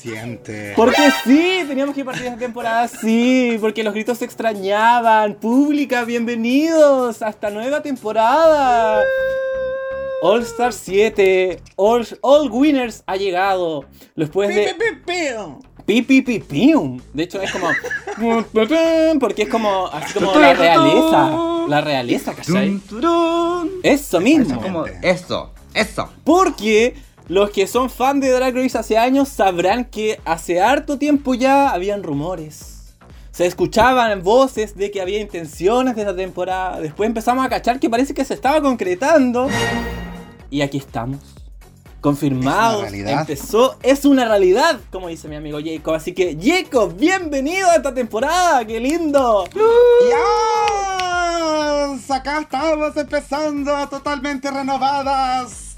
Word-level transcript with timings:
Suficiente. 0.00 0.72
Porque 0.76 1.10
sí, 1.24 1.62
teníamos 1.68 1.94
que 1.94 2.04
partir 2.04 2.24
esta 2.24 2.38
temporada 2.38 2.88
sí, 2.88 3.58
porque 3.60 3.84
los 3.84 3.92
gritos 3.92 4.16
se 4.16 4.24
extrañaban. 4.24 5.34
Pública, 5.34 6.04
bienvenidos 6.04 7.20
a 7.20 7.28
esta 7.28 7.50
nueva 7.50 7.82
temporada. 7.82 9.02
All 10.22 10.40
Star 10.42 10.72
7, 10.72 11.60
All, 11.76 12.06
All 12.22 12.50
Winners 12.50 13.02
ha 13.06 13.16
llegado. 13.16 13.84
Después 14.16 14.48
de... 14.54 14.74
Pi, 15.84 16.02
pi, 16.02 16.22
pi, 16.22 16.38
pium. 16.38 17.00
De 17.12 17.24
hecho 17.24 17.42
es 17.42 17.52
como... 17.52 17.68
Porque 18.52 19.42
es 19.42 19.48
como... 19.48 19.86
Así 19.88 20.14
como 20.14 20.34
la 20.34 20.54
realeza. 20.54 21.30
La 21.68 21.80
realeza, 21.82 22.34
¿cachai? 22.34 22.80
Eso 23.82 24.20
mismo. 24.20 24.86
Eso, 25.02 25.52
eso. 25.74 26.08
Porque 26.24 26.94
los 27.30 27.50
que 27.50 27.68
son 27.68 27.90
fan 27.90 28.18
de 28.18 28.28
Drag 28.32 28.52
Race 28.56 28.76
hace 28.76 28.98
años 28.98 29.28
sabrán 29.28 29.84
que 29.84 30.18
hace 30.24 30.60
harto 30.60 30.98
tiempo 30.98 31.34
ya 31.34 31.70
habían 31.70 32.02
rumores. 32.02 32.96
Se 33.30 33.46
escuchaban 33.46 34.24
voces 34.24 34.74
de 34.76 34.90
que 34.90 35.00
había 35.00 35.20
intenciones 35.20 35.94
de 35.94 36.02
esta 36.02 36.16
temporada. 36.16 36.80
Después 36.80 37.06
empezamos 37.06 37.46
a 37.46 37.48
cachar 37.48 37.78
que 37.78 37.88
parece 37.88 38.14
que 38.14 38.24
se 38.24 38.34
estaba 38.34 38.60
concretando. 38.60 39.46
Y 40.50 40.62
aquí 40.62 40.78
estamos. 40.78 41.20
Confirmado. 42.00 42.78
Es 42.78 42.80
una 42.80 42.90
realidad. 42.90 43.20
Empezó. 43.20 43.76
Es 43.80 44.04
una 44.04 44.24
realidad, 44.24 44.80
como 44.90 45.06
dice 45.06 45.28
mi 45.28 45.36
amigo 45.36 45.60
Jacob. 45.64 45.94
Así 45.94 46.12
que, 46.12 46.36
Jacob, 46.36 46.96
bienvenido 46.96 47.70
a 47.70 47.76
esta 47.76 47.94
temporada. 47.94 48.66
¡Qué 48.66 48.80
lindo! 48.80 49.44
¡Ya! 50.10 50.16
Acá 52.12 52.40
estamos 52.40 52.96
empezando 52.96 53.88
totalmente 53.88 54.50
renovadas. 54.50 55.69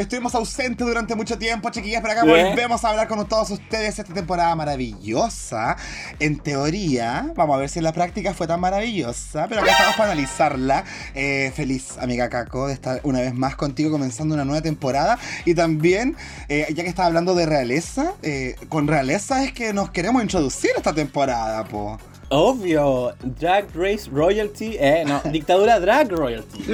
Estuvimos 0.00 0.34
ausentes 0.34 0.86
durante 0.86 1.14
mucho 1.14 1.36
tiempo, 1.36 1.68
chiquillas, 1.68 2.00
pero 2.00 2.14
acá 2.14 2.24
volvemos 2.24 2.82
a 2.82 2.88
hablar 2.88 3.06
con 3.06 3.28
todos 3.28 3.50
ustedes 3.50 3.98
esta 3.98 4.14
temporada 4.14 4.56
maravillosa. 4.56 5.76
En 6.18 6.38
teoría, 6.38 7.30
vamos 7.36 7.54
a 7.54 7.58
ver 7.58 7.68
si 7.68 7.80
en 7.80 7.84
la 7.84 7.92
práctica 7.92 8.32
fue 8.32 8.46
tan 8.46 8.60
maravillosa, 8.60 9.46
pero 9.46 9.60
acá 9.60 9.72
estamos 9.72 9.96
para 9.96 10.12
analizarla. 10.12 10.84
Eh, 11.14 11.52
feliz, 11.54 11.98
amiga 11.98 12.30
Caco, 12.30 12.68
de 12.68 12.72
estar 12.72 13.02
una 13.04 13.20
vez 13.20 13.34
más 13.34 13.56
contigo 13.56 13.90
comenzando 13.90 14.34
una 14.34 14.46
nueva 14.46 14.62
temporada. 14.62 15.18
Y 15.44 15.54
también, 15.54 16.16
eh, 16.48 16.66
ya 16.74 16.82
que 16.82 16.88
estás 16.88 17.04
hablando 17.04 17.34
de 17.34 17.44
realeza, 17.44 18.14
eh, 18.22 18.56
con 18.70 18.88
realeza 18.88 19.44
es 19.44 19.52
que 19.52 19.74
nos 19.74 19.90
queremos 19.90 20.22
introducir 20.22 20.70
esta 20.78 20.94
temporada, 20.94 21.62
po. 21.64 21.98
Obvio. 22.30 23.14
Drag 23.22 23.66
Race 23.74 24.08
Royalty. 24.10 24.76
Eh, 24.78 25.04
no. 25.06 25.20
Dictadura 25.30 25.78
Drag 25.80 26.10
Royalty. 26.10 26.64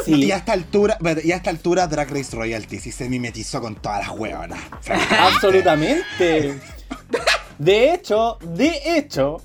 Así. 0.00 0.24
Y 0.24 0.32
a 0.32 0.36
esta 0.36 0.52
altura, 0.52 0.98
y 1.22 1.32
a 1.32 1.36
esta 1.36 1.50
altura 1.50 1.86
Drag 1.86 2.10
Race 2.10 2.34
Royalty 2.34 2.78
sí 2.78 2.90
se 2.90 3.08
mimetizó 3.08 3.60
con 3.60 3.76
todas 3.76 4.06
las 4.06 4.18
hueonas. 4.18 4.60
Absolutamente. 5.18 6.58
De 7.58 7.94
hecho, 7.94 8.38
de 8.42 8.80
hecho, 8.84 9.40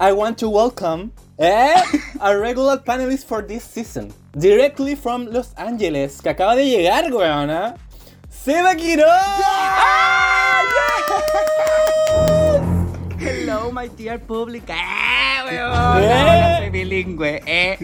I 0.00 0.12
want 0.12 0.38
to 0.38 0.48
welcome 0.48 1.10
eh, 1.38 1.74
a 2.20 2.34
regular 2.34 2.82
panelist 2.82 3.26
for 3.26 3.46
this 3.46 3.62
season. 3.62 4.12
Directly 4.32 4.96
from 4.96 5.26
Los 5.26 5.52
Angeles, 5.56 6.20
que 6.20 6.30
acaba 6.30 6.56
de 6.56 6.66
llegar, 6.66 7.12
weona. 7.12 7.76
Seba 8.28 8.74
Quiroz. 8.74 9.08
Hello, 13.20 13.72
my 13.72 13.88
dear 13.96 14.20
public. 14.20 14.68
¡Eh, 14.68 14.74
weón! 15.44 15.72
¿Eh? 16.02 16.12
Ahora 16.12 16.58
soy 16.58 16.70
bilingüe, 16.70 17.42
¿eh? 17.46 17.76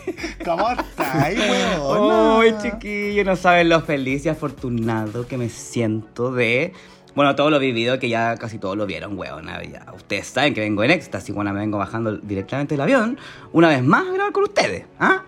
¿Cómo 0.44 0.70
estáis, 0.70 1.38
hueona? 1.38 2.38
Uy, 2.38 2.54
chiquillo, 2.62 3.22
no 3.24 3.36
saben 3.36 3.68
lo 3.68 3.82
feliz 3.82 4.24
y 4.24 4.30
afortunado 4.30 5.26
que 5.26 5.36
me 5.36 5.50
siento 5.50 6.32
de... 6.32 6.72
Bueno, 7.14 7.34
todo 7.34 7.50
lo 7.50 7.58
vivido, 7.58 7.98
que 7.98 8.08
ya 8.08 8.36
casi 8.36 8.58
todos 8.58 8.78
lo 8.78 8.86
vieron, 8.86 9.18
weón. 9.18 9.46
Ustedes 9.94 10.28
saben 10.28 10.54
que 10.54 10.60
vengo 10.60 10.82
en 10.84 10.92
éxtasis, 10.92 11.34
bueno, 11.34 11.52
me 11.52 11.60
vengo 11.60 11.76
bajando 11.76 12.16
directamente 12.16 12.74
del 12.74 12.80
avión, 12.80 13.18
una 13.52 13.68
vez 13.68 13.82
más 13.82 14.06
a 14.06 14.12
grabar 14.12 14.32
con 14.32 14.44
ustedes, 14.44 14.86
¿ah? 14.98 15.22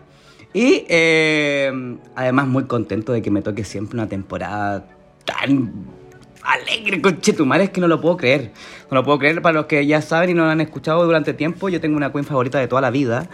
Y 0.55 0.85
eh, 0.89 1.99
además 2.15 2.47
muy 2.47 2.65
contento 2.65 3.13
de 3.13 3.21
que 3.21 3.31
me 3.31 3.43
toque 3.43 3.65
siempre 3.65 3.99
una 3.99 4.09
temporada 4.09 4.87
tan 5.25 6.01
alegre, 6.43 7.01
conchetumare, 7.01 7.65
es 7.65 7.71
que 7.71 7.81
no 7.81 7.89
lo 7.89 8.01
puedo 8.01 8.17
creer. 8.17 8.53
No 8.91 8.97
lo 8.97 9.05
puedo 9.05 9.19
creer 9.19 9.41
para 9.41 9.55
los 9.55 9.67
que 9.67 9.87
ya 9.87 10.03
saben 10.03 10.31
y 10.31 10.35
no 10.35 10.45
lo 10.45 10.51
han 10.51 10.61
escuchado 10.61 11.05
durante 11.05 11.33
tiempo. 11.33 11.69
Yo 11.69 11.81
tengo 11.81 11.97
una 11.97 12.11
queen 12.11 12.25
favorita 12.25 12.59
de 12.59 12.67
toda 12.67 12.81
la 12.81 12.91
vida. 12.91 13.29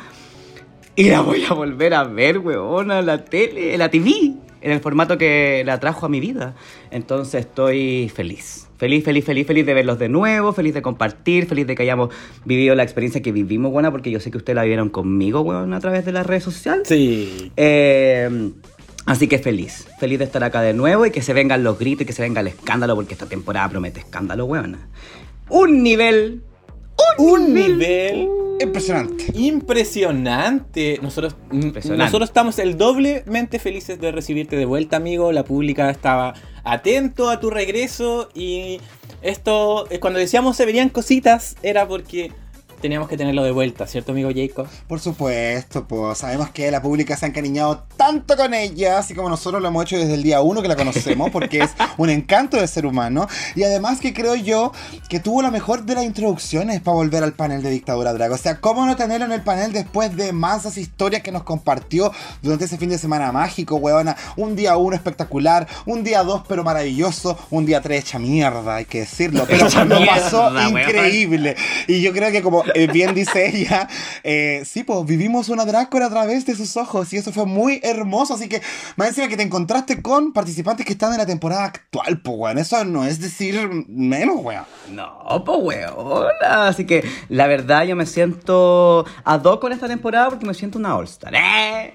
Y 0.96 1.10
la 1.10 1.20
voy 1.20 1.44
a 1.44 1.52
volver 1.52 1.94
a 1.94 2.04
ver, 2.04 2.38
weona, 2.38 3.00
en 3.00 3.06
la 3.06 3.24
tele, 3.24 3.74
en 3.74 3.78
la 3.78 3.90
TV, 3.90 4.32
en 4.62 4.72
el 4.72 4.80
formato 4.80 5.18
que 5.18 5.62
la 5.66 5.78
trajo 5.78 6.06
a 6.06 6.08
mi 6.08 6.20
vida. 6.20 6.54
Entonces 6.90 7.46
estoy 7.46 8.10
feliz. 8.14 8.66
Feliz, 8.78 9.04
feliz, 9.04 9.24
feliz, 9.24 9.46
feliz 9.46 9.64
de 9.64 9.74
verlos 9.74 9.98
de 9.98 10.08
nuevo, 10.08 10.52
feliz 10.52 10.74
de 10.74 10.82
compartir, 10.82 11.46
feliz 11.46 11.66
de 11.66 11.74
que 11.74 11.82
hayamos 11.82 12.10
vivido 12.44 12.74
la 12.74 12.82
experiencia 12.82 13.22
que 13.22 13.32
vivimos, 13.32 13.72
buena, 13.72 13.90
porque 13.90 14.10
yo 14.10 14.20
sé 14.20 14.30
que 14.30 14.36
ustedes 14.36 14.54
la 14.54 14.62
vivieron 14.62 14.90
conmigo, 14.90 15.40
weón, 15.40 15.72
a 15.72 15.80
través 15.80 16.04
de 16.04 16.12
las 16.12 16.26
redes 16.26 16.44
sociales. 16.44 16.86
Sí. 16.86 17.52
Eh, 17.56 18.52
así 19.06 19.28
que 19.28 19.38
feliz, 19.38 19.88
feliz 19.98 20.18
de 20.18 20.26
estar 20.26 20.44
acá 20.44 20.60
de 20.60 20.74
nuevo 20.74 21.06
y 21.06 21.10
que 21.10 21.22
se 21.22 21.32
vengan 21.32 21.64
los 21.64 21.78
gritos 21.78 22.02
y 22.02 22.04
que 22.04 22.12
se 22.12 22.20
venga 22.20 22.42
el 22.42 22.48
escándalo, 22.48 22.94
porque 22.94 23.14
esta 23.14 23.26
temporada 23.26 23.70
promete 23.70 24.00
escándalo, 24.00 24.44
weona. 24.44 24.88
Un 25.48 25.82
nivel. 25.82 26.42
Un 27.18 27.54
nivel 27.54 28.28
Impresionante. 28.60 29.26
impresionante. 29.34 30.98
Nosotros, 31.02 31.36
Impresionante. 31.52 32.04
nosotros 32.04 32.30
estamos 32.30 32.58
el 32.58 32.76
doblemente 32.76 33.58
felices 33.58 34.00
de 34.00 34.12
recibirte 34.12 34.56
de 34.56 34.64
vuelta, 34.64 34.96
amigo. 34.96 35.32
La 35.32 35.44
pública 35.44 35.90
estaba 35.90 36.34
atento 36.64 37.28
a 37.30 37.38
tu 37.40 37.50
regreso 37.50 38.28
y 38.34 38.80
esto, 39.22 39.86
eh, 39.90 39.98
cuando 40.00 40.18
decíamos 40.18 40.56
se 40.56 40.66
venían 40.66 40.88
cositas, 40.88 41.56
era 41.62 41.86
porque 41.86 42.32
teníamos 42.86 43.08
que 43.08 43.16
tenerlo 43.16 43.42
de 43.42 43.50
vuelta, 43.50 43.84
¿cierto, 43.88 44.12
amigo 44.12 44.30
Jacob? 44.32 44.68
Por 44.86 45.00
supuesto, 45.00 45.88
pues 45.88 46.18
sabemos 46.18 46.50
que 46.50 46.70
la 46.70 46.80
pública 46.80 47.16
se 47.16 47.26
ha 47.26 47.28
encariñado 47.28 47.82
tanto 47.96 48.36
con 48.36 48.54
ella, 48.54 48.98
así 48.98 49.12
como 49.12 49.28
nosotros 49.28 49.60
lo 49.60 49.66
hemos 49.66 49.82
hecho 49.86 49.98
desde 49.98 50.14
el 50.14 50.22
día 50.22 50.40
uno 50.40 50.62
que 50.62 50.68
la 50.68 50.76
conocemos, 50.76 51.30
porque 51.32 51.64
es 51.64 51.70
un 51.96 52.10
encanto 52.10 52.58
de 52.58 52.68
ser 52.68 52.86
humano. 52.86 53.26
Y 53.56 53.64
además 53.64 53.98
que 53.98 54.14
creo 54.14 54.36
yo 54.36 54.70
que 55.08 55.18
tuvo 55.18 55.42
la 55.42 55.50
mejor 55.50 55.82
de 55.82 55.96
las 55.96 56.04
introducciones 56.04 56.80
para 56.80 56.94
volver 56.94 57.24
al 57.24 57.32
panel 57.32 57.60
de 57.60 57.70
Dictadura 57.70 58.12
Drag. 58.12 58.30
O 58.30 58.38
sea, 58.38 58.60
¿cómo 58.60 58.86
no 58.86 58.94
tenerlo 58.94 59.26
en 59.26 59.32
el 59.32 59.42
panel 59.42 59.72
después 59.72 60.14
de 60.16 60.32
masas 60.32 60.78
historias 60.78 61.22
que 61.22 61.32
nos 61.32 61.42
compartió 61.42 62.12
durante 62.40 62.66
ese 62.66 62.78
fin 62.78 62.88
de 62.88 62.98
semana 62.98 63.32
mágico, 63.32 63.74
weona? 63.74 64.16
Un 64.36 64.54
día 64.54 64.76
uno 64.76 64.94
espectacular, 64.94 65.66
un 65.86 66.04
día 66.04 66.22
dos 66.22 66.42
pero 66.46 66.62
maravilloso, 66.62 67.36
un 67.50 67.66
día 67.66 67.80
tres 67.80 68.04
hecha 68.04 68.20
mierda, 68.20 68.76
hay 68.76 68.84
que 68.84 69.00
decirlo. 69.00 69.44
Pero 69.48 69.66
mierda, 69.86 70.06
pasó 70.06 70.68
increíble. 70.68 71.56
Y 71.88 72.00
yo 72.00 72.12
creo 72.12 72.30
que 72.30 72.42
como 72.42 72.62
bien 72.92 73.14
dice 73.14 73.48
ella, 73.48 73.88
eh, 74.24 74.62
sí, 74.64 74.84
pues 74.84 75.04
vivimos 75.06 75.48
una 75.48 75.64
Drácula 75.64 76.06
a 76.06 76.10
través 76.10 76.44
de 76.46 76.54
sus 76.54 76.76
ojos 76.76 77.12
y 77.12 77.16
eso 77.16 77.32
fue 77.32 77.46
muy 77.46 77.80
hermoso. 77.82 78.34
Así 78.34 78.48
que 78.48 78.60
más 78.96 79.08
encima 79.08 79.28
que 79.28 79.36
te 79.36 79.42
encontraste 79.42 80.02
con 80.02 80.32
participantes 80.32 80.84
que 80.84 80.92
están 80.92 81.12
en 81.12 81.18
la 81.18 81.26
temporada 81.26 81.64
actual, 81.64 82.20
pues 82.20 82.36
weón. 82.38 82.58
Eso 82.58 82.84
no 82.84 83.04
es 83.04 83.20
decir 83.20 83.68
menos, 83.88 84.36
weón. 84.40 84.64
No, 84.92 85.42
pues 85.44 85.58
weona. 85.62 86.68
Así 86.68 86.84
que 86.84 87.04
la 87.28 87.46
verdad 87.46 87.84
yo 87.84 87.96
me 87.96 88.04
siento 88.06 89.04
ad 89.24 89.42
hoc 89.44 89.60
con 89.60 89.72
esta 89.72 89.88
temporada 89.88 90.28
porque 90.30 90.44
me 90.46 90.54
siento 90.54 90.78
una 90.78 90.94
All-Star. 90.96 91.32
¿eh? 91.34 91.94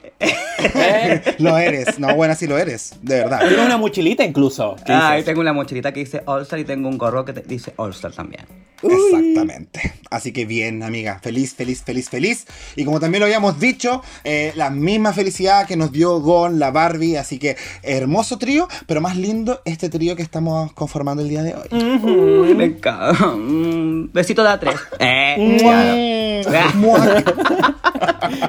Lo 1.39 1.57
eres, 1.57 1.99
no, 1.99 2.15
bueno, 2.15 2.35
sí 2.35 2.47
lo 2.47 2.57
eres, 2.57 2.93
de 3.01 3.15
verdad. 3.15 3.47
Tiene 3.47 3.65
una 3.65 3.77
mochilita 3.77 4.23
incluso. 4.23 4.75
¿Qué 4.85 4.91
Ah, 4.93 5.11
y 5.11 5.17
dices? 5.17 5.25
tengo 5.25 5.41
una 5.41 5.53
mochilita 5.53 5.91
que 5.91 6.01
dice 6.01 6.21
All-Star 6.25 6.59
y 6.59 6.63
tengo 6.65 6.87
un 6.89 6.97
gorro 6.97 7.25
que 7.25 7.33
te- 7.33 7.41
dice 7.41 7.73
All-Star 7.77 8.11
también. 8.13 8.45
Exactamente. 8.83 9.93
Así 10.09 10.31
que 10.33 10.45
bien, 10.45 10.60
amiga. 10.67 11.19
Feliz, 11.21 11.55
feliz, 11.55 11.83
feliz, 11.83 12.09
feliz. 12.09 12.45
Y 12.75 12.85
como 12.85 12.99
también 12.99 13.19
lo 13.19 13.25
habíamos 13.25 13.59
dicho, 13.59 14.01
eh, 14.23 14.53
la 14.55 14.69
misma 14.69 15.13
felicidad 15.13 15.67
que 15.67 15.75
nos 15.75 15.91
dio 15.91 16.19
Gon, 16.19 16.59
la 16.59 16.71
Barbie. 16.71 17.17
Así 17.17 17.39
que 17.39 17.57
hermoso 17.83 18.37
trío, 18.37 18.67
pero 18.87 19.01
más 19.01 19.17
lindo 19.17 19.61
este 19.65 19.89
trío 19.89 20.15
que 20.15 20.23
estamos 20.23 20.73
conformando 20.73 21.23
el 21.23 21.29
día 21.29 21.43
de 21.43 21.55
hoy. 21.55 21.67
Uy, 21.71 22.53
me 22.55 22.65
encanta. 22.65 23.31
Mm, 23.41 24.11
Besito 24.13 24.43
de 24.43 24.49
a 24.49 24.59
tres. 24.59 24.75
Eh. 24.99 26.43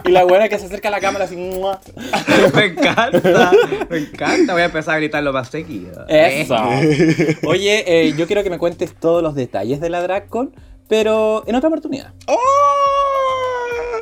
Y 0.04 0.10
la 0.10 0.24
buena 0.24 0.48
que 0.48 0.58
se 0.58 0.66
acerca 0.66 0.88
a 0.88 0.90
la 0.90 1.00
cámara 1.00 1.24
así. 1.24 1.36
¡mua! 1.36 1.80
me 2.54 2.64
encanta. 2.66 3.52
Me 3.90 3.98
encanta. 3.98 4.52
Voy 4.52 4.62
a 4.62 4.66
empezar 4.66 4.94
a 4.94 4.98
gritarlo 4.98 5.32
más 5.32 5.48
seguido. 5.48 6.04
Eso. 6.08 6.56
Oye, 7.46 7.84
eh, 7.86 8.14
yo 8.16 8.26
quiero 8.26 8.42
que 8.42 8.50
me 8.50 8.58
cuentes 8.58 8.94
todos 8.94 9.22
los 9.22 9.34
detalles 9.34 9.80
de 9.80 9.90
la 9.90 10.02
DragCon, 10.02 10.54
pero 10.92 11.42
en 11.46 11.54
otra 11.54 11.70
oportunidad. 11.70 12.12
¡Oh! 12.26 12.36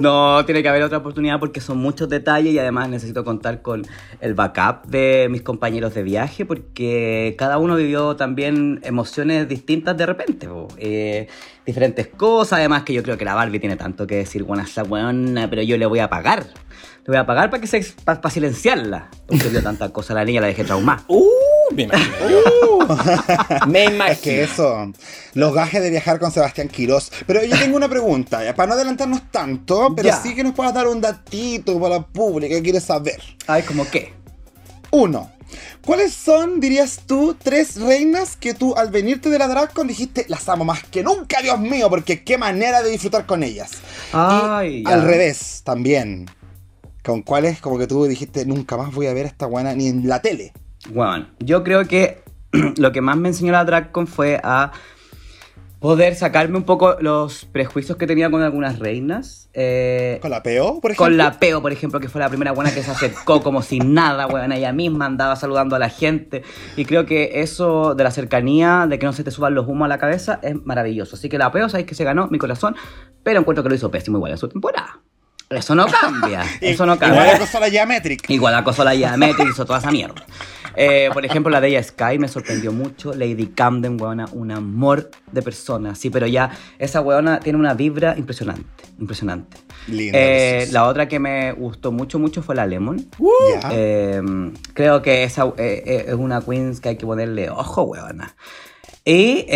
No, 0.01 0.45
tiene 0.45 0.61
que 0.61 0.69
haber 0.69 0.83
otra 0.83 0.99
oportunidad 0.99 1.39
porque 1.39 1.61
son 1.61 1.79
muchos 1.79 2.09
detalles 2.09 2.53
y 2.53 2.59
además 2.59 2.89
necesito 2.89 3.23
contar 3.23 3.63
con 3.63 3.87
el 4.21 4.35
backup 4.35 4.89
de 4.89 5.29
mis 5.31 5.43
compañeros 5.43 5.95
de 5.95 6.03
viaje 6.03 6.45
porque 6.45 7.37
cada 7.39 7.59
uno 7.59 7.77
vivió 7.77 8.17
también 8.17 8.81
emociones 8.83 9.49
distintas 9.49 9.97
de 9.97 10.05
repente. 10.05 10.49
Eh, 10.79 11.29
diferentes 11.65 12.09
cosas, 12.09 12.59
además 12.59 12.83
que 12.83 12.93
yo 12.93 13.05
creo 13.05 13.17
que 13.17 13.25
la 13.25 13.35
Barbie 13.35 13.61
tiene 13.61 13.77
tanto 13.77 14.09
que 14.09 14.17
decir, 14.17 14.43
bueno, 14.43 14.65
esa 14.65 14.83
weona, 14.83 15.49
pero 15.49 15.63
yo 15.63 15.79
le 15.79 15.87
voy 15.87 16.01
a 16.01 16.11
pagar. 16.11 16.45
Le 17.11 17.17
voy 17.17 17.23
a 17.25 17.27
pagar 17.27 17.51
para 17.51 17.61
que 17.61 17.67
se 17.67 17.83
para 18.05 18.31
silenciarla. 18.31 19.11
Porque 19.27 19.49
vio 19.49 19.61
tanta 19.65 19.89
cosa 19.89 20.15
la 20.15 20.25
niña, 20.25 20.43
la 20.43 20.47
dejé 20.47 20.63
traumada. 20.63 21.03
Uh, 21.09 21.27
me 21.75 21.83
imagino. 21.83 22.17
me 23.67 23.85
imagino. 23.87 24.13
Es 24.13 24.19
que 24.21 24.43
eso, 24.45 24.93
los 25.35 25.53
gajes 25.53 25.83
de 25.83 25.91
viajar 25.91 26.21
con 26.21 26.31
Sebastián 26.31 26.69
Quirós. 26.69 27.11
Pero 27.27 27.43
yo 27.43 27.59
tengo 27.59 27.77
una 27.77 27.89
pregunta, 27.89 28.45
ya, 28.45 28.55
para 28.55 28.69
no 28.69 28.75
adelantarnos 28.75 29.23
tanto, 29.33 29.93
pero 29.97 30.09
Ya. 30.09 30.23
sí 30.23 30.37
que 30.37 30.45
nos 30.45 30.55
puedas 30.55 30.73
dar 30.73 30.87
un 30.87 31.01
datito 31.01 31.81
para 31.81 31.97
la 31.97 32.07
pública 32.07 32.55
que 32.55 32.63
quiere 32.63 32.81
saber. 32.81 33.21
Ay, 33.49 33.65
¿cómo 33.65 33.91
qué? 33.91 34.15
Uno, 34.93 35.33
¿cuáles 35.85 36.15
son, 36.15 36.61
dirías 36.61 37.01
tú, 37.09 37.37
tres 37.43 37.75
reinas 37.75 38.37
que 38.37 38.55
tú 38.55 38.77
al 38.77 38.91
venirte 38.91 39.31
de 39.31 39.39
la 39.41 39.49
DragCon 39.49 39.89
dijiste 39.89 40.27
las 40.29 40.49
amo 40.49 40.65
más 40.65 40.85
que 40.85 41.03
nunca, 41.03 41.43
Dios 41.43 41.59
mío, 41.59 41.91
porque 41.91 42.23
qué 42.23 42.39
manera 42.39 42.85
de 42.85 42.91
disfrutar 42.91 43.27
con 43.27 43.43
ellas? 43.43 43.73
Ay, 44.13 44.85
y 44.87 44.89
al 44.89 45.03
revés, 45.03 45.63
también. 45.65 46.31
¿Con 47.05 47.23
cuáles 47.23 47.61
como 47.61 47.79
que 47.79 47.87
tú 47.87 48.05
dijiste 48.05 48.45
nunca 48.45 48.77
más 48.77 48.95
voy 48.95 49.07
a 49.07 49.15
ver 49.15 49.27
a 49.27 49.29
esta 49.29 49.47
buena 49.47 49.75
ni 49.75 49.89
en 49.89 50.09
la 50.09 50.21
tele? 50.21 50.53
Bueno, 50.93 51.27
yo 51.39 51.65
creo 51.65 51.87
que 51.87 52.23
lo 52.77 52.93
que 52.93 53.01
más 53.01 53.17
me 53.17 53.29
enseñó 53.29 53.53
la 53.53 53.65
DragCon 53.65 54.07
fue 54.07 54.41
a 54.43 54.73
poder 55.81 56.15
sacarme 56.15 56.59
un 56.59 56.65
poco 56.65 56.97
los 57.01 57.47
prejuicios 57.47 57.97
que 57.97 58.07
tenía 58.07 58.31
con 58.31 58.43
algunas 58.43 58.79
reinas. 58.79 59.49
eh, 59.55 60.19
¿Con 60.21 60.31
la 60.31 60.43
PO, 60.43 60.81
por 60.83 60.91
ejemplo? 60.91 61.07
con 61.07 61.17
la 61.17 61.41
Peo, 61.41 61.63
por 61.63 61.73
ejemplo, 61.73 62.01
que 62.01 62.11
fue 62.11 62.21
la 62.21 62.29
primera 62.29 62.53
buena 62.53 62.73
que 62.73 62.83
se 62.83 62.91
acercó 62.91 63.43
como 63.43 63.63
sin 63.63 63.95
nada, 63.95 64.27
weón. 64.27 64.53
Ella 64.53 64.73
misma 64.73 65.07
andaba 65.07 65.37
saludando 65.37 65.77
a 65.77 65.79
la 65.79 65.89
gente. 65.89 66.43
Y 66.77 66.85
creo 66.85 67.07
que 67.07 67.41
eso 67.41 67.95
de 67.95 68.05
la 68.05 68.11
cercanía, 68.11 68.87
de 68.89 68.99
que 68.99 69.07
no 69.07 69.15
se 69.15 69.25
te 69.25 69.31
suban 69.31 69.55
los 69.55 69.67
humos 69.67 69.87
a 69.87 69.89
la 69.89 69.99
cabeza, 69.99 70.39
es 70.43 70.55
maravilloso. 70.67 71.17
Así 71.17 71.31
que 71.31 71.39
la 71.39 71.51
Peo, 71.51 71.71
sabéis 71.71 71.87
que 71.89 71.95
se 71.95 72.05
ganó 72.05 72.29
mi 72.29 72.37
corazón, 72.37 72.77
pero 73.23 73.41
encuentro 73.41 73.63
que 73.63 73.71
lo 73.71 73.75
hizo 73.75 73.91
pésimo 73.91 74.19
igual 74.19 74.33
en 74.33 74.39
su 74.39 74.49
temporada. 74.49 75.01
Eso 75.51 75.75
no 75.75 75.87
cambia. 75.89 76.45
eso 76.61 76.87
no 76.87 76.97
cambia. 76.97 77.23
Igual 77.23 77.37
acosó 77.37 77.59
a 77.59 77.61
la 77.63 77.71
Geometric. 77.71 78.31
Igual 78.31 78.55
acosó 78.55 78.85
la 78.85 78.95
y 78.95 79.05
hizo 79.51 79.65
toda 79.65 79.81
esa 79.81 79.91
mierda. 79.91 80.25
Eh, 80.77 81.11
por 81.13 81.25
ejemplo, 81.25 81.51
la 81.51 81.61
de 81.61 81.71
ella 81.71 81.83
Sky 81.83 82.21
me 82.21 82.29
sorprendió 82.29 82.71
mucho. 82.71 83.13
Lady 83.15 83.49
Camden, 83.49 84.01
weona, 84.01 84.27
un 84.33 84.53
amor 84.53 85.11
de 85.33 85.43
persona. 85.43 85.97
Sí, 85.97 86.09
pero 86.09 86.29
ya 86.29 86.53
esa 86.79 87.01
weona 87.01 87.41
tiene 87.41 87.59
una 87.59 87.75
vibra 87.75 88.17
impresionante. 88.17 88.65
Impresionante. 89.01 89.57
Linda, 89.89 90.17
Eh, 90.17 90.69
la 90.71 90.87
otra 90.87 91.09
que 91.09 91.19
me 91.19 91.51
gustó 91.51 91.91
mucho, 91.91 92.21
mucho 92.21 92.45
fue 92.45 92.55
la 92.55 92.65
Lemon. 92.65 93.05
Ya. 93.61 93.71
Eh, 93.73 94.23
creo 94.73 95.03
que 95.03 95.25
esa 95.25 95.53
es 95.57 96.15
una 96.15 96.43
queen 96.43 96.79
que 96.79 96.91
hay 96.91 96.97
que 96.97 97.07
ponerle 97.07 97.51
ojo, 97.51 97.83
weona. 97.83 98.37
Y 99.05 99.47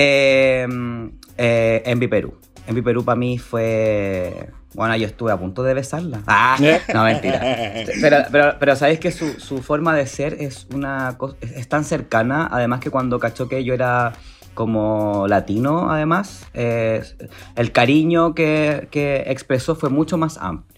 Envy 1.36 2.08
Perú. 2.08 2.34
Envy 2.66 2.82
Perú 2.82 3.04
para 3.04 3.16
mí 3.16 3.38
fue... 3.38 4.50
Bueno, 4.74 4.96
yo 4.96 5.06
estuve 5.06 5.32
a 5.32 5.36
punto 5.36 5.62
de 5.62 5.74
besarla. 5.74 6.20
Ah, 6.26 6.56
no, 6.92 7.04
mentira. 7.04 7.40
Pero, 8.00 8.16
pero, 8.30 8.56
pero 8.58 8.76
sabéis 8.76 8.98
que 8.98 9.12
su, 9.12 9.40
su 9.40 9.62
forma 9.62 9.94
de 9.94 10.06
ser 10.06 10.36
es 10.40 10.66
una 10.74 11.16
cosa, 11.16 11.36
es, 11.40 11.68
tan 11.68 11.84
cercana, 11.84 12.48
además 12.50 12.80
que 12.80 12.90
cuando 12.90 13.18
cachó 13.18 13.48
que 13.48 13.64
yo 13.64 13.72
era 13.72 14.12
como 14.54 15.26
latino, 15.28 15.90
además, 15.90 16.46
eh, 16.54 17.02
el 17.56 17.72
cariño 17.72 18.34
que, 18.34 18.88
que 18.90 19.24
expresó 19.26 19.74
fue 19.74 19.90
mucho 19.90 20.18
más 20.18 20.38
amplio. 20.38 20.74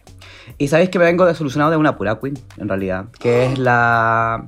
Y 0.59 0.69
sabéis 0.69 0.91
que 0.91 0.99
me 0.99 1.05
vengo 1.05 1.27
desolucionado 1.27 1.71
de 1.71 1.77
una 1.77 1.97
pura 1.97 2.19
queen, 2.21 2.39
en 2.57 2.69
realidad, 2.69 3.07
que 3.19 3.47
es 3.47 3.59
la... 3.59 4.47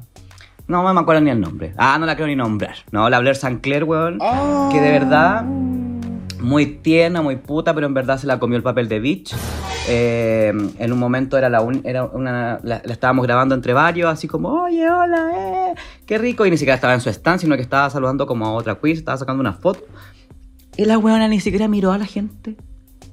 No 0.66 0.92
me 0.92 1.00
acuerdo 1.00 1.22
ni 1.22 1.30
el 1.30 1.40
nombre. 1.40 1.72
Ah, 1.78 1.98
no 1.98 2.06
la 2.06 2.14
quiero 2.14 2.28
ni 2.28 2.36
nombrar. 2.36 2.76
No, 2.90 3.08
la 3.08 3.18
Blair 3.20 3.36
Sinclair, 3.36 3.84
weón. 3.84 4.18
Ah. 4.20 4.68
Que 4.70 4.80
de 4.80 4.90
verdad 4.90 5.44
muy 6.40 6.66
tierna, 6.66 7.22
muy 7.22 7.36
puta, 7.36 7.74
pero 7.74 7.86
en 7.86 7.94
verdad 7.94 8.18
se 8.18 8.26
la 8.26 8.38
comió 8.38 8.56
el 8.56 8.62
papel 8.62 8.88
de 8.88 9.00
bitch. 9.00 9.34
Eh, 9.88 10.52
en 10.78 10.92
un 10.92 10.98
momento 10.98 11.38
era 11.38 11.48
la, 11.48 11.60
un- 11.62 11.80
era 11.84 12.04
una, 12.04 12.60
la, 12.62 12.76
estábamos 12.76 13.24
grabando 13.26 13.54
entre 13.54 13.72
varios, 13.72 14.10
así 14.12 14.28
como, 14.28 14.48
oye, 14.64 14.88
hola, 14.90 15.30
eh, 15.34 15.74
qué 16.06 16.18
rico. 16.18 16.44
Y 16.46 16.50
ni 16.50 16.58
siquiera 16.58 16.74
estaba 16.74 16.94
en 16.94 17.00
su 17.00 17.08
stand, 17.10 17.40
sino 17.40 17.56
que 17.56 17.62
estaba 17.62 17.88
saludando 17.90 18.26
como 18.26 18.46
a 18.46 18.52
otra 18.52 18.76
queen, 18.76 18.96
estaba 18.96 19.16
sacando 19.16 19.40
una 19.40 19.54
foto. 19.54 19.80
Y 20.76 20.84
la 20.84 20.98
weona 20.98 21.26
ni 21.28 21.40
siquiera 21.40 21.68
miró 21.68 21.92
a 21.92 21.98
la 21.98 22.06
gente, 22.06 22.56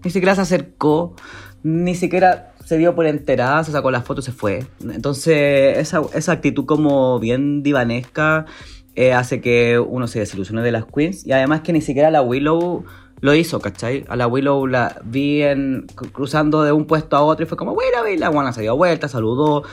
ni 0.04 0.12
siquiera 0.12 0.36
se 0.36 0.42
acercó, 0.42 1.16
ni 1.63 1.95
siquiera 1.95 2.51
se 2.63 2.77
dio 2.77 2.94
por 2.94 3.06
enterada, 3.06 3.63
se 3.63 3.72
sacó 3.72 3.89
la 3.89 4.01
foto 4.01 4.22
y 4.22 4.24
se 4.24 4.31
fue. 4.31 4.66
Entonces, 4.83 5.77
esa, 5.77 6.01
esa 6.13 6.31
actitud 6.33 6.66
como 6.66 7.19
bien 7.19 7.63
divanesca 7.63 8.45
eh, 8.95 9.13
hace 9.13 9.39
que 9.42 9.80
uno 9.80 10.07
se 10.07 10.19
desilusione 10.19 10.62
de 10.62 10.72
las 10.72 10.86
queens. 10.86 11.25
Y 11.25 11.31
además 11.31 11.62
que 11.62 11.74
ni 11.74 11.81
siquiera 11.81 12.12
la 12.12 12.22
Willow 12.22 12.86
lo 13.25 13.36
hizo, 13.36 13.60
¿cachai? 13.60 14.06
A 14.07 14.16
la 14.16 14.27
Willow 14.27 14.68
la 14.68 15.01
vi 15.04 15.42
en, 15.42 15.86
cruzando 16.13 16.63
de 16.63 16.72
un 16.72 16.86
puesto 16.86 17.18
a 17.18 17.22
otro 17.22 17.45
y 17.45 17.48
fue 17.50 17.57
como, 17.57 17.74
Willow, 17.74 18.07
y 18.07 18.18
la 18.18 18.30
guana 18.30 18.54
se 18.54 18.62
dio 18.62 18.75
vuelta, 18.77 19.10
saludó, 19.10 19.63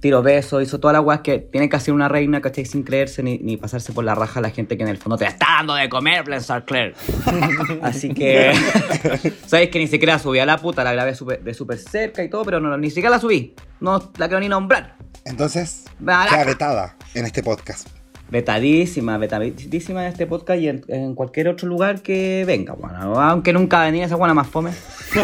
tiró 0.00 0.22
besos, 0.22 0.62
hizo 0.62 0.78
todas 0.78 0.92
las 0.96 1.04
weas 1.04 1.20
que 1.22 1.38
tiene 1.38 1.68
que 1.68 1.74
hacer 1.76 1.92
una 1.92 2.08
reina, 2.08 2.40
¿cachai? 2.40 2.64
Sin 2.64 2.84
creerse 2.84 3.22
ni, 3.22 3.38
ni 3.38 3.56
pasarse 3.56 3.92
por 3.92 4.04
la 4.04 4.14
raja 4.14 4.38
a 4.38 4.42
la 4.42 4.50
gente 4.50 4.76
que 4.76 4.84
en 4.84 4.88
el 4.88 4.96
fondo 4.98 5.16
te 5.16 5.24
está 5.26 5.46
dando 5.58 5.74
de 5.74 5.88
comer, 5.88 6.22
Blair 6.24 6.42
Claire. 6.64 6.94
Así 7.82 8.14
que, 8.14 8.52
sabéis 9.46 9.70
que 9.70 9.78
ni 9.80 9.88
siquiera 9.88 10.18
subí 10.18 10.38
a 10.38 10.46
la 10.46 10.58
puta, 10.58 10.84
la 10.84 10.92
grabé 10.92 11.14
súper- 11.14 11.42
de 11.42 11.54
súper 11.54 11.78
cerca 11.78 12.22
y 12.22 12.28
todo, 12.30 12.44
pero 12.44 12.60
no, 12.60 12.76
ni 12.78 12.90
siquiera 12.90 13.10
la 13.10 13.18
subí. 13.18 13.54
No 13.80 14.12
la 14.18 14.28
quiero 14.28 14.40
ni 14.40 14.48
nombrar. 14.48 14.96
Entonces, 15.24 15.84
queda 15.98 16.44
vetada 16.44 16.96
en 17.14 17.26
este 17.26 17.42
podcast. 17.42 17.88
Vetadísima, 18.30 19.16
vetadísima 19.16 20.02
en 20.04 20.12
este 20.12 20.26
podcast 20.26 20.60
y 20.60 20.68
en, 20.68 20.84
en 20.88 21.14
cualquier 21.14 21.48
otro 21.48 21.66
lugar 21.66 22.02
que 22.02 22.44
venga, 22.46 22.74
bueno, 22.74 23.18
aunque 23.20 23.52
nunca 23.54 23.82
venía 23.82 24.04
esa 24.04 24.16
buena 24.16 24.34
más 24.34 24.48
fome. 24.48 24.70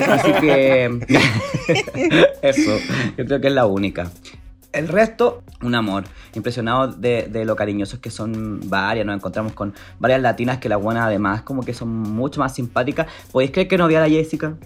Así 0.08 0.32
que 0.40 0.86
eso, 2.42 2.78
yo 3.18 3.26
creo 3.26 3.40
que 3.40 3.48
es 3.48 3.52
la 3.52 3.66
única. 3.66 4.10
El 4.72 4.88
resto, 4.88 5.44
un 5.62 5.74
amor. 5.76 6.04
Impresionado 6.34 6.88
de, 6.88 7.28
de 7.30 7.44
lo 7.44 7.54
cariñosos 7.54 8.00
que 8.00 8.10
son 8.10 8.60
varias. 8.68 9.06
Nos 9.06 9.14
encontramos 9.16 9.52
con 9.52 9.72
varias 10.00 10.20
latinas 10.20 10.58
que 10.58 10.68
la 10.68 10.76
buena 10.76 11.06
además 11.06 11.42
como 11.42 11.62
que 11.62 11.72
son 11.74 11.88
mucho 11.88 12.40
más 12.40 12.54
simpáticas. 12.54 13.06
¿Podéis 13.30 13.52
creer 13.52 13.68
que 13.68 13.78
no 13.78 13.86
vi 13.86 13.94
a 13.94 14.00
la 14.00 14.08
Jessica? 14.08 14.56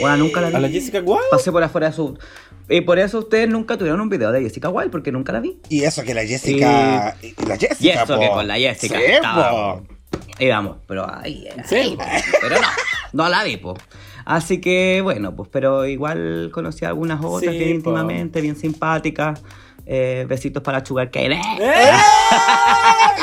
Bueno, 0.00 0.16
nunca 0.16 0.40
la 0.40 0.48
vi. 0.48 0.54
¿A 0.56 0.60
la 0.60 0.68
Jessica 0.68 0.98
Wilde? 0.98 1.22
Pasé 1.30 1.52
por 1.52 1.62
afuera 1.62 1.88
de 1.88 1.92
su... 1.92 2.18
Y 2.68 2.80
por 2.82 2.98
eso 2.98 3.18
ustedes 3.18 3.48
nunca 3.48 3.76
tuvieron 3.76 4.00
un 4.00 4.08
video 4.08 4.32
de 4.32 4.40
Jessica 4.42 4.68
Wilde, 4.68 4.90
porque 4.90 5.12
nunca 5.12 5.32
la 5.32 5.40
vi. 5.40 5.58
Y 5.68 5.82
eso 5.82 6.02
que 6.04 6.14
la 6.14 6.24
Jessica. 6.24 7.16
y 7.22 7.34
La 7.46 7.56
Jessica. 7.56 7.76
Y 7.80 7.88
eso 7.90 8.18
que 8.18 8.28
con 8.28 8.46
la 8.48 8.56
Jessica 8.56 8.96
Sí, 8.98 9.04
estaba, 9.06 9.50
po. 9.76 9.82
Y 10.38 10.48
vamos, 10.48 10.76
pero 10.86 11.06
ahí, 11.12 11.46
ahí, 11.48 11.62
Sí. 11.66 11.96
pero 12.40 12.56
no, 12.56 12.66
no 13.24 13.28
la 13.28 13.44
vi, 13.44 13.56
po. 13.58 13.74
Así 14.24 14.60
que 14.60 15.00
bueno, 15.02 15.34
pues, 15.34 15.48
pero 15.52 15.84
igual 15.86 16.50
conocí 16.52 16.84
a 16.84 16.88
algunas 16.88 17.20
otras 17.22 17.52
Sí, 17.52 17.58
bien 17.58 17.82
po. 17.82 17.90
íntimamente, 17.90 18.40
bien 18.40 18.56
simpáticas. 18.56 19.42
Eh, 19.84 20.24
besitos 20.28 20.62
para 20.62 20.84
Sugar 20.84 21.10
Cane. 21.10 21.40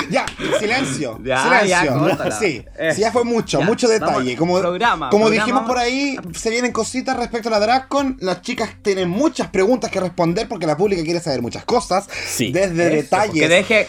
Ya, 0.10 0.26
silencio. 0.60 1.20
Ya, 1.24 1.44
silencio. 1.44 1.68
ya, 1.68 1.94
córtala. 2.00 2.40
sí, 2.40 2.66
ya 2.98 3.12
fue 3.12 3.24
mucho, 3.24 3.60
Ya, 3.60 3.66
mucho 3.66 3.88
detalle. 3.88 4.14
vamos, 4.14 4.36
Como, 4.38 4.60
programa, 4.60 5.10
como 5.10 5.26
programa. 5.26 5.46
dijimos 5.46 5.68
por 5.68 5.78
ahí, 5.78 6.18
se 6.34 6.50
vienen 6.50 6.72
cositas 6.72 7.16
respecto 7.18 7.50
a 7.50 7.52
la 7.52 7.60
DragCon. 7.60 8.18
Las 8.22 8.42
chicas 8.42 8.70
tienen 8.82 9.10
muchas 9.10 9.50
preguntas 9.50 9.92
que 9.92 10.00
responder 10.00 10.48
porque 10.48 10.66
la 10.66 10.76
pública 10.78 11.04
quiere 11.04 11.20
saber 11.20 11.42
muchas 11.42 11.64
cosas. 11.66 12.08
Sí. 12.28 12.52
Desde 12.52 12.88
Eso, 12.88 12.96
detalles. 12.96 13.34
Que 13.42 13.48
deje, 13.48 13.88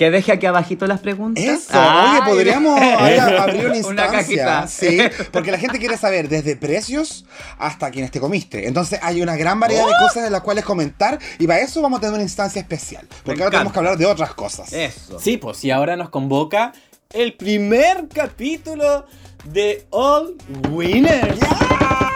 que 0.00 0.10
deje 0.10 0.32
aquí 0.32 0.46
abajito 0.46 0.86
las 0.86 1.00
preguntas. 1.00 1.44
Eso, 1.44 1.72
Ay. 1.74 2.20
oye, 2.22 2.30
podríamos 2.30 2.80
abrir 3.38 3.66
una 3.66 3.68
Una 3.68 3.76
instancia. 3.76 4.10
cajita. 4.10 4.66
Sí, 4.66 4.98
porque 5.30 5.50
la 5.50 5.58
gente 5.58 5.78
quiere 5.78 5.98
saber 5.98 6.30
desde 6.30 6.56
precios 6.56 7.26
hasta 7.58 7.90
quienes 7.90 8.10
te 8.10 8.18
comiste. 8.18 8.66
Entonces 8.66 8.98
hay 9.02 9.20
una 9.20 9.36
gran 9.36 9.60
variedad 9.60 9.84
de 9.86 9.92
cosas 10.00 10.24
de 10.24 10.30
las 10.30 10.40
cuales 10.40 10.64
comentar 10.64 11.18
y 11.38 11.46
para 11.46 11.60
eso 11.60 11.82
vamos 11.82 11.98
a 11.98 12.00
tener 12.00 12.14
una 12.14 12.22
instancia 12.22 12.62
especial. 12.62 13.06
Porque 13.24 13.42
ahora 13.42 13.50
tenemos 13.50 13.74
que 13.74 13.78
hablar 13.78 13.98
de 13.98 14.06
otras 14.06 14.32
cosas. 14.32 14.72
Eso. 14.72 15.18
Sí, 15.20 15.36
pues 15.36 15.62
y 15.66 15.70
ahora 15.70 15.96
nos 15.96 16.08
convoca 16.08 16.72
el 17.12 17.34
primer 17.34 18.08
capítulo 18.08 19.04
de 19.44 19.84
All 19.90 20.34
Winners. 20.70 21.38
¡Ah! 21.42 22.08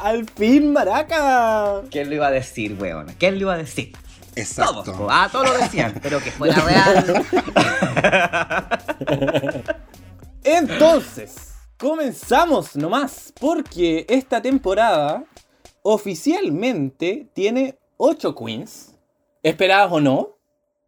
Al 0.00 0.28
fin, 0.28 0.70
Maraca. 0.74 1.80
¿Quién 1.90 2.10
lo 2.10 2.16
iba 2.16 2.26
a 2.26 2.30
decir, 2.30 2.76
weón? 2.78 3.06
¿Quién 3.18 3.36
lo 3.36 3.40
iba 3.40 3.54
a 3.54 3.58
decir? 3.58 3.92
Exacto. 4.36 4.82
Todos, 4.84 5.08
ah, 5.10 5.28
todos 5.30 5.50
lo 5.50 5.58
decían, 5.58 5.98
pero 6.02 6.20
que 6.20 6.30
fuera 6.30 6.54
real. 6.64 7.24
Entonces, 10.44 11.54
comenzamos 11.78 12.76
nomás, 12.76 13.32
porque 13.38 14.06
esta 14.08 14.40
temporada 14.40 15.24
oficialmente 15.82 17.28
tiene 17.34 17.78
8 17.96 18.34
queens, 18.34 18.94
esperadas 19.42 19.92
o 19.92 20.00
no. 20.00 20.36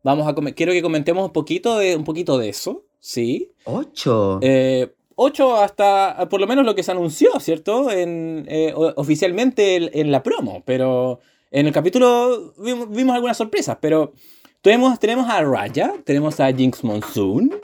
Vamos 0.02 0.26
a 0.26 0.34
quiero 0.52 0.72
que 0.72 0.82
comentemos 0.82 1.24
un 1.24 1.32
poquito 1.32 1.78
de 1.78 1.96
un 1.96 2.04
poquito 2.04 2.38
de 2.38 2.48
eso, 2.48 2.84
sí. 2.98 3.52
Ocho. 3.64 4.38
Eh, 4.42 4.94
8 5.14 5.56
hasta 5.56 6.28
por 6.28 6.40
lo 6.40 6.46
menos 6.46 6.64
lo 6.64 6.74
que 6.74 6.82
se 6.82 6.90
anunció, 6.90 7.38
¿cierto? 7.38 7.90
En, 7.90 8.46
eh, 8.48 8.72
oficialmente 8.74 9.76
en, 9.76 9.90
en 9.92 10.10
la 10.10 10.22
promo, 10.22 10.62
pero 10.64 11.20
en 11.52 11.66
el 11.66 11.72
capítulo 11.72 12.54
vimos, 12.56 13.14
algunas 13.14 13.36
sorpresas, 13.36 13.76
pero 13.80 14.14
tenemos, 14.62 14.98
tenemos 14.98 15.28
a 15.28 15.42
Raya, 15.42 15.92
tenemos 16.04 16.40
a 16.40 16.50
Jinx 16.50 16.82
Monsoon, 16.82 17.54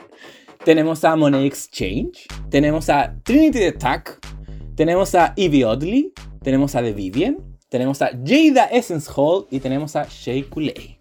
tenemos 0.63 1.03
a 1.03 1.15
Money 1.15 1.47
Exchange, 1.47 2.27
tenemos 2.51 2.89
a 2.89 3.15
Trinity 3.23 3.59
the 3.59 3.71
Tuck, 3.71 4.19
tenemos 4.75 5.15
a 5.15 5.33
Evie 5.35 5.65
Oddly, 5.65 6.13
tenemos 6.43 6.75
a 6.75 6.83
The 6.83 6.93
Vivian, 6.93 7.37
tenemos 7.67 8.01
a 8.03 8.11
Jada 8.23 8.65
Essence 8.65 9.09
Hall 9.15 9.47
y 9.49 9.59
tenemos 9.59 9.95
a 9.95 10.05
Shea 10.07 10.43
Coulee. 10.47 10.97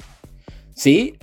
¿Sí? 0.74 1.14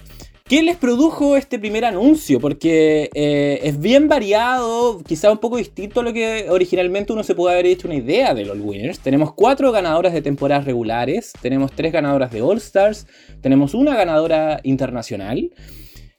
¿Qué 0.47 0.61
les 0.61 0.77
produjo 0.77 1.37
este 1.37 1.57
primer 1.57 1.85
anuncio? 1.85 2.39
Porque 2.39 3.09
eh, 3.15 3.61
es 3.63 3.79
bien 3.79 4.07
variado, 4.07 5.01
quizá 5.01 5.31
un 5.31 5.39
poco 5.39 5.57
distinto 5.57 6.01
a 6.01 6.03
lo 6.03 6.13
que 6.13 6.45
originalmente 6.51 7.11
uno 7.11 7.23
se 7.23 7.33
puede 7.33 7.55
haber 7.55 7.65
hecho 7.65 7.87
una 7.87 7.97
idea 7.97 8.35
de 8.35 8.45
los 8.45 8.59
Winners. 8.59 8.99
Tenemos 8.99 9.33
cuatro 9.33 9.71
ganadoras 9.71 10.13
de 10.13 10.21
temporadas 10.21 10.65
regulares, 10.65 11.33
tenemos 11.41 11.71
tres 11.71 11.91
ganadoras 11.91 12.29
de 12.29 12.43
All 12.43 12.57
Stars, 12.57 13.07
tenemos 13.41 13.73
una 13.73 13.95
ganadora 13.95 14.59
internacional. 14.61 15.51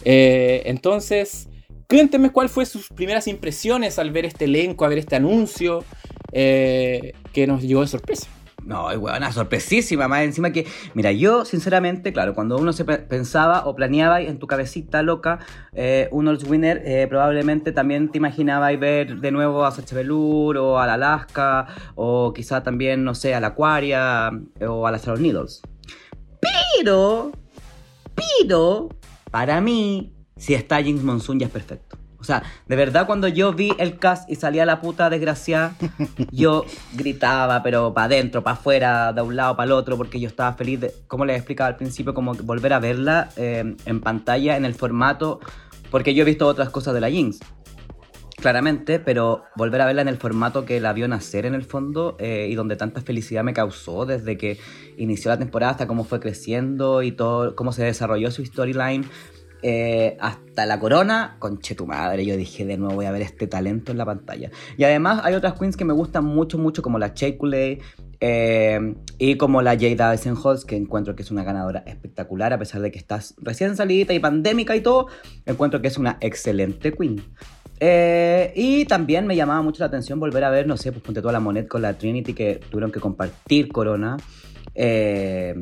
Eh, 0.04 0.62
entonces, 0.64 1.49
cuéntenme 1.88 2.30
cuál 2.33 2.49
fue 2.49 2.66
sus 2.66 2.88
primeras 2.88 3.28
impresiones 3.28 3.97
al 4.00 4.11
ver 4.11 4.25
este 4.25 4.47
elenco, 4.47 4.85
a 4.85 4.88
ver 4.88 4.99
este 4.99 5.14
anuncio 5.14 5.85
eh, 6.33 7.12
que 7.33 7.47
nos 7.47 7.62
llegó 7.62 7.83
de 7.83 7.87
sorpresa. 7.87 8.26
No, 8.66 8.99
buena, 8.99 9.30
sorpresísima, 9.30 10.08
más 10.08 10.23
encima 10.25 10.50
que, 10.50 10.66
mira, 10.94 11.12
yo 11.12 11.44
sinceramente, 11.44 12.12
claro, 12.12 12.35
cuando 12.35 12.56
uno 12.58 12.73
se 12.73 12.85
pe- 12.85 12.99
pensaba 12.99 13.64
o 13.66 13.76
planeaba 13.76 14.20
en 14.20 14.40
tu 14.40 14.49
cabecita 14.49 15.02
loca 15.02 15.38
eh, 15.73 16.08
un 16.11 16.26
All 16.26 16.38
Winner, 16.49 16.82
eh, 16.85 17.06
probablemente 17.08 17.70
también 17.70 18.11
te 18.11 18.18
imaginabas 18.18 18.76
ver 18.80 19.20
de 19.20 19.30
nuevo 19.30 19.64
a 19.64 19.70
Sacha 19.70 19.94
Velour 19.94 20.56
o 20.56 20.80
al 20.80 20.90
Alaska 20.90 21.68
o 21.94 22.32
quizá 22.32 22.64
también, 22.64 23.04
no 23.04 23.14
sé, 23.14 23.37
a 23.37 23.40
la 23.40 23.49
Aquaria 23.49 24.32
eh, 24.58 24.66
o 24.66 24.85
a 24.85 24.90
las 24.90 25.04
Sharon 25.04 25.23
Needles. 25.23 25.62
Pero, 26.40 27.30
pero, 28.16 28.88
para 29.30 29.61
mí, 29.61 30.12
si 30.37 30.54
está 30.54 30.76
James 30.82 31.04
Monsoon 31.04 31.38
ya 31.38 31.46
es 31.46 31.52
perfecto. 31.52 31.96
O 32.26 32.33
sea, 32.35 32.42
de 32.66 32.75
verdad 32.75 33.06
cuando 33.06 33.28
yo 33.28 33.52
vi 33.52 33.73
el 33.78 34.00
cast 34.00 34.28
y 34.28 34.35
salía 34.35 34.66
la 34.66 34.80
puta 34.80 35.09
desgraciada, 35.11 35.76
yo 36.33 36.64
gritaba, 36.95 37.62
pero 37.62 37.95
para 37.95 38.06
adentro, 38.06 38.42
para 38.42 38.56
afuera, 38.56 39.12
de 39.12 39.23
un 39.23 39.37
lado 39.37 39.54
para 39.54 39.66
el 39.66 39.71
otro, 39.71 39.97
porque 39.97 40.18
yo 40.18 40.26
estaba 40.26 40.52
feliz 40.54 40.80
de, 40.80 40.92
como 41.06 41.25
les 41.25 41.37
explicaba 41.37 41.68
al 41.68 41.76
principio, 41.76 42.14
como 42.14 42.35
volver 42.35 42.73
a 42.73 42.80
verla 42.80 43.28
eh, 43.37 43.76
en 43.85 44.00
pantalla, 44.00 44.56
en 44.56 44.64
el 44.64 44.75
formato, 44.75 45.38
porque 45.92 46.14
yo 46.14 46.23
he 46.23 46.25
visto 46.25 46.49
otras 46.49 46.71
cosas 46.71 46.95
de 46.95 47.00
la 47.00 47.11
Jinx, 47.11 47.38
claramente, 48.37 48.99
pero 48.99 49.45
volver 49.54 49.80
a 49.80 49.87
verla 49.87 50.02
en 50.02 50.09
el 50.09 50.16
formato 50.16 50.64
que 50.64 50.80
la 50.80 50.92
vio 50.92 51.06
nacer 51.06 51.47
en 51.47 51.54
el 51.54 51.62
fondo 51.62 52.16
eh, 52.18 52.49
y 52.50 52.56
donde 52.56 52.75
tanta 52.75 53.02
felicidad 53.02 53.45
me 53.45 53.52
causó 53.52 54.04
desde 54.04 54.37
que 54.37 54.59
inició 54.97 55.30
la 55.30 55.38
temporada 55.38 55.71
hasta 55.71 55.87
cómo 55.87 56.02
fue 56.02 56.18
creciendo 56.18 57.04
y 57.04 57.12
todo, 57.12 57.54
cómo 57.54 57.71
se 57.71 57.85
desarrolló 57.85 58.33
su 58.33 58.45
storyline. 58.45 59.04
Eh, 59.63 60.17
hasta 60.21 60.67
la 60.67 60.79
corona, 60.79 61.37
conche 61.39 61.75
tu 61.75 61.87
madre, 61.87 62.25
yo 62.25 62.37
dije 62.37 62.65
de 62.65 62.77
nuevo 62.77 62.95
voy 62.95 63.07
a 63.07 63.11
ver 63.11 63.23
este 63.23 63.47
talento 63.47 63.93
en 63.93 63.99
la 63.99 64.05
pantalla. 64.05 64.51
Y 64.77 64.85
además 64.85 65.21
hay 65.25 65.35
otras 65.35 65.55
queens 65.59 65.77
que 65.77 65.85
me 65.85 65.93
gustan 65.93 66.25
mucho, 66.25 66.59
mucho, 66.59 66.83
como 66.83 66.99
la 66.99 67.09
Shea 67.09 67.37
Coulee, 67.37 67.81
eh, 68.21 68.95
y 69.19 69.37
como 69.37 69.63
la 69.63 69.79
Jada 69.79 70.13
Eisenholz, 70.13 70.65
que 70.65 70.77
encuentro 70.77 71.15
que 71.15 71.23
es 71.23 71.31
una 71.31 71.45
ganadora 71.45 71.81
espectacular, 71.87 72.53
a 72.53 72.59
pesar 72.59 72.81
de 72.81 72.91
que 72.91 72.99
estás 72.99 73.35
recién 73.39 73.77
salida 73.77 74.15
y 74.15 74.19
pandémica 74.19 74.75
y 74.77 74.81
todo, 74.81 75.09
encuentro 75.45 75.83
que 75.83 75.89
es 75.89 75.99
una 75.99 76.19
excelente 76.21 76.93
queen. 76.93 77.23
Eh, 77.79 78.53
y 78.57 78.87
también 78.87 79.27
me 79.27 79.37
llamaba 79.37 79.61
mucho 79.61 79.81
la 79.81 79.87
atención 79.87 80.19
volver 80.19 80.45
a 80.45 80.51
ver, 80.51 80.67
no 80.67 80.77
sé, 80.77 80.93
pues 80.93 81.05
ponte 81.05 81.21
toda 81.21 81.33
la 81.33 81.41
Monet 81.41 81.69
con 81.69 81.83
la 81.83 81.93
Trinity 81.93 82.33
que 82.33 82.61
tuvieron 82.71 82.91
que 82.91 83.01
compartir 83.01 83.69
Corona. 83.69 84.17
Eh, 84.75 85.55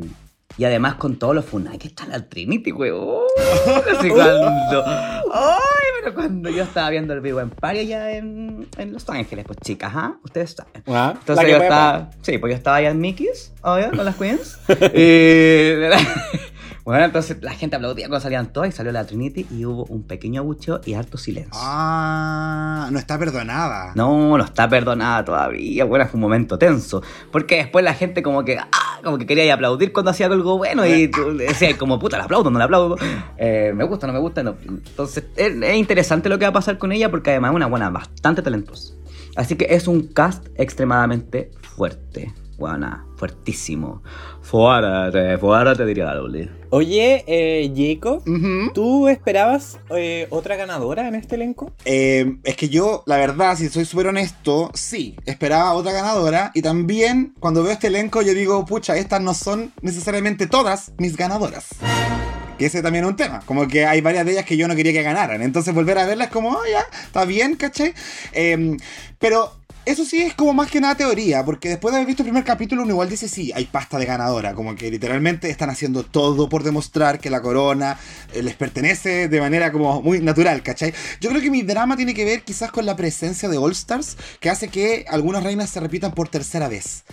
y 0.56 0.64
además 0.64 0.94
con 0.94 1.16
todos 1.18 1.34
los 1.34 1.44
funai 1.44 1.78
que 1.78 1.88
está 1.88 2.06
la 2.06 2.28
Trinity, 2.28 2.72
weón. 2.72 3.24
Así 3.98 4.08
cuando. 4.08 4.84
Ay, 4.86 5.88
pero 6.00 6.14
cuando 6.14 6.50
yo 6.50 6.62
estaba 6.62 6.90
viendo 6.90 7.12
el 7.12 7.20
Vivo 7.20 7.40
Empire 7.40 7.80
allá 7.80 8.12
en, 8.12 8.68
en 8.76 8.92
Los 8.92 9.08
Ángeles, 9.08 9.44
pues 9.46 9.58
chicas, 9.60 9.92
¿ah? 9.94 10.16
Ustedes 10.22 10.52
saben. 10.52 10.82
Ah, 10.86 11.14
Entonces 11.18 11.48
yo 11.48 11.56
estaba. 11.56 12.10
Sí, 12.22 12.38
pues 12.38 12.52
yo 12.52 12.56
estaba 12.56 12.76
allá 12.76 12.90
en 12.90 13.00
Mickey's, 13.00 13.52
obvio, 13.62 13.90
con 13.90 14.04
las 14.04 14.16
queens. 14.16 14.58
y. 14.94 15.74
Bueno, 16.84 17.04
entonces 17.04 17.38
la 17.42 17.52
gente 17.52 17.76
aplaudía 17.76 18.08
cuando 18.08 18.22
salían 18.22 18.52
todas 18.52 18.68
y 18.68 18.72
salió 18.72 18.92
la 18.92 19.04
Trinity 19.06 19.46
y 19.50 19.64
hubo 19.64 19.84
un 19.84 20.02
pequeño 20.02 20.42
abucheo 20.42 20.80
y 20.84 20.94
harto 20.94 21.18
silencio. 21.18 21.52
Ah, 21.54 22.88
no 22.90 22.98
está 22.98 23.18
perdonada. 23.18 23.92
No, 23.94 24.36
no 24.36 24.44
está 24.44 24.68
perdonada 24.68 25.24
todavía. 25.24 25.84
Bueno, 25.84 26.06
fue 26.06 26.16
un 26.16 26.22
momento 26.22 26.58
tenso. 26.58 27.02
Porque 27.32 27.56
después 27.56 27.84
la 27.84 27.94
gente 27.94 28.22
como 28.22 28.44
que, 28.44 28.58
ah, 28.58 29.00
como 29.02 29.18
que 29.18 29.26
quería 29.26 29.44
ir 29.44 29.50
a 29.50 29.54
aplaudir 29.54 29.92
cuando 29.92 30.10
hacía 30.10 30.26
algo 30.26 30.58
bueno 30.58 30.86
y 30.86 31.08
tú 31.08 31.36
decías 31.36 31.74
como, 31.74 31.98
puta, 31.98 32.16
le 32.18 32.24
aplaudo, 32.24 32.50
no 32.50 32.58
le 32.58 32.64
aplaudo. 32.64 32.96
Eh, 33.36 33.72
me 33.74 33.84
gusta, 33.84 34.06
no 34.06 34.12
me 34.12 34.18
gusta. 34.18 34.42
No. 34.42 34.56
Entonces 34.64 35.24
es, 35.36 35.54
es 35.54 35.76
interesante 35.76 36.28
lo 36.28 36.38
que 36.38 36.44
va 36.44 36.50
a 36.50 36.54
pasar 36.54 36.78
con 36.78 36.92
ella 36.92 37.10
porque 37.10 37.30
además 37.30 37.50
es 37.50 37.56
una 37.56 37.66
buena, 37.66 37.90
bastante 37.90 38.42
talentosa. 38.42 38.94
Así 39.36 39.56
que 39.56 39.66
es 39.70 39.88
un 39.88 40.06
cast 40.08 40.46
extremadamente 40.56 41.50
fuerte. 41.62 42.32
Buena, 42.64 43.04
fuertísimo. 43.18 44.02
Fuárate, 44.40 45.36
fuárate, 45.36 45.84
diría 45.84 46.06
la 46.06 46.14
Luli. 46.14 46.50
Oye, 46.70 47.22
eh, 47.26 47.70
Jacob. 47.76 48.22
¿tú 48.72 49.06
esperabas 49.06 49.78
eh, 49.94 50.26
otra 50.30 50.56
ganadora 50.56 51.06
en 51.06 51.14
este 51.14 51.34
elenco? 51.34 51.74
Eh, 51.84 52.38
es 52.42 52.56
que 52.56 52.70
yo, 52.70 53.02
la 53.04 53.18
verdad, 53.18 53.54
si 53.58 53.68
soy 53.68 53.84
súper 53.84 54.06
honesto, 54.06 54.70
sí, 54.72 55.14
esperaba 55.26 55.74
otra 55.74 55.92
ganadora. 55.92 56.52
Y 56.54 56.62
también, 56.62 57.34
cuando 57.38 57.62
veo 57.62 57.72
este 57.72 57.88
elenco, 57.88 58.22
yo 58.22 58.32
digo, 58.32 58.64
pucha, 58.64 58.96
estas 58.96 59.20
no 59.20 59.34
son 59.34 59.70
necesariamente 59.82 60.46
todas 60.46 60.92
mis 60.96 61.18
ganadoras. 61.18 61.66
Que 62.56 62.64
ese 62.64 62.80
también 62.80 63.04
es 63.04 63.10
un 63.10 63.16
tema. 63.16 63.42
Como 63.44 63.68
que 63.68 63.84
hay 63.84 64.00
varias 64.00 64.24
de 64.24 64.32
ellas 64.32 64.46
que 64.46 64.56
yo 64.56 64.66
no 64.68 64.74
quería 64.74 64.94
que 64.94 65.02
ganaran. 65.02 65.42
Entonces 65.42 65.74
volver 65.74 65.98
a 65.98 66.06
verlas 66.06 66.28
es 66.28 66.32
como, 66.32 66.48
oh, 66.48 66.62
ya, 66.72 66.82
está 67.04 67.26
bien, 67.26 67.56
¿cachai? 67.56 67.92
Eh, 68.32 68.78
pero 69.18 69.52
eso 69.86 70.04
sí 70.04 70.22
es 70.22 70.34
como 70.34 70.52
más 70.54 70.70
que 70.70 70.80
nada 70.80 70.94
teoría. 70.94 71.44
Porque 71.44 71.68
después 71.68 71.92
de 71.92 71.98
haber 71.98 72.06
visto 72.06 72.22
el 72.22 72.28
primer 72.28 72.44
capítulo, 72.44 72.82
uno 72.82 72.92
igual 72.92 73.08
dice, 73.08 73.28
sí, 73.28 73.52
hay 73.54 73.66
pasta 73.66 73.98
de 73.98 74.06
ganadora. 74.06 74.54
Como 74.54 74.74
que 74.74 74.90
literalmente 74.90 75.50
están 75.50 75.70
haciendo 75.70 76.02
todo 76.02 76.48
por 76.48 76.62
demostrar 76.62 77.20
que 77.20 77.30
la 77.30 77.42
corona 77.42 77.98
eh, 78.32 78.42
les 78.42 78.54
pertenece 78.54 79.28
de 79.28 79.40
manera 79.40 79.72
como 79.72 80.02
muy 80.02 80.20
natural, 80.20 80.62
¿cachai? 80.62 80.92
Yo 81.20 81.30
creo 81.30 81.42
que 81.42 81.50
mi 81.50 81.62
drama 81.62 81.96
tiene 81.96 82.14
que 82.14 82.24
ver 82.24 82.42
quizás 82.42 82.70
con 82.70 82.86
la 82.86 82.96
presencia 82.96 83.48
de 83.48 83.58
All 83.58 83.72
Stars, 83.72 84.16
que 84.40 84.50
hace 84.50 84.68
que 84.68 85.04
algunas 85.08 85.42
reinas 85.42 85.70
se 85.70 85.80
repitan 85.80 86.12
por 86.12 86.28
tercera 86.28 86.68
vez. 86.68 87.04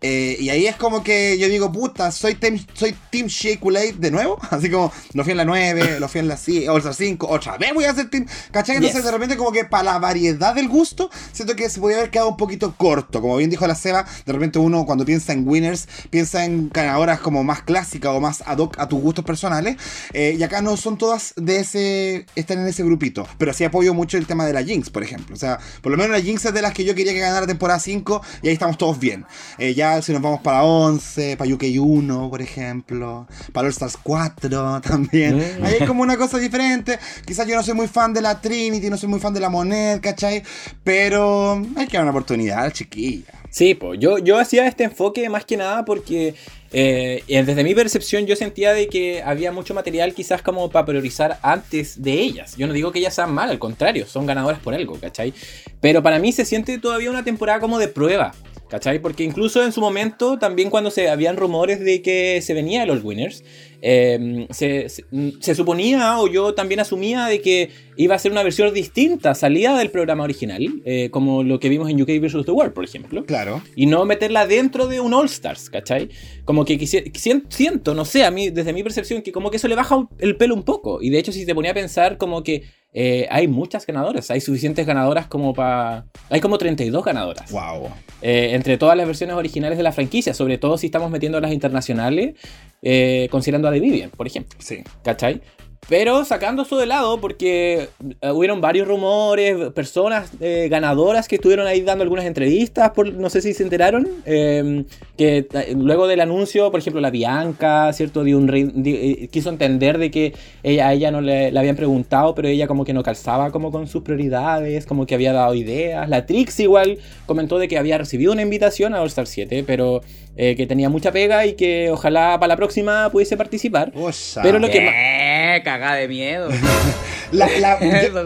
Eh, 0.00 0.36
y 0.38 0.50
ahí 0.50 0.66
es 0.66 0.76
como 0.76 1.02
que 1.02 1.36
yo 1.38 1.48
digo, 1.48 1.72
puta, 1.72 2.12
soy 2.12 2.34
Team, 2.36 2.64
soy 2.72 2.94
team 3.10 3.26
Shea 3.26 3.58
de 3.96 4.10
nuevo. 4.10 4.38
Así 4.50 4.70
como, 4.70 4.92
lo 5.14 5.24
fui 5.24 5.32
en 5.32 5.36
la 5.38 5.44
9, 5.44 5.98
lo 6.00 6.08
fui 6.08 6.20
en 6.20 6.28
la 6.28 6.36
ci- 6.36 6.68
All 6.68 6.78
Star 6.78 6.94
5, 6.94 7.26
otra 7.28 7.56
vez 7.58 7.72
voy 7.74 7.84
a 7.84 7.90
hacer 7.90 8.08
Team. 8.08 8.26
¿Cachai? 8.52 8.76
Entonces 8.76 8.98
Yes. 8.98 9.04
de 9.04 9.10
repente 9.12 9.36
como 9.36 9.50
que 9.52 9.64
para 9.64 9.82
la 9.84 9.98
variedad 9.98 10.54
del 10.54 10.68
gusto, 10.68 11.10
siento 11.32 11.56
que 11.56 11.68
se 11.68 11.80
podría 11.80 11.98
haber 11.98 12.10
quedado 12.10 12.28
un 12.28 12.36
poquito 12.36 12.74
corto. 12.76 13.20
Como 13.20 13.36
bien 13.36 13.50
dijo 13.50 13.66
la 13.66 13.74
Seba, 13.74 14.06
de 14.24 14.32
repente 14.32 14.58
uno 14.58 14.86
cuando 14.86 15.04
piensa 15.04 15.32
en 15.32 15.46
winners, 15.46 15.88
piensa 16.10 16.44
en 16.44 16.68
ganadoras 16.70 17.20
como 17.20 17.42
más 17.44 17.62
clásicas 17.62 18.12
o 18.12 18.20
más 18.20 18.42
ad 18.46 18.58
hoc 18.58 18.78
a 18.78 18.88
tus 18.88 19.00
gustos 19.00 19.24
personales. 19.24 19.76
Eh, 20.12 20.36
y 20.38 20.42
acá 20.42 20.62
no 20.62 20.76
son 20.76 20.96
todas 20.98 21.32
de 21.36 21.60
ese, 21.60 22.26
están 22.36 22.60
en 22.60 22.68
ese 22.68 22.84
grupito. 22.84 23.26
Pero 23.38 23.52
sí 23.52 23.64
apoyo 23.64 23.94
mucho 23.94 24.16
el 24.16 24.26
tema 24.26 24.46
de 24.46 24.52
la 24.52 24.62
Jinx, 24.62 24.90
por 24.90 25.02
ejemplo. 25.02 25.34
O 25.34 25.38
sea, 25.38 25.58
por 25.82 25.90
lo 25.90 25.98
menos 25.98 26.12
la 26.16 26.22
Jinx 26.22 26.44
es 26.44 26.54
de 26.54 26.62
las 26.62 26.72
que 26.72 26.84
yo 26.84 26.94
quería 26.94 27.12
que 27.12 27.20
ganara 27.20 27.46
temporada 27.46 27.80
5 27.80 28.22
y 28.42 28.48
ahí 28.48 28.52
estamos 28.54 28.78
todos 28.78 28.98
bien. 29.00 29.24
Eh, 29.58 29.74
ya 29.74 29.87
si 30.02 30.12
nos 30.12 30.22
vamos 30.22 30.40
para 30.40 30.62
11, 30.64 31.36
para 31.36 31.52
UK 31.52 31.64
1, 31.78 32.30
por 32.30 32.42
ejemplo, 32.42 33.26
para 33.52 33.66
All 33.66 33.72
Stars 33.72 33.96
4 34.02 34.80
también. 34.82 35.38
Mm. 35.38 35.64
Ahí 35.64 35.76
es 35.80 35.86
como 35.86 36.02
una 36.02 36.16
cosa 36.16 36.38
diferente. 36.38 36.98
Quizás 37.26 37.46
yo 37.46 37.56
no 37.56 37.62
soy 37.62 37.74
muy 37.74 37.88
fan 37.88 38.12
de 38.12 38.20
la 38.20 38.40
Trinity, 38.40 38.90
no 38.90 38.96
soy 38.96 39.08
muy 39.08 39.20
fan 39.20 39.34
de 39.34 39.40
la 39.40 39.48
Monet, 39.48 40.00
¿cachai? 40.00 40.42
Pero 40.84 41.62
hay 41.76 41.86
que 41.86 41.96
dar 41.96 42.02
una 42.02 42.10
oportunidad, 42.10 42.70
chiquilla. 42.72 43.38
Sí, 43.50 43.74
pues 43.74 43.98
yo, 43.98 44.18
yo 44.18 44.38
hacía 44.38 44.66
este 44.66 44.84
enfoque 44.84 45.28
más 45.30 45.44
que 45.44 45.56
nada 45.56 45.84
porque 45.84 46.34
eh, 46.70 47.22
desde 47.26 47.64
mi 47.64 47.74
percepción 47.74 48.26
yo 48.26 48.36
sentía 48.36 48.74
de 48.74 48.88
que 48.88 49.22
había 49.22 49.52
mucho 49.52 49.72
material 49.72 50.12
quizás 50.12 50.42
como 50.42 50.68
para 50.70 50.84
priorizar 50.84 51.38
antes 51.42 52.02
de 52.02 52.12
ellas. 52.12 52.56
Yo 52.56 52.66
no 52.66 52.74
digo 52.74 52.92
que 52.92 52.98
ellas 52.98 53.14
sean 53.14 53.32
mal, 53.32 53.48
al 53.48 53.58
contrario, 53.58 54.06
son 54.06 54.26
ganadoras 54.26 54.60
por 54.60 54.74
algo, 54.74 54.98
¿cachai? 55.00 55.32
Pero 55.80 56.02
para 56.02 56.18
mí 56.18 56.32
se 56.32 56.44
siente 56.44 56.78
todavía 56.78 57.10
una 57.10 57.24
temporada 57.24 57.60
como 57.60 57.78
de 57.78 57.88
prueba. 57.88 58.34
¿Cachai? 58.68 59.00
Porque 59.00 59.24
incluso 59.24 59.64
en 59.64 59.72
su 59.72 59.80
momento, 59.80 60.38
también 60.38 60.68
cuando 60.68 60.90
se 60.90 61.08
habían 61.08 61.36
rumores 61.38 61.80
de 61.80 62.02
que 62.02 62.40
se 62.42 62.52
venía 62.52 62.82
el 62.82 62.90
All 62.90 63.00
Winners, 63.02 63.42
eh, 63.80 64.46
se, 64.50 64.88
se- 64.90 65.04
se 65.40 65.54
suponía, 65.54 66.18
o 66.20 66.28
yo 66.28 66.52
también 66.54 66.80
asumía, 66.80 67.26
de 67.26 67.40
que 67.40 67.70
iba 67.98 68.14
a 68.14 68.18
ser 68.18 68.32
una 68.32 68.42
versión 68.42 68.72
distinta, 68.72 69.34
salida 69.34 69.76
del 69.76 69.90
programa 69.90 70.24
original, 70.24 70.62
eh, 70.86 71.10
como 71.10 71.42
lo 71.42 71.60
que 71.60 71.68
vimos 71.68 71.90
en 71.90 72.00
UK 72.00 72.20
vs. 72.20 72.46
The 72.46 72.52
World, 72.52 72.72
por 72.72 72.84
ejemplo 72.84 73.24
Claro. 73.26 73.60
y 73.76 73.84
no 73.86 74.04
meterla 74.06 74.46
dentro 74.46 74.86
de 74.86 75.00
un 75.00 75.12
All 75.12 75.26
Stars, 75.26 75.68
¿cachai? 75.68 76.08
Como 76.46 76.64
que 76.64 76.78
quisi- 76.78 77.12
sien- 77.14 77.44
siento, 77.50 77.94
no 77.94 78.04
sé, 78.06 78.24
a 78.24 78.30
mí, 78.30 78.48
desde 78.50 78.72
mi 78.72 78.82
percepción, 78.82 79.20
que 79.20 79.32
como 79.32 79.50
que 79.50 79.58
eso 79.58 79.68
le 79.68 79.74
baja 79.74 80.08
el 80.18 80.36
pelo 80.36 80.54
un 80.54 80.62
poco. 80.62 81.02
Y 81.02 81.10
de 81.10 81.18
hecho, 81.18 81.32
si 81.32 81.44
te 81.44 81.54
ponía 81.54 81.72
a 81.72 81.74
pensar, 81.74 82.16
como 82.16 82.42
que 82.42 82.62
eh, 82.94 83.26
hay 83.30 83.48
muchas 83.48 83.84
ganadoras. 83.86 84.30
Hay 84.30 84.40
suficientes 84.40 84.86
ganadoras 84.86 85.26
como 85.26 85.52
para... 85.52 86.06
Hay 86.30 86.40
como 86.40 86.56
32 86.56 87.04
ganadoras. 87.04 87.52
Wow. 87.52 87.88
Eh, 88.22 88.52
entre 88.54 88.78
todas 88.78 88.96
las 88.96 89.06
versiones 89.06 89.36
originales 89.36 89.76
de 89.76 89.84
la 89.84 89.92
franquicia, 89.92 90.32
sobre 90.32 90.56
todo 90.56 90.78
si 90.78 90.86
estamos 90.86 91.10
metiendo 91.10 91.38
las 91.38 91.52
internacionales, 91.52 92.34
eh, 92.82 93.28
considerando 93.30 93.68
a 93.68 93.72
The 93.72 93.80
Vivian, 93.80 94.10
por 94.10 94.26
ejemplo. 94.26 94.58
Sí. 94.58 94.78
¿Cachai? 95.04 95.42
Pero 95.88 96.24
sacando 96.24 96.62
eso 96.62 96.76
de 96.76 96.86
lado, 96.86 97.20
porque 97.20 97.88
eh, 98.20 98.30
hubieron 98.30 98.60
varios 98.60 98.86
rumores, 98.86 99.72
personas 99.72 100.30
eh, 100.40 100.68
ganadoras 100.70 101.28
que 101.28 101.36
estuvieron 101.36 101.66
ahí 101.66 101.80
dando 101.80 102.02
algunas 102.02 102.26
entrevistas, 102.26 102.90
por, 102.90 103.12
no 103.12 103.30
sé 103.30 103.40
si 103.40 103.54
se 103.54 103.62
enteraron, 103.62 104.06
eh, 104.26 104.84
que 105.18 105.46
eh, 105.52 105.74
luego 105.76 106.06
del 106.06 106.20
anuncio, 106.22 106.70
por 106.70 106.80
ejemplo, 106.80 107.02
la 107.02 107.10
Bianca, 107.10 107.92
¿cierto? 107.92 108.24
Dio 108.24 108.38
un 108.38 108.48
ri- 108.48 108.72
di- 108.72 108.94
eh, 109.24 109.28
quiso 109.30 109.50
entender 109.50 109.98
de 109.98 110.10
que 110.10 110.32
ella, 110.62 110.88
a 110.88 110.94
ella 110.94 111.10
no 111.10 111.20
le, 111.20 111.52
le 111.52 111.58
habían 111.58 111.76
preguntado, 111.76 112.34
pero 112.34 112.48
ella 112.48 112.66
como 112.66 112.86
que 112.86 112.94
no 112.94 113.02
calzaba 113.02 113.50
como 113.50 113.70
con 113.70 113.86
sus 113.88 114.02
prioridades, 114.02 114.86
como 114.86 115.04
que 115.04 115.14
había 115.14 115.34
dado 115.34 115.54
ideas. 115.54 116.08
La 116.08 116.24
Trix 116.24 116.58
igual 116.60 116.98
comentó 117.26 117.58
de 117.58 117.68
que 117.68 117.76
había 117.76 117.98
recibido 117.98 118.32
una 118.32 118.40
invitación 118.40 118.94
a 118.94 119.02
All 119.02 119.08
Star 119.08 119.26
7, 119.26 119.64
pero 119.66 120.00
eh, 120.36 120.54
que 120.56 120.66
tenía 120.66 120.88
mucha 120.88 121.12
pega 121.12 121.44
y 121.44 121.54
que 121.54 121.90
ojalá 121.90 122.38
para 122.40 122.48
la 122.48 122.56
próxima 122.56 123.10
pudiese 123.10 123.36
participar. 123.36 123.92
Osa. 123.94 124.40
Pero 124.42 124.58
lo 124.58 124.68
que 124.68 124.78
¿Qué? 124.78 125.60
Cagada 125.64 125.96
de 125.96 126.08
miedo. 126.08 126.48
La- 127.32 127.48
la- 127.60 127.78
yo, 128.12 128.24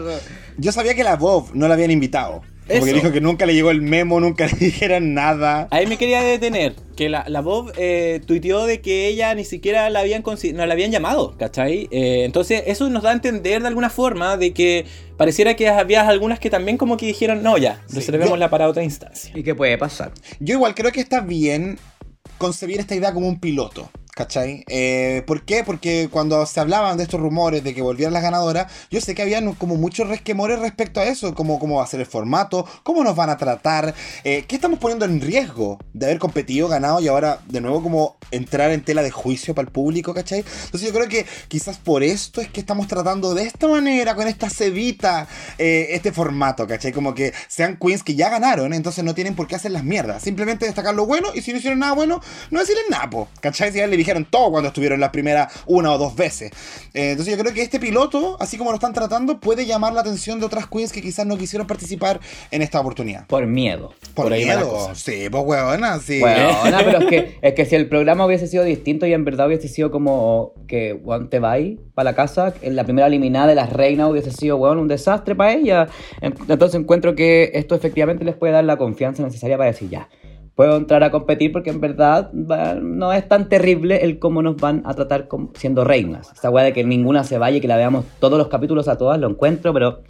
yo 0.57 0.71
sabía 0.71 0.93
que 0.95 1.03
la 1.03 1.17
Bob 1.17 1.49
no 1.53 1.67
la 1.67 1.73
habían 1.73 1.91
invitado. 1.91 2.41
Porque 2.67 2.77
Eso. 2.77 2.95
dijo 2.95 3.11
que 3.11 3.19
nunca 3.21 3.45
le 3.45 3.53
llegó 3.53 3.71
el 3.71 3.81
memo, 3.81 4.19
nunca 4.19 4.45
le 4.51 4.53
dijeron 4.57 5.13
nada. 5.13 5.67
Ahí 5.71 5.85
me 5.85 5.97
quería 5.97 6.21
detener, 6.21 6.75
que 6.95 7.09
la, 7.09 7.25
la 7.27 7.41
Bob 7.41 7.73
eh, 7.77 8.21
tuiteó 8.25 8.65
de 8.65 8.79
que 8.81 9.07
ella 9.07 9.35
ni 9.35 9.43
siquiera 9.43 9.89
la 9.89 9.99
habían, 9.99 10.23
consi- 10.23 10.53
no 10.53 10.65
la 10.65 10.73
habían 10.73 10.91
llamado, 10.91 11.35
¿cachai? 11.37 11.89
Eh, 11.91 12.23
entonces 12.23 12.63
eso 12.67 12.89
nos 12.89 13.03
da 13.03 13.09
a 13.09 13.13
entender 13.13 13.61
de 13.61 13.67
alguna 13.67 13.89
forma 13.89 14.37
de 14.37 14.53
que 14.53 14.85
pareciera 15.17 15.55
que 15.55 15.67
había 15.67 16.07
algunas 16.07 16.39
que 16.39 16.49
también 16.49 16.77
como 16.77 16.95
que 16.97 17.05
dijeron, 17.05 17.43
no, 17.43 17.57
ya, 17.57 17.81
Sí. 17.87 17.95
reservémosla 17.97 18.49
para 18.49 18.67
otra 18.69 18.83
instancia. 18.83 19.31
¿Y 19.35 19.43
qué 19.43 19.53
puede 19.55 19.77
pasar? 19.77 20.11
Yo 20.39 20.55
igual 20.55 20.73
creo 20.73 20.91
que 20.91 21.01
está 21.01 21.19
bien 21.21 21.77
concebir 22.37 22.79
esta 22.79 22.95
idea 22.95 23.13
como 23.13 23.27
un 23.27 23.39
piloto. 23.39 23.89
¿Cachai? 24.15 24.63
Eh, 24.67 25.23
¿Por 25.25 25.43
qué? 25.43 25.63
Porque 25.63 26.07
cuando 26.11 26.45
se 26.45 26.59
hablaban 26.59 26.97
de 26.97 27.03
estos 27.03 27.19
rumores 27.19 27.63
de 27.63 27.73
que 27.73 27.81
volvieran 27.81 28.13
las 28.13 28.21
ganadoras, 28.21 28.71
yo 28.91 29.01
sé 29.01 29.15
que 29.15 29.23
habían 29.23 29.55
como 29.55 29.75
muchos 29.75 30.07
resquemores 30.07 30.59
respecto 30.59 30.99
a 30.99 31.05
eso, 31.05 31.33
como 31.33 31.57
cómo 31.57 31.77
va 31.77 31.83
a 31.83 31.87
ser 31.87 31.99
el 31.99 32.05
formato, 32.05 32.67
cómo 32.83 33.03
nos 33.03 33.15
van 33.15 33.31
a 33.31 33.37
tratar, 33.37 33.95
eh, 34.23 34.45
qué 34.47 34.53
estamos 34.55 34.77
poniendo 34.77 35.05
en 35.05 35.19
riesgo 35.19 35.79
de 35.93 36.05
haber 36.05 36.19
competido, 36.19 36.67
ganado 36.67 37.01
y 37.01 37.07
ahora 37.07 37.39
de 37.47 37.59
nuevo 37.59 37.81
como 37.81 38.17
entrar 38.29 38.69
en 38.69 38.83
tela 38.83 39.01
de 39.01 39.09
juicio 39.09 39.55
para 39.55 39.65
el 39.65 39.71
público, 39.71 40.13
¿cachai? 40.13 40.45
Entonces 40.65 40.83
yo 40.89 40.93
creo 40.93 41.09
que 41.09 41.25
quizás 41.47 41.79
por 41.79 42.03
esto 42.03 42.39
es 42.39 42.49
que 42.49 42.59
estamos 42.59 42.87
tratando 42.87 43.33
de 43.33 43.43
esta 43.43 43.67
manera, 43.67 44.13
con 44.13 44.27
esta 44.27 44.47
cebita, 44.47 45.27
eh, 45.57 45.87
este 45.89 46.11
formato, 46.11 46.67
¿cachai? 46.67 46.91
Como 46.91 47.15
que 47.15 47.33
sean 47.47 47.77
queens 47.77 48.03
que 48.03 48.13
ya 48.13 48.29
ganaron, 48.29 48.73
entonces 48.73 49.03
no 49.03 49.15
tienen 49.15 49.33
por 49.33 49.47
qué 49.47 49.55
hacer 49.55 49.71
las 49.71 49.83
mierdas, 49.83 50.21
simplemente 50.21 50.67
destacar 50.67 50.93
lo 50.93 51.07
bueno 51.07 51.29
y 51.33 51.41
si 51.41 51.51
no 51.51 51.57
hicieron 51.57 51.79
nada 51.79 51.93
bueno, 51.93 52.21
no 52.51 52.59
decirles 52.59 52.85
nada, 52.91 53.09
¿cachai? 53.41 53.71
Si 53.71 53.79
ya 53.79 53.87
le 53.87 54.02
dijeron 54.03 54.25
todo 54.29 54.51
cuando 54.51 54.67
estuvieron 54.67 54.99
las 54.99 55.09
primeras 55.09 55.51
una 55.65 55.91
o 55.93 55.97
dos 55.97 56.15
veces. 56.15 56.51
Eh, 56.93 57.11
entonces 57.11 57.35
yo 57.35 57.41
creo 57.41 57.53
que 57.53 57.61
este 57.61 57.79
piloto, 57.79 58.37
así 58.39 58.57
como 58.57 58.71
lo 58.71 58.75
están 58.75 58.93
tratando, 58.93 59.39
puede 59.39 59.65
llamar 59.65 59.93
la 59.93 60.01
atención 60.01 60.39
de 60.39 60.45
otras 60.45 60.67
queens 60.67 60.91
que 60.91 61.01
quizás 61.01 61.25
no 61.25 61.37
quisieron 61.37 61.65
participar 61.67 62.19
en 62.51 62.61
esta 62.61 62.79
oportunidad. 62.79 63.25
Por 63.27 63.45
miedo. 63.47 63.93
Por, 64.13 64.25
Por 64.29 64.33
miedo. 64.33 64.89
Sí, 64.95 65.27
pues 65.31 65.43
huevona, 65.45 65.99
sí. 65.99 66.19
Bueno, 66.19 66.49
no, 66.69 66.77
pero 66.83 66.99
es 66.99 67.05
que, 67.05 67.37
es 67.41 67.53
que 67.53 67.65
si 67.65 67.75
el 67.75 67.87
programa 67.87 68.25
hubiese 68.25 68.47
sido 68.47 68.63
distinto 68.63 69.05
y 69.05 69.13
en 69.13 69.23
verdad 69.25 69.47
hubiese 69.47 69.67
sido 69.67 69.91
como 69.91 70.53
que 70.67 70.99
Juan 71.03 71.29
te 71.29 71.39
va 71.39 71.53
para 71.93 72.11
la 72.11 72.15
casa, 72.15 72.53
en 72.63 72.75
la 72.75 72.83
primera 72.83 73.05
eliminada 73.07 73.45
de 73.47 73.53
las 73.55 73.71
reinas 73.71 74.09
hubiese 74.09 74.31
sido 74.31 74.57
bueno, 74.57 74.81
un 74.81 74.87
desastre 74.87 75.35
para 75.35 75.53
ella. 75.53 75.87
En- 76.19 76.33
Entonces 76.49 76.79
encuentro 76.79 77.13
que 77.15 77.51
esto 77.53 77.75
efectivamente 77.75 78.25
les 78.25 78.35
puede 78.35 78.53
dar 78.53 78.63
la 78.63 78.77
confianza 78.77 79.21
necesaria 79.23 79.55
para 79.57 79.71
decir 79.71 79.89
ya. 79.89 80.09
Puedo 80.55 80.77
entrar 80.77 81.03
a 81.03 81.09
competir 81.09 81.51
porque 81.51 81.71
en 81.71 81.81
verdad 81.81 82.29
va- 82.33 82.75
no 82.75 83.11
es 83.11 83.27
tan 83.27 83.49
terrible 83.49 84.03
el 84.03 84.19
cómo 84.19 84.41
nos 84.43 84.57
van 84.57 84.83
a 84.85 84.93
tratar 84.93 85.27
siendo 85.55 85.83
reinas. 85.83 86.31
Esa 86.31 86.51
weá 86.51 86.63
de 86.63 86.73
que 86.73 86.83
ninguna 86.83 87.23
se 87.23 87.39
vaya 87.39 87.57
y 87.57 87.61
que 87.61 87.67
la 87.67 87.75
veamos 87.77 88.05
todos 88.19 88.37
los 88.37 88.49
capítulos 88.49 88.87
a 88.87 88.97
todas, 88.97 89.19
lo 89.19 89.27
encuentro, 89.29 89.73
pero 89.73 90.01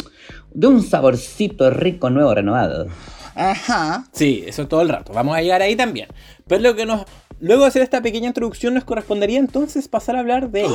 de 0.53 0.67
un 0.67 0.81
saborcito 0.83 1.69
rico, 1.69 2.09
nuevo, 2.09 2.33
renovado. 2.35 2.87
Ajá. 3.35 4.05
Sí, 4.11 4.43
eso 4.45 4.67
todo 4.67 4.81
el 4.81 4.89
rato. 4.89 5.13
Vamos 5.13 5.35
a 5.35 5.41
llegar 5.41 5.61
ahí 5.61 5.75
también. 5.75 6.09
Pero 6.47 6.61
lo 6.61 6.75
que 6.75 6.85
nos. 6.85 7.05
Luego 7.39 7.63
de 7.63 7.69
hacer 7.69 7.81
esta 7.81 8.01
pequeña 8.01 8.27
introducción, 8.27 8.73
nos 8.73 8.83
correspondería 8.83 9.39
entonces 9.39 9.87
pasar 9.87 10.15
a 10.15 10.19
hablar 10.19 10.49
de 10.51 10.61
ellas. 10.65 10.73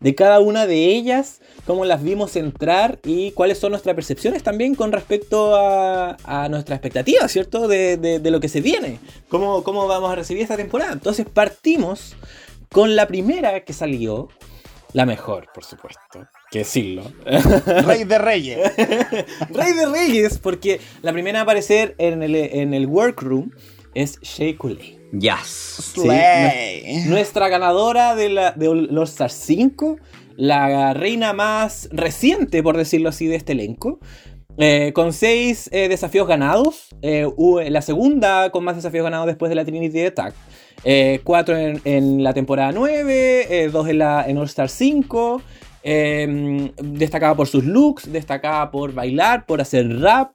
De 0.00 0.14
cada 0.14 0.40
una 0.40 0.66
de 0.66 0.86
ellas, 0.94 1.40
cómo 1.66 1.84
las 1.86 2.02
vimos 2.02 2.36
entrar 2.36 2.98
y 3.04 3.30
cuáles 3.32 3.58
son 3.58 3.70
nuestras 3.70 3.94
percepciones 3.96 4.42
también 4.42 4.74
con 4.74 4.92
respecto 4.92 5.56
a, 5.56 6.16
a 6.24 6.48
nuestra 6.48 6.76
expectativa, 6.76 7.26
¿cierto? 7.28 7.66
De, 7.66 7.96
de- 7.96 8.18
de 8.20 8.30
lo 8.30 8.38
que 8.40 8.48
se 8.48 8.60
viene. 8.60 8.98
Cómo, 9.28 9.62
cómo 9.64 9.86
vamos 9.86 10.10
a 10.10 10.14
recibir 10.14 10.42
esta 10.42 10.56
temporada. 10.56 10.92
Entonces 10.92 11.26
partimos 11.32 12.14
con 12.70 12.94
la 12.94 13.06
primera 13.08 13.60
que 13.64 13.72
salió. 13.72 14.28
La 14.92 15.04
mejor, 15.06 15.48
por 15.52 15.64
supuesto. 15.64 16.26
Que 16.50 16.60
decirlo. 16.60 17.02
Rey 17.86 18.04
de 18.04 18.18
Reyes. 18.18 18.58
Rey 19.50 19.72
de 19.74 19.86
Reyes, 19.86 20.38
porque 20.38 20.80
la 21.02 21.12
primera 21.12 21.40
a 21.40 21.42
aparecer 21.42 21.94
en 21.98 22.22
el, 22.22 22.34
en 22.34 22.72
el 22.74 22.86
workroom 22.86 23.50
es 23.94 24.20
Shea 24.20 24.56
Coulee. 24.56 24.95
Yes. 25.12 25.92
Slay. 25.94 27.04
Nuestra 27.06 27.48
ganadora 27.48 28.14
de, 28.14 28.28
la, 28.28 28.52
de 28.52 28.68
All 28.68 29.02
Star 29.04 29.30
5, 29.30 29.96
la 30.36 30.92
reina 30.94 31.32
más 31.32 31.88
reciente, 31.92 32.62
por 32.62 32.76
decirlo 32.76 33.08
así, 33.08 33.26
de 33.26 33.36
este 33.36 33.52
elenco. 33.52 33.98
eh, 34.58 34.92
con 34.94 35.12
seis 35.12 35.68
eh, 35.72 35.88
desafíos 35.88 36.26
ganados. 36.26 36.88
eh, 37.02 37.26
la 37.70 37.82
segunda 37.82 38.50
con 38.50 38.64
más 38.64 38.76
desafíos 38.76 39.04
ganados 39.04 39.26
después 39.26 39.48
de 39.50 39.54
la 39.54 39.64
Trinity 39.64 40.00
Attack. 40.06 40.34
Eh, 40.84 41.20
cuatro 41.24 41.56
en, 41.56 41.80
en 41.84 42.22
la 42.22 42.32
temporada 42.34 42.72
9, 42.72 43.46
eh, 43.64 43.68
dos 43.70 43.88
en, 43.88 43.98
la, 43.98 44.24
en 44.28 44.38
All 44.38 44.44
Star 44.46 44.68
5. 44.68 45.42
eh, 45.82 46.72
destacada 46.82 47.34
por 47.34 47.46
sus 47.46 47.64
looks, 47.64 48.10
destacada 48.12 48.70
por 48.70 48.92
bailar, 48.92 49.46
por 49.46 49.60
hacer 49.60 50.00
rap. 50.00 50.32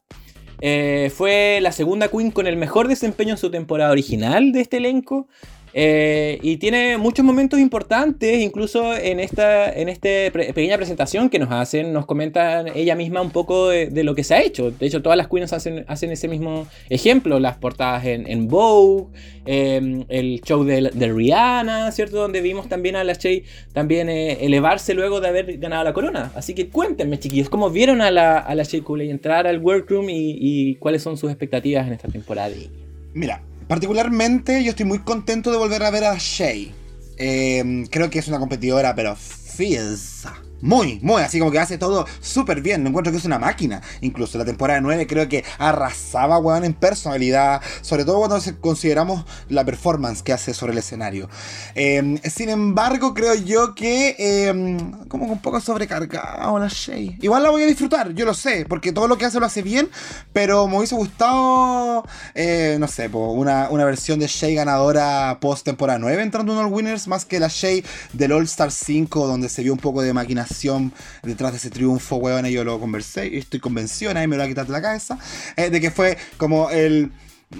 Eh, 0.61 1.11
fue 1.15 1.59
la 1.61 1.71
segunda 1.71 2.07
Queen 2.07 2.29
con 2.29 2.45
el 2.45 2.55
mejor 2.55 2.87
desempeño 2.87 3.31
en 3.31 3.37
su 3.37 3.49
temporada 3.49 3.91
original 3.91 4.51
de 4.51 4.61
este 4.61 4.77
elenco. 4.77 5.27
Eh, 5.73 6.39
y 6.41 6.57
tiene 6.57 6.97
muchos 6.97 7.23
momentos 7.23 7.59
importantes, 7.59 8.41
incluso 8.41 8.95
en 8.95 9.19
esta 9.19 9.71
en 9.71 9.87
este 9.87 10.29
pre- 10.31 10.53
pequeña 10.53 10.77
presentación 10.77 11.29
que 11.29 11.39
nos 11.39 11.51
hacen, 11.51 11.93
nos 11.93 12.05
comenta 12.05 12.65
ella 12.75 12.95
misma 12.95 13.21
un 13.21 13.31
poco 13.31 13.69
de, 13.69 14.03
lo 14.03 14.15
que 14.15 14.23
se 14.23 14.35
ha 14.35 14.41
hecho. 14.41 14.71
De 14.71 14.85
hecho, 14.85 15.01
todas 15.01 15.17
las 15.17 15.27
queens 15.27 15.53
hacen, 15.53 15.85
hacen 15.87 16.11
ese 16.11 16.27
mismo 16.27 16.67
ejemplo, 16.89 17.39
las 17.39 17.57
portadas 17.57 18.05
en, 18.05 18.47
Vogue, 18.47 19.07
eh, 19.45 20.05
el 20.09 20.41
show 20.41 20.63
de, 20.63 20.89
Rihanna, 20.91 21.91
¿cierto? 21.91 22.17
Donde 22.17 22.41
vimos 22.41 22.67
también 22.67 22.95
a 22.95 23.03
la 23.03 23.13
Shea 23.13 23.41
también 23.73 24.09
eh, 24.09 24.45
elevarse 24.45 24.93
luego 24.93 25.21
de 25.21 25.27
haber 25.27 25.57
ganado 25.57 25.83
la 25.83 25.93
corona. 25.93 26.31
Así 26.35 26.53
que 26.53 26.67
cuéntenme, 26.67 27.19
chiquillos, 27.19 27.49
¿cómo 27.49 27.69
vieron 27.69 28.01
a 28.01 28.11
la, 28.11 28.37
a 28.39 28.55
la 28.55 28.63
Shea 28.63 28.81
Coulee 28.81 29.09
entrar 29.09 29.47
al 29.47 29.59
workroom 29.59 30.07
y, 30.09 30.75
cuáles 30.75 31.01
son 31.01 31.17
sus 31.17 31.29
expectativas 31.29 31.87
en 31.87 31.93
esta 31.93 32.07
temporada? 32.07 32.49
Mira, 33.13 33.41
particularmente 33.71 34.65
yo 34.65 34.71
estoy 34.71 34.85
muy 34.85 34.99
contento 34.99 35.49
de 35.49 35.55
volver 35.55 35.81
a 35.83 35.91
ver 35.91 36.03
a 36.03 36.17
Shay. 36.17 36.75
Eh, 37.15 37.85
creo 37.89 38.09
que 38.09 38.19
es 38.19 38.27
una 38.27 38.37
competidora, 38.37 38.93
pero 38.95 39.15
fierce. 39.15 40.27
Muy, 40.61 40.99
muy, 41.01 41.23
así 41.23 41.39
como 41.39 41.51
que 41.51 41.59
hace 41.59 41.77
todo 41.77 42.05
súper 42.19 42.61
bien. 42.61 42.85
Encuentro 42.85 43.11
que 43.11 43.17
es 43.17 43.25
una 43.25 43.39
máquina. 43.39 43.81
Incluso 44.01 44.37
la 44.37 44.45
temporada 44.45 44.79
9 44.79 45.07
creo 45.07 45.27
que 45.27 45.43
arrasaba, 45.57 46.37
weón, 46.37 46.63
en 46.63 46.73
personalidad. 46.73 47.61
Sobre 47.81 48.05
todo 48.05 48.19
cuando 48.19 48.39
consideramos 48.59 49.25
la 49.49 49.65
performance 49.65 50.21
que 50.21 50.33
hace 50.33 50.53
sobre 50.53 50.73
el 50.73 50.77
escenario. 50.77 51.29
Eh, 51.73 52.19
sin 52.31 52.49
embargo, 52.49 53.13
creo 53.13 53.33
yo 53.33 53.73
que 53.73 54.15
eh, 54.19 54.77
como 55.07 55.25
un 55.25 55.41
poco 55.41 55.59
sobrecargado 55.59 56.59
la 56.59 56.67
Shay. 56.67 57.17
Igual 57.21 57.43
la 57.43 57.49
voy 57.49 57.63
a 57.63 57.65
disfrutar, 57.65 58.13
yo 58.13 58.25
lo 58.25 58.33
sé, 58.33 58.65
porque 58.67 58.91
todo 58.91 59.07
lo 59.07 59.17
que 59.17 59.25
hace 59.25 59.39
lo 59.39 59.45
hace 59.45 59.63
bien. 59.63 59.89
Pero 60.31 60.67
me 60.67 60.77
hubiese 60.77 60.95
gustado, 60.95 62.03
eh, 62.35 62.77
no 62.79 62.87
sé, 62.87 63.09
po, 63.09 63.31
una, 63.31 63.69
una 63.69 63.85
versión 63.85 64.19
de 64.19 64.27
Shay 64.27 64.53
ganadora 64.53 65.39
post 65.41 65.65
temporada 65.65 65.97
9 65.97 66.21
entrando 66.21 66.53
en 66.53 66.59
All 66.59 66.71
Winners, 66.71 67.07
más 67.07 67.25
que 67.25 67.39
la 67.39 67.47
Shay 67.47 67.83
del 68.13 68.31
All 68.31 68.43
Star 68.43 68.71
5, 68.71 69.27
donde 69.27 69.49
se 69.49 69.63
vio 69.63 69.73
un 69.73 69.79
poco 69.79 70.01
de 70.01 70.13
maquinación 70.13 70.50
detrás 71.23 71.51
de 71.51 71.57
ese 71.57 71.69
triunfo, 71.69 72.17
weón. 72.17 72.45
Yo 72.45 72.63
lo 72.63 72.79
conversé 72.79 73.27
y 73.27 73.37
estoy 73.37 73.59
convencido, 73.59 74.13
nadie 74.13 74.27
me 74.27 74.35
lo 74.35 74.41
va 74.41 74.45
a 74.45 74.49
quitar 74.49 74.65
de 74.65 74.71
la 74.71 74.81
cabeza, 74.81 75.17
eh, 75.55 75.69
de 75.69 75.79
que 75.79 75.91
fue 75.91 76.17
como 76.37 76.69
el 76.69 77.11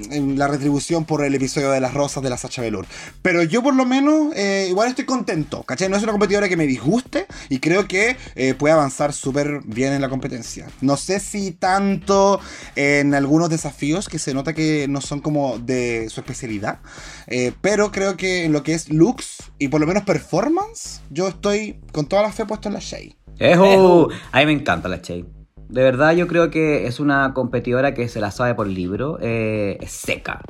en 0.10 0.38
la 0.38 0.47
retribución 0.47 1.06
por 1.06 1.23
el 1.23 1.36
episodio 1.36 1.71
de 1.71 1.80
las 1.80 1.93
rosas 1.93 2.23
de 2.23 2.30
la 2.30 2.38
Sacha 2.38 2.62
Velour. 2.62 2.86
Pero 3.21 3.43
yo 3.43 3.62
por 3.62 3.75
lo 3.75 3.86
menos 3.86 4.34
eh, 4.36 4.67
igual 4.69 4.89
estoy 4.89 5.06
contento, 5.06 5.63
¿cachai? 5.63 5.89
No 5.89 5.97
es 5.97 6.04
una 6.04 6.12
competidora 6.12 6.49
que 6.49 6.58
me 6.58 6.67
disguste 6.67 7.27
y 7.49 7.60
creo 7.60 7.88
que 7.88 8.17
eh, 8.36 8.54
puede 8.54 8.73
avanzar 8.73 9.13
súper 9.13 9.62
bien 9.65 9.93
en 9.93 10.01
la 10.01 10.10
competencia. 10.10 10.67
No 10.82 10.97
sé 10.97 11.19
si 11.19 11.51
tanto 11.51 12.39
en 12.75 13.13
algunos 13.13 13.49
desafíos 13.49 14.10
que 14.10 14.19
se 14.19 14.34
nota 14.34 14.54
que 14.54 14.88
no 14.88 15.01
son 15.01 15.19
como 15.19 15.60
de 15.60 16.10
su 16.10 16.19
especialidad, 16.21 16.80
eh, 17.27 17.54
pero 17.62 17.91
creo 17.91 18.17
que 18.17 18.45
en 18.45 18.54
lo 18.54 18.63
que 18.63 18.73
es 18.73 18.89
looks 18.89 19.51
y 19.58 19.67
por 19.67 19.82
lo 19.82 19.88
menos 19.88 20.04
performance, 20.04 21.01
yo 21.10 21.27
estoy 21.27 21.80
con 21.91 22.06
toda 22.06 22.23
la 22.23 22.32
fe 22.32 22.45
puesto 22.45 22.69
en 22.69 22.73
la 22.73 22.80
Shay. 22.80 23.15
¡Ejo! 23.39 24.10
A 24.32 24.39
mí 24.39 24.45
me 24.45 24.54
encanta 24.54 24.88
la 24.88 25.01
Che. 25.01 25.40
De 25.71 25.81
verdad, 25.84 26.12
yo 26.13 26.27
creo 26.27 26.49
que 26.51 26.86
es 26.86 26.99
una 26.99 27.34
competidora 27.34 27.93
que 27.93 28.07
se 28.10 28.19
la 28.19 28.29
sabe 28.31 28.53
por 28.55 28.67
libro. 28.67 29.17
eh, 29.21 29.77
es 29.81 29.91
seca. 29.91 30.41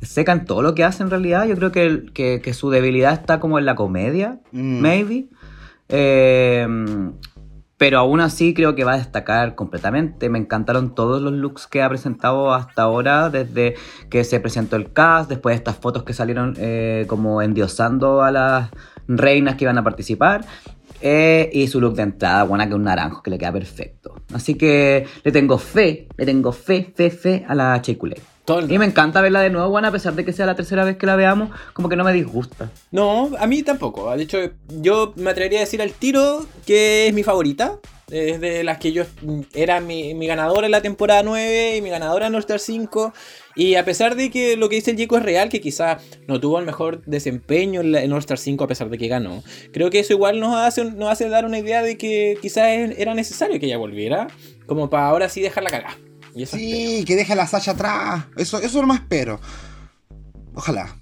Es 0.00 0.08
seca 0.08 0.32
en 0.32 0.46
todo 0.46 0.62
lo 0.62 0.74
que 0.74 0.84
hace 0.84 1.02
en 1.02 1.10
realidad. 1.10 1.46
Yo 1.46 1.54
creo 1.56 1.70
que, 1.70 2.06
que- 2.14 2.40
que 2.42 2.54
su 2.54 2.70
debilidad 2.70 3.12
está 3.12 3.40
como 3.40 3.58
en 3.58 3.66
la 3.66 3.74
comedia, 3.74 4.40
Mm. 4.52 4.80
maybe. 4.80 5.28
Eh, 5.88 6.66
pero 7.76 7.98
aún 7.98 8.20
así 8.20 8.52
creo 8.54 8.74
que 8.74 8.84
va 8.84 8.92
a 8.92 8.98
destacar 8.98 9.54
completamente. 9.54 10.28
Me 10.28 10.38
encantaron 10.38 10.94
todos 10.94 11.20
los 11.22 11.32
looks 11.32 11.66
que 11.66 11.82
ha 11.82 11.88
presentado 11.88 12.52
hasta 12.54 12.82
ahora, 12.82 13.30
desde 13.30 13.74
que 14.10 14.22
se 14.24 14.38
presentó 14.40 14.76
el 14.76 14.92
cast, 14.92 15.28
después 15.30 15.54
de 15.54 15.58
estas 15.58 15.76
fotos 15.76 16.02
que 16.04 16.12
salieron 16.12 16.54
eh, 16.58 17.04
como 17.06 17.40
endiosando 17.42 18.22
a 18.22 18.30
las 18.30 18.70
reinas 19.08 19.56
que 19.56 19.64
iban 19.64 19.78
a 19.78 19.84
participar. 19.84 20.44
Eh, 21.00 21.50
y 21.52 21.66
su 21.66 21.80
look 21.80 21.94
de 21.94 22.02
entrada, 22.02 22.44
buena 22.44 22.68
que 22.68 22.74
un 22.74 22.84
naranjo, 22.84 23.22
que 23.22 23.30
le 23.30 23.38
queda 23.38 23.52
perfecto. 23.52 24.14
Así 24.32 24.54
que 24.54 25.06
le 25.24 25.32
tengo 25.32 25.58
fe, 25.58 26.08
le 26.16 26.26
tengo 26.26 26.52
fe, 26.52 26.92
fe, 26.94 27.10
fe 27.10 27.44
a 27.48 27.54
la 27.54 27.80
el 28.58 28.72
Y 28.72 28.78
me 28.78 28.84
encanta 28.84 29.20
verla 29.20 29.40
de 29.40 29.50
nuevo, 29.50 29.68
buena, 29.68 29.88
a 29.88 29.92
pesar 29.92 30.14
de 30.14 30.24
que 30.24 30.32
sea 30.32 30.46
la 30.46 30.54
tercera 30.54 30.84
vez 30.84 30.96
que 30.96 31.06
la 31.06 31.16
veamos, 31.16 31.50
como 31.72 31.88
que 31.88 31.96
no 31.96 32.04
me 32.04 32.12
disgusta. 32.12 32.70
No, 32.90 33.30
a 33.38 33.46
mí 33.46 33.62
tampoco. 33.62 34.14
De 34.16 34.22
hecho, 34.22 34.38
yo 34.68 35.12
me 35.16 35.30
atrevería 35.30 35.60
a 35.60 35.60
decir 35.60 35.80
al 35.80 35.92
tiro 35.92 36.46
que 36.66 37.08
es 37.08 37.14
mi 37.14 37.22
favorita. 37.22 37.78
Es 38.10 38.40
de 38.40 38.64
las 38.64 38.78
que 38.78 38.92
yo 38.92 39.04
era 39.54 39.80
mi, 39.80 40.14
mi 40.14 40.26
ganadora 40.26 40.66
en 40.66 40.72
la 40.72 40.82
temporada 40.82 41.22
9 41.22 41.76
y 41.76 41.82
mi 41.82 41.90
ganadora 41.90 42.26
en 42.26 42.34
All 42.34 42.40
Star 42.40 42.58
5. 42.58 43.12
Y 43.56 43.74
a 43.76 43.84
pesar 43.84 44.16
de 44.16 44.30
que 44.30 44.56
lo 44.56 44.68
que 44.68 44.76
dice 44.76 44.90
el 44.92 44.96
Chico 44.96 45.16
es 45.16 45.22
real, 45.22 45.48
que 45.48 45.60
quizás 45.60 46.02
no 46.26 46.40
tuvo 46.40 46.58
el 46.58 46.66
mejor 46.66 47.04
desempeño 47.04 47.80
en, 47.80 47.92
la- 47.92 48.02
en 48.02 48.12
All 48.12 48.18
Star 48.20 48.38
5 48.38 48.64
a 48.64 48.68
pesar 48.68 48.88
de 48.90 48.98
que 48.98 49.08
ganó, 49.08 49.42
creo 49.72 49.90
que 49.90 50.00
eso 50.00 50.12
igual 50.12 50.40
nos 50.40 50.56
hace, 50.56 50.84
nos 50.84 51.10
hace 51.10 51.28
dar 51.28 51.44
una 51.44 51.58
idea 51.58 51.82
de 51.82 51.96
que 51.98 52.38
quizás 52.42 52.68
era 52.96 53.14
necesario 53.14 53.58
que 53.60 53.66
ella 53.66 53.78
volviera, 53.78 54.28
como 54.66 54.88
para 54.90 55.06
ahora 55.08 55.28
sí 55.28 55.40
dejarla 55.40 55.70
cagar. 55.70 55.94
Y 56.34 56.44
eso 56.44 56.56
espero. 56.56 56.76
Sí, 56.76 57.04
que 57.04 57.16
deje 57.16 57.32
a 57.32 57.36
la 57.36 57.46
Sasha 57.46 57.72
atrás. 57.72 58.24
Eso, 58.36 58.58
eso 58.60 58.80
no 58.80 58.86
más 58.86 59.00
espero. 59.00 59.40
Ojalá. 60.54 60.96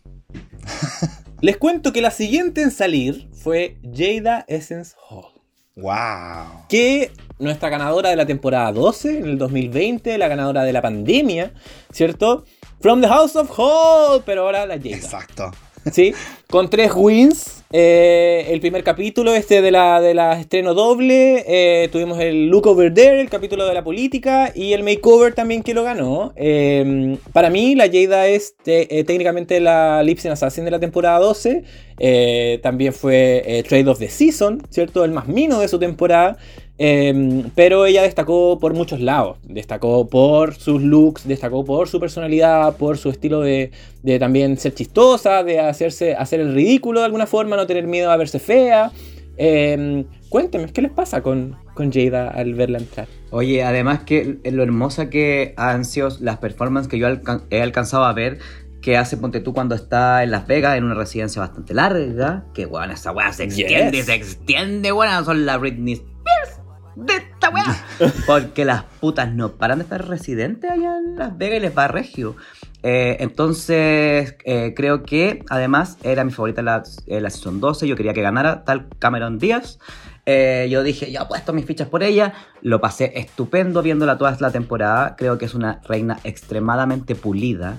Les 1.40 1.56
cuento 1.56 1.92
que 1.92 2.00
la 2.00 2.10
siguiente 2.10 2.62
en 2.62 2.70
salir 2.70 3.28
fue 3.32 3.78
Jada 3.94 4.44
Essence 4.48 4.94
Hall. 5.08 5.37
Wow. 5.80 6.64
que 6.68 7.12
nuestra 7.38 7.68
ganadora 7.68 8.10
de 8.10 8.16
la 8.16 8.26
temporada 8.26 8.72
12 8.72 9.18
en 9.18 9.24
el 9.26 9.38
2020, 9.38 10.18
la 10.18 10.26
ganadora 10.26 10.64
de 10.64 10.72
la 10.72 10.82
pandemia, 10.82 11.52
¿cierto? 11.92 12.44
From 12.80 13.00
the 13.00 13.08
House 13.08 13.36
of 13.36 13.50
Hall, 13.56 14.22
pero 14.26 14.42
ahora 14.42 14.66
la 14.66 14.76
Jada. 14.76 14.96
Exacto. 14.96 15.50
¿Sí? 15.92 16.14
Con 16.48 16.68
tres 16.68 16.92
wins. 16.94 17.57
Eh, 17.70 18.46
el 18.48 18.60
primer 18.60 18.82
capítulo, 18.82 19.34
este 19.34 19.60
de 19.60 19.70
la, 19.70 20.00
de 20.00 20.14
la 20.14 20.40
estreno 20.40 20.74
doble. 20.74 21.44
eh, 21.46 21.88
tuvimos 21.92 22.18
el 22.20 22.48
Look 22.48 22.66
Over 22.66 22.94
There, 22.94 23.20
el 23.20 23.28
capítulo 23.28 23.66
de 23.66 23.74
la 23.74 23.84
política. 23.84 24.52
Y 24.54 24.72
el 24.72 24.82
makeover 24.82 25.34
también 25.34 25.62
que 25.62 25.74
lo 25.74 25.84
ganó. 25.84 26.32
Eh, 26.36 27.18
para 27.32 27.50
mí, 27.50 27.74
la 27.74 27.86
Jada 27.90 28.26
es 28.26 28.54
eh, 28.66 29.04
técnicamente 29.04 29.60
la 29.60 30.02
Lip 30.02 30.18
Sync 30.18 30.32
Assassin 30.32 30.64
de 30.64 30.70
la 30.70 30.80
temporada 30.80 31.18
12. 31.18 31.64
eh, 31.98 32.60
también 32.62 32.92
fue 32.92 33.64
Trade 33.68 33.88
of 33.88 33.98
the 33.98 34.08
Season, 34.08 34.62
¿cierto? 34.70 35.04
El 35.04 35.12
más 35.12 35.26
mino 35.28 35.60
de 35.60 35.68
su 35.68 35.78
temporada. 35.78 36.38
Eh, 36.80 37.44
pero 37.56 37.86
ella 37.86 38.02
destacó 38.02 38.58
por 38.60 38.72
muchos 38.74 39.00
lados. 39.00 39.38
Destacó 39.42 40.08
por 40.08 40.54
sus 40.54 40.80
looks, 40.82 41.26
destacó 41.26 41.64
por 41.64 41.88
su 41.88 41.98
personalidad, 41.98 42.76
por 42.76 42.98
su 42.98 43.10
estilo 43.10 43.40
de, 43.40 43.72
de 44.02 44.18
también 44.18 44.56
ser 44.58 44.74
chistosa, 44.74 45.42
de 45.42 45.58
hacerse 45.60 46.14
hacer 46.14 46.40
el 46.40 46.54
ridículo 46.54 47.00
de 47.00 47.06
alguna 47.06 47.26
forma, 47.26 47.56
no 47.56 47.66
tener 47.66 47.86
miedo 47.86 48.10
a 48.10 48.16
verse 48.16 48.38
fea. 48.38 48.92
Eh, 49.36 50.04
cuéntenme, 50.28 50.72
¿qué 50.72 50.82
les 50.82 50.92
pasa 50.92 51.22
con, 51.22 51.56
con 51.74 51.92
Jada 51.92 52.28
al 52.28 52.54
verla 52.54 52.78
entrar? 52.78 53.06
Oye, 53.30 53.62
además 53.62 54.00
que 54.04 54.38
lo 54.44 54.62
hermosa 54.62 55.10
que 55.10 55.54
han 55.56 55.84
sido 55.84 56.08
las 56.20 56.38
performances 56.38 56.88
que 56.88 56.98
yo 56.98 57.08
he 57.50 57.62
alcanzado 57.62 58.04
a 58.04 58.12
ver 58.12 58.38
que 58.80 58.96
hace 58.96 59.16
Ponte 59.16 59.40
tú 59.40 59.52
cuando 59.52 59.74
está 59.74 60.22
en 60.22 60.30
Las 60.30 60.46
Vegas 60.46 60.78
en 60.78 60.84
una 60.84 60.94
residencia 60.94 61.40
bastante 61.42 61.74
larga, 61.74 62.44
que 62.54 62.64
bueno, 62.66 62.92
esa 62.92 63.10
weá 63.10 63.32
se 63.32 63.44
extiende, 63.44 63.90
Yes. 63.98 64.06
se 64.06 64.14
extiende, 64.14 64.92
bueno, 64.92 65.24
son 65.24 65.44
la 65.44 65.56
Britney 65.56 65.94
Spears 65.94 66.57
de 67.04 67.14
esta 67.14 67.50
weá. 67.50 67.64
Porque 68.26 68.64
las 68.64 68.84
putas 69.00 69.32
no 69.32 69.52
paran 69.52 69.78
de 69.78 69.84
estar 69.84 70.06
residentes 70.06 70.70
allá 70.70 70.98
en 70.98 71.16
Las 71.16 71.36
Vegas 71.38 71.58
y 71.58 71.60
les 71.60 71.76
va 71.76 71.88
regio. 71.88 72.36
Eh, 72.82 73.16
entonces, 73.20 74.36
eh, 74.44 74.72
creo 74.74 75.02
que 75.02 75.44
además 75.48 75.98
era 76.02 76.24
mi 76.24 76.30
favorita 76.30 76.62
la, 76.62 76.82
eh, 77.06 77.20
la 77.20 77.30
Season 77.30 77.60
12. 77.60 77.86
Yo 77.86 77.96
quería 77.96 78.14
que 78.14 78.22
ganara 78.22 78.64
tal 78.64 78.88
Cameron 78.98 79.38
Díaz. 79.38 79.78
Eh, 80.26 80.68
yo 80.70 80.82
dije, 80.82 81.10
yo 81.10 81.26
puesto 81.28 81.52
mis 81.52 81.64
fichas 81.64 81.88
por 81.88 82.02
ella. 82.02 82.34
Lo 82.62 82.80
pasé 82.80 83.12
estupendo 83.16 83.82
viéndola 83.82 84.18
toda 84.18 84.36
la 84.40 84.50
temporada. 84.50 85.16
Creo 85.16 85.38
que 85.38 85.44
es 85.44 85.54
una 85.54 85.80
reina 85.86 86.18
extremadamente 86.24 87.14
pulida. 87.14 87.78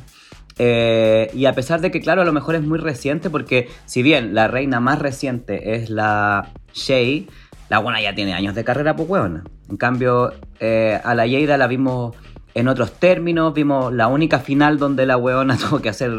Y 0.62 1.46
a 1.46 1.54
pesar 1.56 1.80
de 1.80 1.90
que, 1.90 2.02
claro, 2.02 2.22
a 2.22 2.26
lo 2.26 2.34
mejor 2.34 2.56
es 2.56 2.62
muy 2.62 2.80
reciente, 2.80 3.30
porque 3.30 3.70
si 3.86 4.04
bien 4.04 4.36
la 4.36 4.50
reina 4.50 4.82
más 4.82 5.00
reciente 5.00 5.76
es 5.76 5.90
la 5.90 6.52
Shay, 6.74 7.30
la 7.70 7.80
buena 7.80 8.02
ya 8.02 8.14
tiene 8.16 8.34
años 8.34 8.56
de 8.56 8.64
carrera, 8.64 8.96
pues 8.96 9.08
huevona. 9.08 9.44
En 9.70 9.78
cambio, 9.78 10.34
eh, 10.60 11.00
a 11.04 11.14
la 11.14 11.28
Yeida 11.28 11.58
la 11.58 11.68
vimos 11.68 12.16
en 12.56 12.68
otros 12.68 12.94
términos, 12.94 13.54
vimos 13.54 13.94
la 13.94 14.08
única 14.08 14.40
final 14.40 14.80
donde 14.80 15.06
la 15.06 15.18
huevona 15.18 15.58
tuvo 15.70 15.80
que 15.80 15.90
hacer 15.90 16.12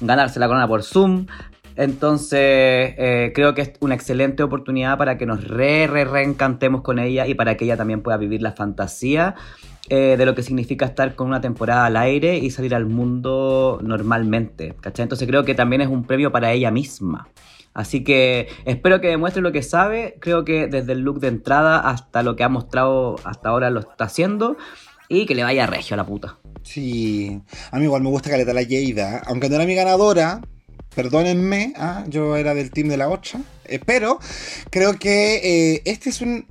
ganarse 0.00 0.38
la 0.38 0.46
corona 0.46 0.68
por 0.68 0.82
Zoom. 0.82 1.26
Entonces, 1.74 2.38
eh, 2.98 3.32
creo 3.34 3.54
que 3.54 3.62
es 3.62 3.72
una 3.80 3.94
excelente 3.94 4.42
oportunidad 4.42 4.98
para 4.98 5.16
que 5.16 5.24
nos 5.24 5.48
re, 5.48 5.86
re, 5.86 6.04
reencantemos 6.04 6.82
con 6.82 6.98
ella 6.98 7.26
y 7.26 7.34
para 7.34 7.56
que 7.56 7.64
ella 7.64 7.78
también 7.78 8.02
pueda 8.02 8.18
vivir 8.18 8.42
la 8.42 8.52
fantasía 8.52 9.34
eh, 9.88 10.16
de 10.18 10.26
lo 10.26 10.34
que 10.34 10.42
significa 10.42 10.84
estar 10.84 11.14
con 11.14 11.28
una 11.28 11.40
temporada 11.40 11.86
al 11.86 11.96
aire 11.96 12.36
y 12.36 12.50
salir 12.50 12.74
al 12.74 12.84
mundo 12.84 13.80
normalmente. 13.82 14.74
Entonces, 14.84 15.26
creo 15.26 15.44
que 15.44 15.54
también 15.54 15.80
es 15.80 15.88
un 15.88 16.04
premio 16.04 16.30
para 16.30 16.52
ella 16.52 16.70
misma. 16.70 17.28
Así 17.74 18.04
que 18.04 18.48
espero 18.64 19.00
que 19.00 19.08
demuestre 19.08 19.42
lo 19.42 19.52
que 19.52 19.62
sabe. 19.62 20.16
Creo 20.20 20.44
que 20.44 20.66
desde 20.66 20.92
el 20.92 21.00
look 21.00 21.20
de 21.20 21.28
entrada 21.28 21.78
hasta 21.78 22.22
lo 22.22 22.36
que 22.36 22.44
ha 22.44 22.48
mostrado 22.48 23.16
hasta 23.24 23.48
ahora 23.48 23.70
lo 23.70 23.80
está 23.80 24.04
haciendo. 24.04 24.56
Y 25.08 25.26
que 25.26 25.34
le 25.34 25.42
vaya 25.42 25.66
regio 25.66 25.94
a 25.94 25.98
la 25.98 26.06
puta. 26.06 26.38
Sí. 26.62 27.40
A 27.70 27.78
mí 27.78 27.84
igual 27.84 28.02
me 28.02 28.08
gusta 28.08 28.30
Caleta 28.30 28.54
la 28.54 28.62
Lleida. 28.62 29.22
Aunque 29.26 29.48
no 29.48 29.56
era 29.56 29.66
mi 29.66 29.74
ganadora. 29.74 30.40
Perdónenme, 30.94 31.72
ah, 31.78 32.04
yo 32.06 32.36
era 32.36 32.54
del 32.54 32.70
team 32.70 32.88
de 32.88 32.98
la 32.98 33.08
8. 33.08 33.38
eh, 33.64 33.80
pero 33.84 34.18
creo 34.70 34.98
que 34.98 35.36
eh, 35.76 35.82
este 35.86 36.10
es 36.10 36.20
un 36.20 36.46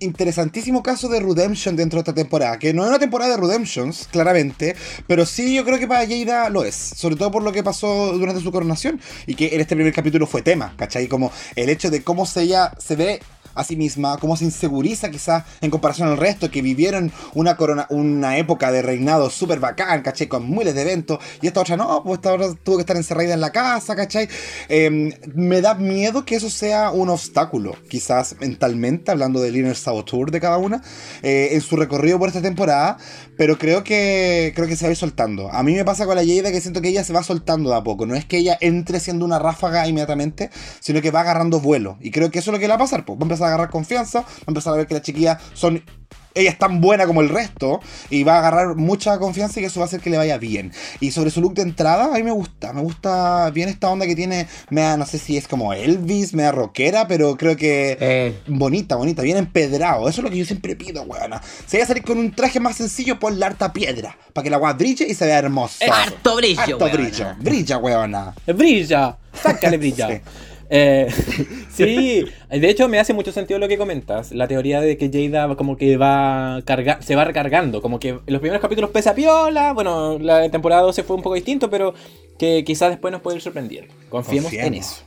interesantísimo 0.00 0.82
caso 0.82 1.08
de 1.08 1.20
Redemption 1.20 1.76
dentro 1.76 1.98
de 1.98 2.00
esta 2.00 2.14
temporada. 2.14 2.58
Que 2.58 2.72
no 2.72 2.82
es 2.82 2.88
una 2.88 2.98
temporada 2.98 3.36
de 3.36 3.40
Redemptions, 3.40 4.08
claramente. 4.10 4.76
Pero 5.06 5.26
sí 5.26 5.54
yo 5.54 5.64
creo 5.64 5.78
que 5.78 5.86
para 5.86 6.06
Jada 6.06 6.50
lo 6.50 6.64
es. 6.64 6.74
Sobre 6.74 7.16
todo 7.16 7.30
por 7.30 7.42
lo 7.42 7.52
que 7.52 7.62
pasó 7.62 8.12
durante 8.12 8.42
su 8.42 8.52
coronación. 8.52 9.00
Y 9.26 9.34
que 9.34 9.54
en 9.54 9.60
este 9.60 9.76
primer 9.76 9.92
capítulo 9.92 10.26
fue 10.26 10.42
tema, 10.42 10.74
¿cachai? 10.76 11.08
Como 11.08 11.32
el 11.54 11.68
hecho 11.68 11.90
de 11.90 12.02
cómo 12.02 12.26
se 12.26 12.42
ella 12.42 12.72
se 12.78 12.96
ve 12.96 13.20
a 13.56 13.64
sí 13.64 13.76
misma, 13.76 14.18
cómo 14.18 14.36
se 14.36 14.44
inseguriza 14.44 15.10
quizás 15.10 15.44
en 15.60 15.70
comparación 15.70 16.08
al 16.08 16.16
resto 16.16 16.50
que 16.50 16.62
vivieron 16.62 17.10
una 17.34 17.56
corona, 17.56 17.86
una 17.90 18.38
época 18.38 18.70
de 18.70 18.82
reinado 18.82 19.30
súper 19.30 19.58
bacán, 19.58 20.02
¿cachai? 20.02 20.28
Con 20.28 20.50
miles 20.50 20.74
de 20.74 20.82
eventos, 20.82 21.18
y 21.42 21.46
esta 21.46 21.60
otra 21.60 21.76
no, 21.76 22.02
pues 22.04 22.18
esta 22.18 22.34
otra 22.34 22.54
tuvo 22.62 22.76
que 22.76 22.82
estar 22.82 22.96
encerrada 22.96 23.34
en 23.34 23.40
la 23.40 23.50
casa, 23.50 23.96
¿cachai? 23.96 24.28
Eh, 24.68 25.18
me 25.34 25.60
da 25.60 25.74
miedo 25.74 26.24
que 26.24 26.36
eso 26.36 26.50
sea 26.50 26.90
un 26.90 27.08
obstáculo, 27.08 27.74
quizás 27.88 28.36
mentalmente, 28.40 29.10
hablando 29.10 29.40
del 29.40 29.56
Inner 29.56 29.76
Saboteur 29.76 30.30
de 30.30 30.40
cada 30.40 30.58
una, 30.58 30.82
eh, 31.22 31.48
en 31.52 31.60
su 31.60 31.76
recorrido 31.76 32.18
por 32.18 32.28
esta 32.28 32.42
temporada, 32.42 32.98
pero 33.36 33.58
creo 33.58 33.82
que 33.82 34.52
creo 34.54 34.68
que 34.68 34.76
se 34.76 34.84
va 34.84 34.88
a 34.88 34.90
ir 34.92 34.96
soltando. 34.96 35.50
A 35.50 35.62
mí 35.62 35.74
me 35.74 35.84
pasa 35.84 36.06
con 36.06 36.16
la 36.16 36.24
Jada 36.24 36.52
que 36.52 36.60
siento 36.60 36.80
que 36.80 36.88
ella 36.88 37.04
se 37.04 37.12
va 37.12 37.22
soltando 37.22 37.70
de 37.70 37.76
a 37.76 37.82
poco, 37.82 38.06
no 38.06 38.14
es 38.14 38.24
que 38.24 38.38
ella 38.38 38.58
entre 38.60 39.00
siendo 39.00 39.24
una 39.24 39.38
ráfaga 39.38 39.86
inmediatamente, 39.88 40.50
sino 40.80 41.00
que 41.00 41.10
va 41.10 41.20
agarrando 41.20 41.60
vuelo, 41.60 41.96
y 42.00 42.10
creo 42.10 42.30
que 42.30 42.38
eso 42.38 42.50
es 42.50 42.54
lo 42.54 42.60
que 42.60 42.68
va 42.68 42.74
a 42.74 42.78
pasar, 42.78 43.04
pues 43.04 43.18
va 43.18 43.22
a 43.22 43.24
empezar 43.24 43.45
a 43.46 43.54
agarrar 43.54 43.70
confianza, 43.70 44.20
va 44.20 44.26
a 44.46 44.50
empezar 44.50 44.74
a 44.74 44.76
ver 44.76 44.86
que 44.86 44.94
las 44.94 45.02
chiquillas 45.02 45.38
son 45.54 45.82
ella 46.38 46.50
es 46.50 46.58
tan 46.58 46.82
buena 46.82 47.06
como 47.06 47.22
el 47.22 47.30
resto 47.30 47.80
y 48.10 48.22
va 48.22 48.34
a 48.34 48.38
agarrar 48.40 48.76
mucha 48.76 49.18
confianza 49.18 49.58
y 49.58 49.64
eso 49.64 49.80
va 49.80 49.84
a 49.84 49.88
hacer 49.88 50.00
que 50.00 50.10
le 50.10 50.18
vaya 50.18 50.36
bien. 50.36 50.70
Y 51.00 51.10
sobre 51.12 51.30
su 51.30 51.40
look 51.40 51.54
de 51.54 51.62
entrada, 51.62 52.10
a 52.14 52.18
mí 52.18 52.22
me 52.22 52.30
gusta, 52.30 52.74
me 52.74 52.82
gusta 52.82 53.48
bien 53.54 53.70
esta 53.70 53.88
onda 53.88 54.04
que 54.06 54.14
tiene, 54.14 54.46
me 54.68 54.82
da, 54.82 54.98
no 54.98 55.06
sé 55.06 55.16
si 55.18 55.38
es 55.38 55.48
como 55.48 55.72
Elvis, 55.72 56.34
me 56.34 56.42
da 56.42 56.52
rockera, 56.52 57.08
pero 57.08 57.38
creo 57.38 57.56
que 57.56 57.96
Eh, 57.98 58.38
bonita, 58.48 58.96
bonita, 58.96 59.22
bien 59.22 59.38
empedrado. 59.38 60.10
Eso 60.10 60.20
es 60.20 60.24
lo 60.24 60.30
que 60.30 60.36
yo 60.36 60.44
siempre 60.44 60.76
pido, 60.76 61.04
weona. 61.04 61.40
Si 61.66 61.78
voy 61.78 61.84
a 61.84 61.86
salir 61.86 62.02
con 62.04 62.18
un 62.18 62.30
traje 62.30 62.60
más 62.60 62.76
sencillo, 62.76 63.18
ponle 63.18 63.42
harta 63.46 63.72
piedra, 63.72 64.14
para 64.34 64.42
que 64.44 64.50
la 64.50 64.56
agua 64.56 64.74
brille 64.74 65.06
y 65.08 65.14
se 65.14 65.24
vea 65.24 65.38
hermoso. 65.38 65.86
harto 65.90 66.36
brillo, 66.36 66.60
Harto 66.60 66.84
weona. 66.84 66.92
brillo, 66.98 67.26
brilla, 67.40 67.78
weona. 67.78 68.34
¡Brilla! 68.46 69.16
¡Sácale 69.42 69.78
brilla! 69.78 70.08
Sí. 70.10 70.20
Eh, 70.68 71.08
sí, 71.72 72.24
de 72.50 72.70
hecho 72.70 72.88
me 72.88 72.98
hace 72.98 73.12
mucho 73.12 73.32
sentido 73.32 73.58
lo 73.58 73.68
que 73.68 73.78
comentas, 73.78 74.32
la 74.32 74.48
teoría 74.48 74.80
de 74.80 74.96
que 74.96 75.10
Jada 75.10 75.54
como 75.54 75.76
que 75.76 75.96
va 75.96 76.60
carga 76.64 77.00
se 77.00 77.14
va 77.14 77.24
recargando, 77.24 77.80
como 77.80 78.00
que 78.00 78.08
en 78.10 78.20
los 78.26 78.40
primeros 78.40 78.60
capítulos 78.60 78.90
pesa 78.90 79.14
piola, 79.14 79.72
bueno, 79.72 80.18
la 80.18 80.48
temporada 80.50 80.82
12 80.82 81.02
fue 81.04 81.16
un 81.16 81.22
poco 81.22 81.34
distinto, 81.34 81.70
pero 81.70 81.94
que 82.38 82.64
quizás 82.64 82.90
después 82.90 83.12
nos 83.12 83.22
puede 83.22 83.36
ir 83.36 83.42
sorprendiendo. 83.42 83.92
Confiemos 84.08 84.52
en 84.52 84.74
eso. 84.74 85.02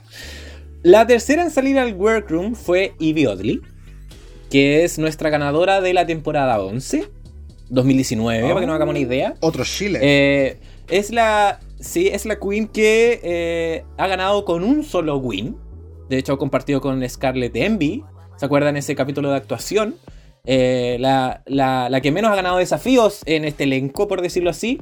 La 0.81 1.05
tercera 1.05 1.43
en 1.43 1.51
salir 1.51 1.77
al 1.77 1.93
workroom 1.93 2.55
fue 2.55 2.93
Evie 2.99 3.27
Oddly. 3.27 3.61
que 4.49 4.83
es 4.83 4.97
nuestra 4.97 5.29
ganadora 5.29 5.81
de 5.81 5.93
la 5.93 6.07
temporada 6.07 6.59
11, 6.61 7.07
2019, 7.69 8.47
para 8.47 8.59
que 8.61 8.65
nos 8.65 8.75
hagamos 8.75 8.93
una 8.93 8.99
idea. 8.99 9.35
Otro 9.41 9.63
Chile. 9.63 9.99
Eh, 10.01 10.57
es 10.87 11.11
la. 11.11 11.59
Sí, 11.79 12.07
es 12.07 12.25
la 12.25 12.39
Queen 12.39 12.67
que 12.67 13.19
eh, 13.23 13.85
ha 13.97 14.07
ganado 14.07 14.43
con 14.45 14.63
un 14.63 14.83
solo 14.83 15.17
win. 15.17 15.55
De 16.09 16.17
hecho, 16.17 16.37
compartido 16.37 16.81
con 16.81 17.07
Scarlett 17.07 17.55
Envy. 17.55 18.03
¿Se 18.37 18.45
acuerdan 18.45 18.77
ese 18.77 18.95
capítulo 18.95 19.29
de 19.29 19.37
actuación? 19.37 19.95
Eh, 20.45 20.97
la, 20.99 21.43
la- 21.45 21.89
la 21.89 22.01
que 22.01 22.11
menos 22.11 22.31
ha 22.31 22.35
ganado 22.35 22.57
desafíos 22.57 23.21
en 23.25 23.45
este 23.45 23.65
elenco, 23.65 24.07
por 24.07 24.21
decirlo 24.21 24.49
así. 24.49 24.79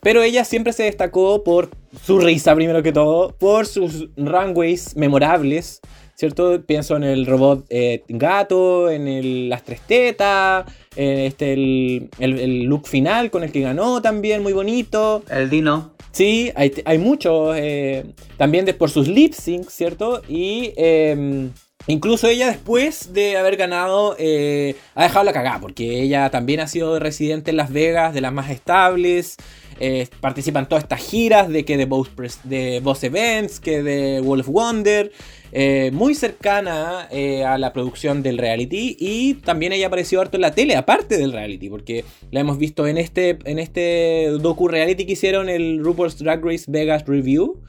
Pero 0.00 0.22
ella 0.22 0.44
siempre 0.44 0.72
se 0.72 0.82
destacó 0.84 1.44
por 1.44 1.70
su 2.04 2.18
risa, 2.18 2.54
primero 2.56 2.82
que 2.82 2.92
todo, 2.92 3.36
por 3.38 3.66
sus 3.66 4.08
runways 4.16 4.96
memorables, 4.96 5.80
¿cierto? 6.22 6.62
Pienso 6.64 6.94
en 6.94 7.02
el 7.02 7.26
robot 7.26 7.64
eh, 7.68 8.04
gato, 8.06 8.88
en 8.92 9.08
el- 9.08 9.48
las 9.48 9.64
tres 9.64 9.80
tetas, 9.80 10.66
en 10.94 11.18
este, 11.18 11.52
el, 11.54 12.10
el- 12.20 12.38
el 12.38 12.62
look 12.62 12.86
final 12.86 13.32
con 13.32 13.42
el 13.42 13.50
que 13.50 13.60
ganó 13.60 14.00
también, 14.00 14.40
muy 14.40 14.52
bonito. 14.52 15.24
El 15.28 15.50
Dino. 15.50 15.94
Sí, 16.12 16.52
hay, 16.54 16.72
hay 16.84 16.98
muchos, 16.98 17.56
eh, 17.58 18.04
también 18.36 18.64
de, 18.66 18.72
por 18.74 18.88
sus 18.88 19.08
lip 19.08 19.32
syncs, 19.32 19.72
¿cierto? 19.74 20.22
Y 20.28 20.72
eh, 20.76 21.48
incluso 21.88 22.28
ella 22.28 22.46
después 22.46 23.12
de 23.12 23.36
haber 23.36 23.56
ganado 23.56 24.14
eh, 24.16 24.76
ha 24.94 25.02
dejado 25.02 25.24
la 25.24 25.32
cagada, 25.32 25.58
porque 25.58 26.02
ella 26.02 26.30
también 26.30 26.60
ha 26.60 26.68
sido 26.68 27.00
residente 27.00 27.50
en 27.50 27.56
Las 27.56 27.72
Vegas, 27.72 28.14
de 28.14 28.20
las 28.20 28.32
más 28.32 28.48
estables, 28.50 29.38
eh, 29.80 30.06
participa 30.20 30.60
en 30.60 30.66
todas 30.66 30.84
estas 30.84 31.00
giras 31.00 31.48
de 31.48 31.64
que 31.64 31.76
de 31.76 31.86
Boss, 31.86 32.10
de 32.44 32.78
Boss 32.80 33.02
Events, 33.02 33.58
que 33.58 33.82
de 33.82 34.20
Wolf 34.20 34.46
Wonder, 34.46 35.10
eh, 35.52 35.90
muy 35.92 36.14
cercana 36.14 37.08
eh, 37.10 37.44
a 37.44 37.58
la 37.58 37.72
producción 37.72 38.22
del 38.22 38.38
reality 38.38 38.96
y 38.98 39.34
también 39.34 39.72
ella 39.72 39.86
apareció 39.88 40.20
harto 40.20 40.36
en 40.36 40.40
la 40.40 40.54
tele, 40.54 40.76
aparte 40.76 41.18
del 41.18 41.32
reality, 41.32 41.68
porque 41.68 42.04
la 42.30 42.40
hemos 42.40 42.58
visto 42.58 42.86
en 42.86 42.98
este, 42.98 43.38
en 43.44 43.58
este 43.58 44.30
docu 44.40 44.66
reality 44.68 45.04
que 45.04 45.12
hicieron 45.12 45.48
el 45.48 45.84
RuPaul's 45.84 46.18
Drag 46.18 46.42
Race 46.44 46.64
Vegas 46.68 47.04
Review. 47.06 47.60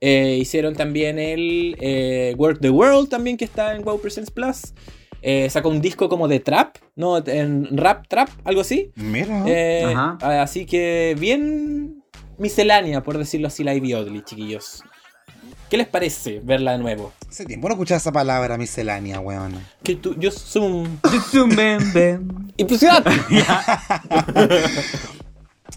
Eh, 0.00 0.38
hicieron 0.40 0.74
también 0.74 1.18
el 1.18 1.76
eh, 1.78 2.34
Work 2.38 2.60
the 2.60 2.70
World 2.70 3.08
también 3.10 3.36
que 3.36 3.44
está 3.44 3.74
en 3.76 3.82
Wow 3.82 4.00
Presents 4.00 4.30
Plus. 4.30 4.72
Eh, 5.22 5.50
sacó 5.50 5.68
un 5.68 5.80
disco 5.80 6.08
como 6.08 6.28
de 6.28 6.40
trap, 6.40 6.76
¿no? 6.96 7.18
En 7.26 7.76
rap, 7.76 8.06
trap, 8.08 8.30
algo 8.44 8.62
así. 8.62 8.90
Mira. 8.96 9.44
Eh, 9.46 9.84
Ajá. 9.94 10.42
así 10.42 10.64
que 10.64 11.14
bien 11.18 12.02
miscelánea, 12.38 13.02
por 13.02 13.18
decirlo 13.18 13.48
así, 13.48 13.62
la 13.62 13.74
Ivy 13.74 13.94
Oddly, 13.94 14.22
chiquillos. 14.22 14.82
¿Qué 15.70 15.76
les 15.76 15.86
parece 15.86 16.40
verla 16.42 16.72
de 16.72 16.78
nuevo? 16.78 17.12
Hace 17.28 17.46
tiempo 17.46 17.68
no 17.68 17.74
escuchaba 17.74 17.98
esa 17.98 18.10
palabra 18.10 18.58
miscelánea, 18.58 19.20
weón. 19.20 19.64
Que 19.84 19.94
tú, 19.94 20.16
yo 20.18 20.32
soy 20.32 20.62
un... 20.62 21.00
Ven, 21.94 22.52
Impresionante. 22.56 23.10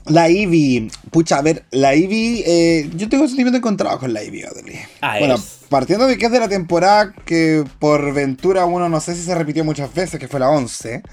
La 0.07 0.29
Ivy, 0.29 0.91
pucha, 1.11 1.37
a 1.37 1.41
ver, 1.43 1.63
la 1.71 1.95
Ivy, 1.95 2.43
eh, 2.45 2.89
yo 2.95 3.07
tengo 3.07 3.25
sentimiento 3.27 3.57
encontrado 3.57 3.99
con 3.99 4.11
la 4.11 4.21
Ivy 4.21 4.43
Oddly. 4.43 4.79
Ah, 4.99 5.17
bueno, 5.19 5.35
es. 5.35 5.59
partiendo 5.69 6.07
de 6.07 6.17
que 6.17 6.25
es 6.25 6.31
de 6.31 6.41
la 6.41 6.49
temporada 6.49 7.13
que 7.25 7.63
por 7.79 8.13
ventura 8.13 8.65
uno 8.65 8.89
no 8.89 8.99
sé 8.99 9.15
si 9.15 9.21
se 9.21 9.33
repitió 9.33 9.63
muchas 9.63 9.93
veces, 9.93 10.19
que 10.19 10.27
fue 10.27 10.41
la 10.41 10.49
11. 10.49 11.03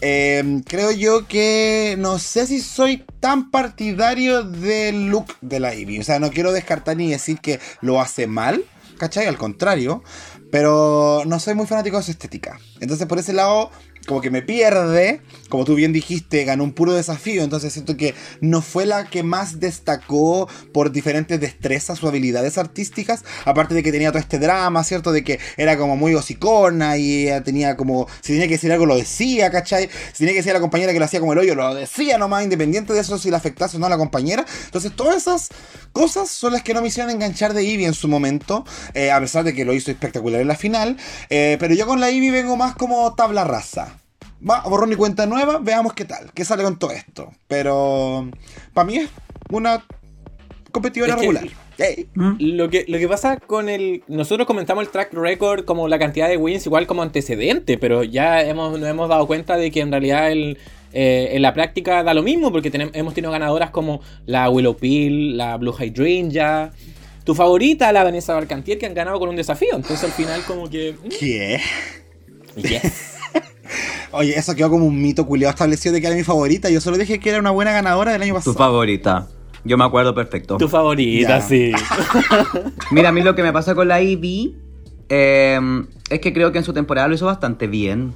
Eh, 0.00 0.62
creo 0.66 0.90
yo 0.90 1.26
que 1.26 1.96
no 1.98 2.18
sé 2.18 2.46
si 2.46 2.60
soy 2.60 3.04
tan 3.20 3.50
partidario 3.50 4.42
del 4.42 5.06
look 5.06 5.36
de 5.40 5.60
la 5.60 5.74
Ivy. 5.74 5.98
O 5.98 6.02
sea, 6.02 6.18
no 6.18 6.30
quiero 6.30 6.52
descartar 6.52 6.96
ni 6.96 7.10
decir 7.10 7.38
que 7.38 7.60
lo 7.80 8.00
hace 8.00 8.26
mal, 8.26 8.64
¿cachai? 8.98 9.26
Al 9.26 9.38
contrario. 9.38 10.02
Pero 10.50 11.22
no 11.26 11.38
soy 11.38 11.54
muy 11.54 11.66
fanático 11.66 11.96
de 11.96 12.02
su 12.02 12.10
estética. 12.10 12.58
Entonces, 12.80 13.06
por 13.06 13.18
ese 13.18 13.32
lado, 13.32 13.70
como 14.10 14.20
que 14.20 14.30
me 14.32 14.42
pierde. 14.42 15.20
Como 15.48 15.64
tú 15.64 15.76
bien 15.76 15.92
dijiste, 15.92 16.44
ganó 16.44 16.64
un 16.64 16.72
puro 16.72 16.92
desafío. 16.92 17.44
Entonces, 17.44 17.72
siento 17.72 17.96
que 17.96 18.16
no 18.40 18.60
fue 18.60 18.84
la 18.84 19.08
que 19.08 19.22
más 19.22 19.60
destacó 19.60 20.48
por 20.72 20.90
diferentes 20.90 21.40
destrezas 21.40 22.02
o 22.02 22.08
habilidades 22.08 22.58
artísticas. 22.58 23.22
Aparte 23.44 23.72
de 23.72 23.84
que 23.84 23.92
tenía 23.92 24.10
todo 24.10 24.18
este 24.18 24.40
drama, 24.40 24.82
¿cierto? 24.82 25.12
De 25.12 25.22
que 25.22 25.38
era 25.56 25.78
como 25.78 25.94
muy 25.96 26.12
hocicona 26.16 26.96
y 26.96 27.28
tenía 27.44 27.76
como. 27.76 28.08
Si 28.20 28.32
tenía 28.32 28.48
que 28.48 28.54
decir 28.54 28.72
algo, 28.72 28.84
lo 28.84 28.96
decía, 28.96 29.48
¿cachai? 29.52 29.88
Si 30.12 30.18
tenía 30.18 30.32
que 30.32 30.38
decir 30.40 30.50
a 30.50 30.54
la 30.54 30.60
compañera 30.60 30.92
que 30.92 30.98
lo 30.98 31.04
hacía 31.04 31.20
como 31.20 31.32
el 31.32 31.38
hoyo, 31.38 31.54
lo 31.54 31.72
decía 31.72 32.18
nomás, 32.18 32.42
independiente 32.42 32.92
de 32.92 32.98
eso, 32.98 33.16
si 33.16 33.30
le 33.30 33.36
afectase 33.36 33.76
o 33.76 33.80
no 33.80 33.86
a 33.86 33.90
la 33.90 33.96
compañera. 33.96 34.44
Entonces, 34.64 34.90
todas 34.96 35.18
esas 35.18 35.50
cosas 35.92 36.28
son 36.28 36.52
las 36.52 36.62
que 36.62 36.74
no 36.74 36.82
me 36.82 36.88
hicieron 36.88 37.12
enganchar 37.12 37.54
de 37.54 37.62
Ivy 37.62 37.84
en 37.84 37.94
su 37.94 38.08
momento. 38.08 38.64
eh, 38.94 39.12
a 39.12 39.20
pesar 39.20 39.44
de 39.44 39.54
que 39.54 39.64
lo 39.64 39.72
hizo 39.72 39.92
espectacular 39.92 40.40
en 40.40 40.48
la 40.48 40.56
final. 40.56 40.96
eh, 41.28 41.56
pero 41.60 41.74
yo 41.74 41.86
con 41.86 42.00
la 42.00 42.10
Ivy 42.10 42.30
vengo 42.30 42.56
más 42.56 42.74
como 42.74 43.14
tabla 43.14 43.44
rasa. 43.44 43.99
Va, 44.48 44.62
borrón 44.62 44.92
y 44.92 44.96
cuenta 44.96 45.26
nueva, 45.26 45.58
veamos 45.58 45.92
qué 45.92 46.04
tal, 46.04 46.32
qué 46.32 46.44
sale 46.44 46.62
con 46.62 46.78
todo 46.78 46.92
esto. 46.92 47.30
Pero 47.46 48.28
para 48.72 48.86
mí 48.86 48.96
es 48.96 49.10
una 49.50 49.84
competidora 50.72 51.14
Es 51.14 51.20
que- 51.20 51.26
regular. 51.26 51.48
Ey. 51.78 52.08
Lo 52.38 52.68
que, 52.68 52.84
lo 52.88 52.98
que 52.98 53.08
pasa 53.08 53.38
con 53.38 53.70
el. 53.70 54.02
Nosotros 54.06 54.46
comentamos 54.46 54.84
el 54.84 54.90
track 54.90 55.14
record 55.14 55.64
como 55.64 55.88
la 55.88 55.98
cantidad 55.98 56.28
de 56.28 56.36
wins, 56.36 56.66
igual 56.66 56.86
como 56.86 57.00
antecedente, 57.02 57.78
pero 57.78 58.04
ya 58.04 58.42
hemos, 58.42 58.78
nos 58.78 58.86
hemos 58.86 59.08
dado 59.08 59.26
cuenta 59.26 59.56
de 59.56 59.70
que 59.70 59.80
en 59.80 59.90
realidad 59.90 60.30
el, 60.30 60.58
eh, 60.92 61.30
en 61.32 61.40
la 61.40 61.54
práctica 61.54 62.02
da 62.02 62.12
lo 62.12 62.22
mismo, 62.22 62.52
porque 62.52 62.70
tenem- 62.70 62.90
hemos 62.92 63.14
tenido 63.14 63.32
ganadoras 63.32 63.70
como 63.70 64.02
la 64.26 64.50
Willow 64.50 64.76
Pill, 64.76 65.38
la 65.38 65.56
Blue 65.56 65.72
Hydrangea. 65.78 66.70
Tu 67.24 67.34
favorita, 67.34 67.90
la 67.92 68.04
Vanessa 68.04 68.34
Barcantier, 68.34 68.76
que 68.78 68.84
han 68.84 68.92
ganado 68.94 69.18
con 69.18 69.30
un 69.30 69.36
desafío. 69.36 69.70
Entonces 69.74 70.04
al 70.04 70.12
final, 70.12 70.42
como 70.46 70.68
que. 70.68 70.92
mm, 71.02 71.08
¿Qué? 71.18 71.60
Yes. 72.56 73.16
Oye, 74.12 74.38
eso 74.38 74.54
quedó 74.54 74.70
como 74.70 74.86
un 74.86 75.00
mito 75.00 75.26
culiado 75.26 75.50
establecido 75.50 75.94
de 75.94 76.00
que 76.00 76.06
era 76.08 76.16
mi 76.16 76.24
favorita. 76.24 76.70
Yo 76.70 76.80
solo 76.80 76.96
dije 76.98 77.18
que 77.20 77.30
era 77.30 77.38
una 77.38 77.50
buena 77.50 77.72
ganadora 77.72 78.12
del 78.12 78.22
año 78.22 78.32
Tu 78.34 78.38
pasado. 78.38 78.56
favorita. 78.56 79.28
Yo 79.64 79.76
me 79.76 79.84
acuerdo 79.84 80.14
perfecto. 80.14 80.56
tu 80.56 80.68
favorita, 80.68 81.38
Ya. 81.38 81.40
sí. 81.40 81.72
Mira, 82.90 83.10
a 83.10 83.12
mí 83.12 83.22
lo 83.22 83.34
que 83.34 83.42
me 83.42 83.52
pasa 83.52 83.74
con 83.74 83.88
la 83.88 84.00
Ivy 84.00 84.56
eh, 85.08 85.60
es 86.08 86.20
que 86.20 86.32
creo 86.32 86.50
que 86.52 86.58
en 86.58 86.64
su 86.64 86.72
temporada 86.72 87.08
lo 87.08 87.14
hizo 87.14 87.26
bastante 87.26 87.66
bien. 87.66 88.14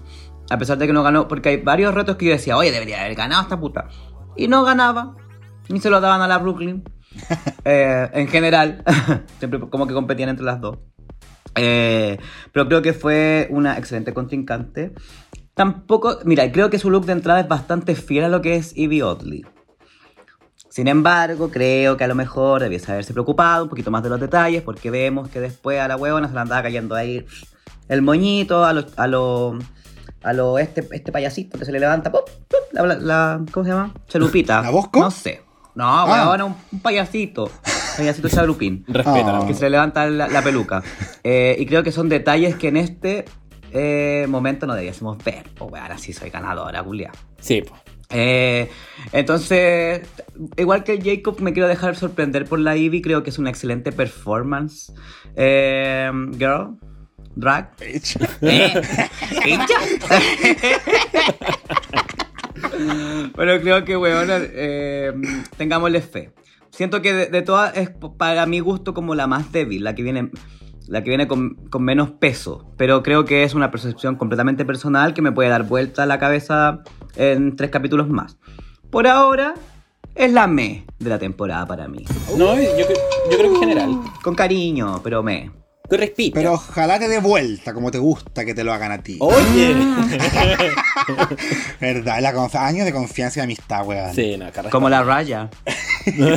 A 0.50 0.58
pesar 0.58 0.78
de 0.78 0.86
que 0.86 0.92
no 0.92 1.02
ganó, 1.02 1.28
porque 1.28 1.50
hay 1.50 1.56
varios 1.58 1.94
retos 1.94 2.16
que 2.16 2.26
yo 2.26 2.32
decía, 2.32 2.56
oye, 2.56 2.70
debería 2.70 3.00
haber 3.02 3.14
ganado 3.14 3.42
esta 3.42 3.58
puta. 3.60 3.88
Y 4.36 4.48
no 4.48 4.64
ganaba. 4.64 5.16
Ni 5.68 5.80
se 5.80 5.88
lo 5.90 6.00
daban 6.00 6.20
a 6.22 6.28
la 6.28 6.38
Brooklyn. 6.38 6.82
Eh, 7.64 8.10
en 8.12 8.28
general. 8.28 8.82
Siempre 9.38 9.58
como 9.60 9.86
que 9.86 9.94
competían 9.94 10.28
entre 10.28 10.44
las 10.44 10.60
dos. 10.60 10.78
Eh, 11.54 12.18
pero 12.52 12.66
creo 12.66 12.82
que 12.82 12.92
fue 12.92 13.46
una 13.50 13.78
excelente 13.78 14.12
contrincante. 14.12 14.92
Tampoco, 15.54 16.18
mira, 16.24 16.50
creo 16.50 16.68
que 16.70 16.78
su 16.78 16.90
look 16.90 17.06
de 17.06 17.12
entrada 17.12 17.40
es 17.40 17.48
bastante 17.48 17.94
fiel 17.94 18.24
a 18.24 18.28
lo 18.28 18.42
que 18.42 18.56
es 18.56 18.76
Ivy 18.76 19.02
Oddly. 19.02 19.46
Sin 20.68 20.88
embargo, 20.88 21.50
creo 21.50 21.96
que 21.96 22.02
a 22.02 22.08
lo 22.08 22.16
mejor 22.16 22.60
debiese 22.60 22.90
haberse 22.90 23.12
preocupado 23.12 23.62
un 23.64 23.68
poquito 23.70 23.92
más 23.92 24.02
de 24.02 24.08
los 24.08 24.18
detalles, 24.20 24.62
porque 24.62 24.90
vemos 24.90 25.28
que 25.28 25.40
después 25.40 25.78
a 25.80 25.86
la 25.86 25.96
huevona 25.96 26.26
se 26.26 26.34
le 26.34 26.40
andaba 26.40 26.62
cayendo 26.62 26.96
ahí 26.96 27.24
el 27.88 28.02
moñito, 28.02 28.64
a 28.64 28.72
lo, 28.72 28.84
a 28.96 29.06
lo, 29.06 29.56
a 30.24 30.32
lo 30.32 30.58
este, 30.58 30.88
este 30.90 31.12
payasito 31.12 31.58
que 31.58 31.64
se 31.64 31.70
le 31.70 31.78
levanta, 31.78 32.10
¡pop! 32.10 32.28
¡pop! 32.48 32.60
La, 32.72 32.82
la- 32.86 32.96
la- 32.96 33.40
¿cómo 33.52 33.64
se 33.64 33.70
llama? 33.70 33.94
Chalupita. 34.08 34.62
¿La 34.62 34.70
Bosco? 34.70 34.98
No 34.98 35.10
sé. 35.12 35.42
No, 35.76 35.84
Ah. 35.86 36.06
huevona, 36.24 36.44
un, 36.46 36.56
un 36.72 36.80
payasito. 36.80 37.48
Payasito 37.96 38.28
chalupín. 38.28 38.84
Respétala. 38.88 39.38
Ah. 39.42 39.46
Que 39.46 39.54
se 39.54 39.62
le 39.64 39.70
levanta 39.70 40.06
la, 40.08 40.26
la 40.26 40.42
peluca. 40.42 40.82
Eh, 41.22 41.54
y 41.60 41.66
creo 41.66 41.84
que 41.84 41.92
son 41.92 42.08
detalles 42.08 42.56
que 42.56 42.68
en 42.68 42.76
este 42.78 43.24
eh, 43.74 44.26
momento 44.28 44.66
no 44.66 44.74
debiésemos 44.74 45.22
ver. 45.22 45.44
Pues 45.54 45.70
weón, 45.70 45.82
ahora 45.82 45.98
sí 45.98 46.12
soy 46.12 46.30
ganadora, 46.30 46.82
Julia. 46.82 47.12
Sí, 47.40 47.62
po. 47.62 47.76
Eh, 48.10 48.68
entonces, 49.12 50.02
igual 50.56 50.84
que 50.84 51.00
Jacob, 51.02 51.40
me 51.40 51.52
quiero 51.52 51.68
dejar 51.68 51.96
sorprender 51.96 52.44
por 52.44 52.60
la 52.60 52.76
Ivy. 52.76 53.02
Creo 53.02 53.24
que 53.24 53.30
es 53.30 53.38
una 53.38 53.50
excelente 53.50 53.90
performance. 53.90 54.92
Eh, 55.34 56.12
girl, 56.38 56.76
drag. 57.34 57.72
Eh. 57.80 58.00
Pero 63.36 63.60
creo 63.60 63.84
que, 63.84 63.96
weón, 63.96 64.28
eh, 64.30 65.12
tengámosle 65.56 66.00
fe. 66.00 66.30
Siento 66.70 67.02
que 67.02 67.12
de, 67.12 67.26
de 67.26 67.42
todas 67.42 67.76
es 67.76 67.90
para 68.16 68.46
mi 68.46 68.60
gusto 68.60 68.94
como 68.94 69.16
la 69.16 69.26
más 69.26 69.52
débil, 69.52 69.84
la 69.84 69.94
que 69.94 70.02
viene, 70.02 70.30
la 70.86 71.02
que 71.02 71.10
viene 71.10 71.26
con, 71.28 71.54
con 71.70 71.82
menos 71.82 72.10
peso. 72.10 72.72
Pero 72.76 73.02
creo 73.02 73.24
que 73.24 73.42
es 73.42 73.54
una 73.54 73.70
percepción 73.70 74.16
completamente 74.16 74.64
personal 74.64 75.14
que 75.14 75.22
me 75.22 75.32
puede 75.32 75.48
dar 75.48 75.64
vuelta 75.64 76.02
a 76.02 76.06
la 76.06 76.18
cabeza 76.18 76.82
en 77.16 77.56
tres 77.56 77.70
capítulos 77.70 78.08
más. 78.08 78.38
Por 78.90 79.06
ahora, 79.06 79.54
es 80.14 80.32
la 80.32 80.46
me 80.46 80.84
de 80.98 81.10
la 81.10 81.18
temporada 81.18 81.66
para 81.66 81.88
mí. 81.88 82.04
No, 82.36 82.54
yo, 82.54 82.62
yo 82.78 83.36
creo 83.36 83.38
que 83.38 83.46
en 83.46 83.56
general. 83.56 84.00
Con 84.22 84.34
cariño, 84.34 85.00
pero 85.02 85.22
me. 85.22 85.50
Respiro. 85.90 86.34
Pero 86.34 86.52
ojalá 86.54 86.98
te 86.98 87.08
dé 87.08 87.18
vuelta, 87.18 87.74
como 87.74 87.90
te 87.90 87.98
gusta 87.98 88.44
que 88.44 88.54
te 88.54 88.64
lo 88.64 88.72
hagan 88.72 88.92
a 88.92 89.02
ti. 89.02 89.18
Oye. 89.20 89.74
¿Verdad? 91.80 92.20
La 92.20 92.66
años 92.66 92.86
de 92.86 92.92
confianza 92.92 93.40
y 93.40 93.42
amistad, 93.42 93.86
weón. 93.86 94.14
sí, 94.14 94.36
no. 94.38 94.46
Como 94.70 94.88
la 94.88 95.02
Raya. 95.02 95.50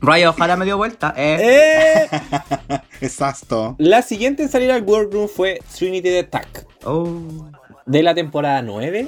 Raya, 0.00 0.30
ojalá 0.30 0.56
me 0.56 0.64
dio 0.64 0.76
vuelta. 0.76 1.14
Eh. 1.16 2.08
Eh, 2.10 2.78
Exacto. 3.00 3.76
la 3.78 4.02
siguiente 4.02 4.42
en 4.42 4.48
salir 4.48 4.70
al 4.72 4.82
workroom 4.82 5.28
fue 5.28 5.60
Trinity 5.76 6.08
the 6.08 6.18
Attack. 6.20 6.66
Oh. 6.84 7.50
de 7.86 8.02
la 8.02 8.14
temporada 8.14 8.62
9, 8.62 9.06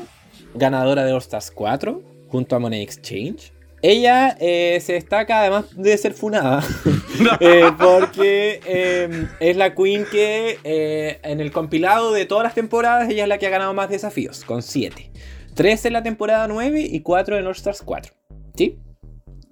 ganadora 0.54 1.04
de 1.04 1.12
All 1.12 1.18
Stars 1.18 1.50
4, 1.50 2.00
junto 2.28 2.56
a 2.56 2.58
Money 2.58 2.82
Exchange. 2.82 3.52
Ella 3.82 4.36
eh, 4.40 4.80
se 4.84 4.94
destaca 4.94 5.40
además 5.40 5.66
de 5.76 5.96
ser 5.96 6.14
funada, 6.14 6.64
eh, 7.40 7.70
porque 7.78 8.60
eh, 8.66 9.26
es 9.40 9.56
la 9.56 9.74
queen 9.74 10.04
que 10.10 10.58
eh, 10.64 11.20
en 11.22 11.40
el 11.40 11.52
compilado 11.52 12.12
de 12.12 12.24
todas 12.24 12.44
las 12.44 12.54
temporadas 12.54 13.08
ella 13.08 13.24
es 13.24 13.28
la 13.28 13.38
que 13.38 13.46
ha 13.46 13.50
ganado 13.50 13.74
más 13.74 13.88
desafíos, 13.88 14.44
con 14.44 14.62
7. 14.62 15.10
3 15.54 15.86
en 15.86 15.92
la 15.92 16.02
temporada 16.02 16.46
9 16.48 16.80
y 16.80 17.00
4 17.00 17.38
en 17.38 17.46
All 17.46 17.52
Stars 17.52 17.82
4. 17.82 18.12
¿Sí? 18.54 18.78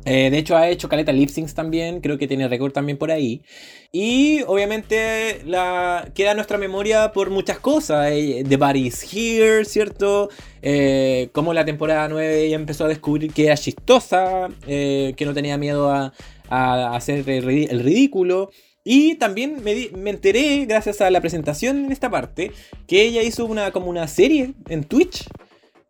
Eh, 0.08 0.30
de 0.30 0.38
hecho, 0.38 0.56
ha 0.56 0.68
hecho 0.68 0.88
caleta 0.88 1.12
lip 1.12 1.28
syncs 1.28 1.52
también, 1.54 2.00
creo 2.00 2.16
que 2.16 2.28
tiene 2.28 2.46
récord 2.46 2.72
también 2.72 2.96
por 2.96 3.10
ahí. 3.10 3.42
Y 3.90 4.42
obviamente 4.46 5.40
la, 5.44 6.08
queda 6.14 6.34
nuestra 6.34 6.58
memoria 6.58 7.10
por 7.12 7.30
muchas 7.30 7.58
cosas. 7.58 8.10
eh, 8.12 8.44
The 8.48 8.56
Body 8.56 8.86
is 8.86 9.02
Here, 9.12 9.64
¿cierto? 9.64 10.28
Eh, 10.62 11.28
como 11.32 11.52
la 11.52 11.64
temporada 11.64 12.08
9 12.08 12.44
ella 12.44 12.54
empezó 12.56 12.84
a 12.84 12.88
descubrir 12.88 13.32
que 13.32 13.46
era 13.46 13.56
chistosa, 13.56 14.48
eh, 14.68 15.12
que 15.16 15.24
no 15.26 15.34
tenía 15.34 15.58
miedo 15.58 15.90
a, 15.90 16.12
hacer 16.48 17.28
el 17.28 17.82
ridículo. 17.82 18.50
Y 18.84 19.16
también 19.16 19.64
me, 19.64 19.74
di- 19.74 19.90
me 19.96 20.10
enteré, 20.10 20.64
gracias 20.66 21.00
a 21.00 21.10
la 21.10 21.20
presentación 21.20 21.86
en 21.86 21.90
esta 21.90 22.08
parte, 22.08 22.52
que 22.86 23.02
ella 23.02 23.22
hizo 23.22 23.44
una, 23.44 23.72
como 23.72 23.90
una 23.90 24.06
serie 24.06 24.54
en 24.68 24.84
Twitch 24.84 25.24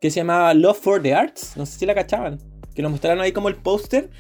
que 0.01 0.11
se 0.11 0.21
llamaba 0.21 0.55
Love 0.55 0.79
for 0.81 1.03
the 1.03 1.13
Arts. 1.15 1.53
No 1.57 1.67
sé 1.67 1.79
si 1.79 1.85
la 1.85 1.95
cachaban. 1.95 2.56
Que 2.77 2.83
lo 2.83 2.91
mostraron 2.91 3.21
ahí 3.23 3.33
como 3.33 3.49
el 3.49 3.57
póster. 3.57 4.11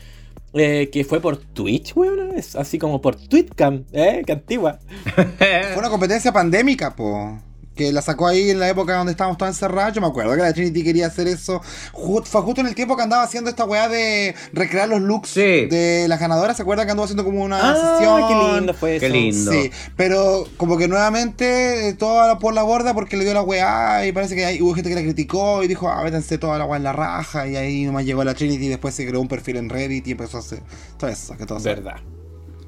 eh, 0.54 0.88
que 0.90 1.04
fue 1.04 1.20
por 1.20 1.36
Twitch, 1.36 1.94
weón. 1.94 2.36
Es 2.36 2.56
así 2.56 2.78
como 2.78 3.00
por 3.02 3.14
Twitcam, 3.16 3.84
¿eh? 3.92 4.22
Que 4.26 4.32
antigua. 4.32 4.78
Fue 5.38 5.76
una 5.76 5.90
competencia 5.90 6.32
pandémica, 6.32 6.96
po. 6.96 7.38
Que 7.76 7.92
la 7.92 8.02
sacó 8.02 8.26
ahí 8.26 8.50
en 8.50 8.58
la 8.58 8.68
época 8.68 8.96
donde 8.96 9.12
estábamos 9.12 9.38
todos 9.38 9.50
encerrados. 9.50 9.94
Yo 9.94 10.00
me 10.00 10.06
acuerdo 10.08 10.34
que 10.34 10.42
la 10.42 10.52
Trinity 10.52 10.82
quería 10.82 11.06
hacer 11.06 11.28
eso. 11.28 11.60
Fue 11.92 12.40
justo 12.42 12.60
en 12.62 12.66
el 12.66 12.74
tiempo 12.74 12.96
que 12.96 13.02
andaba 13.02 13.22
haciendo 13.22 13.50
esta 13.50 13.64
weá 13.66 13.88
de 13.88 14.34
recrear 14.52 14.88
los 14.88 15.00
looks 15.02 15.28
Sí. 15.30 15.66
de 15.66 16.06
las 16.08 16.18
ganadoras. 16.18 16.56
¿Se 16.56 16.62
acuerdan 16.62 16.86
que 16.86 16.92
anduvo 16.92 17.04
haciendo 17.04 17.24
como 17.24 17.44
una 17.44 17.58
Ah, 17.60 17.96
sesión? 17.98 18.28
qué 18.28 18.56
lindo 18.56 18.74
fue 18.74 18.98
Qué 18.98 19.06
eso. 19.06 19.14
lindo. 19.14 19.52
Sí, 19.52 19.70
pero 19.94 20.48
como 20.56 20.76
que 20.78 20.88
nuevamente 20.88 21.88
eh, 21.88 21.92
toda 21.94 22.38
por 22.38 22.54
la 22.54 22.62
borda 22.62 22.94
porque 22.94 23.16
le 23.16 23.24
dio 23.24 23.34
la 23.34 23.42
weá 23.42 24.06
y 24.06 24.12
parece 24.12 24.34
que 24.34 24.44
hay, 24.46 24.62
hubo 24.62 24.72
gente 24.74 24.88
que 24.88 24.96
la 24.96 25.02
criticó 25.02 25.62
y 25.62 25.68
dijo, 25.68 25.88
ah, 25.88 26.02
vétanse 26.02 26.38
toda 26.38 26.56
la 26.58 26.64
weá 26.64 26.78
en 26.78 26.84
la 26.84 26.92
raja 26.94 27.46
y 27.46 27.56
ahí 27.56 27.84
nomás 27.84 28.04
llegó 28.06 28.24
la 28.24 28.32
Trinity 28.34 28.64
y 28.64 28.68
después 28.68 28.94
se 28.94 29.06
creó 29.06 29.20
un 29.20 29.28
perfil 29.28 29.56
en 29.56 29.68
Reddit 29.68 30.06
y 30.08 30.12
empezó 30.12 30.38
a 30.38 30.40
hacer 30.40 30.60
todo 30.98 31.10
eso, 31.10 31.36
que 31.36 31.44
todo. 31.44 31.60
Verdad. 31.60 31.96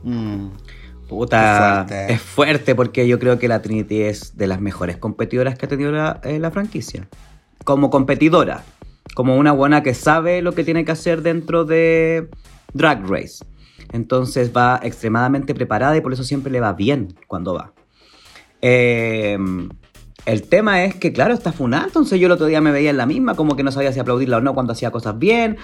Mm. 0.05 0.49
Puta, 1.09 1.87
fuerte. 1.87 2.13
es 2.13 2.21
fuerte 2.21 2.75
porque 2.75 3.09
yo 3.09 3.19
creo 3.19 3.39
que 3.39 3.49
la 3.49 3.63
Trinity 3.63 4.03
es 4.03 4.37
de 4.37 4.47
las 4.47 4.61
mejores 4.61 4.99
competidoras 4.99 5.57
que 5.59 5.67
ha 5.67 5.69
tenido 5.69 5.91
la, 5.91 6.21
eh, 6.23 6.39
la 6.39 6.51
franquicia. 6.51 7.09
Como 7.65 7.91
competidora, 7.91 8.63
como 9.15 9.37
una 9.37 9.53
buena 9.53 9.83
que 9.83 9.95
sabe 9.95 10.43
lo 10.43 10.53
que 10.53 10.65
tiene 10.65 10.85
que 10.85 10.93
hacer 10.93 11.23
dentro 11.23 11.65
de 11.65 12.29
Drag 12.75 13.09
Race. 13.09 13.45
Entonces 13.93 14.53
va 14.55 14.81
extremadamente 14.83 15.55
preparada 15.55 15.97
y 15.97 16.01
por 16.01 16.13
eso 16.13 16.25
siempre 16.25 16.53
le 16.53 16.61
va 16.61 16.75
bien 16.75 17.15
cuando 17.27 17.55
va. 17.55 17.73
Eh, 18.61 19.39
el 20.27 20.43
tema 20.43 20.85
es 20.85 20.95
que, 20.95 21.13
claro, 21.13 21.33
está 21.35 21.53
funada. 21.53 21.85
Entonces 21.87 22.21
yo 22.21 22.27
el 22.27 22.33
otro 22.33 22.47
día 22.47 22.61
me 22.61 22.71
veía 22.71 22.91
en 22.91 22.97
la 22.97 23.07
misma, 23.07 23.35
como 23.35 23.57
que 23.57 23.63
no 23.63 23.73
sabía 23.73 23.93
si 23.93 24.01
aplaudirla 24.01 24.39
o 24.39 24.41
no 24.41 24.55
cuando 24.55 24.73
hacía 24.73 24.91
cosas 24.91 25.19
bien. 25.19 25.57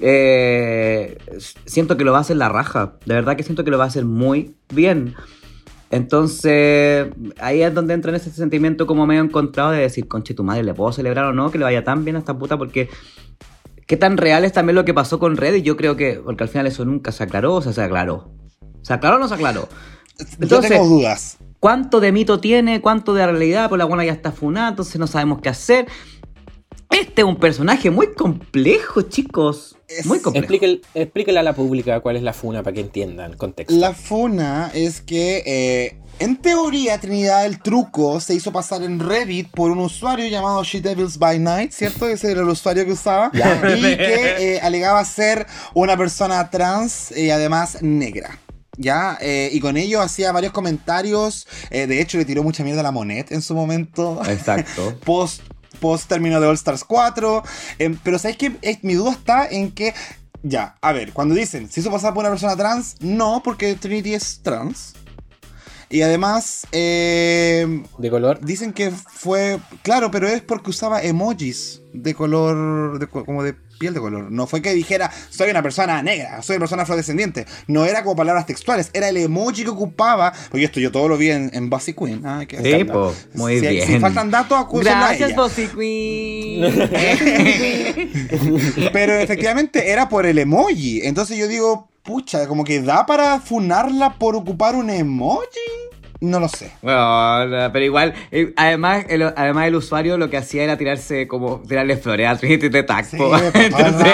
Eh, 0.00 1.18
siento 1.64 1.96
que 1.96 2.04
lo 2.04 2.12
va 2.12 2.18
a 2.18 2.20
hacer 2.22 2.36
la 2.36 2.48
raja. 2.48 2.94
De 3.06 3.14
verdad 3.14 3.36
que 3.36 3.42
siento 3.42 3.64
que 3.64 3.70
lo 3.70 3.78
va 3.78 3.84
a 3.84 3.88
hacer 3.88 4.04
muy 4.04 4.54
bien. 4.72 5.14
Entonces, 5.90 7.08
ahí 7.40 7.62
es 7.62 7.74
donde 7.74 7.94
entra 7.94 8.10
en 8.10 8.16
ese 8.16 8.30
sentimiento 8.30 8.86
como 8.86 9.06
medio 9.06 9.22
encontrado 9.22 9.72
de 9.72 9.80
decir, 9.80 10.06
conche 10.06 10.34
tu 10.34 10.44
madre, 10.44 10.62
¿le 10.62 10.74
puedo 10.74 10.92
celebrar 10.92 11.24
o 11.26 11.32
no? 11.32 11.50
Que 11.50 11.58
le 11.58 11.64
vaya 11.64 11.82
tan 11.82 12.04
bien 12.04 12.16
a 12.16 12.20
esta 12.20 12.38
puta 12.38 12.56
porque... 12.56 12.88
¿Qué 13.86 13.96
tan 13.96 14.16
real 14.18 14.44
es 14.44 14.52
también 14.52 14.76
lo 14.76 14.84
que 14.84 14.94
pasó 14.94 15.18
con 15.18 15.36
Red? 15.36 15.54
Y 15.56 15.62
yo 15.62 15.76
creo 15.76 15.96
que, 15.96 16.20
porque 16.24 16.44
al 16.44 16.48
final 16.48 16.68
eso 16.68 16.84
nunca 16.84 17.10
se 17.10 17.24
aclaró, 17.24 17.54
o 17.54 17.60
sea, 17.62 17.72
se 17.72 17.82
aclaró. 17.82 18.30
¿Se 18.82 18.92
aclaró 18.92 19.16
o 19.16 19.18
no 19.18 19.26
se 19.26 19.34
aclaró? 19.34 19.68
Yo 20.16 20.26
Entonces- 20.42 20.70
tengo 20.70 20.86
dudas. 20.86 21.38
¿Cuánto 21.60 22.00
de 22.00 22.10
mito 22.10 22.40
tiene? 22.40 22.80
¿Cuánto 22.80 23.12
de 23.12 23.26
realidad? 23.26 23.68
Pues 23.68 23.78
la 23.78 23.84
buena 23.84 24.02
ya 24.02 24.12
está 24.12 24.32
funada, 24.32 24.70
entonces 24.70 24.98
no 24.98 25.06
sabemos 25.06 25.42
qué 25.42 25.50
hacer. 25.50 25.86
Este 26.90 27.20
es 27.20 27.28
un 27.28 27.36
personaje 27.36 27.90
muy 27.90 28.14
complejo, 28.14 29.02
chicos. 29.02 29.76
Muy 30.04 30.20
complejo. 30.20 30.44
Explíquele, 30.44 30.80
explíquele 30.94 31.38
a 31.38 31.42
la 31.42 31.52
pública 31.52 32.00
cuál 32.00 32.16
es 32.16 32.22
la 32.22 32.32
funa 32.32 32.62
para 32.62 32.74
que 32.74 32.80
entiendan 32.80 33.32
el 33.32 33.36
contexto. 33.36 33.74
La 33.76 33.92
funa 33.92 34.70
es 34.72 35.02
que, 35.02 35.42
eh, 35.44 35.98
en 36.18 36.36
teoría, 36.38 36.98
Trinidad 36.98 37.44
el 37.44 37.60
truco 37.60 38.20
se 38.20 38.34
hizo 38.34 38.52
pasar 38.52 38.82
en 38.82 38.98
Reddit 38.98 39.50
por 39.50 39.70
un 39.70 39.80
usuario 39.80 40.26
llamado 40.28 40.64
She 40.64 40.80
Devils 40.80 41.18
by 41.18 41.38
Night, 41.38 41.72
¿cierto? 41.72 42.08
Ese 42.08 42.32
era 42.32 42.40
el 42.40 42.48
usuario 42.48 42.86
que 42.86 42.92
usaba. 42.92 43.30
Y 43.34 43.96
que 43.96 44.54
eh, 44.54 44.60
alegaba 44.62 45.04
ser 45.04 45.46
una 45.74 45.94
persona 45.96 46.48
trans 46.48 47.14
y 47.14 47.28
además 47.28 47.82
negra. 47.82 48.38
¿Ya? 48.82 49.18
Eh, 49.20 49.50
y 49.52 49.60
con 49.60 49.76
ello 49.76 50.00
hacía 50.00 50.32
varios 50.32 50.52
comentarios. 50.54 51.46
eh, 51.70 51.86
de 51.86 52.00
hecho, 52.00 52.16
le 52.16 52.24
tiró 52.24 52.42
mucha 52.42 52.64
mierda 52.64 52.80
a 52.80 52.84
la 52.84 52.90
Monet 52.92 53.30
en 53.30 53.42
su 53.42 53.54
momento. 53.54 54.20
Exacto. 54.26 54.98
post, 55.04 55.42
post 55.80 56.08
término 56.08 56.40
de 56.40 56.46
All 56.46 56.54
Stars 56.54 56.82
4. 56.84 57.42
em, 57.78 57.98
pero 58.02 58.18
¿sabes 58.18 58.38
qué? 58.38 58.78
Mi 58.82 58.94
duda 58.94 59.12
está 59.12 59.46
en 59.46 59.70
que. 59.72 59.92
Ya, 60.42 60.76
a 60.80 60.92
ver, 60.92 61.12
cuando 61.12 61.34
dicen, 61.34 61.70
¿se 61.70 61.80
hizo 61.80 61.90
pasar 61.90 62.14
por 62.14 62.22
una 62.22 62.30
persona 62.30 62.56
trans? 62.56 62.96
No, 63.00 63.42
porque 63.44 63.74
Trinity 63.74 64.14
es 64.14 64.40
trans. 64.42 64.94
Y 65.90 66.00
además, 66.02 66.66
eh, 66.72 67.82
¿De 67.98 68.10
color? 68.10 68.40
dicen 68.40 68.72
que 68.72 68.90
fue. 68.92 69.58
Claro, 69.82 70.10
pero 70.10 70.28
es 70.28 70.40
porque 70.40 70.70
usaba 70.70 71.02
emojis 71.02 71.82
de 71.92 72.14
color. 72.14 72.98
de 72.98 73.06
co- 73.08 73.24
como 73.26 73.42
de 73.42 73.56
piel 73.80 73.94
de 73.94 74.00
color. 74.00 74.30
No 74.30 74.46
fue 74.46 74.60
que 74.60 74.74
dijera, 74.74 75.10
soy 75.30 75.50
una 75.50 75.62
persona 75.62 76.02
negra, 76.02 76.42
soy 76.42 76.56
una 76.56 76.64
persona 76.64 76.82
afrodescendiente. 76.82 77.46
No 77.66 77.86
era 77.86 78.02
como 78.04 78.14
palabras 78.14 78.44
textuales, 78.44 78.90
era 78.92 79.08
el 79.08 79.16
emoji 79.16 79.64
que 79.64 79.70
ocupaba. 79.70 80.32
Porque 80.50 80.66
esto 80.66 80.78
yo 80.80 80.92
todo 80.92 81.08
lo 81.08 81.16
vi 81.16 81.30
en, 81.30 81.50
en 81.54 81.70
Bossy 81.70 81.94
Queen. 81.94 82.20
Ah, 82.24 82.44
que 82.46 82.58
Sí, 82.62 82.84
po, 82.84 83.12
muy 83.34 83.58
Si- 83.58 83.66
bien. 83.66 83.86
Si 83.86 83.98
faltan 83.98 84.30
datos, 84.30 84.58
acúsenla 84.58 85.06
a 85.08 85.16
Gracias. 85.16 85.34
Bossy 85.34 85.66
Queen. 85.68 86.90
Pero 88.92 89.14
efectivamente 89.14 89.90
era 89.90 90.08
por 90.10 90.26
el 90.26 90.38
emoji. 90.38 91.00
Entonces 91.02 91.38
yo 91.38 91.48
digo, 91.48 91.88
pucha, 92.02 92.46
como 92.46 92.64
que 92.64 92.82
da 92.82 93.06
para 93.06 93.40
funarla 93.40 94.18
por 94.18 94.36
ocupar 94.36 94.74
un 94.76 94.90
emoji. 94.90 95.46
No 96.20 96.38
lo 96.38 96.48
sé. 96.48 96.70
Bueno, 96.82 97.46
no, 97.46 97.72
pero 97.72 97.84
igual, 97.84 98.14
eh, 98.30 98.52
además 98.56 99.06
el, 99.08 99.22
además 99.22 99.66
el 99.68 99.74
usuario 99.74 100.18
lo 100.18 100.28
que 100.28 100.36
hacía 100.36 100.64
era 100.64 100.76
tirarse 100.76 101.26
como, 101.26 101.60
tirarle 101.66 101.96
flores 101.96 102.28
a 102.28 102.36
Trinity 102.36 102.68
de 102.68 102.82
tag, 102.82 103.06
Sí, 103.06 103.16
el 103.16 103.22
Entonces 103.54 104.06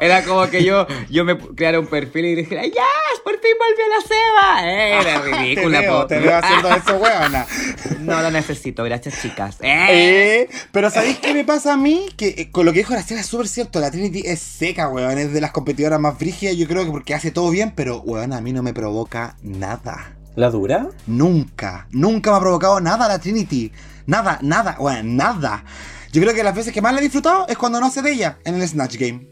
era, 0.00 0.24
como 0.24 0.48
que 0.48 0.64
yo, 0.64 0.86
yo 1.10 1.24
me 1.26 1.36
creara 1.36 1.78
un 1.78 1.86
perfil 1.88 2.24
y 2.26 2.34
dijera, 2.36 2.64
¡Ya! 2.64 2.82
¡Por 3.22 3.34
fin 3.34 3.52
volvió 3.58 3.84
la 3.88 4.02
ceba! 4.08 4.70
Eh, 4.70 5.00
Era 5.00 5.20
ridícula, 5.20 5.80
te 5.80 5.86
veo, 5.86 6.00
po. 6.00 6.06
te 6.06 6.18
veo 6.18 6.36
haciendo 6.36 6.68
eso, 6.70 6.96
weona. 6.96 7.46
No 8.00 8.20
lo 8.20 8.30
necesito, 8.30 8.82
gracias, 8.82 9.20
chicas. 9.22 9.58
Eh. 9.60 10.48
Pero 10.72 10.90
¿sabéis 10.90 11.18
qué 11.18 11.34
me 11.34 11.44
pasa 11.44 11.74
a 11.74 11.76
mí? 11.76 12.06
Que 12.16 12.28
eh, 12.28 12.50
con 12.50 12.66
lo 12.66 12.72
que 12.72 12.78
dijo 12.80 12.92
Graciela 12.94 13.20
es 13.20 13.26
súper 13.28 13.46
cierto. 13.46 13.78
La 13.78 13.90
Trinity 13.90 14.22
es 14.24 14.40
seca, 14.40 14.88
weón. 14.88 15.18
Es 15.18 15.32
de 15.32 15.40
las 15.40 15.52
competidoras 15.52 16.00
más 16.00 16.18
brígidas. 16.18 16.56
Yo 16.56 16.66
creo 16.66 16.84
que 16.84 16.90
porque 16.90 17.14
hace 17.14 17.30
todo 17.30 17.50
bien, 17.50 17.72
pero, 17.76 18.00
weón, 18.00 18.32
a 18.32 18.40
mí 18.40 18.52
no 18.52 18.62
me 18.62 18.74
provoca 18.74 19.36
nada. 19.42 20.16
¿La 20.34 20.48
dura? 20.50 20.88
Nunca, 21.06 21.86
nunca 21.90 22.30
me 22.30 22.36
ha 22.36 22.40
provocado 22.40 22.80
nada 22.80 23.06
la 23.08 23.18
Trinity. 23.18 23.70
Nada, 24.06 24.38
nada, 24.42 24.76
bueno, 24.78 25.02
nada. 25.04 25.64
Yo 26.10 26.22
creo 26.22 26.34
que 26.34 26.42
las 26.42 26.54
veces 26.54 26.72
que 26.72 26.80
más 26.80 26.92
la 26.92 27.00
he 27.00 27.02
disfrutado 27.02 27.46
es 27.48 27.58
cuando 27.58 27.80
no 27.80 27.86
hace 27.86 28.02
de 28.02 28.12
ella 28.12 28.38
en 28.44 28.54
el 28.54 28.66
Snatch 28.66 28.96
Game. 28.96 29.26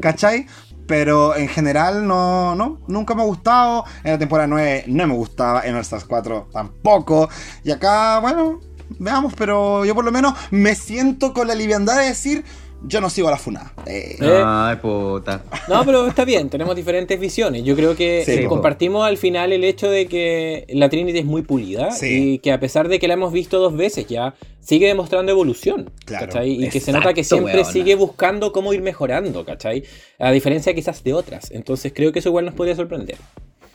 ¿Cachai? 0.00 0.46
Pero 0.86 1.36
en 1.36 1.48
general 1.48 2.06
no, 2.06 2.54
no, 2.54 2.80
nunca 2.86 3.14
me 3.14 3.22
ha 3.22 3.26
gustado. 3.26 3.84
En 4.04 4.12
la 4.12 4.18
temporada 4.18 4.46
9 4.46 4.84
no 4.88 5.06
me 5.06 5.14
gustaba. 5.14 5.62
En 5.62 5.74
All 5.74 5.82
Stars 5.82 6.04
4 6.04 6.48
tampoco. 6.52 7.28
Y 7.64 7.70
acá, 7.70 8.18
bueno, 8.20 8.60
veamos, 8.98 9.34
pero 9.36 9.84
yo 9.84 9.94
por 9.94 10.04
lo 10.04 10.12
menos 10.12 10.34
me 10.50 10.74
siento 10.74 11.32
con 11.32 11.46
la 11.46 11.54
liviandad 11.54 11.98
de 11.98 12.06
decir, 12.06 12.44
yo 12.86 13.00
no 13.00 13.10
sigo 13.10 13.28
a 13.28 13.32
la 13.32 13.36
FUNA. 13.38 13.72
Eh, 13.86 14.16
Eh. 14.20 14.42
Ay, 14.44 14.76
puta. 14.76 15.42
No, 15.68 15.84
pero 15.84 16.06
está 16.06 16.24
bien, 16.24 16.48
tenemos 16.48 16.76
diferentes 16.76 17.18
visiones. 17.18 17.64
Yo 17.64 17.74
creo 17.74 17.96
que 17.96 18.22
Sí, 18.24 18.32
eh, 18.32 18.44
compartimos 18.46 19.06
al 19.06 19.16
final 19.16 19.52
el 19.52 19.64
hecho 19.64 19.90
de 19.90 20.06
que 20.06 20.64
la 20.70 20.88
Trinity 20.88 21.18
es 21.18 21.24
muy 21.24 21.42
pulida 21.42 21.90
Sí. 21.90 22.34
y 22.34 22.38
que 22.38 22.52
a 22.52 22.60
pesar 22.60 22.88
de 22.88 22.98
que 22.98 23.08
la 23.08 23.14
hemos 23.14 23.32
visto 23.32 23.58
dos 23.58 23.76
veces 23.76 24.06
ya, 24.06 24.34
sigue 24.60 24.86
demostrando 24.86 25.32
evolución. 25.32 25.90
Claro. 26.04 26.26
¿cachai? 26.26 26.64
Y 26.64 26.68
que 26.68 26.80
se 26.80 26.92
nota 26.92 27.14
que 27.14 27.22
Exacto, 27.22 27.44
siempre 27.44 27.62
weona. 27.62 27.72
sigue 27.72 27.94
buscando 27.94 28.52
cómo 28.52 28.72
ir 28.72 28.82
mejorando, 28.82 29.44
¿cachai? 29.44 29.82
A 30.18 30.30
diferencia 30.30 30.74
quizás 30.74 31.02
de 31.02 31.14
otras. 31.14 31.50
Entonces 31.50 31.92
creo 31.94 32.12
que 32.12 32.18
eso 32.20 32.28
igual 32.28 32.44
nos 32.44 32.54
podría 32.54 32.76
sorprender. 32.76 33.16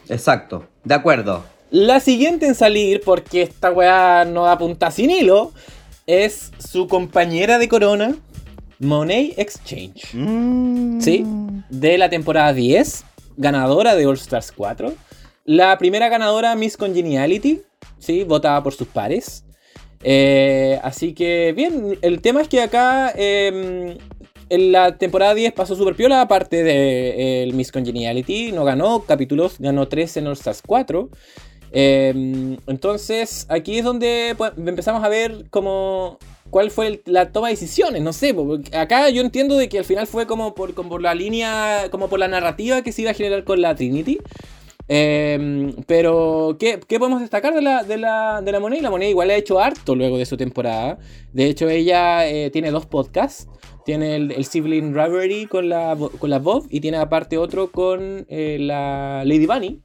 Exacto, 0.08 0.66
de 0.84 0.94
acuerdo. 0.94 1.44
La 1.70 1.98
siguiente 2.00 2.46
en 2.46 2.54
salir, 2.54 3.00
porque 3.04 3.42
esta 3.42 3.70
weá 3.72 4.24
no 4.24 4.44
da 4.44 4.56
punta 4.58 4.90
sin 4.90 5.10
hilo, 5.10 5.52
es 6.06 6.52
su 6.58 6.86
compañera 6.86 7.58
de 7.58 7.68
corona, 7.68 8.14
Money 8.84 9.34
Exchange. 9.36 10.14
mm, 10.14 11.00
Sí, 11.00 11.24
de 11.70 11.98
la 11.98 12.08
temporada 12.08 12.52
10, 12.52 13.04
ganadora 13.36 13.94
de 13.96 14.06
All 14.06 14.14
Stars 14.16 14.52
4. 14.52 14.92
La 15.44 15.76
primera 15.78 16.08
ganadora, 16.08 16.54
Miss 16.54 16.76
Congeniality, 16.76 17.62
sí, 17.98 18.24
votada 18.24 18.62
por 18.62 18.72
sus 18.74 18.88
pares. 18.88 19.44
Eh, 20.02 20.78
así 20.82 21.14
que 21.14 21.52
bien, 21.56 21.98
el 22.02 22.20
tema 22.20 22.42
es 22.42 22.48
que 22.48 22.60
acá 22.60 23.12
eh, 23.16 23.96
en 24.50 24.72
la 24.72 24.96
temporada 24.98 25.34
10 25.34 25.52
pasó 25.54 25.74
super 25.76 25.96
piola, 25.96 26.20
aparte 26.20 26.62
de 26.62 27.42
el 27.42 27.54
Miss 27.54 27.72
Congeniality, 27.72 28.52
no 28.52 28.64
ganó 28.64 29.04
capítulos, 29.04 29.56
ganó 29.58 29.88
3 29.88 30.18
en 30.18 30.26
All 30.26 30.34
Stars 30.34 30.62
4. 30.66 31.08
Eh, 31.72 32.56
entonces 32.66 33.46
aquí 33.48 33.78
es 33.78 33.84
donde 33.84 34.34
pues, 34.38 34.52
empezamos 34.56 35.02
a 35.02 35.08
ver 35.08 35.46
como 35.50 36.18
cuál 36.54 36.70
fue 36.70 36.86
el- 36.86 37.02
la 37.06 37.32
toma 37.32 37.48
de 37.48 37.54
decisiones, 37.54 38.00
no 38.00 38.12
sé, 38.12 38.32
porque 38.32 38.76
acá 38.76 39.10
yo 39.10 39.22
entiendo 39.22 39.56
de 39.56 39.68
que 39.68 39.78
al 39.80 39.84
final 39.84 40.06
fue 40.06 40.24
como 40.24 40.54
por, 40.54 40.72
como 40.72 40.88
por 40.88 41.02
la 41.02 41.12
línea, 41.12 41.88
como 41.90 42.06
por 42.08 42.20
la 42.20 42.28
narrativa 42.28 42.80
que 42.82 42.92
se 42.92 43.02
iba 43.02 43.10
a 43.10 43.14
generar 43.14 43.42
con 43.42 43.60
la 43.60 43.74
Trinity. 43.74 44.18
Eh, 44.86 45.72
pero, 45.88 46.56
¿qué, 46.60 46.78
qué 46.86 47.00
podemos 47.00 47.20
destacar 47.20 47.54
de 47.54 47.60
la, 47.60 47.82
de, 47.82 47.96
la, 47.96 48.40
de 48.40 48.52
la 48.52 48.60
Monet? 48.60 48.82
La 48.82 48.90
Monet 48.90 49.10
igual 49.10 49.30
ha 49.30 49.34
hecho 49.34 49.58
harto 49.58 49.96
luego 49.96 50.16
de 50.16 50.26
su 50.26 50.36
temporada. 50.36 50.96
De 51.32 51.46
hecho, 51.46 51.68
ella 51.68 52.28
eh, 52.28 52.50
tiene 52.50 52.70
dos 52.70 52.86
podcasts. 52.86 53.48
Tiene 53.84 54.14
el, 54.14 54.30
el 54.30 54.44
Sibling 54.44 54.94
Rivalry 54.94 55.46
con 55.46 55.68
la, 55.68 55.96
con 56.20 56.30
la 56.30 56.38
Bob 56.38 56.66
y 56.70 56.78
tiene 56.80 56.98
aparte 56.98 57.36
otro 57.36 57.70
con 57.72 58.26
eh, 58.28 58.58
la 58.60 59.24
Lady 59.26 59.46
Bunny. 59.46 59.80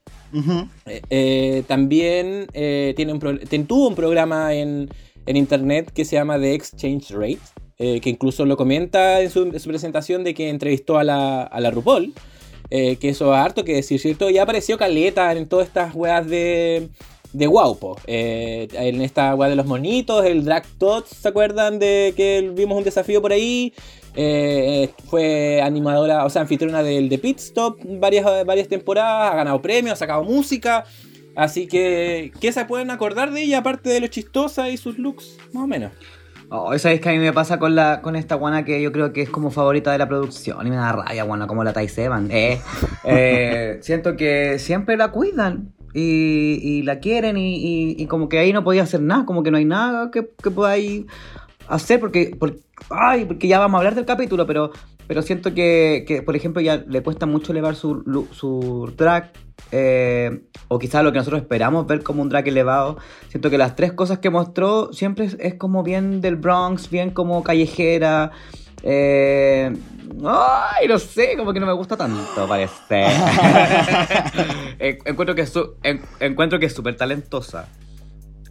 Eh, 1.10 1.64
también 1.68 2.46
tiene 2.54 3.12
un 3.12 3.20
pro- 3.20 3.40
tuvo 3.68 3.88
un 3.88 3.96
programa 3.96 4.54
en, 4.54 4.88
en 5.26 5.38
internet 5.38 5.92
que 5.94 6.06
se 6.06 6.16
llama 6.16 6.40
The 6.40 6.54
Exchange 6.54 7.12
Rate, 7.12 7.40
eh, 7.78 8.02
que 8.02 8.10
incluso 8.10 8.46
lo 8.46 8.58
comenta 8.58 9.22
en 9.22 9.30
su, 9.30 9.44
en 9.44 9.60
su 9.60 9.70
presentación 9.70 10.24
de 10.24 10.34
que 10.34 10.50
entrevistó 10.50 10.98
a 10.98 11.04
la, 11.04 11.44
a 11.44 11.60
la 11.60 11.72
RuPaul, 11.72 12.14
eh, 12.70 12.98
que 12.98 13.10
eso 13.10 13.34
es 13.34 13.40
harto 13.40 13.64
que 13.64 13.76
decir, 13.76 14.00
¿cierto? 14.00 14.30
Ya 14.30 14.44
apareció 14.44 14.78
Caleta 14.78 15.32
en 15.32 15.48
todas 15.48 15.68
estas 15.68 15.96
weas 15.96 16.28
de, 16.28 16.90
de 17.34 17.48
Waupo, 17.48 17.98
eh, 18.06 18.68
en 18.74 19.02
esta 19.02 19.34
wea 19.36 19.50
de 19.50 19.56
los 19.56 19.66
monitos, 19.66 20.26
el 20.26 20.44
Drag 20.44 20.66
Tots, 20.78 21.10
¿se 21.10 21.28
acuerdan 21.28 21.80
de 21.80 22.14
que 22.18 22.52
vimos 22.54 22.78
un 22.78 22.84
desafío 22.84 23.22
por 23.22 23.32
ahí? 23.32 23.74
Fue 25.06 25.62
animadora, 25.62 26.26
o 26.26 26.30
sea, 26.30 26.42
anfitriona 26.42 26.84
del 26.84 27.08
de 27.08 27.18
Pit 27.18 27.40
Stop 27.40 27.80
varias, 27.86 28.46
varias 28.46 28.68
temporadas, 28.68 29.32
ha 29.32 29.36
ganado 29.38 29.62
premios, 29.62 29.94
ha 29.94 29.96
sacado 29.96 30.24
música. 30.24 30.84
Así 31.40 31.68
que, 31.68 32.32
¿qué 32.42 32.52
se 32.52 32.66
pueden 32.66 32.92
acordar 32.92 33.32
de 33.32 33.42
ella 33.44 33.60
aparte 33.60 33.90
de 33.90 34.02
lo 34.02 34.08
chistosa 34.08 34.70
y 34.70 34.76
sus 34.78 35.00
looks? 35.00 35.38
Más 35.54 35.64
o 35.64 35.68
menos. 35.68 35.92
Oh, 36.50 36.78
¿sabes 36.80 37.00
que 37.00 37.10
a 37.10 37.12
mí 37.12 37.20
me 37.20 37.32
pasa 37.32 37.60
con 37.60 37.76
la 37.76 38.02
con 38.02 38.16
esta 38.16 38.36
guana 38.36 38.66
que 38.66 38.82
yo 38.82 38.92
creo 38.92 39.14
que 39.14 39.22
es 39.22 39.30
como 39.30 39.52
favorita 39.52 39.92
de 39.92 40.00
la 40.00 40.08
producción 40.08 40.66
y 40.66 40.70
me 40.72 40.76
da 40.76 40.92
rabia, 40.92 41.24
guana, 41.24 41.46
como 41.48 41.64
la 41.64 41.74
Thais 41.74 41.98
Evan. 41.98 42.28
Eh, 42.32 42.60
Eh, 43.06 43.78
siento 43.82 44.18
que 44.18 44.60
siempre 44.60 44.98
la 44.98 45.12
cuidan 45.12 45.72
y, 45.94 46.60
y 46.62 46.82
la 46.84 47.00
quieren 47.00 47.38
y, 47.38 47.56
y- 47.56 47.96
y 47.98 48.06
como 48.08 48.28
que 48.30 48.40
ahí 48.40 48.52
no 48.52 48.64
podía 48.64 48.84
hacer 48.84 49.02
nada, 49.02 49.26
como 49.26 49.42
que 49.44 49.52
no 49.52 49.58
hay 49.58 49.66
nada 49.66 50.12
que, 50.12 50.28
que 50.44 50.52
podáis 50.52 51.06
hacer 51.68 52.00
porque, 52.00 52.36
porque, 52.38 52.60
ay, 52.90 53.26
porque 53.26 53.48
ya 53.48 53.60
vamos 53.60 53.76
a 53.76 53.78
hablar 53.80 53.96
del 53.96 54.06
capítulo, 54.06 54.46
pero, 54.46 54.72
pero 55.10 55.24
siento 55.24 55.56
que, 55.56 56.06
que, 56.08 56.22
por 56.22 56.36
ejemplo, 56.36 56.62
ya 56.62 56.78
le 56.88 57.02
cuesta 57.02 57.26
mucho 57.26 57.52
elevar 57.52 57.76
su, 57.76 58.28
su 58.32 58.94
drag. 58.96 59.32
eh, 59.72 60.44
o 60.68 60.78
quizás 60.78 61.04
lo 61.04 61.12
que 61.12 61.18
nosotros 61.18 61.42
esperamos 61.42 61.88
ver 61.88 62.04
como 62.04 62.22
un 62.22 62.30
drag 62.30 62.48
elevado. 62.48 62.98
Siento 63.30 63.50
que 63.50 63.58
las 63.58 63.76
tres 63.76 63.92
cosas 63.92 64.20
que 64.20 64.30
mostró 64.30 64.94
siempre 64.94 65.26
es, 65.26 65.36
es 65.40 65.56
como 65.56 65.82
bien 65.82 66.22
del 66.22 66.36
Bronx, 66.36 66.92
bien 66.92 67.10
como 67.10 67.44
callejera. 67.44 68.30
eh, 68.84 69.74
ay, 70.26 70.88
no 70.88 71.00
sé, 71.00 71.36
como 71.38 71.54
que 71.54 71.60
no 71.60 71.66
me 71.66 71.74
gusta 71.74 71.98
tanto, 71.98 72.48
parece. 72.48 73.04
En- 74.80 74.98
encuentro 75.06 75.34
que 75.36 75.42
es 75.42 75.50
su- 75.50 75.74
en- 75.84 76.02
encuentro 76.20 76.60
que 76.60 76.68
es 76.68 76.74
súper 76.74 76.96
talentosa. 76.96 77.68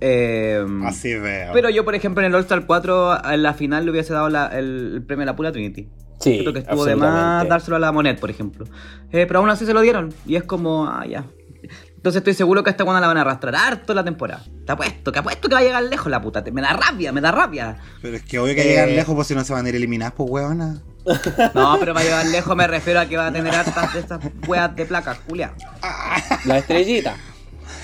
Eh, 0.00 0.64
Así 0.84 1.14
veo. 1.14 1.52
pero 1.52 1.70
yo, 1.70 1.84
por 1.84 1.94
ejemplo, 1.94 2.20
en 2.22 2.26
el 2.28 2.34
All-Star 2.34 2.66
4, 2.66 3.24
en 3.32 3.42
la 3.42 3.54
final 3.54 3.84
le 3.84 3.90
hubiese 3.92 4.12
dado 4.12 4.28
la- 4.28 4.46
el, 4.48 4.92
el 4.94 5.02
premio 5.02 5.22
a 5.22 5.26
la 5.26 5.36
pura 5.36 5.50
Trinity. 5.52 5.88
Sí, 6.20 6.32
Siento 6.32 6.52
que 6.52 6.58
estuvo 6.60 6.84
de 6.84 6.96
más 6.96 7.46
dárselo 7.48 7.76
a 7.76 7.78
la 7.78 7.92
Monet, 7.92 8.18
por 8.18 8.30
ejemplo. 8.30 8.66
Eh, 9.12 9.24
pero 9.26 9.38
aún 9.40 9.50
así 9.50 9.64
se 9.66 9.72
lo 9.74 9.80
dieron. 9.80 10.12
Y 10.26 10.36
es 10.36 10.42
como, 10.44 10.86
ah, 10.86 11.04
ya. 11.06 11.24
Entonces 11.96 12.20
estoy 12.20 12.34
seguro 12.34 12.62
que 12.62 12.70
a 12.70 12.72
esta 12.72 12.84
buena 12.84 13.00
la 13.00 13.08
van 13.08 13.16
a 13.18 13.22
arrastrar 13.22 13.54
harto 13.56 13.92
la 13.92 14.04
temporada. 14.04 14.44
Te 14.64 14.72
apuesto, 14.72 15.10
que 15.10 15.18
apuesto 15.18 15.48
que 15.48 15.54
va 15.54 15.60
a 15.60 15.64
llegar 15.64 15.82
lejos 15.82 16.10
la 16.10 16.20
puta. 16.22 16.42
Me 16.52 16.62
da 16.62 16.72
rabia, 16.72 17.12
me 17.12 17.20
da 17.20 17.32
rabia. 17.32 17.76
Pero 18.00 18.16
es 18.16 18.22
que 18.22 18.38
obvio 18.38 18.54
que 18.54 18.62
Eh. 18.62 18.68
llegan 18.68 18.94
lejos, 18.96 19.14
pues 19.14 19.26
si 19.26 19.34
no 19.34 19.42
se 19.44 19.52
van 19.52 19.66
a 19.66 19.68
ir 19.68 19.74
eliminadas, 19.76 20.14
pues 20.16 20.30
huevona. 20.30 20.80
No, 21.54 21.76
pero 21.80 21.94
va 21.94 22.00
a 22.00 22.04
llegar 22.04 22.26
lejos 22.26 22.54
me 22.56 22.66
refiero 22.66 23.00
a 23.00 23.06
que 23.06 23.16
va 23.16 23.26
a 23.28 23.32
tener 23.32 23.54
hartas 23.54 23.94
de 23.94 24.00
estas 24.00 24.20
weas 24.46 24.74
de 24.76 24.84
placas, 24.86 25.18
Julia. 25.28 25.54
La 26.44 26.58
estrellita. 26.58 27.16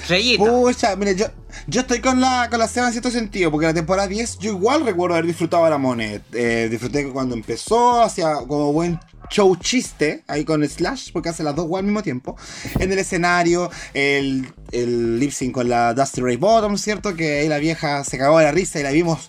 Reyita. 0.09 0.44
Pucha, 0.44 0.96
mire, 0.96 1.14
yo, 1.14 1.26
yo 1.66 1.80
estoy 1.82 2.00
con 2.00 2.20
la, 2.20 2.48
con 2.50 2.59
la 2.59 2.68
Seba 2.68 2.86
en 2.86 2.92
cierto 2.92 3.11
sentido, 3.11 3.50
porque 3.50 3.66
la 3.66 3.74
temporada 3.74 4.09
10 4.09 4.38
yo 4.38 4.52
igual 4.52 4.84
recuerdo 4.84 5.14
haber 5.14 5.26
disfrutado 5.26 5.64
de 5.64 5.70
la 5.70 5.78
Monet. 5.78 6.22
Eh, 6.32 6.68
disfruté 6.70 7.09
cuando 7.11 7.34
empezó, 7.34 8.02
hacía 8.02 8.34
como 8.46 8.72
buen 8.72 8.98
show 9.30 9.57
chiste 9.57 10.22
ahí 10.26 10.44
con 10.44 10.66
Slash, 10.66 11.11
porque 11.12 11.28
hace 11.30 11.42
las 11.42 11.55
dos 11.55 11.68
al 11.74 11.84
mismo 11.84 12.02
tiempo. 12.02 12.36
En 12.78 12.92
el 12.92 12.98
escenario, 12.98 13.70
el, 13.94 14.46
el 14.72 15.18
lip 15.18 15.30
sync 15.30 15.52
con 15.52 15.68
la 15.68 15.94
Dusty 15.94 16.20
Ray 16.20 16.36
Bottom, 16.36 16.76
¿cierto? 16.76 17.14
Que 17.14 17.40
ahí 17.40 17.48
la 17.48 17.59
vieja 17.59 18.05
se 18.05 18.18
cagó 18.18 18.38
de 18.38 18.44
la 18.44 18.52
risa 18.52 18.80
y 18.80 18.82
la 18.82 18.90
vimos 18.90 19.26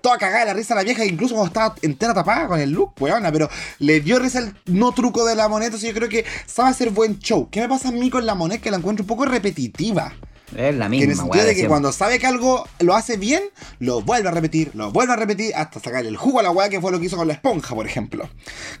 toda 0.00 0.18
cagada 0.18 0.40
de 0.40 0.46
la 0.46 0.54
risa 0.54 0.74
a 0.74 0.78
la 0.78 0.82
vieja, 0.82 1.04
incluso 1.04 1.34
cuando 1.34 1.48
estaba 1.48 1.74
entera 1.82 2.14
tapada 2.14 2.48
con 2.48 2.60
el 2.60 2.70
look, 2.70 2.92
weona, 3.00 3.30
pero 3.32 3.48
le 3.78 4.00
dio 4.00 4.18
risa 4.18 4.40
el 4.40 4.54
no 4.66 4.92
truco 4.92 5.24
de 5.24 5.34
la 5.34 5.48
moneda, 5.48 5.66
entonces 5.66 5.88
yo 5.88 5.94
creo 5.94 6.08
que 6.08 6.24
sabe 6.46 6.70
hacer 6.70 6.90
buen 6.90 7.18
show. 7.18 7.48
¿Qué 7.50 7.60
me 7.60 7.68
pasa 7.68 7.88
a 7.88 7.92
mí 7.92 8.10
con 8.10 8.26
la 8.26 8.34
moneda? 8.34 8.60
Que 8.60 8.70
la 8.70 8.78
encuentro 8.78 9.02
un 9.02 9.08
poco 9.08 9.24
repetitiva. 9.24 10.14
Es 10.56 10.74
la 10.74 10.88
Que 10.90 10.96
en 10.96 11.02
el 11.02 11.08
misma, 11.08 11.22
sentido 11.24 11.44
de 11.44 11.54
que 11.54 11.68
cuando 11.68 11.92
sabe 11.92 12.18
que 12.18 12.26
algo 12.26 12.66
lo 12.80 12.94
hace 12.94 13.16
bien, 13.16 13.42
lo 13.78 14.02
vuelve 14.02 14.28
a 14.28 14.32
repetir, 14.32 14.70
lo 14.74 14.90
vuelve 14.90 15.12
a 15.12 15.16
repetir, 15.16 15.52
hasta 15.54 15.78
sacar 15.80 16.04
el 16.04 16.16
jugo 16.16 16.40
a 16.40 16.42
la 16.42 16.50
weá, 16.50 16.68
que 16.68 16.80
fue 16.80 16.90
lo 16.90 16.98
que 16.98 17.06
hizo 17.06 17.16
con 17.16 17.28
la 17.28 17.34
esponja, 17.34 17.74
por 17.74 17.86
ejemplo. 17.86 18.28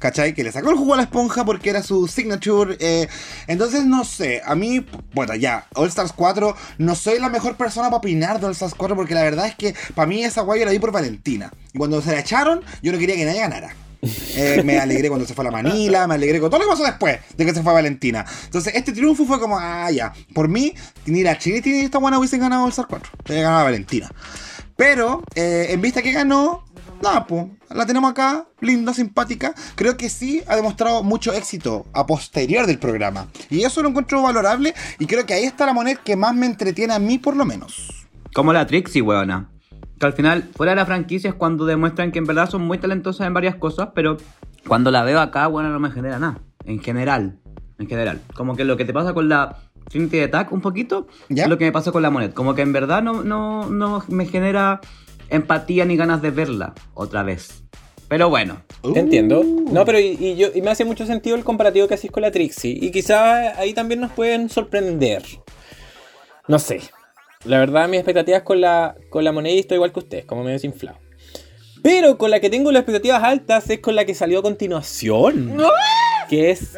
¿Cachai? 0.00 0.34
Que 0.34 0.42
le 0.42 0.52
sacó 0.52 0.70
el 0.70 0.76
jugo 0.76 0.94
a 0.94 0.96
la 0.96 1.02
esponja 1.04 1.44
porque 1.44 1.70
era 1.70 1.82
su 1.82 2.08
signature. 2.08 2.76
eh, 2.80 3.08
Entonces, 3.46 3.84
no 3.84 4.04
sé, 4.04 4.42
a 4.44 4.54
mí, 4.54 4.84
bueno, 5.14 5.34
ya, 5.36 5.66
All 5.74 5.88
Stars 5.88 6.12
4, 6.12 6.56
no 6.78 6.94
soy 6.94 7.18
la 7.18 7.28
mejor 7.28 7.56
persona 7.56 7.88
para 7.88 7.98
opinar 7.98 8.40
de 8.40 8.46
All 8.46 8.52
Stars 8.52 8.74
4 8.74 8.96
porque 8.96 9.14
la 9.14 9.22
verdad 9.22 9.46
es 9.46 9.54
que 9.54 9.74
para 9.94 10.06
mí 10.06 10.24
esa 10.24 10.42
weá 10.42 10.58
yo 10.58 10.64
la 10.66 10.72
vi 10.72 10.78
por 10.78 10.92
Valentina. 10.92 11.52
Y 11.72 11.78
cuando 11.78 12.02
se 12.02 12.10
la 12.12 12.20
echaron, 12.20 12.62
yo 12.82 12.90
no 12.92 12.98
quería 12.98 13.14
que 13.16 13.24
nadie 13.24 13.40
ganara. 13.40 13.74
Eh, 14.02 14.62
me 14.64 14.78
alegré 14.78 15.08
cuando 15.08 15.26
se 15.26 15.34
fue 15.34 15.44
la 15.44 15.50
Manila, 15.50 16.06
me 16.06 16.14
alegré 16.14 16.40
con 16.40 16.50
todo 16.50 16.60
lo 16.60 16.66
que 16.66 16.70
pasó 16.70 16.84
después 16.84 17.18
de 17.36 17.44
que 17.44 17.54
se 17.54 17.62
fue 17.62 17.72
Valentina. 17.72 18.24
Entonces, 18.44 18.74
este 18.74 18.92
triunfo 18.92 19.24
fue 19.26 19.38
como, 19.38 19.58
ah, 19.58 19.90
ya. 19.90 20.12
Por 20.34 20.48
mí, 20.48 20.74
ni 21.06 21.22
la 21.22 21.38
Trinity 21.38 21.70
ni 21.70 21.80
esta 21.80 21.98
buena 21.98 22.18
hubiesen 22.18 22.40
ganado 22.40 22.64
el 22.64 22.70
Star 22.70 22.86
4. 22.88 23.10
Hubiese 23.26 23.42
ganado 23.42 23.64
Valentina. 23.64 24.10
Pero, 24.76 25.22
eh, 25.34 25.66
en 25.70 25.80
vista 25.82 26.00
que 26.00 26.12
ganó, 26.12 26.64
nada, 27.02 27.26
pues, 27.26 27.46
la 27.68 27.84
tenemos 27.84 28.10
acá, 28.10 28.46
linda, 28.60 28.94
simpática. 28.94 29.54
Creo 29.74 29.96
que 29.96 30.08
sí 30.08 30.42
ha 30.46 30.56
demostrado 30.56 31.02
mucho 31.02 31.32
éxito 31.32 31.86
a 31.92 32.06
posterior 32.06 32.66
del 32.66 32.78
programa. 32.78 33.28
Y 33.50 33.64
eso 33.64 33.82
lo 33.82 33.90
encuentro 33.90 34.22
valorable. 34.22 34.74
Y 34.98 35.06
creo 35.06 35.26
que 35.26 35.34
ahí 35.34 35.44
está 35.44 35.66
la 35.66 35.74
moneda 35.74 36.00
que 36.02 36.16
más 36.16 36.34
me 36.34 36.46
entretiene 36.46 36.94
a 36.94 36.98
mí, 36.98 37.18
por 37.18 37.36
lo 37.36 37.44
menos. 37.44 38.06
Como 38.32 38.52
la 38.52 38.66
Trixie, 38.66 39.02
weona. 39.02 39.50
Que 40.00 40.06
al 40.06 40.14
final, 40.14 40.48
fuera 40.56 40.72
de 40.72 40.76
la 40.76 40.86
franquicia 40.86 41.28
es 41.28 41.36
cuando 41.36 41.66
demuestran 41.66 42.10
que 42.10 42.18
en 42.18 42.24
verdad 42.24 42.48
son 42.48 42.62
muy 42.62 42.78
talentosas 42.78 43.26
en 43.26 43.34
varias 43.34 43.56
cosas, 43.56 43.90
pero 43.94 44.16
cuando 44.66 44.90
la 44.90 45.04
veo 45.04 45.20
acá, 45.20 45.46
bueno, 45.46 45.68
no 45.68 45.78
me 45.78 45.90
genera 45.90 46.18
nada. 46.18 46.40
En 46.64 46.80
general. 46.80 47.38
En 47.78 47.86
general. 47.86 48.22
Como 48.34 48.56
que 48.56 48.64
lo 48.64 48.78
que 48.78 48.86
te 48.86 48.94
pasa 48.94 49.12
con 49.12 49.28
la 49.28 49.58
Trinity 49.90 50.20
Attack 50.20 50.52
un 50.52 50.62
poquito, 50.62 51.06
¿Ya? 51.28 51.44
es 51.44 51.50
lo 51.50 51.58
que 51.58 51.66
me 51.66 51.72
pasa 51.72 51.92
con 51.92 52.00
la 52.00 52.08
Monet. 52.08 52.32
Como 52.32 52.54
que 52.54 52.62
en 52.62 52.72
verdad 52.72 53.02
no, 53.02 53.22
no, 53.22 53.68
no 53.68 54.02
me 54.08 54.24
genera 54.24 54.80
empatía 55.28 55.84
ni 55.84 55.96
ganas 55.96 56.22
de 56.22 56.30
verla 56.30 56.72
otra 56.94 57.22
vez. 57.22 57.64
Pero 58.08 58.30
bueno. 58.30 58.62
Entiendo. 58.82 59.40
Uh. 59.40 59.68
No, 59.70 59.84
pero 59.84 60.00
y, 60.00 60.16
y 60.18 60.36
yo, 60.36 60.48
y 60.54 60.62
me 60.62 60.70
hace 60.70 60.86
mucho 60.86 61.04
sentido 61.04 61.36
el 61.36 61.44
comparativo 61.44 61.86
que 61.86 61.94
hacís 61.94 62.10
con 62.10 62.22
la 62.22 62.30
Trixie. 62.30 62.78
Y 62.80 62.90
quizás 62.90 63.58
ahí 63.58 63.74
también 63.74 64.00
nos 64.00 64.12
pueden 64.12 64.48
sorprender. 64.48 65.22
No 66.48 66.58
sé. 66.58 66.80
La 67.44 67.58
verdad, 67.58 67.88
mis 67.88 68.00
expectativas 68.00 68.42
con 68.42 68.60
la, 68.60 68.94
con 69.08 69.24
la 69.24 69.32
moneda 69.32 69.58
estoy 69.58 69.76
igual 69.76 69.92
que 69.92 70.00
ustedes, 70.00 70.24
como 70.26 70.42
medio 70.42 70.56
desinflado. 70.56 70.98
Pero 71.82 72.18
con 72.18 72.30
la 72.30 72.38
que 72.38 72.50
tengo 72.50 72.70
las 72.70 72.80
expectativas 72.80 73.22
altas 73.22 73.70
es 73.70 73.80
con 73.80 73.96
la 73.96 74.04
que 74.04 74.14
salió 74.14 74.40
a 74.40 74.42
continuación. 74.42 75.56
Que 76.28 76.50
es. 76.50 76.76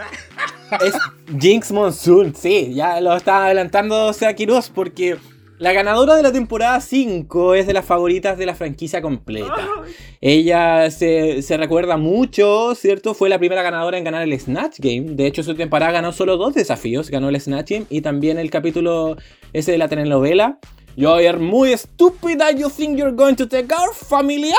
Es 0.80 0.94
Jinx 1.38 1.72
Monsoon. 1.72 2.34
Sí, 2.36 2.72
ya 2.74 3.00
lo 3.00 3.16
está 3.16 3.46
adelantando 3.46 4.12
Sea 4.12 4.34
Quiroz 4.34 4.70
porque 4.70 5.18
la 5.62 5.72
ganadora 5.72 6.16
de 6.16 6.24
la 6.24 6.32
temporada 6.32 6.80
5 6.80 7.54
es 7.54 7.68
de 7.68 7.72
las 7.72 7.84
favoritas 7.84 8.36
de 8.36 8.46
la 8.46 8.56
franquicia 8.56 9.00
completa. 9.00 9.68
Ella 10.20 10.90
se, 10.90 11.40
se 11.40 11.56
recuerda 11.56 11.96
mucho, 11.96 12.74
¿cierto? 12.74 13.14
Fue 13.14 13.28
la 13.28 13.38
primera 13.38 13.62
ganadora 13.62 13.96
en 13.96 14.02
ganar 14.02 14.22
el 14.22 14.40
Snatch 14.40 14.80
Game. 14.80 15.14
De 15.14 15.24
hecho, 15.24 15.44
su 15.44 15.54
temporada 15.54 15.92
ganó 15.92 16.10
solo 16.10 16.36
dos 16.36 16.54
desafíos. 16.54 17.10
Ganó 17.10 17.28
el 17.28 17.40
Snatch 17.40 17.70
Game 17.70 17.86
y 17.90 18.00
también 18.00 18.38
el 18.38 18.50
capítulo 18.50 19.16
ese 19.52 19.70
de 19.70 19.78
la 19.78 19.86
telenovela. 19.86 20.58
You're 20.96 21.38
muy 21.38 21.72
estúpida, 21.72 22.50
you 22.50 22.68
think 22.68 22.98
you're 22.98 23.14
going 23.16 23.34
to 23.36 23.46
take 23.46 23.72
our 23.74 23.94
familia. 23.94 24.56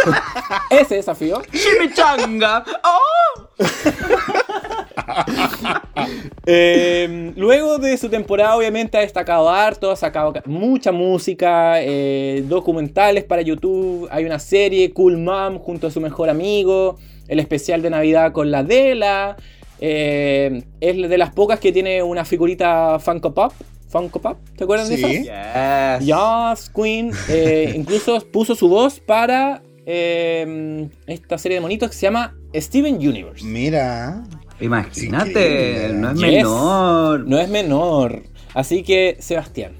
ese 0.70 0.96
desafío. 0.96 1.40
¡Chimichanga! 1.52 2.64
¡Oh! 2.84 3.48
Eh, 6.44 7.32
luego 7.36 7.78
de 7.78 7.96
su 7.96 8.08
temporada, 8.08 8.56
obviamente, 8.56 8.98
ha 8.98 9.02
destacado 9.02 9.48
harto, 9.48 9.90
ha 9.92 9.96
sacado 9.96 10.32
ca- 10.32 10.42
mucha 10.46 10.90
música, 10.90 11.80
eh, 11.80 12.42
documentales 12.48 13.22
para 13.24 13.42
YouTube. 13.42 14.08
Hay 14.10 14.24
una 14.24 14.38
serie, 14.40 14.92
Cool 14.92 15.18
Mom, 15.18 15.58
junto 15.58 15.86
a 15.86 15.90
su 15.92 16.00
mejor 16.00 16.28
amigo. 16.30 16.98
El 17.28 17.38
especial 17.38 17.80
de 17.82 17.90
Navidad 17.90 18.32
con 18.32 18.50
la 18.50 18.58
Adela. 18.58 19.36
eh, 19.80 20.64
es 20.80 20.96
de 21.08 21.18
las 21.18 21.30
pocas 21.32 21.60
que 21.60 21.70
tiene 21.72 22.02
una 22.02 22.24
figurita 22.24 22.98
Funko 22.98 23.32
Pop. 23.34 23.52
Funko 23.92 24.20
Pop, 24.20 24.38
¿te 24.56 24.64
acuerdan 24.64 24.88
de 24.88 24.96
Sí. 24.96 25.04
esas? 25.28 26.00
Yes. 26.00 26.06
Yes, 26.08 26.70
Queen. 26.74 27.10
eh, 27.28 27.72
incluso 27.76 28.18
puso 28.32 28.54
su 28.54 28.68
voz 28.68 28.98
para 29.00 29.62
eh, 29.84 30.88
esta 31.06 31.36
serie 31.38 31.56
de 31.56 31.60
monitos 31.60 31.90
que 31.90 31.94
se 31.96 32.02
llama 32.06 32.34
Steven 32.54 32.94
Universe. 32.96 33.44
Mira. 33.44 34.22
Imagínate, 34.60 35.88
Sí, 35.88 35.94
no 35.94 36.10
es 36.12 36.18
Yes. 36.20 36.30
menor. 36.30 37.26
No 37.28 37.38
es 37.38 37.48
menor. 37.48 38.22
Así 38.54 38.82
que, 38.82 39.16
Sebastián, 39.18 39.72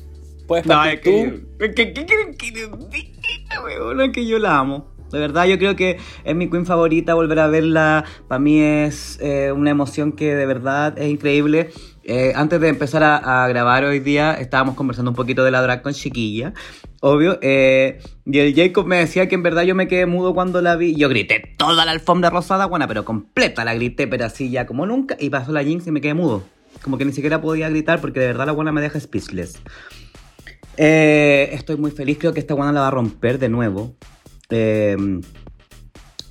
puedes 0.49 0.67
No, 0.67 0.75
partir 0.75 0.95
es 0.95 1.01
que, 1.01 1.31
tú. 1.69 1.75
¿qué 1.75 1.93
quieren 1.93 2.35
que 2.37 2.47
les 2.51 2.91
diga, 2.91 3.63
weón? 3.65 4.01
Es 4.01 4.11
que 4.13 4.27
yo 4.27 4.39
la 4.39 4.59
amo. 4.59 4.93
De 5.13 5.19
verdad, 5.19 5.45
yo 5.45 5.59
creo 5.59 5.77
que 5.77 5.99
es 6.25 6.35
mi 6.35 6.49
queen 6.51 6.65
favorita. 6.67 7.15
Volver 7.15 7.39
a 7.39 7.47
verla, 7.47 8.05
para 8.29 8.39
mí 8.39 8.61
es 8.61 9.19
eh, 9.21 9.53
una 9.53 9.71
emoción 9.71 10.13
que 10.13 10.35
de 10.35 10.47
verdad 10.47 10.99
es 10.99 11.09
increíble. 11.11 11.69
Eh, 12.05 12.33
antes 12.35 12.61
de 12.61 12.69
empezar 12.69 13.03
a, 13.05 13.47
grabar 13.49 13.85
hoy 13.85 14.01
día, 14.01 14.35
estábamos 14.35 14.75
conversando 14.75 15.11
un 15.11 15.15
poquito 15.15 15.45
de 15.45 15.51
la 15.51 15.63
drag 15.63 15.83
con 15.83 15.93
Chiquilla, 15.93 16.53
obvio. 17.01 17.39
eh, 17.43 18.01
y 18.27 18.39
el 18.39 18.55
Jacob 18.55 18.87
me 18.87 18.97
decía 18.97 19.29
que 19.29 19.35
en 19.35 19.43
verdad 19.43 19.63
yo 19.63 19.75
me 19.75 19.89
quedé 19.89 20.07
mudo 20.07 20.35
cuando 20.35 20.61
la 20.63 20.77
vi. 20.77 20.97
Yo 20.97 21.09
grité 21.09 21.55
toda 21.57 21.85
la 21.85 21.93
alfombra 21.93 22.31
rosada, 22.31 22.67
buena, 22.67 22.89
pero 22.89 23.05
completa 23.05 23.65
la 23.65 23.75
grité, 23.75 24.07
pero 24.07 24.25
así 24.25 24.51
ya 24.51 24.67
como 24.67 24.87
nunca. 24.87 25.17
Y 25.19 25.31
pasó 25.31 25.53
la 25.53 25.63
Jinx 25.63 25.87
y 25.87 25.93
me 25.93 26.01
quedé 26.01 26.15
mudo. 26.15 26.45
Como 26.83 26.99
que 26.99 27.05
ni 27.05 27.13
siquiera 27.13 27.41
podía 27.41 27.69
gritar 27.69 28.01
porque 28.01 28.21
de 28.21 28.27
verdad 28.27 28.47
la 28.47 28.53
buena 28.53 28.73
me 28.73 28.81
deja 28.81 28.99
speechless. 28.99 29.61
Eh, 30.77 31.51
estoy 31.53 31.77
muy 31.77 31.91
feliz, 31.91 32.19
creo 32.19 32.33
que 32.33 32.41
esta 32.41 32.55
guana 32.55 32.73
la 32.73 32.81
va 32.81 32.89
a 32.89 32.93
romper 32.93 33.39
de 33.39 33.49
nuevo. 33.49 33.95
Eh, 34.51 34.97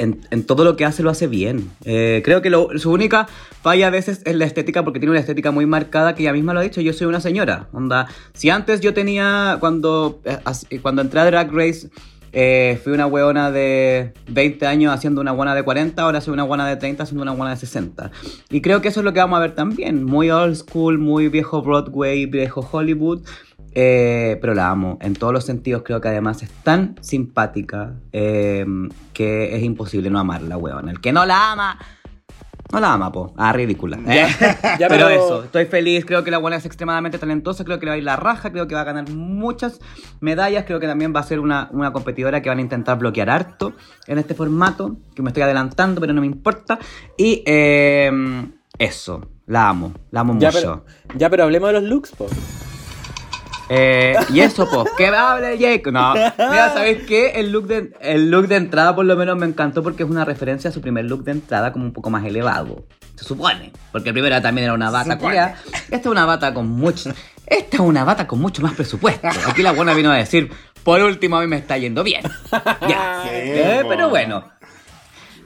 en, 0.02 0.44
todo 0.46 0.64
lo 0.64 0.76
que 0.76 0.86
hace 0.86 1.04
lo 1.04 1.10
hace 1.10 1.28
bien. 1.28 1.70
Eh, 1.86 2.22
creo 2.26 2.42
que 2.42 2.50
lo- 2.50 2.70
su 2.78 2.92
única 2.92 3.28
falla 3.62 3.88
a 3.88 3.90
veces 3.90 4.22
es 4.26 4.36
la 4.36 4.46
estética 4.46 4.84
porque 4.84 5.00
tiene 5.00 5.12
una 5.12 5.20
estética 5.20 5.52
muy 5.52 5.66
marcada 5.66 6.16
que 6.16 6.24
ella 6.24 6.34
misma 6.34 6.54
lo 6.54 6.60
ha 6.60 6.64
dicho, 6.64 6.82
yo 6.82 6.94
soy 6.94 7.08
una 7.08 7.22
señora. 7.22 7.68
Onda, 7.74 8.08
si 8.34 8.50
antes 8.50 8.82
yo 8.82 8.94
tenía, 8.94 9.58
cuando, 9.60 10.20
eh, 10.26 10.38
as- 10.46 10.66
cuando 10.82 11.02
entré 11.02 11.20
a 11.20 11.26
Drag 11.26 11.52
Race, 11.54 11.90
eh, 12.34 12.80
fui 12.82 12.94
una 12.94 13.08
hueona 13.08 13.52
de 13.52 14.14
20 14.30 14.66
años 14.66 14.94
haciendo 14.94 15.20
una 15.20 15.32
guana 15.32 15.54
de 15.54 15.64
40, 15.64 16.02
ahora 16.02 16.22
soy 16.22 16.34
una 16.34 16.44
guana 16.44 16.66
de 16.66 16.78
30 16.78 17.04
haciendo 17.04 17.24
una 17.24 17.34
guana 17.34 17.52
de 17.52 17.58
60. 17.58 18.10
Y 18.50 18.62
creo 18.62 18.82
que 18.82 18.88
eso 18.88 19.02
es 19.02 19.04
lo 19.04 19.12
que 19.12 19.20
vamos 19.20 19.36
a 19.38 19.42
ver 19.42 19.54
también. 19.54 20.06
Muy 20.06 20.32
old 20.32 20.56
school, 20.56 20.98
muy 20.98 21.28
viejo 21.28 21.62
Broadway, 21.62 22.26
viejo 22.28 22.66
Hollywood. 22.72 23.22
Eh, 23.74 24.38
pero 24.42 24.54
la 24.54 24.70
amo 24.70 24.98
en 25.02 25.14
todos 25.14 25.34
los 25.34 25.46
sentidos. 25.46 25.84
Creo 25.86 26.02
que 26.02 26.10
además 26.10 26.44
es 26.44 26.50
tan 26.64 26.96
simpática 27.02 27.94
eh, 28.12 28.66
que 29.14 29.56
es 29.56 29.64
imposible 29.64 30.10
no 30.10 30.20
amarla, 30.20 30.58
weón. 30.58 30.90
El 30.90 31.00
que 31.00 31.12
no 31.14 31.26
la 31.26 31.52
ama, 31.54 31.80
no 32.74 32.80
la 32.80 32.94
ama, 32.94 33.12
po. 33.12 33.34
Ah, 33.38 33.54
ridícula. 33.54 33.98
Ya, 34.06 34.28
Eh. 34.28 34.30
ya, 34.80 34.88
pero, 34.90 35.08
pero- 35.08 35.10
eso, 35.10 35.44
estoy 35.46 35.66
feliz. 35.66 36.06
Creo 36.06 36.24
que 36.24 36.32
la 36.32 36.38
buena 36.38 36.58
es 36.58 36.66
extremadamente 36.66 37.18
talentosa. 37.18 37.64
Creo 37.64 37.80
que 37.80 37.86
le 37.86 37.90
va 37.92 37.96
a 37.96 37.98
ir 37.98 38.04
la 38.04 38.16
raja. 38.18 38.52
Creo 38.52 38.68
que 38.68 38.76
va 38.76 38.82
a 38.82 38.86
ganar 38.86 39.10
muchas 39.10 39.80
medallas. 40.20 40.66
Creo 40.66 40.80
que 40.80 40.88
también 40.88 41.14
va 41.16 41.22
a 41.22 41.24
ser 41.24 41.40
una, 41.40 41.70
una 41.72 41.94
competidora 41.94 42.42
que 42.42 42.50
van 42.50 42.58
a 42.58 42.62
intentar 42.62 42.98
bloquear 42.98 43.30
harto 43.30 43.74
en 44.08 44.18
este 44.18 44.34
formato. 44.36 44.98
Que 45.16 45.22
me 45.22 45.30
estoy 45.30 45.44
adelantando, 45.44 46.02
pero 46.02 46.14
no 46.14 46.22
me 46.22 46.28
importa. 46.28 46.78
Y 47.18 47.42
eh, 47.46 48.12
eso, 48.78 49.28
la 49.48 49.70
amo. 49.70 49.94
La 50.12 50.22
amo 50.22 50.38
Ya 50.40 50.50
mucho. 50.52 50.84
pero, 51.08 51.18
ya, 51.18 51.30
pero 51.30 51.44
hablemos 51.44 51.70
de 51.70 51.74
los 51.80 51.84
looks, 51.84 52.12
po. 52.12 52.28
Eh, 53.74 54.16
y 54.34 54.42
eso, 54.42 54.70
pues, 54.70 54.92
que 54.98 55.08
hable 55.08 55.58
Jake. 55.58 55.92
No, 55.94 56.14
mira, 56.14 56.74
¿sabes 56.74 57.04
qué? 57.08 57.32
El 57.40 57.52
look, 57.54 57.68
de, 57.68 57.94
el 58.02 58.30
look 58.30 58.48
de 58.50 58.58
entrada 58.58 58.94
por 58.94 59.06
lo 59.06 59.16
menos 59.16 59.38
me 59.38 59.46
encantó 59.46 59.82
porque 59.82 60.04
es 60.04 60.10
una 60.10 60.26
referencia 60.26 60.70
a 60.70 60.74
su 60.74 60.82
primer 60.82 61.06
look 61.06 61.24
de 61.24 61.32
entrada 61.32 61.72
como 61.72 61.86
un 61.86 61.94
poco 61.94 62.10
más 62.10 62.26
elevado. 62.26 62.86
Se 63.16 63.24
supone. 63.24 63.72
Porque 63.94 64.10
el 64.10 64.14
primero 64.14 64.42
también 64.42 64.66
era 64.66 64.74
una 64.74 64.90
bata 64.92 65.18
culiada. 65.18 65.56
Esta 65.90 65.96
es 65.96 66.06
una 66.08 66.26
bata 66.26 66.54
con 66.54 66.68
mucho... 66.68 67.14
Esta 67.48 67.78
es 67.78 67.80
una 67.82 68.04
bata 68.04 68.28
con 68.28 68.40
mucho 68.40 68.62
más 68.62 68.74
presupuesto. 68.74 69.28
Aquí 69.48 69.62
la 69.64 69.72
buena 69.72 69.94
vino 69.94 70.12
a 70.12 70.16
decir, 70.18 70.52
por 70.84 71.02
último 71.02 71.38
a 71.38 71.42
mí 71.42 71.48
me 71.48 71.58
está 71.58 71.78
yendo 71.78 72.04
bien. 72.04 72.24
Ya. 72.88 73.22
Sí, 73.24 73.30
Eh, 73.32 73.84
pero 73.88 74.10
bueno. 74.10 74.52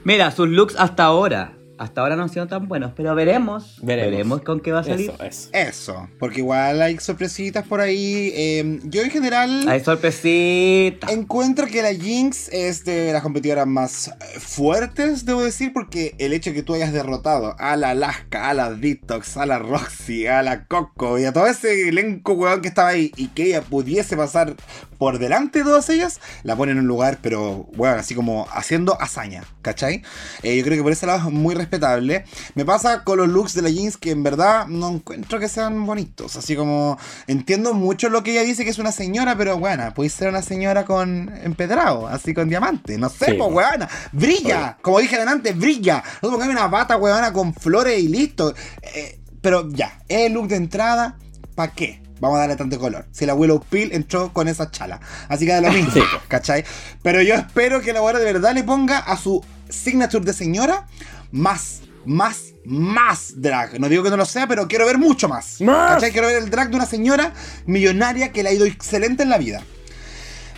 Mira, 0.04 0.30
sus 0.32 0.48
looks 0.48 0.74
hasta 0.78 1.04
ahora. 1.04 1.52
Hasta 1.78 2.00
ahora 2.00 2.16
no 2.16 2.22
han 2.22 2.28
sido 2.30 2.46
tan 2.46 2.68
buenos, 2.68 2.92
pero 2.96 3.14
veremos. 3.14 3.78
Veremos. 3.82 4.10
Veremos, 4.10 4.42
con 4.42 4.60
qué 4.60 4.72
va 4.72 4.80
a 4.80 4.84
salir. 4.84 5.10
Eso, 5.10 5.22
eso. 5.24 5.48
Eso, 5.52 6.08
porque 6.18 6.40
igual 6.40 6.80
hay 6.80 6.98
sorpresitas 6.98 7.66
por 7.66 7.80
ahí. 7.80 8.32
eh, 8.34 8.80
yo 8.84 9.02
en 9.02 9.10
general 9.10 9.68
Hay 9.68 9.80
sorpresita. 9.84 11.12
encuentro 11.12 11.66
que 11.66 11.82
la 11.82 11.92
Jinx 11.94 12.48
es 12.50 12.84
de 12.84 13.12
las 13.12 13.22
competidoras 13.22 13.66
más 13.66 14.10
fuertes, 14.38 15.24
debo 15.26 15.42
decir, 15.42 15.72
porque 15.72 16.14
el 16.18 16.32
hecho 16.32 16.50
de 16.50 16.56
que 16.56 16.62
tú 16.62 16.74
hayas 16.74 16.92
derrotado 16.92 17.54
a 17.58 17.76
la 17.76 17.90
Alaska, 17.90 18.48
a 18.48 18.54
la 18.54 18.72
Detox, 18.72 19.36
a 19.36 19.46
la 19.46 19.58
Roxy, 19.58 20.26
a 20.26 20.42
la 20.42 20.64
Coco 20.66 21.18
y 21.18 21.24
a 21.24 21.32
todo 21.32 21.46
ese 21.46 21.88
elenco 21.88 22.32
weón 22.32 22.62
que 22.62 22.68
estaba 22.68 22.88
ahí 22.90 23.12
y 23.16 23.28
que 23.28 23.44
ella 23.44 23.62
pudiese 23.62 24.16
pasar 24.16 24.54
por 24.98 25.18
delante 25.18 25.58
de 25.58 25.64
todas 25.66 25.90
ellas, 25.90 26.20
la 26.42 26.56
pone 26.56 26.72
en 26.72 26.78
un 26.78 26.86
lugar, 26.86 27.18
pero 27.20 27.68
bueno, 27.76 27.96
así 27.96 28.14
como 28.14 28.46
haciendo 28.50 28.98
hazaña, 29.00 29.44
¿cachai? 29.60 30.02
Eh, 30.42 30.56
yo 30.56 30.64
creo 30.64 30.78
que 30.78 30.82
por 30.82 30.92
ese 30.92 31.06
lado 31.06 31.18
es 31.28 31.34
muy 31.34 31.54
respetable. 31.66 32.24
Me 32.54 32.64
pasa 32.64 33.02
con 33.04 33.18
los 33.18 33.28
looks 33.28 33.54
de 33.54 33.62
la 33.62 33.70
jeans 33.70 33.96
que 33.96 34.10
en 34.12 34.22
verdad 34.22 34.66
no 34.68 34.88
encuentro 34.88 35.38
que 35.40 35.48
sean 35.48 35.84
bonitos. 35.84 36.36
Así 36.36 36.54
como 36.56 36.98
entiendo 37.26 37.74
mucho 37.74 38.08
lo 38.08 38.22
que 38.22 38.32
ella 38.32 38.42
dice 38.42 38.64
que 38.64 38.70
es 38.70 38.78
una 38.78 38.92
señora, 38.92 39.36
pero 39.36 39.58
bueno, 39.58 39.92
puede 39.94 40.10
ser 40.10 40.28
una 40.28 40.42
señora 40.42 40.84
con 40.84 41.30
empedrado, 41.42 42.06
así 42.06 42.32
con 42.32 42.48
diamante. 42.48 42.96
No 42.98 43.08
sé, 43.08 43.26
Sí, 43.26 43.32
pues 43.34 43.52
weona. 43.52 43.88
Brilla, 44.12 44.78
como 44.80 45.00
dije 45.00 45.16
adelante, 45.16 45.52
brilla. 45.52 46.02
No 46.22 46.30
pongas 46.30 46.48
una 46.48 46.68
bata 46.68 46.96
weona 46.96 47.32
con 47.32 47.52
flores 47.52 47.98
y 47.98 48.08
listo. 48.08 48.54
Eh, 48.82 49.20
pero 49.40 49.68
ya, 49.70 50.00
el 50.08 50.32
look 50.32 50.48
de 50.48 50.56
entrada, 50.56 51.18
¿para 51.54 51.72
qué? 51.72 52.02
Vamos 52.18 52.36
a 52.36 52.40
darle 52.40 52.56
tanto 52.56 52.78
color. 52.78 53.06
Si 53.12 53.26
la 53.26 53.34
Willow 53.34 53.60
Pill 53.60 53.90
entró 53.92 54.32
con 54.32 54.48
esa 54.48 54.70
chala. 54.70 55.00
Así 55.28 55.44
que 55.44 55.52
da 55.52 55.60
lo 55.60 55.70
mismo, 55.72 55.90
Sí. 55.92 56.00
¿cachai? 56.28 56.64
Pero 57.02 57.20
yo 57.20 57.34
espero 57.34 57.82
que 57.82 57.92
la 57.92 58.00
buena 58.00 58.18
de 58.18 58.24
verdad 58.24 58.54
le 58.54 58.64
ponga 58.64 58.98
a 58.98 59.16
su 59.18 59.44
signature 59.68 60.24
de 60.24 60.32
señora 60.32 60.86
más, 61.32 61.82
más, 62.04 62.54
más 62.64 63.34
drag. 63.40 63.78
No 63.80 63.88
digo 63.88 64.02
que 64.02 64.10
no 64.10 64.16
lo 64.16 64.24
sea, 64.24 64.46
pero 64.46 64.66
quiero 64.68 64.86
ver 64.86 64.98
mucho 64.98 65.28
más. 65.28 65.60
¡Más! 65.60 65.94
¿Cachai? 65.94 66.12
Quiero 66.12 66.26
ver 66.28 66.42
el 66.42 66.50
drag 66.50 66.70
de 66.70 66.76
una 66.76 66.86
señora 66.86 67.32
millonaria 67.66 68.32
que 68.32 68.42
le 68.42 68.50
ha 68.50 68.52
ido 68.52 68.64
excelente 68.66 69.22
en 69.22 69.28
la 69.30 69.38
vida. 69.38 69.62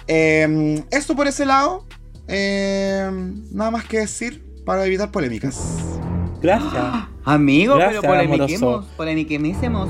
Eh, 0.07 0.83
esto 0.91 1.15
por 1.17 1.27
ese 1.27 1.45
lado. 1.45 1.87
eh, 2.29 3.11
nada 3.53 3.71
más 3.71 3.85
que 3.85 4.01
decir 4.01 4.45
para 4.65 4.85
evitar 4.85 5.11
polémicas. 5.11 5.59
Gracias. 6.43 6.73
Amigo, 7.25 7.77
Gracias, 7.77 8.01
pero 8.01 8.13
polemiquemos, 8.15 8.87
polemiquemos. 8.97 9.89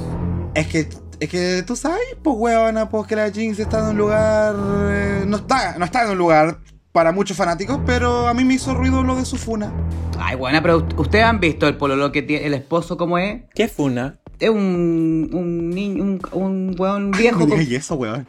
Es 0.54 0.66
que, 0.66 0.88
es 1.20 1.28
que 1.28 1.62
tú 1.66 1.76
sabes, 1.76 2.00
pues 2.22 2.36
huevona, 2.38 2.88
pues 2.88 3.06
que 3.06 3.14
la 3.16 3.30
Jinx 3.30 3.58
está 3.58 3.80
en 3.80 3.86
un 3.86 3.96
lugar. 3.98 4.54
eh, 4.90 5.24
no, 5.26 5.36
está, 5.36 5.76
no 5.78 5.84
está 5.84 6.04
en 6.04 6.10
un 6.10 6.18
lugar 6.18 6.58
para 6.92 7.12
muchos 7.12 7.36
fanáticos, 7.36 7.78
pero 7.86 8.26
a 8.28 8.34
mí 8.34 8.44
me 8.44 8.54
hizo 8.54 8.74
ruido 8.74 9.02
lo 9.02 9.16
de 9.16 9.24
su 9.24 9.36
funa. 9.36 9.72
Ay, 10.18 10.36
buena, 10.36 10.60
pero 10.62 10.80
ust- 10.86 10.98
ustedes 10.98 11.24
han 11.24 11.38
visto 11.40 11.68
el 11.68 11.76
pololo 11.76 12.10
que 12.12 12.22
tiene 12.22 12.46
el 12.46 12.54
esposo 12.54 12.96
cómo 12.96 13.18
es. 13.18 13.42
¿Qué 13.54 13.68
funa? 13.68 14.16
Es 14.40 14.50
un, 14.50 15.30
un 15.32 15.70
niño, 15.70 16.02
un, 16.02 16.20
un 16.32 16.76
weón 16.78 17.10
viejo 17.10 17.40
No 17.40 17.48
con, 17.48 17.58
digas 17.58 17.84
eso, 17.84 17.94
weón. 17.96 18.26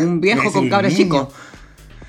un 0.00 0.20
viejo 0.20 0.42
Es 0.42 0.52
con 0.52 0.64
un 0.64 0.70
cabro 0.70 0.88
niño. 0.88 0.96
chico. 0.98 1.32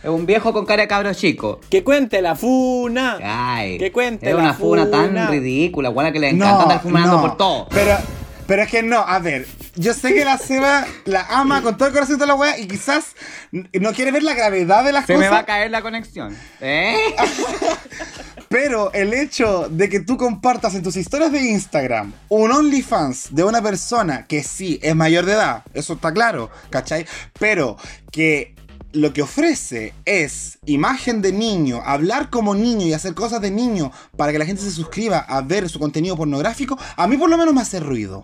Es 0.03 0.09
un 0.09 0.25
viejo 0.25 0.53
con 0.53 0.65
cara 0.65 0.83
de 0.83 0.87
cabro 0.87 1.13
chico. 1.13 1.59
Que 1.69 1.83
cuente 1.83 2.21
la 2.21 2.35
funa. 2.35 3.17
Ay, 3.21 3.77
Que 3.77 3.91
cuente 3.91 4.29
es 4.29 4.35
la 4.35 4.41
una 4.41 4.53
funa, 4.53 4.85
funa. 4.85 4.97
tan 5.15 5.29
ridícula, 5.29 5.89
buena 5.89 6.11
que 6.11 6.19
le 6.19 6.29
encanta 6.29 6.63
andar 6.63 6.81
fumando 6.81 7.19
por 7.21 7.35
todo. 7.37 7.67
Pero, 7.71 7.97
pero 8.45 8.61
es 8.63 8.69
que 8.69 8.83
no, 8.83 8.99
a 8.99 9.19
ver, 9.19 9.45
yo 9.77 9.93
sé 9.93 10.13
que 10.13 10.25
la 10.25 10.37
Seba 10.37 10.85
la 11.05 11.21
ama 11.29 11.61
con 11.61 11.77
todo 11.77 11.87
el 11.87 11.93
corazón 11.93 12.17
de 12.17 12.25
la 12.25 12.35
wea 12.35 12.57
y 12.57 12.67
quizás 12.67 13.15
no 13.51 13.93
quiere 13.93 14.11
ver 14.11 14.23
la 14.23 14.33
gravedad 14.33 14.83
de 14.83 14.91
las 14.91 15.05
Se 15.05 15.13
cosas. 15.13 15.29
me 15.29 15.33
va 15.33 15.39
a 15.39 15.45
caer 15.45 15.71
la 15.71 15.81
conexión. 15.81 16.35
¿Eh? 16.59 16.97
Pero 18.49 18.91
el 18.93 19.13
hecho 19.13 19.67
de 19.69 19.89
que 19.89 19.99
tú 19.99 20.17
compartas 20.17 20.73
en 20.73 20.81
tus 20.81 20.95
historias 20.95 21.31
de 21.31 21.41
Instagram 21.41 22.13
un 22.29 22.51
OnlyFans 22.51 23.35
de 23.35 23.43
una 23.43 23.61
persona 23.61 24.25
que 24.25 24.43
sí 24.43 24.79
es 24.81 24.95
mayor 24.95 25.25
de 25.25 25.33
edad, 25.33 25.63
eso 25.73 25.93
está 25.93 26.13
claro, 26.13 26.49
¿cachai? 26.69 27.05
Pero 27.39 27.77
que 28.11 28.55
lo 28.93 29.13
que 29.13 29.21
ofrece 29.21 29.93
es 30.05 30.59
imagen 30.65 31.21
de 31.21 31.33
niño, 31.33 31.81
hablar 31.85 32.29
como 32.29 32.55
niño 32.55 32.87
y 32.87 32.93
hacer 32.93 33.13
cosas 33.13 33.41
de 33.41 33.51
niño 33.51 33.91
para 34.15 34.31
que 34.31 34.39
la 34.39 34.45
gente 34.45 34.61
se 34.63 34.71
suscriba 34.71 35.19
a 35.19 35.41
ver 35.41 35.69
su 35.69 35.77
contenido 35.77 36.15
pornográfico, 36.15 36.79
a 36.95 37.05
mí 37.05 37.17
por 37.17 37.29
lo 37.29 37.37
menos 37.37 37.53
me 37.53 37.61
hace 37.61 37.79
ruido. 37.79 38.23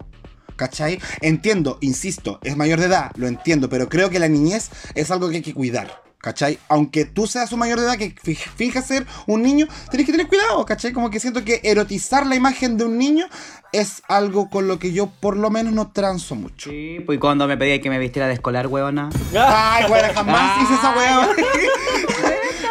¿Cachai? 0.55 0.99
Entiendo, 1.21 1.77
insisto, 1.81 2.39
es 2.43 2.55
mayor 2.57 2.79
de 2.79 2.85
edad, 2.87 3.11
lo 3.15 3.27
entiendo, 3.27 3.69
pero 3.69 3.89
creo 3.89 4.09
que 4.09 4.19
la 4.19 4.27
niñez 4.27 4.69
es 4.95 5.11
algo 5.11 5.29
que 5.29 5.37
hay 5.37 5.41
que 5.41 5.53
cuidar. 5.53 6.01
¿Cachai? 6.19 6.57
Aunque 6.69 7.03
tú 7.03 7.27
seas 7.27 7.51
un 7.51 7.59
mayor 7.59 7.81
de 7.81 7.85
edad 7.85 7.97
que 7.97 8.15
fi- 8.23 8.33
finja 8.35 8.81
ser 8.81 9.05
un 9.27 9.41
niño, 9.41 9.67
tenés 9.91 10.05
que 10.05 10.13
tener 10.13 10.29
cuidado, 10.29 10.63
¿cachai? 10.65 10.93
Como 10.93 11.09
que 11.09 11.19
siento 11.19 11.43
que 11.43 11.59
erotizar 11.65 12.25
la 12.25 12.35
imagen 12.35 12.77
de 12.77 12.85
un 12.85 12.97
niño 12.97 13.25
es 13.73 14.01
algo 14.07 14.49
con 14.49 14.69
lo 14.69 14.79
que 14.79 14.93
yo 14.93 15.07
por 15.07 15.35
lo 15.35 15.49
menos 15.49 15.73
no 15.73 15.91
transo 15.91 16.35
mucho. 16.35 16.69
Sí, 16.69 16.99
pues 17.05 17.19
cuando 17.19 17.45
me 17.45 17.57
pedía 17.57 17.81
que 17.81 17.89
me 17.89 17.99
vistiera 17.99 18.29
de 18.29 18.35
escolar, 18.35 18.67
huevona. 18.67 19.09
Ay, 19.37 19.83
bueno, 19.89 20.07
jamás 20.15 20.63
hice 20.63 20.75
esa 20.75 20.95
weá. 20.95 21.27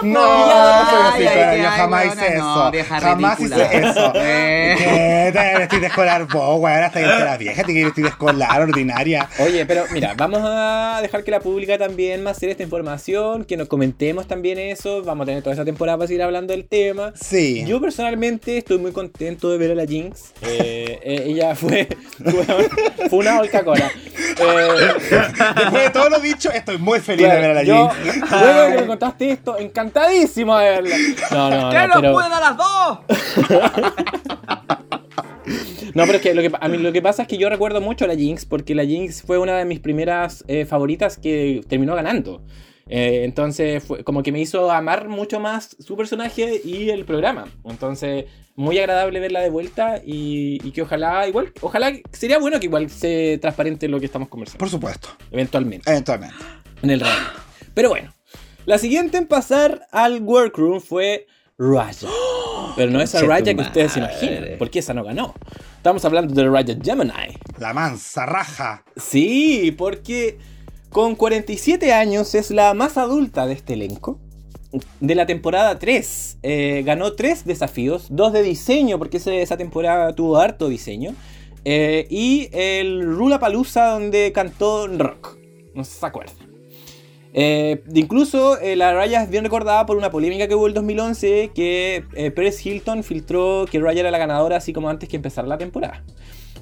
No, 0.13 0.91
soy 0.91 1.27
así, 1.27 1.35
pero 1.35 1.57
yo 1.63 1.71
jamás 1.71 2.07
hice 2.07 2.35
no, 2.39 2.71
eso. 2.73 2.89
jamás 3.01 3.41
hice 3.41 3.79
eso. 3.79 4.13
Eh. 4.25 4.75
¿Qué? 4.79 5.31
Te 5.33 5.59
vestís 5.59 5.81
de 5.81 5.87
escolar 5.87 6.27
vos, 6.29 6.61
weón, 6.61 6.83
hasta 6.83 7.01
que 7.01 7.07
la 7.07 7.37
vieja, 7.37 7.65
te 7.65 7.73
que 7.73 7.85
vestir 7.85 8.05
de 8.05 8.11
escolar 8.11 8.61
ordinaria. 8.61 9.29
Oye, 9.39 9.65
pero 9.67 9.85
mira, 9.91 10.15
vamos 10.17 10.41
a 10.43 10.99
dejar 11.03 11.25
que 11.25 11.31
la 11.31 11.41
pública 11.41 11.79
también 11.79 12.23
más 12.23 12.43
esta 12.51 12.63
información, 12.63 13.45
que 13.45 13.57
nos 13.57 13.69
comentemos 13.69 14.27
también 14.27 14.59
eso. 14.59 15.03
Vamos 15.03 15.25
a 15.25 15.27
tener 15.27 15.43
toda 15.43 15.55
esta 15.55 15.65
temporada 15.65 15.99
para 15.99 16.09
seguir 16.09 16.23
hablando 16.23 16.53
del 16.53 16.65
tema. 16.65 17.13
Sí. 17.15 17.65
Yo 17.67 17.81
personalmente 17.81 18.59
estoy 18.59 18.79
muy 18.79 18.93
contento 18.93 19.51
de 19.51 19.59
ver 19.59 19.73
a 19.73 19.75
la 19.75 19.87
Jinx. 19.87 20.33
Eh, 20.43 20.99
eh, 21.03 21.25
ella 21.27 21.55
fue, 21.55 21.89
una 23.11 23.39
Coca-Cola. 23.39 23.91
Eh, 24.39 24.69
Después 25.57 25.83
de 25.85 25.91
todo 25.91 26.09
lo 26.09 26.19
dicho, 26.21 26.51
estoy 26.51 26.79
muy 26.79 27.01
feliz 27.01 27.29
de 27.29 27.35
ver 27.37 27.51
a 27.51 27.55
la 27.55 27.63
yo, 27.63 27.91
Jinx. 28.03 28.31
luego 28.31 28.61
de 28.63 28.73
que 28.75 28.81
me 28.81 28.87
contaste 28.87 29.31
esto, 29.31 29.59
encantadísimo 29.93 30.57
de 30.59 30.71
verla. 30.71 30.97
No, 31.31 31.51
no, 31.51 31.71
¡Que 31.71 31.77
no, 31.79 31.87
nos 31.87 32.01
pero, 32.01 32.13
pueden 32.13 32.33
a 32.33 32.41
las 32.41 32.57
dos! 32.57 32.99
no, 35.95 36.05
pero 36.07 36.17
es 36.17 36.23
que, 36.23 36.35
lo 36.35 36.43
que 36.43 36.51
a 36.59 36.69
mí 36.69 36.79
lo 36.79 36.93
que 36.93 37.03
pasa 37.03 37.23
es 37.23 37.29
que 37.29 37.39
yo 37.39 37.49
recuerdo 37.49 37.81
mucho 37.81 38.05
a 38.05 38.09
la 38.09 38.17
Jinx 38.17 38.47
porque 38.47 38.75
la 38.75 38.85
Jinx 38.85 39.23
fue 39.23 39.39
una 39.39 39.59
de 39.59 39.65
mis 39.65 39.81
primeras 39.81 40.45
eh, 40.49 40.65
favoritas 40.65 41.19
que 41.19 41.63
terminó 41.69 41.95
ganando. 41.95 42.43
Eh, 42.89 43.23
entonces, 43.25 43.83
fue, 43.83 44.03
como 44.03 44.23
que 44.23 44.33
me 44.33 44.41
hizo 44.41 44.71
amar 44.71 45.09
mucho 45.09 45.41
más 45.41 45.77
su 45.79 45.97
personaje 45.97 46.61
y 46.65 46.91
el 46.91 47.05
programa. 47.05 47.47
Entonces, 47.65 48.25
muy 48.55 48.79
agradable 48.79 49.21
verla 49.21 49.41
de 49.41 49.51
vuelta 49.51 50.03
y, 50.05 50.59
y 50.67 50.73
que 50.73 50.83
ojalá, 50.83 51.27
igual, 51.29 51.53
ojalá, 51.61 51.93
sería 52.11 52.39
bueno 52.39 52.59
que 52.61 52.67
igual 52.67 52.91
se 52.91 53.39
transparente 53.41 53.89
lo 53.89 53.99
que 54.01 54.07
estamos 54.07 54.29
conversando, 54.29 54.59
Por 54.59 54.69
supuesto, 54.69 55.09
eventualmente, 55.31 55.89
eventualmente. 55.91 56.37
en 56.83 56.91
el 56.91 57.01
radio. 57.01 57.23
Pero 57.73 57.89
bueno, 57.89 58.13
la 58.67 58.79
siguiente 58.79 59.19
en 59.19 59.27
pasar 59.27 59.87
al 59.91 60.23
workroom 60.23 60.81
fue 60.81 61.27
Raya. 61.59 62.09
Pero 62.77 62.91
no 62.91 63.01
esa 63.01 63.21
Raya 63.23 63.55
que 63.55 63.63
ustedes 63.63 63.93
se 63.93 63.99
imaginan, 64.01 64.45
porque 64.59 64.79
esa 64.79 64.95
no 64.95 65.05
ganó. 65.05 65.35
Estamos 65.77 66.05
hablando 66.05 66.33
de 66.35 66.49
Raya 66.49 66.77
Gemini. 66.83 67.13
La 67.59 67.75
mansa 67.75 68.25
raja. 68.25 68.85
Sí, 68.97 69.75
porque 69.77 70.39
con 70.91 71.15
47 71.17 71.93
años 71.93 72.35
es 72.35 72.51
la 72.51 72.73
más 72.75 72.97
adulta 72.97 73.47
de 73.47 73.55
este 73.55 73.75
elenco. 73.75 74.19
De 75.01 75.15
la 75.15 75.27
temporada 75.27 75.79
3. 75.79 76.39
Eh, 76.43 76.83
ganó 76.87 77.13
3 77.13 77.45
desafíos, 77.45 78.07
2 78.11 78.33
de 78.33 78.43
diseño, 78.43 78.99
porque 78.99 79.19
ese- 79.19 79.43
esa 79.43 79.57
temporada 79.59 80.15
tuvo 80.15 80.39
harto 80.39 80.69
diseño. 80.69 81.15
eh, 81.65 82.07
y 82.11 82.49
el 82.53 83.03
Rula 83.05 83.39
Palusa, 83.39 83.87
donde 83.91 84.33
cantó 84.33 84.89
rock. 84.89 85.37
No 85.75 85.85
sé 85.85 85.93
si 85.93 86.01
se 86.01 86.07
acuerdan. 86.07 86.52
Eh, 87.35 87.83
incluso 87.95 88.59
eh, 88.59 88.77
la 88.77 88.93
Raya 88.93 89.23
es 89.23 89.31
bien 89.31 89.45
recordada 89.45 89.87
por 89.87 89.97
una 89.97 90.11
polémica 90.11 90.49
que 90.49 90.55
hubo 90.55 90.67
el 90.67 90.75
2011 90.75 91.53
que 91.55 92.05
eh, 92.15 92.53
Hilton 92.65 93.03
filtró 93.03 93.65
que 93.71 93.81
Raya 93.81 94.01
era 94.01 94.11
la 94.11 94.19
ganadora 94.19 94.57
así 94.57 94.75
como 94.75 94.91
antes 94.91 95.09
que 95.09 95.17
empezara 95.17 95.49
la 95.49 95.59
temporada. 95.59 96.05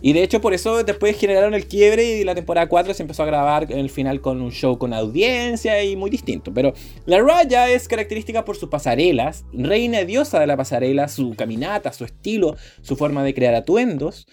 Y 0.03 0.15
de 0.15 0.23
hecho 0.23 0.41
por 0.41 0.55
eso 0.55 0.83
después 0.83 1.19
generaron 1.19 1.55
el 1.55 1.67
quiebre 1.67 2.21
y 2.21 2.25
la 2.25 2.35
temporada 2.35 2.69
4 2.69 2.95
se 2.95 3.03
empezó 3.03 3.23
a 3.23 3.27
grabar 3.27 3.71
en 3.71 3.79
el 3.79 3.91
final 3.91 4.21
con 4.21 4.41
un 4.41 4.51
show 4.51 4.79
con 4.79 4.95
audiencia 4.95 5.83
y 5.83 5.97
muy 5.97 6.09
distinto. 6.09 6.55
Pero 6.55 6.73
la 7.05 7.21
Raya 7.21 7.69
es 7.69 7.89
característica 7.89 8.45
por 8.45 8.57
sus 8.57 8.69
pasarelas, 8.69 9.45
reina 9.53 10.05
diosa 10.05 10.39
de 10.41 10.47
la 10.47 10.57
pasarela, 10.57 11.09
su 11.09 11.35
caminata, 11.35 11.93
su 11.93 12.05
estilo, 12.05 12.57
su 12.81 12.97
forma 12.97 13.25
de 13.25 13.35
crear 13.35 13.55
atuendos. 13.55 14.27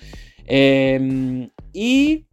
Eh, 0.46 1.50
y 1.74 2.27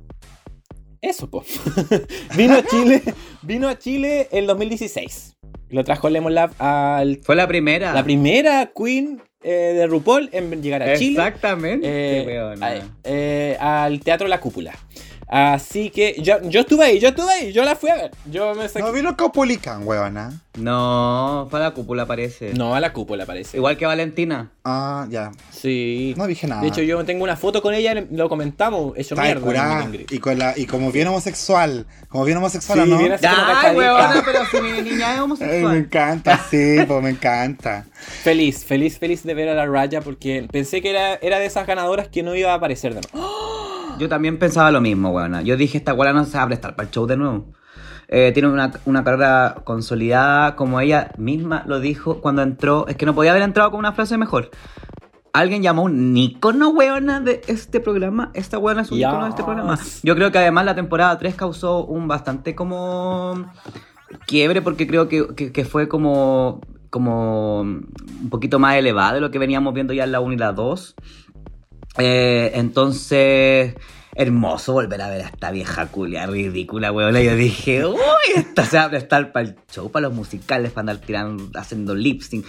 eso, 1.09 1.29
po. 1.31 1.45
vino 2.37 2.55
a 2.55 2.63
Chile, 2.65 3.03
vino 3.43 3.69
a 3.69 3.79
Chile 3.79 4.29
en 4.33 4.47
2016. 4.47 5.37
Lo 5.71 5.83
trajo 5.85 6.09
Lemon 6.09 6.35
Lab 6.35 6.53
al 6.59 7.19
Fue 7.23 7.35
la 7.37 7.49
primera. 7.49 7.93
la 7.95 8.05
primera 8.05 8.71
queen 8.77 9.21
eh, 9.43 9.73
de 9.75 9.87
RuPaul 9.87 10.29
en 10.33 10.63
llegar 10.63 10.83
a 10.83 10.97
Chile. 10.97 11.19
Exactamente, 11.19 11.87
eh, 11.87 12.39
a- 12.61 12.81
eh, 13.05 13.57
al 13.61 14.01
Teatro 14.01 14.29
La 14.29 14.41
Cúpula. 14.41 14.73
Así 15.29 15.91
que 15.91 16.17
yo, 16.21 16.37
yo 16.43 16.61
estuve 16.61 16.85
ahí, 16.85 17.01
yo 17.01 17.09
estuve 17.09 17.31
ahí, 17.33 17.53
yo 17.53 17.65
la 17.65 17.77
fui 17.77 17.91
a 17.91 17.97
ver. 17.97 18.11
Yo 18.31 18.55
me 18.55 18.67
saqué- 18.69 18.81
No 18.81 18.93
vino 18.93 19.17
weona. 19.85 20.41
No, 20.59 21.49
fue 21.51 21.59
a 21.59 21.63
la 21.65 21.71
cúpula, 21.73 22.07
parece. 22.07 22.53
No, 22.55 22.75
a 22.75 22.81
la 22.81 22.93
cúpula 22.93 23.27
parece. 23.27 23.57
Igual 23.57 23.77
que 23.77 23.87
Valentina. 23.87 24.51
Ah, 24.65 25.07
ya. 25.11 25.33
Sí. 25.51 26.15
No 26.17 26.27
dije 26.29 26.47
nada. 26.47 26.63
De 26.63 26.69
hecho, 26.69 26.83
yo 26.83 27.05
tengo 27.05 27.25
una 27.25 27.37
foto 27.37 27.61
con 27.61 27.75
ella, 27.75 27.95
lo 28.13 28.29
comentamos, 28.29 28.93
hecho 28.97 29.15
Está 29.15 29.23
mierda. 29.25 29.41
curada. 29.43 29.89
Y, 30.11 30.19
con 30.19 30.39
la, 30.39 30.55
y 30.57 30.67
como 30.67 30.93
bien 30.93 31.09
homosexual. 31.09 31.87
Como 32.09 32.25
bien 32.25 32.39
homosexual, 32.39 32.85
Sí, 32.85 32.91
¿no? 32.91 32.99
bien 32.99 33.13
así 33.13 33.27
como 33.27 33.37
Ay, 33.43 33.55
cachadita. 33.55 33.79
weona, 33.79 34.23
pero 34.25 34.39
si 34.47 34.61
mi 34.61 34.83
niña 34.83 34.95
es 34.97 35.03
Ay, 35.03 35.17
me 35.17 35.21
homosexual. 35.23 35.77
encanta, 35.77 36.41
sí, 36.51 36.77
pues 36.87 37.03
me 37.03 37.11
encanta. 37.11 37.87
Feliz, 38.23 38.65
feliz, 38.65 38.99
feliz 38.99 39.25
de 39.25 39.35
ver 39.35 39.49
a 39.49 39.55
la 39.55 39.67
Raya 39.67 40.03
porque 40.03 40.47
pensé 40.53 40.81
que 40.81 40.91
era, 40.91 41.15
era 41.17 41.39
de 41.41 41.47
esas 41.47 41.67
ganadoras 41.67 42.07
que 42.09 42.23
no 42.23 42.35
iba 42.37 42.53
a 42.53 42.55
aparecer 42.55 42.95
de 42.95 43.01
nuevo. 43.13 43.64
Yo 43.99 44.09
también 44.09 44.39
pensaba 44.39 44.71
lo 44.71 44.81
mismo, 44.81 45.11
weona. 45.11 45.43
Yo 45.43 45.57
dije, 45.57 45.79
esta 45.79 45.95
weona 45.95 46.21
no 46.21 46.25
se 46.25 46.37
va 46.37 46.45
a 46.45 46.47
prestar 46.47 46.75
para 46.77 46.89
el 46.89 46.93
show 46.95 47.07
de 47.07 47.17
nuevo. 47.17 47.53
Eh, 48.09 48.31
tiene 48.33 48.49
una, 48.49 48.71
una 48.85 49.03
carrera 49.03 49.57
consolidada, 49.65 50.57
como 50.57 50.79
ella 50.81 51.11
misma 51.17 51.65
lo 51.67 51.81
dijo 51.81 52.21
cuando 52.21 52.43
entró. 52.43 52.87
Es 52.87 52.97
que 52.97 53.07
no 53.07 53.15
podía 53.15 53.31
haber 53.31 53.43
entrado 53.43 53.71
con 53.71 53.79
una 53.81 53.93
frase 53.93 54.19
mejor. 54.19 54.51
Alguien 55.33 55.63
llamó 55.63 55.83
un 55.83 56.17
ícono, 56.17 56.69
weona, 56.69 57.21
de 57.21 57.41
este 57.49 57.81
programa. 57.81 58.31
Esta 58.35 58.59
weona 58.59 58.83
es 58.83 58.91
un 58.93 58.99
Yes. 58.99 59.07
ícono 59.09 59.25
de 59.25 59.31
este 59.31 59.43
programa. 59.43 59.79
Yo 60.03 60.15
creo 60.15 60.31
que 60.31 60.39
además 60.39 60.65
la 60.65 60.75
temporada 60.75 61.19
3 61.19 61.35
causó 61.35 61.85
un 61.85 62.07
bastante 62.07 62.55
como 62.55 63.51
quiebre 64.27 64.63
porque 64.63 64.87
creo 64.87 65.09
que, 65.09 65.35
que- 65.35 65.51
que 65.51 65.65
fue 65.65 65.89
como, 65.89 66.61
como 66.91 67.63
un 67.63 68.29
poquito 68.31 68.59
más 68.61 68.77
elevada 68.77 69.15
de 69.15 69.21
lo 69.21 69.31
que 69.33 69.39
veníamos 69.41 69.75
viendo 69.75 69.93
ya 69.93 70.05
en 70.05 70.13
la 70.13 70.21
1 70.21 70.35
y 70.35 70.37
la 70.37 70.53
2. 70.53 70.95
Eh, 71.99 72.53
entonces, 72.55 73.75
hermoso 74.15 74.73
volver 74.73 75.03
a 75.03 75.09
ver 75.09 75.23
a 75.23 75.27
esta 75.27 75.51
vieja 75.51 75.87
culia 75.87 76.27
ridícula, 76.27 76.93
weón. 76.93 77.17
Yo 77.17 77.37
dije, 77.37 77.85
uy, 77.85 77.99
esta 78.37 78.65
se 78.65 78.77
va 78.77 78.85
a 78.85 78.91
prestar 78.91 79.33
para 79.33 79.49
el 79.49 79.57
show, 79.71 79.91
para 79.91 80.09
los 80.09 80.17
musicales, 80.17 80.73
para 80.73 80.81
andar 80.81 80.99
tirando, 80.99 81.59
haciendo 81.59 81.95
lip 81.95 82.23
sync. 82.23 82.47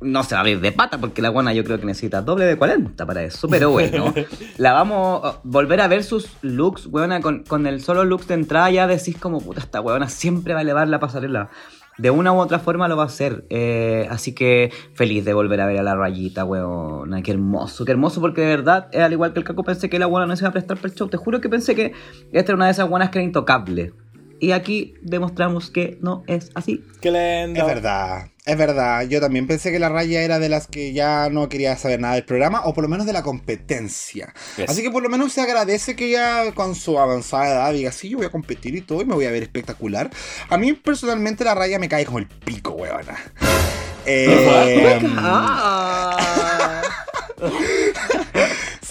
No 0.00 0.24
se 0.24 0.34
va 0.34 0.38
a 0.38 0.40
abrir 0.40 0.60
de 0.60 0.72
pata 0.72 0.98
porque 0.98 1.22
la 1.22 1.30
buena 1.30 1.52
yo 1.52 1.62
creo 1.62 1.78
que 1.78 1.86
necesita 1.86 2.22
doble 2.22 2.44
de 2.44 2.56
40 2.56 3.06
para 3.06 3.22
eso, 3.22 3.46
pero 3.48 3.70
bueno. 3.70 4.12
la 4.56 4.72
vamos 4.72 5.24
a 5.24 5.40
volver 5.44 5.80
a 5.80 5.86
ver 5.86 6.02
sus 6.02 6.28
looks, 6.42 6.86
weona, 6.86 7.20
con, 7.20 7.44
con 7.44 7.68
el 7.68 7.80
solo 7.80 8.04
look 8.04 8.26
de 8.26 8.34
entrada 8.34 8.68
ya 8.70 8.88
decís 8.88 9.16
como, 9.16 9.40
puta, 9.40 9.60
esta 9.60 9.80
weona 9.80 10.08
siempre 10.08 10.54
va 10.54 10.60
a 10.60 10.62
elevar 10.62 10.88
la 10.88 10.98
pasarela. 10.98 11.50
De 11.98 12.10
una 12.10 12.32
u 12.32 12.38
otra 12.38 12.58
forma 12.58 12.88
lo 12.88 12.96
va 12.96 13.04
a 13.04 13.06
hacer. 13.06 13.44
eh, 13.50 14.06
así 14.10 14.34
que 14.34 14.72
feliz 14.94 15.24
de 15.24 15.34
volver 15.34 15.60
a 15.60 15.66
ver 15.66 15.78
a 15.78 15.82
la 15.82 15.94
rayita, 15.94 16.44
weona. 16.44 17.22
Qué 17.22 17.32
hermoso, 17.32 17.84
qué 17.84 17.92
hermoso, 17.92 18.20
porque 18.20 18.40
de 18.40 18.46
verdad, 18.48 18.88
eh, 18.92 19.02
al 19.02 19.12
igual 19.12 19.32
que 19.32 19.40
el 19.40 19.44
caco, 19.44 19.62
pensé 19.62 19.90
que 19.90 19.98
la 19.98 20.06
buena 20.06 20.26
no 20.26 20.34
se 20.36 20.42
iba 20.44 20.48
a 20.48 20.52
prestar 20.52 20.78
para 20.78 20.88
el 20.88 20.94
show. 20.94 21.08
Te 21.08 21.16
juro 21.16 21.40
que 21.40 21.48
pensé 21.48 21.74
que 21.74 21.92
esta 22.32 22.52
era 22.52 22.56
una 22.56 22.66
de 22.66 22.72
esas 22.72 22.88
buenas 22.88 23.10
que 23.10 23.18
era 23.18 23.24
intocable. 23.26 23.92
Y 24.42 24.50
aquí 24.50 24.94
demostramos 25.02 25.70
que 25.70 25.98
no 26.00 26.24
es 26.26 26.50
así. 26.56 26.84
Qué 27.00 27.12
lindo. 27.12 27.60
Es 27.60 27.64
verdad, 27.64 28.26
es 28.44 28.58
verdad. 28.58 29.06
Yo 29.06 29.20
también 29.20 29.46
pensé 29.46 29.70
que 29.70 29.78
la 29.78 29.88
raya 29.88 30.20
era 30.20 30.40
de 30.40 30.48
las 30.48 30.66
que 30.66 30.92
ya 30.92 31.30
no 31.30 31.48
quería 31.48 31.76
saber 31.76 32.00
nada 32.00 32.14
del 32.14 32.24
programa, 32.24 32.62
o 32.64 32.74
por 32.74 32.82
lo 32.82 32.88
menos 32.88 33.06
de 33.06 33.12
la 33.12 33.22
competencia. 33.22 34.34
Yes. 34.56 34.68
Así 34.68 34.82
que 34.82 34.90
por 34.90 35.00
lo 35.00 35.08
menos 35.08 35.32
se 35.32 35.42
agradece 35.42 35.94
que 35.94 36.10
ya 36.10 36.50
con 36.56 36.74
su 36.74 36.98
avanzada 36.98 37.52
edad 37.52 37.72
diga, 37.72 37.92
sí, 37.92 38.08
yo 38.08 38.16
voy 38.16 38.26
a 38.26 38.30
competir 38.30 38.74
y 38.74 38.80
todo, 38.80 39.00
y 39.00 39.04
me 39.04 39.14
voy 39.14 39.26
a 39.26 39.30
ver 39.30 39.44
espectacular. 39.44 40.10
A 40.48 40.58
mí 40.58 40.72
personalmente 40.72 41.44
la 41.44 41.54
raya 41.54 41.78
me 41.78 41.88
cae 41.88 42.04
como 42.04 42.18
el 42.18 42.26
pico, 42.26 42.72
weona. 42.72 43.16
Eh, 44.04 44.98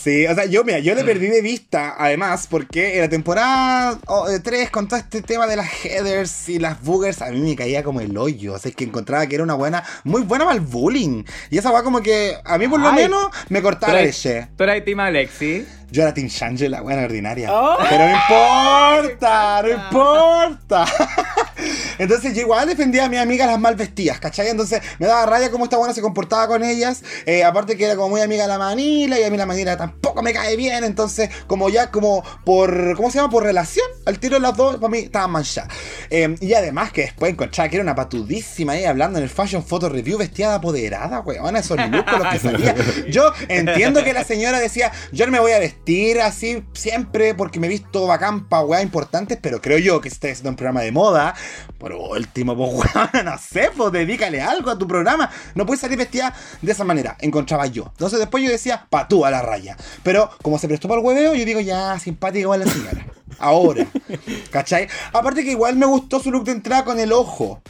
Sí, 0.04 0.26
o 0.26 0.34
sea, 0.34 0.46
yo, 0.46 0.64
mira, 0.64 0.80
yo 0.80 0.96
le 0.96 1.04
perdí 1.04 1.28
de 1.28 1.44
vista, 1.44 1.94
además, 1.96 2.48
porque 2.50 2.96
en 2.96 3.02
la 3.02 3.10
temporada 3.10 4.00
3, 4.44 4.72
con 4.72 4.88
todo 4.88 5.00
este 5.00 5.22
tema 5.22 5.46
de 5.46 5.56
las 5.56 5.86
headers 5.86 6.50
y 6.50 6.58
las 6.58 6.82
boogers, 6.82 7.22
a 7.22 7.30
mí 7.30 7.40
me 7.40 7.56
caía 7.56 7.84
como 7.84 8.02
el 8.02 8.18
hoyo. 8.18 8.54
O 8.54 8.58
sea, 8.58 8.70
es 8.70 8.76
que 8.76 8.86
encontraba 8.86 9.28
que 9.28 9.36
era 9.36 9.44
una 9.44 9.54
buena, 9.54 9.84
muy 10.04 10.24
buena 10.24 10.46
para 10.46 10.58
el 10.58 10.66
bullying. 10.66 11.24
Y 11.52 11.60
esa 11.60 11.70
va 11.70 11.84
como 11.84 12.02
que, 12.02 12.36
a 12.44 12.58
mí 12.58 12.68
por 12.68 12.80
lo 12.80 12.90
Ay, 12.90 13.04
menos, 13.04 13.28
me 13.50 13.62
cortaba 13.62 13.94
la 13.94 14.02
leche. 14.02 14.48
¿Tú 14.58 14.64
eras 14.64 14.84
Team 14.84 15.02
Alexi? 15.02 15.68
Yo 15.92 16.04
era 16.04 16.14
Team 16.14 16.30
la 16.70 16.82
buena 16.82 17.04
ordinaria. 17.04 17.54
Oh. 17.54 17.78
Pero 17.90 18.06
no 18.06 18.12
importa, 18.12 19.62
no 19.62 19.70
importa. 19.70 20.86
Entonces 22.00 22.34
yo 22.34 22.42
igual 22.42 22.68
defendía 22.68 23.06
a 23.06 23.10
mis 23.10 23.20
amigas 23.20 23.48
las 23.48 23.60
mal 23.60 23.76
vestidas, 23.76 24.20
¿cachai? 24.20 24.48
Entonces 24.48 24.82
me 25.00 25.08
daba 25.08 25.26
raya 25.26 25.52
cómo 25.52 25.66
esta 25.66 25.78
buena 25.78 25.94
se 25.94 26.02
comportaba 26.02 26.48
con 26.48 26.64
ellas. 26.64 27.04
Eh, 27.26 27.44
aparte 27.44 27.78
que 27.78 27.86
era 27.86 27.96
como 27.96 28.10
muy 28.10 28.22
amiga 28.22 28.44
de 28.44 28.48
la 28.48 28.58
Manila 28.58 29.20
y 29.20 29.24
a 29.24 29.30
mí 29.30 29.38
la 29.38 29.46
Manila 29.46 29.78
tampoco 29.78 30.24
me 30.24 30.34
cae 30.34 30.56
bien. 30.56 30.84
Entonces, 30.84 31.30
como 31.46 31.70
ya 31.70 31.92
como 31.92 32.24
por, 32.46 32.96
¿cómo 32.96 33.12
se 33.12 33.18
llama? 33.18 33.30
Por 33.30 33.44
relación, 33.44 33.86
al 34.06 34.18
tiro 34.18 34.36
de 34.36 34.42
las 34.42 34.56
dos, 34.56 34.78
para 34.78 34.90
mí 34.90 35.00
estaban 35.00 35.32
manchadas. 35.32 35.74
Eh, 36.10 36.36
y 36.40 36.54
además 36.54 36.92
que 36.92 37.02
después 37.02 37.34
encontraba 37.34 37.70
que 37.70 37.76
era 37.76 37.84
una 37.84 37.96
patudísima 37.96 38.74
ahí 38.74 38.86
hablando 38.86 39.20
en 39.20 39.24
el 39.24 39.30
Fashion 39.30 39.64
Photo 39.64 39.90
Review 39.90 40.18
vestida 40.18 40.50
de 40.50 40.56
apoderada, 40.56 41.20
weón, 41.20 41.56
esos 41.58 41.78
looks 41.78 42.10
con 42.10 42.24
los 42.24 42.34
que 42.34 42.40
salía. 42.40 42.76
Yo 43.10 43.34
entiendo 43.50 44.04
que 44.04 44.14
la 44.14 44.24
señora 44.24 44.60
decía, 44.60 44.92
yo 45.12 45.26
no 45.26 45.32
me 45.32 45.40
voy 45.40 45.52
a 45.52 45.60
vestir 45.60 45.81
así 46.24 46.64
siempre 46.74 47.34
porque 47.34 47.60
me 47.60 47.68
he 47.68 47.70
visto 47.70 48.06
bacán 48.06 48.48
pa' 48.48 48.64
weas 48.64 48.84
importantes, 48.84 49.38
pero 49.42 49.62
creo 49.62 49.78
yo 49.78 50.00
que 50.00 50.10
si 50.10 50.14
estás 50.14 50.32
haciendo 50.32 50.52
un 50.52 50.56
programa 50.56 50.82
de 50.82 50.92
moda, 50.92 51.36
por 51.78 51.94
último, 51.94 52.56
pues 52.56 52.72
weón, 52.96 53.26
no 53.26 53.38
sé, 53.38 53.72
pues 53.76 53.92
dedícale 53.92 54.42
algo 54.42 54.70
a 54.70 54.78
tu 54.78 54.88
programa. 54.88 55.30
No 55.56 55.66
puedes 55.66 55.82
salir 55.82 55.98
vestida 55.98 56.34
de 56.62 56.72
esa 56.72 56.84
manera, 56.84 57.18
encontraba 57.20 57.66
yo. 57.66 57.86
Entonces 57.92 58.20
después 58.20 58.44
yo 58.44 58.50
decía, 58.50 58.88
pa' 58.90 59.08
tú 59.08 59.26
a 59.26 59.32
la 59.32 59.42
raya. 59.42 59.76
Pero 60.04 60.30
como 60.42 60.60
se 60.60 60.68
prestó 60.68 60.88
para 60.88 61.02
el 61.02 61.06
hueveo, 61.06 61.34
yo 61.34 61.46
digo, 61.46 61.60
ya, 61.60 61.98
simpática 62.00 62.42
igual 62.42 62.62
la 62.62 62.72
señora. 62.72 63.06
Ahora, 63.40 63.88
¿cachai? 64.52 64.88
Aparte 65.14 65.44
que 65.44 65.52
igual 65.52 65.76
me 65.76 65.86
gustó 65.86 66.20
su 66.20 66.32
look 66.32 66.46
de 66.46 66.52
entrada 66.52 66.86
con 66.86 67.00
el 67.00 67.12
ojo. 67.12 67.62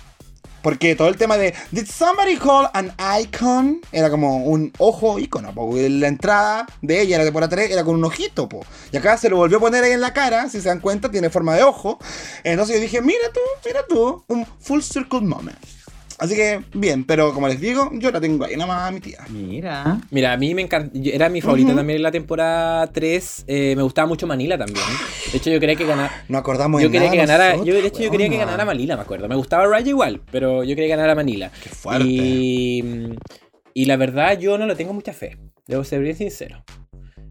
Porque 0.62 0.96
todo 0.96 1.08
el 1.08 1.18
tema 1.18 1.38
de 1.38 1.54
Did 1.72 1.88
somebody 1.88 2.38
call 2.38 2.70
an 2.74 2.94
icon? 3.20 3.82
Era 3.92 4.10
como 4.10 4.46
un 4.46 4.72
ojo 4.78 5.20
icono, 5.20 5.54
porque 5.54 5.90
la 5.90 6.08
entrada 6.08 6.68
de 6.82 7.02
ella, 7.02 7.18
la 7.18 7.24
temporada 7.24 7.50
3, 7.50 7.72
era 7.72 7.84
con 7.84 7.96
un 7.96 8.04
ojito, 8.04 8.48
po. 8.48 8.66
Y 8.92 8.98
acá 8.98 9.18
se 9.18 9.30
lo 9.30 9.38
volvió 9.38 9.58
a 9.58 9.62
poner 9.62 9.84
ahí 9.84 9.92
en 9.92 10.02
la 10.02 10.14
cara, 10.14 10.50
si 10.50 10.62
se 10.62 10.70
dan 10.70 10.80
cuenta, 10.80 11.10
tiene 11.10 11.30
forma 11.30 11.56
de 11.56 11.64
ojo. 11.64 12.00
Entonces 12.44 12.76
yo 12.76 12.82
dije, 12.82 13.02
mira 13.02 13.32
tú, 13.34 13.40
mira 13.66 13.86
tú, 13.88 14.24
un 14.28 14.46
full 14.60 14.82
circle 14.82 15.22
moment. 15.22 15.58
Así 16.22 16.36
que, 16.36 16.62
bien, 16.76 17.04
pero 17.04 17.34
como 17.34 17.48
les 17.48 17.60
digo, 17.60 17.90
yo 17.94 18.12
la 18.12 18.22
tengo 18.22 18.46
ahí 18.46 18.54
nada 18.56 18.68
más 18.68 18.88
a 18.90 18.92
mi 18.92 19.00
tía. 19.00 19.18
Mira. 19.30 20.00
Mira, 20.12 20.34
a 20.34 20.38
mí 20.38 20.54
me 20.54 20.62
encanta. 20.62 20.92
Era 21.04 21.30
mi 21.30 21.42
favorita 21.42 21.74
también 21.74 21.98
en 21.98 22.04
la 22.04 22.12
temporada 22.12 22.86
3. 22.86 23.46
eh, 23.48 23.74
me 23.76 23.82
gustaba 23.82 24.08
mucho 24.08 24.28
Manila 24.28 24.56
también. 24.56 24.86
De 25.32 25.40
hecho, 25.40 25.50
yo 25.50 25.60
quería 25.60 25.76
que 25.76 25.84
ganara. 25.84 26.24
No 26.30 26.38
acordamos 26.38 26.80
Yo 26.80 26.90
quería 26.92 27.08
nada 27.08 27.12
que 27.12 27.18
ganara. 27.18 27.44
nosotros, 27.54 27.68
yo, 27.76 27.82
de 27.82 27.88
hecho, 27.88 28.04
yo 28.04 28.12
quería 28.12 28.30
que 28.30 28.38
ganara 28.38 28.64
Manila, 28.66 28.96
me 28.98 29.02
acuerdo. 29.02 29.28
Me 29.28 29.34
gustaba 29.36 29.66
Raya 29.66 29.90
igual, 29.90 30.22
pero 30.32 30.64
yo 30.64 30.76
quería 30.76 30.86
que 30.90 30.96
ganara 30.96 31.16
Manila. 31.16 31.52
Qué 31.64 31.70
fuerte. 31.70 32.06
Y, 32.08 33.16
y 33.74 33.86
la 33.86 33.98
verdad, 33.98 34.38
yo 34.38 34.60
no 34.60 34.68
le 34.68 34.76
tengo 34.76 34.94
mucha 34.94 35.14
fe. 35.14 35.40
Debo 35.66 35.84
ser 35.84 36.02
bien 36.02 36.16
sincero. 36.16 36.64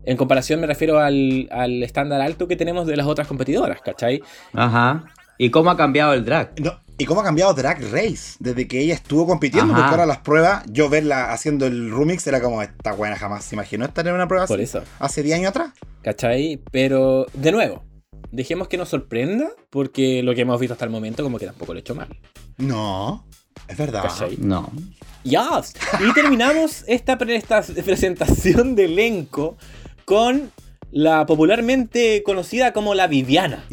En 0.05 0.17
comparación, 0.17 0.61
me 0.61 0.67
refiero 0.67 0.99
al, 0.99 1.47
al 1.53 1.81
estándar 1.85 2.21
alto 2.23 2.49
que 2.49 2.57
tenemos 2.57 2.89
de 2.89 2.97
las 2.97 3.07
otras 3.07 3.29
competidoras, 3.29 3.81
¿cachai? 3.83 4.21
Ajá. 4.53 5.05
¿Y 5.39 5.51
cómo 5.51 5.71
ha 5.71 5.77
cambiado 5.77 6.13
el 6.15 6.25
drag? 6.25 6.53
No, 6.61 6.73
¿Y 7.01 7.07
cómo 7.07 7.21
ha 7.23 7.25
cambiado 7.25 7.55
Drag 7.55 7.81
Race? 7.91 8.37
Desde 8.41 8.69
que 8.69 8.81
ella 8.81 8.93
estuvo 8.95 9.27
compitiendo, 9.27 9.73
Ajá. 9.73 9.83
porque 9.83 9.91
ahora 9.93 10.07
las 10.07 10.19
pruebas, 10.19 10.65
yo 10.71 10.91
verla 10.91 11.33
haciendo 11.33 11.67
el 11.67 11.91
remix 11.91 12.27
era 12.27 12.41
como, 12.43 12.61
esta 12.61 12.93
buena 12.93 13.17
jamás 13.17 13.45
se 13.45 13.55
imaginó 13.55 13.87
estar 13.87 14.07
en 14.07 14.15
una 14.15 14.29
prueba 14.29 14.47
Por 14.47 14.57
así. 14.59 14.65
eso. 14.65 14.83
Hace 14.99 15.23
10 15.23 15.39
años 15.39 15.49
atrás. 15.51 15.71
¿Cachai? 16.03 16.61
Pero, 16.71 17.27
de 17.33 17.53
nuevo, 17.53 17.83
dejemos 18.33 18.69
que 18.69 18.77
nos 18.77 18.91
sorprenda, 18.91 19.49
porque 19.71 20.23
lo 20.23 20.35
que 20.35 20.43
hemos 20.43 20.61
visto 20.61 20.75
hasta 20.75 20.85
el 20.85 20.91
momento, 20.91 21.23
como 21.23 21.39
que 21.39 21.47
tampoco 21.47 21.73
lo 21.73 21.79
he 21.79 21.81
hecho 21.81 21.95
mal. 21.95 22.09
No, 22.59 23.25
es 23.67 23.79
verdad. 23.79 24.03
¿Cachai? 24.03 24.37
No. 24.39 24.71
Yes. 25.23 25.75
Y 26.07 26.13
terminamos 26.13 26.85
esta 26.89 27.17
pre- 27.17 27.37
esta 27.37 27.63
presentación 27.63 28.75
de 28.75 28.85
elenco 28.85 29.57
con 30.05 30.51
la 30.91 31.25
popularmente 31.25 32.23
conocida 32.25 32.73
como 32.75 32.95
la 32.95 33.07
Viviana. 33.07 33.65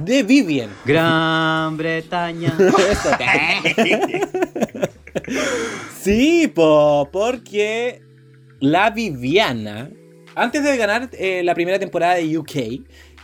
De 0.00 0.22
Vivian. 0.22 0.70
Gran 0.84 1.76
Bretaña. 1.76 2.56
Sí, 6.00 6.50
po, 6.52 7.08
porque 7.12 8.02
la 8.60 8.90
Viviana, 8.90 9.90
antes 10.34 10.64
de 10.64 10.76
ganar 10.76 11.10
eh, 11.12 11.42
la 11.44 11.54
primera 11.54 11.78
temporada 11.78 12.14
de 12.14 12.38
UK, 12.38 12.56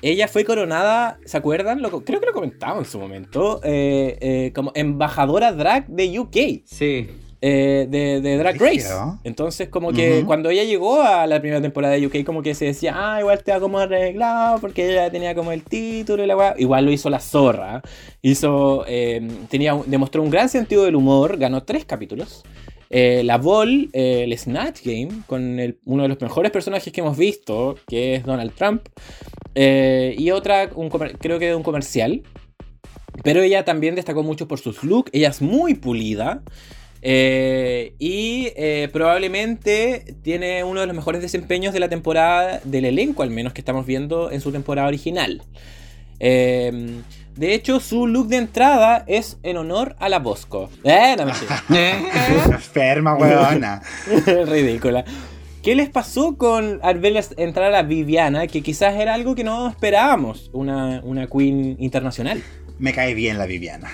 ella 0.02 0.28
fue 0.28 0.44
coronada, 0.44 1.18
¿se 1.24 1.36
acuerdan? 1.36 1.82
Lo- 1.82 2.04
creo 2.04 2.20
que 2.20 2.26
lo 2.26 2.32
comentaba 2.32 2.78
en 2.78 2.84
su 2.84 2.98
momento, 3.00 3.60
eh, 3.64 4.16
eh, 4.20 4.52
como 4.54 4.70
embajadora 4.74 5.52
drag 5.52 5.88
de 5.88 6.18
UK. 6.20 6.36
Sí. 6.66 7.08
Eh, 7.40 7.86
de, 7.88 8.20
de 8.20 8.36
Drag 8.36 8.56
Race. 8.60 8.88
Entonces, 9.24 9.68
como 9.68 9.92
que 9.92 10.24
cuando 10.26 10.50
ella 10.50 10.64
llegó 10.64 11.00
a 11.02 11.26
la 11.26 11.40
primera 11.40 11.60
temporada 11.62 11.94
de 11.94 12.06
UK, 12.06 12.24
como 12.24 12.42
que 12.42 12.54
se 12.54 12.64
decía, 12.66 12.94
ah, 12.96 13.20
igual 13.20 13.42
te 13.44 13.52
va 13.52 13.60
como 13.60 13.78
arreglado, 13.78 14.60
porque 14.60 14.90
ella 14.90 15.10
tenía 15.10 15.34
como 15.34 15.52
el 15.52 15.62
título 15.62 16.24
y 16.24 16.26
la 16.26 16.36
weá. 16.36 16.54
Igual 16.58 16.84
lo 16.86 16.90
hizo 16.92 17.10
la 17.10 17.20
zorra. 17.20 17.80
Hizo, 18.22 18.84
eh, 18.88 19.26
tenía, 19.48 19.78
demostró 19.86 20.22
un 20.22 20.30
gran 20.30 20.48
sentido 20.48 20.84
del 20.84 20.96
humor, 20.96 21.36
ganó 21.38 21.62
tres 21.62 21.84
capítulos. 21.84 22.42
Eh, 22.90 23.22
la 23.24 23.36
Vol, 23.36 23.90
eh, 23.92 24.22
el 24.24 24.36
Snatch 24.38 24.80
Game, 24.82 25.08
con 25.26 25.60
el- 25.60 25.78
uno 25.84 26.04
de 26.04 26.08
los 26.08 26.20
mejores 26.20 26.50
personajes 26.50 26.92
que 26.92 27.00
hemos 27.02 27.16
visto, 27.18 27.76
que 27.86 28.14
es 28.16 28.24
Donald 28.24 28.52
Trump. 28.54 28.82
Y 29.54 30.30
otra, 30.30 30.70
un 30.74 30.88
creo 30.88 31.38
que 31.38 31.46
de 31.46 31.54
un 31.54 31.62
comercial. 31.62 32.22
Pero 33.24 33.42
ella 33.42 33.64
también 33.64 33.94
destacó 33.94 34.22
mucho 34.22 34.46
por 34.46 34.58
sus 34.60 34.84
looks. 34.84 35.10
Ella 35.12 35.28
es 35.28 35.42
muy 35.42 35.74
pulida. 35.74 36.42
Eh, 37.02 37.94
y 37.98 38.52
eh, 38.56 38.88
probablemente 38.92 40.16
tiene 40.22 40.64
uno 40.64 40.80
de 40.80 40.86
los 40.86 40.96
mejores 40.96 41.22
desempeños 41.22 41.72
de 41.72 41.80
la 41.80 41.88
temporada, 41.88 42.60
del 42.64 42.84
elenco 42.84 43.22
al 43.22 43.30
menos 43.30 43.52
que 43.52 43.60
estamos 43.60 43.86
viendo 43.86 44.30
en 44.30 44.40
su 44.40 44.52
temporada 44.52 44.88
original. 44.88 45.42
Eh, 46.20 47.00
de 47.38 47.54
hecho, 47.54 47.78
su 47.78 48.08
look 48.08 48.26
de 48.26 48.36
entrada 48.36 49.04
es 49.06 49.38
en 49.44 49.58
honor 49.58 49.94
a 50.00 50.08
la 50.08 50.18
Bosco. 50.18 50.70
Eh, 50.82 51.14
no 51.16 51.24
mentira. 51.24 51.62
Enferma, 52.52 53.14
weona. 53.14 53.80
Ridícula. 54.26 55.04
¿Qué 55.62 55.76
les 55.76 55.88
pasó 55.88 56.36
con 56.36 56.80
al 56.82 56.98
verles 56.98 57.34
entrar 57.36 57.66
a 57.66 57.70
la 57.70 57.82
Viviana? 57.84 58.48
Que 58.48 58.60
quizás 58.60 58.94
era 58.96 59.14
algo 59.14 59.36
que 59.36 59.44
no 59.44 59.68
esperábamos, 59.68 60.50
una, 60.52 61.00
una 61.04 61.28
queen 61.28 61.76
internacional. 61.78 62.42
Me 62.80 62.92
cae 62.92 63.14
bien 63.14 63.38
la 63.38 63.46
Viviana. 63.46 63.88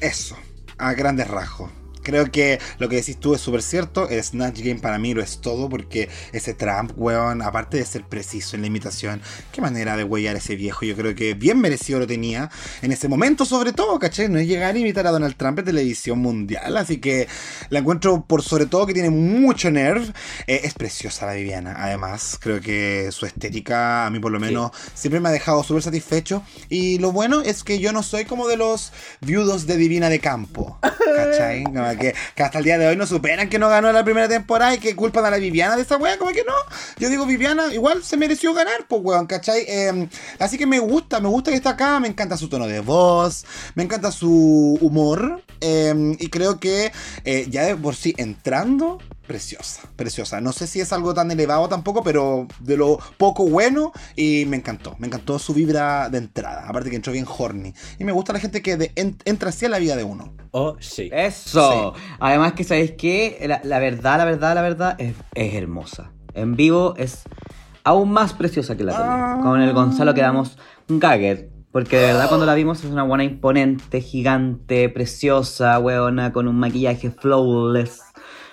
Eso, 0.00 0.38
a 0.78 0.94
grandes 0.94 1.28
rasgos. 1.28 1.70
Creo 2.10 2.28
que 2.32 2.58
lo 2.78 2.88
que 2.88 2.96
decís 2.96 3.18
tú 3.18 3.36
es 3.36 3.40
súper 3.40 3.62
cierto. 3.62 4.08
Snatch 4.10 4.62
Game 4.62 4.80
para 4.80 4.98
mí 4.98 5.14
lo 5.14 5.22
es 5.22 5.40
todo 5.40 5.68
porque 5.68 6.08
ese 6.32 6.54
Trump, 6.54 6.90
weón, 6.96 7.40
aparte 7.40 7.76
de 7.76 7.84
ser 7.84 8.02
preciso 8.02 8.56
en 8.56 8.62
la 8.62 8.66
imitación, 8.66 9.22
qué 9.52 9.60
manera 9.60 9.96
de 9.96 10.02
huellar 10.02 10.34
ese 10.34 10.56
viejo. 10.56 10.84
Yo 10.84 10.96
creo 10.96 11.14
que 11.14 11.34
bien 11.34 11.60
merecido 11.60 12.00
lo 12.00 12.08
tenía 12.08 12.50
en 12.82 12.90
ese 12.90 13.06
momento, 13.06 13.44
sobre 13.44 13.72
todo, 13.72 13.96
¿cachai? 14.00 14.28
No 14.28 14.40
es 14.40 14.48
llegar 14.48 14.74
a 14.74 14.78
imitar 14.78 15.06
a 15.06 15.12
Donald 15.12 15.36
Trump 15.36 15.60
en 15.60 15.66
televisión 15.66 16.18
mundial. 16.18 16.76
Así 16.76 16.98
que 16.98 17.28
la 17.68 17.78
encuentro 17.78 18.24
por 18.26 18.42
sobre 18.42 18.66
todo 18.66 18.86
que 18.86 18.94
tiene 18.94 19.10
mucho 19.10 19.70
nerve. 19.70 20.12
Eh, 20.48 20.62
es 20.64 20.74
preciosa 20.74 21.26
la 21.26 21.34
Viviana, 21.34 21.76
además. 21.78 22.38
Creo 22.40 22.60
que 22.60 23.10
su 23.12 23.24
estética, 23.24 24.06
a 24.06 24.10
mí 24.10 24.18
por 24.18 24.32
lo 24.32 24.40
menos, 24.40 24.72
siempre 24.94 25.20
me 25.20 25.28
ha 25.28 25.32
dejado 25.32 25.62
súper 25.62 25.84
satisfecho. 25.84 26.42
Y 26.68 26.98
lo 26.98 27.12
bueno 27.12 27.42
es 27.42 27.62
que 27.62 27.78
yo 27.78 27.92
no 27.92 28.02
soy 28.02 28.24
como 28.24 28.48
de 28.48 28.56
los 28.56 28.92
viudos 29.20 29.68
de 29.68 29.76
Divina 29.76 30.08
de 30.08 30.18
Campo. 30.18 30.78
¿Cachai? 31.16 31.62
Que, 32.00 32.14
hasta 32.42 32.58
el 32.58 32.64
día 32.64 32.78
de 32.78 32.88
hoy 32.88 32.96
no 32.96 33.06
superan 33.06 33.48
que 33.48 33.58
no 33.58 33.68
ganó 33.68 33.92
la 33.92 34.02
primera 34.02 34.28
temporada 34.28 34.74
y 34.74 34.78
que 34.78 34.96
culpan 34.96 35.24
a 35.24 35.30
la 35.30 35.36
Viviana 35.36 35.76
de 35.76 35.82
esa 35.82 35.96
wea. 35.96 36.18
Como 36.18 36.32
que 36.32 36.44
no. 36.44 36.54
Yo 36.98 37.08
digo, 37.08 37.26
Viviana 37.26 37.72
igual 37.72 38.02
se 38.02 38.16
mereció 38.16 38.54
ganar, 38.54 38.86
pues 38.88 39.02
weón, 39.04 39.26
¿cachai? 39.26 39.64
Eh, 39.68 40.08
así 40.38 40.58
que 40.58 40.66
me 40.66 40.78
gusta, 40.78 41.20
me 41.20 41.28
gusta 41.28 41.50
que 41.50 41.56
está 41.56 41.70
acá. 41.70 42.00
Me 42.00 42.08
encanta 42.08 42.36
su 42.36 42.48
tono 42.48 42.66
de 42.66 42.80
voz, 42.80 43.44
me 43.74 43.82
encanta 43.82 44.10
su 44.10 44.78
humor. 44.80 45.42
eh, 45.60 46.16
y 46.18 46.28
creo 46.28 46.58
que 46.58 46.90
eh, 47.24 47.46
ya 47.50 47.64
de 47.64 47.76
por 47.76 47.94
sí 47.94 48.14
entrando 48.16 48.98
preciosa, 49.30 49.82
preciosa. 49.94 50.40
No 50.40 50.50
sé 50.50 50.66
si 50.66 50.80
es 50.80 50.92
algo 50.92 51.14
tan 51.14 51.30
elevado 51.30 51.68
tampoco, 51.68 52.02
pero 52.02 52.48
de 52.58 52.76
lo 52.76 52.98
poco 53.16 53.48
bueno 53.48 53.92
y 54.16 54.44
me 54.48 54.56
encantó. 54.56 54.96
Me 54.98 55.06
encantó 55.06 55.38
su 55.38 55.54
vibra 55.54 56.08
de 56.08 56.18
entrada. 56.18 56.64
Aparte 56.68 56.90
que 56.90 56.96
entró 56.96 57.12
bien 57.12 57.24
horny. 57.28 57.72
Y 58.00 58.02
me 58.02 58.10
gusta 58.10 58.32
la 58.32 58.40
gente 58.40 58.60
que 58.60 58.76
de- 58.76 58.90
en- 58.96 59.16
entra 59.24 59.50
así 59.50 59.66
a 59.66 59.68
la 59.68 59.78
vida 59.78 59.94
de 59.94 60.02
uno. 60.02 60.34
Oh, 60.50 60.74
sí. 60.80 61.10
Eso. 61.12 61.94
Además 62.18 62.54
que 62.54 62.64
sabéis 62.64 62.90
que 62.98 63.38
la, 63.46 63.60
la 63.62 63.78
verdad, 63.78 64.18
la 64.18 64.24
verdad, 64.24 64.52
la 64.56 64.62
verdad 64.62 64.96
es, 64.98 65.14
es 65.36 65.54
hermosa. 65.54 66.10
En 66.34 66.56
vivo 66.56 66.94
es 66.96 67.22
aún 67.84 68.10
más 68.10 68.32
preciosa 68.32 68.76
que 68.76 68.82
la 68.82 68.92
tele. 68.96 69.04
Ah. 69.08 69.38
Con 69.44 69.60
el 69.62 69.72
Gonzalo 69.72 70.12
quedamos 70.12 70.58
gagger. 70.88 71.50
Porque 71.70 71.98
de 71.98 72.06
verdad 72.06 72.26
cuando 72.28 72.46
la 72.46 72.54
vimos 72.56 72.80
es 72.82 72.90
una 72.90 73.04
buena 73.04 73.22
imponente, 73.22 74.00
gigante, 74.00 74.88
preciosa, 74.88 75.78
weona, 75.78 76.32
con 76.32 76.48
un 76.48 76.58
maquillaje 76.58 77.12
flawless. 77.12 78.00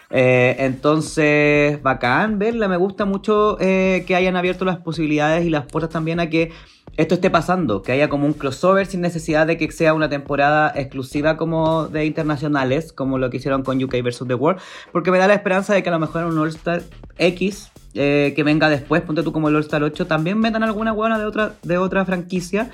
Eh, 0.09 0.55
entonces, 0.59 1.81
bacán 1.81 2.39
verla. 2.39 2.67
Me 2.67 2.77
gusta 2.77 3.05
mucho 3.05 3.57
eh, 3.59 4.03
que 4.07 4.15
hayan 4.15 4.35
abierto 4.35 4.65
las 4.65 4.77
posibilidades 4.77 5.45
y 5.45 5.49
las 5.49 5.65
puertas 5.65 5.91
también 5.91 6.19
a 6.19 6.29
que 6.29 6.51
esto 6.95 7.13
esté 7.13 7.29
pasando, 7.29 7.83
que 7.83 7.91
haya 7.91 8.09
como 8.09 8.25
un 8.25 8.33
crossover 8.33 8.87
sin 8.87 9.01
necesidad 9.01 9.45
de 9.45 9.57
que 9.57 9.71
sea 9.71 9.93
una 9.93 10.09
temporada 10.09 10.71
exclusiva 10.75 11.37
como 11.37 11.87
de 11.87 12.05
internacionales, 12.05 12.91
como 12.91 13.19
lo 13.19 13.29
que 13.29 13.37
hicieron 13.37 13.61
con 13.61 13.83
UK 13.83 14.01
vs. 14.01 14.23
The 14.27 14.33
World, 14.33 14.59
porque 14.91 15.11
me 15.11 15.19
da 15.19 15.27
la 15.27 15.35
esperanza 15.35 15.75
de 15.75 15.83
que 15.83 15.89
a 15.89 15.91
lo 15.91 15.99
mejor 15.99 16.23
un 16.25 16.39
All-Star 16.39 16.81
X 17.19 17.71
eh, 17.93 18.33
que 18.35 18.43
venga 18.43 18.69
después, 18.69 19.01
ponte 19.03 19.21
tú 19.21 19.31
como 19.31 19.49
el 19.49 19.55
All-Star 19.55 19.83
8, 19.83 20.07
también 20.07 20.41
vendan 20.41 20.63
alguna 20.63 20.91
buena 20.91 21.19
de 21.19 21.25
otra, 21.25 21.53
de 21.61 21.77
otra 21.77 22.03
franquicia. 22.05 22.71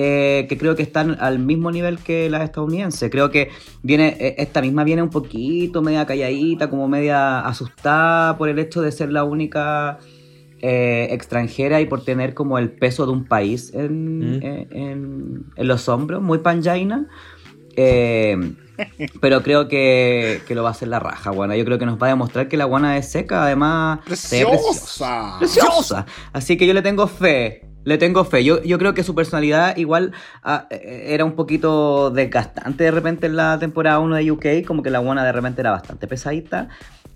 Eh, 0.00 0.46
que 0.48 0.56
creo 0.56 0.76
que 0.76 0.82
están 0.84 1.16
al 1.18 1.40
mismo 1.40 1.72
nivel 1.72 1.98
que 1.98 2.30
las 2.30 2.42
estadounidenses. 2.44 3.10
Creo 3.10 3.30
que 3.30 3.48
viene, 3.82 4.16
eh, 4.20 4.36
esta 4.38 4.60
misma 4.60 4.84
viene 4.84 5.02
un 5.02 5.10
poquito 5.10 5.82
media 5.82 6.06
calladita, 6.06 6.70
como 6.70 6.86
media 6.86 7.40
asustada 7.40 8.36
por 8.38 8.48
el 8.48 8.60
hecho 8.60 8.80
de 8.80 8.92
ser 8.92 9.10
la 9.10 9.24
única 9.24 9.98
eh, 10.60 11.08
extranjera 11.12 11.80
y 11.80 11.86
por 11.86 12.04
tener 12.04 12.34
como 12.34 12.58
el 12.58 12.70
peso 12.70 13.06
de 13.06 13.12
un 13.12 13.24
país 13.24 13.72
en, 13.74 14.38
Mm. 14.38 14.42
en- 14.42 15.44
en 15.56 15.66
los 15.68 15.88
hombros, 15.88 16.20
muy 16.22 16.38
panjaina. 16.38 17.06
Eh, 17.76 18.36
pero 19.20 19.42
creo 19.42 19.68
que, 19.68 20.40
que 20.46 20.54
lo 20.54 20.62
va 20.64 20.68
a 20.70 20.72
hacer 20.72 20.88
la 20.88 20.98
raja, 21.00 21.30
guana. 21.30 21.56
Yo 21.56 21.64
creo 21.64 21.78
que 21.78 21.86
nos 21.86 22.00
va 22.00 22.06
a 22.08 22.10
demostrar 22.10 22.48
que 22.48 22.56
la 22.56 22.64
guana 22.66 22.96
es 22.98 23.08
seca, 23.08 23.44
además 23.44 24.00
se 24.14 24.44
¡Preciosa! 24.44 25.36
preciosa. 25.38 26.06
Así 26.32 26.56
que 26.56 26.66
yo 26.66 26.74
le 26.74 26.82
tengo 26.82 27.06
fe. 27.06 27.67
Le 27.88 27.96
tengo 27.96 28.22
fe. 28.26 28.44
Yo, 28.44 28.62
yo 28.62 28.78
creo 28.78 28.92
que 28.92 29.02
su 29.02 29.14
personalidad 29.14 29.74
igual 29.78 30.12
eh, 30.70 31.04
era 31.06 31.24
un 31.24 31.32
poquito 31.32 32.10
desgastante 32.10 32.84
de 32.84 32.90
repente 32.90 33.28
en 33.28 33.36
la 33.36 33.58
temporada 33.58 33.98
1 33.98 34.16
de 34.16 34.30
UK. 34.30 34.46
Como 34.66 34.82
que 34.82 34.90
la 34.90 34.98
buena 34.98 35.24
de 35.24 35.32
repente 35.32 35.62
era 35.62 35.70
bastante 35.70 36.06
pesadita. 36.06 36.68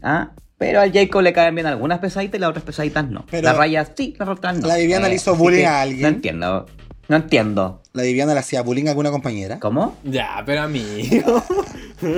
¿ah? 0.02 0.30
Pero 0.56 0.80
al 0.80 0.90
Jacob 0.90 1.20
le 1.20 1.34
caen 1.34 1.54
bien 1.54 1.66
algunas 1.66 1.98
pesaditas 1.98 2.38
y 2.38 2.40
las 2.40 2.48
otras 2.48 2.64
pesaditas 2.64 3.06
no. 3.06 3.26
Pero 3.30 3.42
las 3.42 3.58
rayas 3.58 3.92
sí, 3.94 4.14
las 4.18 4.30
otras 4.30 4.56
no. 4.56 4.66
la 4.66 4.76
Viviana 4.76 5.08
le 5.08 5.16
hizo 5.16 5.36
bullying 5.36 5.66
a 5.66 5.82
alguien. 5.82 6.00
No 6.00 6.08
entiendo. 6.08 6.66
No 7.08 7.16
entiendo. 7.16 7.82
La 7.92 8.04
Viviana 8.04 8.32
le 8.32 8.40
hacía 8.40 8.62
bullying 8.62 8.86
a 8.86 8.92
alguna 8.92 9.10
compañera. 9.10 9.60
¿Cómo? 9.60 9.98
Ya, 10.04 10.42
pero 10.46 10.62
amigo. 10.62 11.44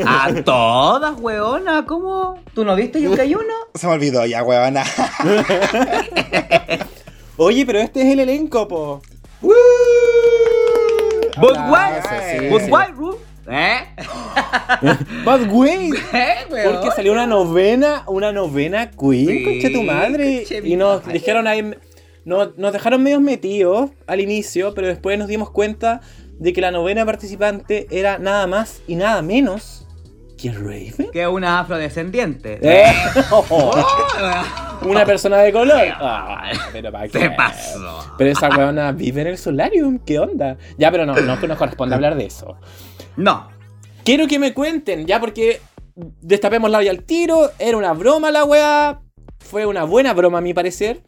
A 0.07 0.33
todas, 0.45 1.21
weona. 1.21 1.85
¿Cómo? 1.87 2.41
¿Tú 2.55 2.65
no 2.65 2.77
viste 2.77 3.07
UK 3.07 3.19
1? 3.19 3.39
Se 3.75 3.89
me 3.89 3.95
olvidó 3.95 4.25
ya, 4.25 4.45
huevona. 4.45 4.85
Oye, 7.37 7.66
pero 7.66 7.80
este 7.80 8.03
es 8.03 8.12
el 8.12 8.20
elenco, 8.20 8.68
po. 8.68 9.03
But 11.41 11.57
why? 11.68 12.01
sí, 12.09 12.49
But 12.49 12.62
sí. 12.62 12.70
why, 12.70 12.93
Ru? 12.95 13.18
¿Eh? 13.51 13.78
But 15.24 15.49
wait. 15.53 15.95
¿Eh? 16.12 16.35
Porque 16.49 16.91
salió 16.95 17.12
una 17.12 17.26
novena, 17.26 18.05
una 18.07 18.32
novena 18.32 18.91
Queen, 18.91 19.26
Sí, 19.28 19.45
concha 19.45 19.72
tu 19.72 19.82
madre. 19.82 20.39
conche 20.49 20.62
Y 20.64 20.76
nos 20.76 21.01
madre. 21.03 21.12
dijeron 21.18 21.47
ahí. 21.47 21.74
Nos, 22.24 22.57
nos 22.57 22.72
dejaron 22.72 23.03
medios 23.03 23.20
metidos 23.20 23.91
al 24.07 24.20
inicio, 24.20 24.72
pero 24.74 24.87
después 24.87 25.18
nos 25.18 25.28
dimos 25.28 25.51
cuenta 25.51 26.01
de 26.39 26.53
que 26.55 26.62
la 26.62 26.70
novena 26.70 27.05
participante 27.05 27.87
era 27.91 28.18
nada 28.18 28.47
más 28.47 28.80
y 28.87 28.95
nada 28.97 29.20
menos 29.20 29.84
que 30.37 30.53
Raven. 30.53 31.11
Que 31.12 31.22
es 31.22 31.28
una 31.28 31.61
afrodescendiente. 31.61 32.59
Eh, 32.62 32.93
Oh, 33.30 33.72
una 34.82 35.05
persona 35.05 35.39
de 35.39 35.53
color. 35.53 35.80
Ah, 35.95 36.51
pero 36.72 36.93
¿para 36.93 37.09
qué? 37.09 37.18
Se 37.18 37.30
pasó. 37.30 38.14
Pero 38.18 38.30
esa 38.30 38.49
weona 38.51 38.93
vive 38.93 39.22
en 39.22 39.26
el 39.28 39.39
solarium, 39.39 39.99
¿qué 39.99 40.18
onda? 40.18 40.57
Ya, 40.78 40.91
pero 40.91 41.07
no, 41.07 41.14
no 41.14 41.37
nos 41.37 41.59
corresponde 41.59 41.95
hablar 41.95 42.16
de 42.16 42.26
eso. 42.26 42.57
No. 43.16 43.49
Quiero 44.05 44.26
que 44.26 44.39
me 44.39 44.53
cuenten, 44.53 45.07
ya 45.07 45.20
porque 45.20 45.61
destapemos 45.95 46.70
la 46.70 46.78
olla 46.78 46.91
al 46.91 47.05
tiro, 47.05 47.51
era 47.59 47.76
una 47.76 47.93
broma 47.93 48.30
la 48.30 48.45
weá, 48.45 49.01
fue 49.39 49.64
una 49.64 49.85
buena 49.85 50.12
broma 50.12 50.39
a 50.39 50.41
mi 50.43 50.53
parecer, 50.53 51.03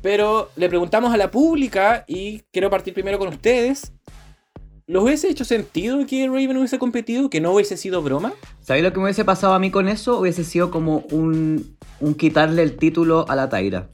pero 0.00 0.50
le 0.56 0.68
preguntamos 0.68 1.12
a 1.14 1.16
la 1.16 1.30
pública 1.30 2.04
y 2.08 2.40
quiero 2.52 2.70
partir 2.70 2.94
primero 2.94 3.18
con 3.18 3.28
ustedes. 3.28 3.92
¿Los 4.92 5.04
hubiese 5.04 5.28
hecho 5.30 5.46
sentido 5.46 6.06
que 6.06 6.26
Raven 6.26 6.54
hubiese 6.58 6.78
competido, 6.78 7.30
que 7.30 7.40
no 7.40 7.52
hubiese 7.52 7.78
sido 7.78 8.02
broma? 8.02 8.34
¿Sabéis 8.60 8.84
lo 8.84 8.92
que 8.92 8.98
me 8.98 9.04
hubiese 9.04 9.24
pasado 9.24 9.54
a 9.54 9.58
mí 9.58 9.70
con 9.70 9.88
eso? 9.88 10.18
Hubiese 10.20 10.44
sido 10.44 10.70
como 10.70 10.98
un, 11.10 11.76
quitarle 12.18 12.62
el 12.62 12.76
título 12.76 13.24
a 13.26 13.34
la 13.34 13.48
Taira. 13.48 13.88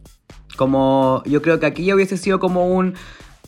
Como 0.57 1.23
yo 1.25 1.41
creo 1.41 1.61
que 1.61 1.67
aquí 1.67 1.85
ya 1.85 1.95
hubiese 1.95 2.17
sido 2.17 2.41
como 2.41 2.67
un 2.67 2.95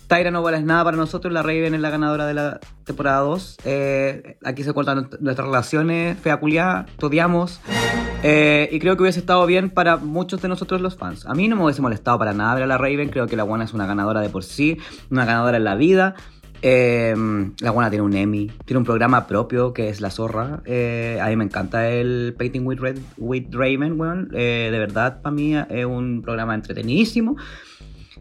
Taira 0.06 0.30
no 0.30 0.42
vales 0.44 0.62
nada 0.62 0.84
para 0.84 0.96
nosotros, 0.96 1.32
la 1.32 1.42
Raven 1.42 1.74
es 1.74 1.80
la 1.80 1.90
ganadora 1.90 2.26
de 2.26 2.34
la 2.34 2.60
temporada 2.84 3.18
2. 3.20 3.56
Eh, 3.64 4.38
aquí 4.44 4.62
se 4.62 4.72
cortan 4.72 4.98
nuest- 5.10 5.18
nuestras 5.18 5.46
relaciones, 5.48 6.18
fea 6.20 6.36
culiá, 6.38 6.86
te 6.98 7.06
odiamos. 7.06 7.60
Eh, 8.22 8.68
y 8.70 8.78
creo 8.78 8.96
que 8.96 9.02
hubiese 9.02 9.18
estado 9.18 9.44
bien 9.46 9.70
para 9.70 9.96
muchos 9.96 10.40
de 10.40 10.46
nosotros 10.48 10.80
los 10.80 10.96
fans. 10.96 11.26
A 11.26 11.34
mí 11.34 11.48
no 11.48 11.56
me 11.56 11.64
hubiese 11.64 11.82
molestado 11.82 12.16
para 12.18 12.32
nada 12.32 12.54
ver 12.54 12.62
a 12.64 12.66
la 12.68 12.78
Raven, 12.78 13.08
creo 13.08 13.26
que 13.26 13.34
la 13.36 13.42
buena 13.44 13.64
es 13.64 13.72
una 13.72 13.86
ganadora 13.86 14.20
de 14.20 14.28
por 14.28 14.44
sí, 14.44 14.78
una 15.10 15.24
ganadora 15.24 15.56
en 15.56 15.64
la 15.64 15.74
vida. 15.74 16.14
Eh, 16.62 17.14
la 17.60 17.70
buena 17.70 17.88
tiene 17.88 18.04
un 18.04 18.14
Emmy, 18.14 18.50
tiene 18.66 18.78
un 18.78 18.84
programa 18.84 19.26
propio 19.26 19.72
que 19.72 19.88
es 19.88 20.00
La 20.00 20.10
Zorra. 20.10 20.62
Eh, 20.66 21.18
a 21.22 21.28
mí 21.28 21.36
me 21.36 21.44
encanta 21.44 21.88
el 21.88 22.34
Painting 22.36 22.66
with, 22.66 22.78
Red, 22.78 22.98
with 23.16 23.46
Raven, 23.50 23.98
weón. 23.98 24.30
Eh, 24.34 24.68
de 24.70 24.78
verdad, 24.78 25.22
para 25.22 25.34
mí 25.34 25.56
es 25.56 25.84
un 25.86 26.22
programa 26.22 26.54
entretenidísimo. 26.54 27.36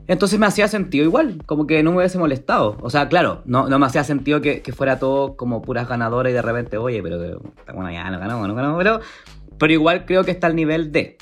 Entonces 0.07 0.39
me 0.39 0.47
hacía 0.47 0.67
sentido 0.67 1.05
igual, 1.05 1.43
como 1.45 1.67
que 1.67 1.83
no 1.83 1.91
me 1.91 1.97
hubiese 1.97 2.17
molestado. 2.17 2.77
O 2.81 2.89
sea, 2.89 3.07
claro, 3.09 3.43
no, 3.45 3.69
no 3.69 3.77
me 3.77 3.85
hacía 3.85 4.03
sentido 4.03 4.41
que, 4.41 4.63
fuera 4.75 4.97
todo 4.97 5.35
como 5.35 5.61
puras 5.61 5.87
ganadoras 5.87 6.31
y 6.31 6.33
de 6.33 6.41
repente, 6.41 6.77
oye, 6.77 7.03
pero 7.03 7.41
bueno, 7.75 7.91
ya 7.91 8.09
no 8.09 8.19
ganamos, 8.19 8.47
no 8.47 8.55
ganamos, 8.55 8.77
pero, 8.79 9.01
pero 9.59 9.71
igual 9.71 10.05
creo 10.05 10.23
que 10.23 10.31
está 10.31 10.47
al 10.47 10.55
nivel 10.55 10.91
de. 10.91 11.17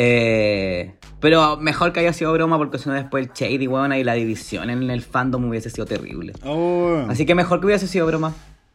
Eh, 0.00 0.92
pero 1.20 1.56
mejor 1.56 1.92
que 1.92 1.98
haya 1.98 2.12
sido 2.12 2.32
broma 2.32 2.56
porque 2.56 2.78
si 2.78 2.88
no 2.88 2.94
después 2.94 3.26
el 3.26 3.32
shady, 3.34 3.66
weón, 3.66 3.92
y 3.92 4.04
la 4.04 4.14
división 4.14 4.70
en 4.70 4.88
el 4.90 5.02
fandom 5.02 5.44
hubiese 5.48 5.70
sido 5.70 5.86
terrible. 5.86 6.34
Oh, 6.44 7.04
Así 7.08 7.26
que 7.26 7.34
mejor 7.34 7.58
que 7.58 7.66
hubiese 7.66 7.88
sido 7.88 8.06
broma. 8.06 8.32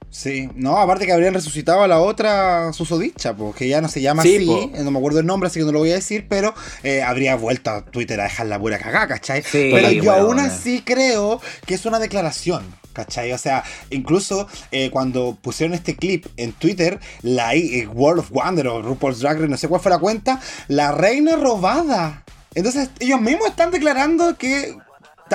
Sí, 0.09 0.49
no, 0.53 0.77
aparte 0.77 1.05
que 1.05 1.13
habrían 1.13 1.33
resucitado 1.33 1.81
a 1.81 1.87
la 1.87 1.99
otra 1.99 2.71
susodicha, 2.73 3.33
pues, 3.35 3.55
que 3.55 3.67
ya 3.69 3.79
no 3.81 3.87
se 3.87 4.01
llama 4.01 4.21
Sí, 4.21 4.35
así, 4.35 4.45
po. 4.45 4.77
eh, 4.77 4.83
no 4.83 4.91
me 4.91 4.99
acuerdo 4.99 5.19
el 5.21 5.25
nombre, 5.25 5.47
así 5.47 5.59
que 5.59 5.65
no 5.65 5.71
lo 5.71 5.79
voy 5.79 5.91
a 5.91 5.95
decir, 5.95 6.25
pero 6.29 6.53
eh, 6.83 7.01
habría 7.01 7.35
vuelto 7.35 7.71
a 7.71 7.85
Twitter 7.85 8.19
a 8.19 8.25
dejar 8.25 8.45
la 8.47 8.59
pura 8.59 8.77
cagada, 8.77 9.07
¿cachai? 9.07 9.41
Sí, 9.41 9.69
pero 9.73 9.89
yo 9.89 10.11
aún 10.11 10.39
así 10.39 10.83
creo 10.85 11.41
que 11.65 11.73
es 11.75 11.85
una 11.85 11.97
declaración. 11.99 12.63
¿Cachai? 12.93 13.31
O 13.31 13.37
sea, 13.37 13.63
incluso 13.89 14.47
eh, 14.71 14.89
cuando 14.91 15.37
pusieron 15.41 15.73
este 15.73 15.95
clip 15.95 16.27
en 16.37 16.53
Twitter, 16.53 16.99
la 17.21 17.55
eh, 17.55 17.87
World 17.87 18.19
of 18.19 18.31
Wonder 18.31 18.67
o 18.67 18.81
RuPaul's 18.81 19.19
Drag 19.19 19.37
Race, 19.37 19.49
no 19.49 19.57
sé 19.57 19.67
cuál 19.67 19.81
fue 19.81 19.91
la 19.91 19.99
cuenta, 19.99 20.39
la 20.67 20.91
reina 20.91 21.35
robada. 21.35 22.23
Entonces, 22.55 22.89
ellos 22.99 23.19
mismos 23.19 23.47
están 23.47 23.71
declarando 23.71 24.37
que 24.37 24.75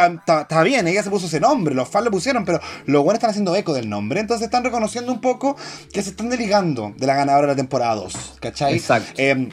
Está 0.06 0.62
bien, 0.62 0.86
ella 0.86 1.02
se 1.02 1.10
puso 1.10 1.26
ese 1.26 1.40
nombre, 1.40 1.74
los 1.74 1.88
fans 1.88 2.04
lo 2.04 2.10
pusieron, 2.12 2.44
pero 2.44 2.60
los 2.86 3.02
buenos 3.02 3.18
están 3.18 3.30
haciendo 3.30 3.56
eco 3.56 3.72
del 3.72 3.88
nombre, 3.88 4.20
entonces 4.20 4.44
están 4.44 4.62
reconociendo 4.62 5.10
un 5.10 5.20
poco 5.20 5.56
que 5.92 6.02
se 6.02 6.10
están 6.10 6.28
desligando 6.28 6.94
de 6.96 7.06
la 7.06 7.16
ganadora 7.16 7.48
de 7.48 7.52
la 7.54 7.56
temporada 7.56 7.96
2, 7.96 8.36
¿cachai? 8.38 8.74
Exacto. 8.74 9.10
Eh, 9.16 9.48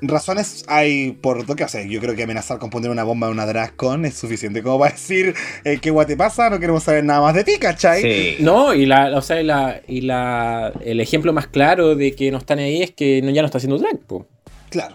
razones 0.00 0.64
hay 0.68 1.12
por 1.12 1.48
lo 1.48 1.56
que 1.56 1.64
hacer. 1.64 1.88
Yo 1.88 2.00
creo 2.00 2.14
que 2.14 2.22
amenazar 2.22 2.58
con 2.58 2.70
poner 2.70 2.90
una 2.90 3.04
bomba 3.04 3.26
en 3.28 3.34
una 3.34 3.46
Dragcon 3.46 4.04
es 4.04 4.14
suficiente 4.14 4.62
como 4.62 4.78
para 4.78 4.92
decir 4.92 5.34
eh, 5.64 5.78
qué 5.80 5.90
guay 5.90 6.06
te 6.06 6.16
pasa, 6.16 6.50
no 6.50 6.58
queremos 6.58 6.82
saber 6.82 7.04
nada 7.04 7.20
más 7.20 7.34
de 7.34 7.44
ti, 7.44 7.58
¿cachai? 7.58 8.02
Sí. 8.02 8.36
No, 8.40 8.74
y 8.74 8.86
la, 8.86 9.16
o 9.16 9.22
sea, 9.22 9.40
y 9.40 9.44
la, 9.44 9.80
y 9.86 10.00
la, 10.02 10.72
el 10.84 11.00
ejemplo 11.00 11.32
más 11.32 11.46
claro 11.46 11.94
de 11.94 12.14
que 12.14 12.30
no 12.30 12.38
están 12.38 12.58
ahí 12.58 12.82
es 12.82 12.90
que 12.90 13.22
no, 13.22 13.30
ya 13.30 13.42
no 13.42 13.46
está 13.46 13.58
haciendo 13.58 13.78
drag, 13.78 13.98
po. 14.00 14.26
Claro. 14.70 14.94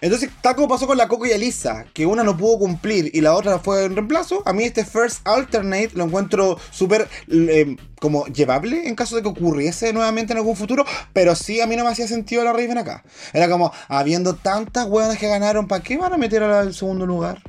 Entonces, 0.00 0.30
tal 0.40 0.56
como 0.56 0.68
pasó 0.68 0.86
con 0.86 0.96
la 0.96 1.08
Coco 1.08 1.26
y 1.26 1.30
Elisa, 1.30 1.84
que 1.92 2.06
una 2.06 2.24
no 2.24 2.36
pudo 2.36 2.58
cumplir 2.58 3.10
y 3.12 3.20
la 3.20 3.34
otra 3.34 3.58
fue 3.58 3.84
en 3.84 3.94
reemplazo, 3.94 4.42
a 4.46 4.52
mí 4.52 4.64
este 4.64 4.84
First 4.84 5.26
Alternate 5.26 5.90
lo 5.94 6.04
encuentro 6.04 6.58
súper 6.70 7.08
eh, 7.28 7.76
como 8.00 8.26
llevable 8.26 8.88
en 8.88 8.94
caso 8.94 9.16
de 9.16 9.22
que 9.22 9.28
ocurriese 9.28 9.92
nuevamente 9.92 10.32
en 10.32 10.38
algún 10.38 10.56
futuro, 10.56 10.84
pero 11.12 11.34
sí 11.34 11.60
a 11.60 11.66
mí 11.66 11.76
no 11.76 11.84
me 11.84 11.90
hacía 11.90 12.08
sentido 12.08 12.44
la 12.44 12.52
Raven 12.52 12.78
acá. 12.78 13.04
Era 13.32 13.48
como, 13.48 13.72
habiendo 13.88 14.34
tantas 14.36 14.86
hueonas 14.86 15.18
que 15.18 15.28
ganaron, 15.28 15.68
¿para 15.68 15.82
qué 15.82 15.96
van 15.96 16.12
a 16.12 16.18
meter 16.18 16.42
al 16.42 16.74
segundo 16.74 17.06
lugar? 17.06 17.42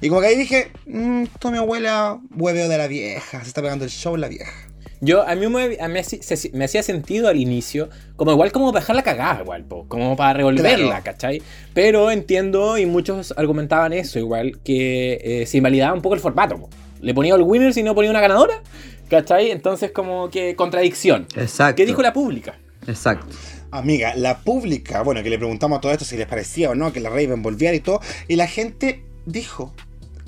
Y 0.00 0.08
como 0.08 0.22
que 0.22 0.28
ahí 0.28 0.36
dije, 0.36 0.72
mmm, 0.86 1.24
esto 1.24 1.50
mi 1.50 1.58
abuela 1.58 2.18
hueveo 2.34 2.68
de 2.68 2.78
la 2.78 2.86
vieja, 2.86 3.42
se 3.42 3.48
está 3.48 3.60
pegando 3.60 3.84
el 3.84 3.90
show 3.90 4.16
la 4.16 4.28
vieja. 4.28 4.69
Yo, 5.02 5.26
a 5.26 5.34
mí 5.34 5.46
me, 5.48 5.78
a 5.80 5.88
mí 5.88 6.04
se- 6.04 6.22
se- 6.22 6.50
me 6.52 6.66
hacía 6.66 6.82
sentido 6.82 7.28
al 7.28 7.36
inicio, 7.38 7.88
como 8.16 8.32
igual 8.32 8.52
como 8.52 8.70
para 8.70 8.80
dejarla 8.82 9.02
cagada, 9.02 9.40
igual, 9.42 9.64
po, 9.64 9.86
como 9.88 10.14
para 10.16 10.34
revolverla, 10.34 10.86
Claro. 10.88 11.04
¿cachai? 11.04 11.40
Pero 11.72 12.10
entiendo, 12.10 12.76
y 12.76 12.84
muchos 12.84 13.32
argumentaban 13.36 13.92
eso 13.94 14.18
igual, 14.18 14.58
que 14.62 15.18
eh, 15.42 15.46
se 15.46 15.56
invalidaba 15.56 15.94
un 15.94 16.02
poco 16.02 16.14
el 16.16 16.20
formato. 16.20 16.58
po. 16.58 16.68
Le 17.00 17.14
ponía 17.14 17.34
el 17.34 17.40
winner 17.42 17.72
si 17.72 17.82
no 17.82 17.94
ponía 17.94 18.10
una 18.10 18.20
ganadora, 18.20 18.62
¿cachai? 19.08 19.50
Entonces 19.50 19.90
como 19.90 20.28
que 20.28 20.54
contradicción. 20.54 21.26
Exacto. 21.34 21.76
¿Qué 21.76 21.86
dijo 21.86 22.02
la 22.02 22.12
pública? 22.12 22.58
Exacto. 22.86 23.26
Amiga, 23.70 24.14
la 24.16 24.40
pública, 24.40 25.02
bueno, 25.02 25.22
que 25.22 25.30
le 25.30 25.38
preguntamos 25.38 25.78
a 25.78 25.80
todo 25.80 25.92
esto 25.92 26.04
si 26.04 26.16
les 26.18 26.26
parecía 26.26 26.68
o 26.70 26.74
no 26.74 26.92
que 26.92 27.00
la 27.00 27.08
Raven 27.08 27.40
volviera 27.40 27.74
y 27.74 27.80
todo, 27.80 28.00
y 28.28 28.36
la 28.36 28.46
gente 28.48 29.02
dijo 29.24 29.72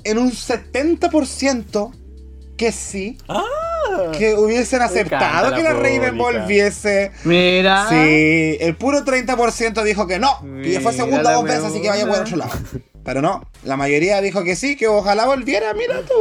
en 0.05 0.17
un 0.17 0.31
70% 0.31 1.91
que 2.57 2.71
sí, 2.71 3.17
que 4.17 4.33
hubiesen 4.35 4.81
aceptado 4.81 5.49
la 5.49 5.55
que 5.55 5.63
la 5.63 5.73
Raven 5.73 6.17
volviese. 6.17 7.11
Mira. 7.23 7.87
Sí, 7.89 8.57
el 8.59 8.75
puro 8.75 8.99
30% 9.05 9.83
dijo 9.83 10.07
que 10.07 10.19
no, 10.19 10.39
que 10.61 10.71
ya 10.71 10.81
fue 10.81 10.91
Mira 10.93 11.03
segunda 11.05 11.33
dos 11.33 11.43
veces, 11.43 11.63
así 11.65 11.81
que 11.81 11.89
vaya 11.89 12.05
por 12.07 12.19
otro 12.19 12.37
lado. 12.37 12.51
Pero 13.03 13.21
no, 13.21 13.43
la 13.65 13.75
mayoría 13.75 14.21
dijo 14.21 14.45
que 14.45 14.55
sí, 14.55 14.77
que 14.77 14.87
ojalá 14.87 15.25
volviera, 15.25 15.73
mira 15.73 15.95
tú. 16.07 16.13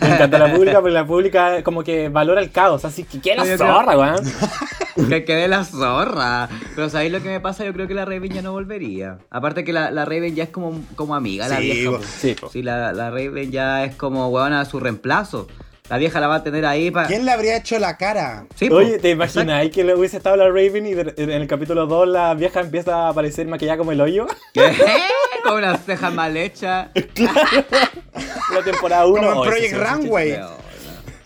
Me 0.00 0.14
encanta 0.14 0.38
la 0.38 0.54
pública, 0.54 0.78
porque 0.80 0.92
la 0.94 1.04
pública 1.04 1.64
como 1.64 1.82
que 1.82 2.10
valora 2.10 2.40
el 2.40 2.52
caos, 2.52 2.84
así 2.84 3.02
que 3.02 3.18
quiere 3.20 3.38
la 3.40 3.46
Yo 3.46 3.58
zorra, 3.58 3.98
weón. 3.98 4.20
Que 5.08 5.24
quede 5.24 5.48
la 5.48 5.64
zorra. 5.64 6.48
Pero 6.76 6.90
¿sabéis 6.90 7.10
lo 7.12 7.22
que 7.22 7.28
me 7.28 7.40
pasa? 7.40 7.64
Yo 7.64 7.72
creo 7.72 7.88
que 7.88 7.94
la 7.94 8.04
Raven 8.04 8.30
ya 8.30 8.42
no 8.42 8.52
volvería. 8.52 9.18
Aparte 9.30 9.64
que 9.64 9.72
la, 9.72 9.90
la 9.90 10.04
Raven 10.04 10.34
ya 10.36 10.44
es 10.44 10.50
como, 10.50 10.80
como 10.94 11.14
amiga, 11.16 11.48
la 11.48 11.56
Sí, 11.56 11.62
vieja. 11.62 11.90
po. 11.90 12.00
Sí, 12.20 12.36
po. 12.38 12.50
Sí, 12.50 12.62
la, 12.62 12.92
la 12.92 13.10
Raven 13.10 13.50
ya 13.50 13.84
es 13.84 13.96
como, 13.96 14.28
huevona, 14.28 14.64
su 14.66 14.78
reemplazo. 14.78 15.48
La 15.90 15.98
vieja 15.98 16.20
la 16.20 16.28
va 16.28 16.36
a 16.36 16.42
tener 16.42 16.64
ahí 16.64 16.90
para... 16.90 17.08
¿Quién 17.08 17.24
le 17.24 17.32
habría 17.32 17.56
hecho 17.56 17.78
la 17.78 17.96
cara? 17.96 18.46
Sí. 18.54 18.68
Oye, 18.70 18.98
¿te 18.98 19.10
imaginas 19.10 19.68
que 19.70 19.84
le 19.84 19.94
hubiese 19.94 20.16
estado 20.16 20.36
la 20.36 20.46
Raven 20.48 20.86
y 20.86 20.94
de- 20.94 21.14
en 21.16 21.30
el 21.30 21.46
capítulo 21.46 21.86
2 21.86 22.08
la 22.08 22.34
vieja 22.34 22.60
empieza 22.60 23.06
a 23.06 23.08
aparecer 23.10 23.46
maquillada 23.46 23.78
como 23.78 23.92
el 23.92 24.00
hoyo? 24.00 24.26
¿Qué? 24.54 24.70
Con 25.44 25.54
unas 25.54 25.84
cejas 25.84 26.14
mal 26.14 26.36
hechas. 26.36 26.88
la 28.54 28.62
temporada 28.64 29.06
1. 29.06 29.20
Como 29.28 29.44
en 29.44 29.50
Project 29.50 29.74
Runway. 29.76 30.30
Pero, 30.32 30.50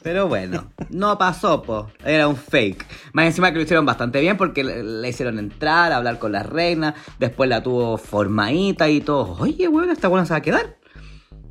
pero 0.03 0.29
bueno, 0.29 0.73
no 0.89 1.19
pasó, 1.19 1.63
po. 1.63 1.91
Era 2.05 2.27
un 2.27 2.37
fake. 2.37 2.87
Más 3.13 3.27
encima 3.27 3.51
que 3.53 3.59
lo 3.59 3.65
hicieron 3.65 3.85
bastante 3.85 4.21
bien 4.21 4.37
porque 4.39 4.65
le, 4.65 4.83
le 4.83 5.09
hicieron 5.09 5.39
entrar, 5.39 5.93
hablar 5.93 6.19
con 6.19 6.33
la 6.33 6.43
reina. 6.43 6.95
Después 7.19 7.51
la 7.51 7.63
tuvo 7.63 7.99
formadita 7.99 8.89
y 8.89 9.01
todo. 9.03 9.37
Oye, 9.39 9.69
weón, 9.69 9.91
esta 9.91 10.09
buena 10.09 10.25
se 10.25 10.33
va 10.33 10.39
a 10.39 10.43
quedar. 10.43 10.77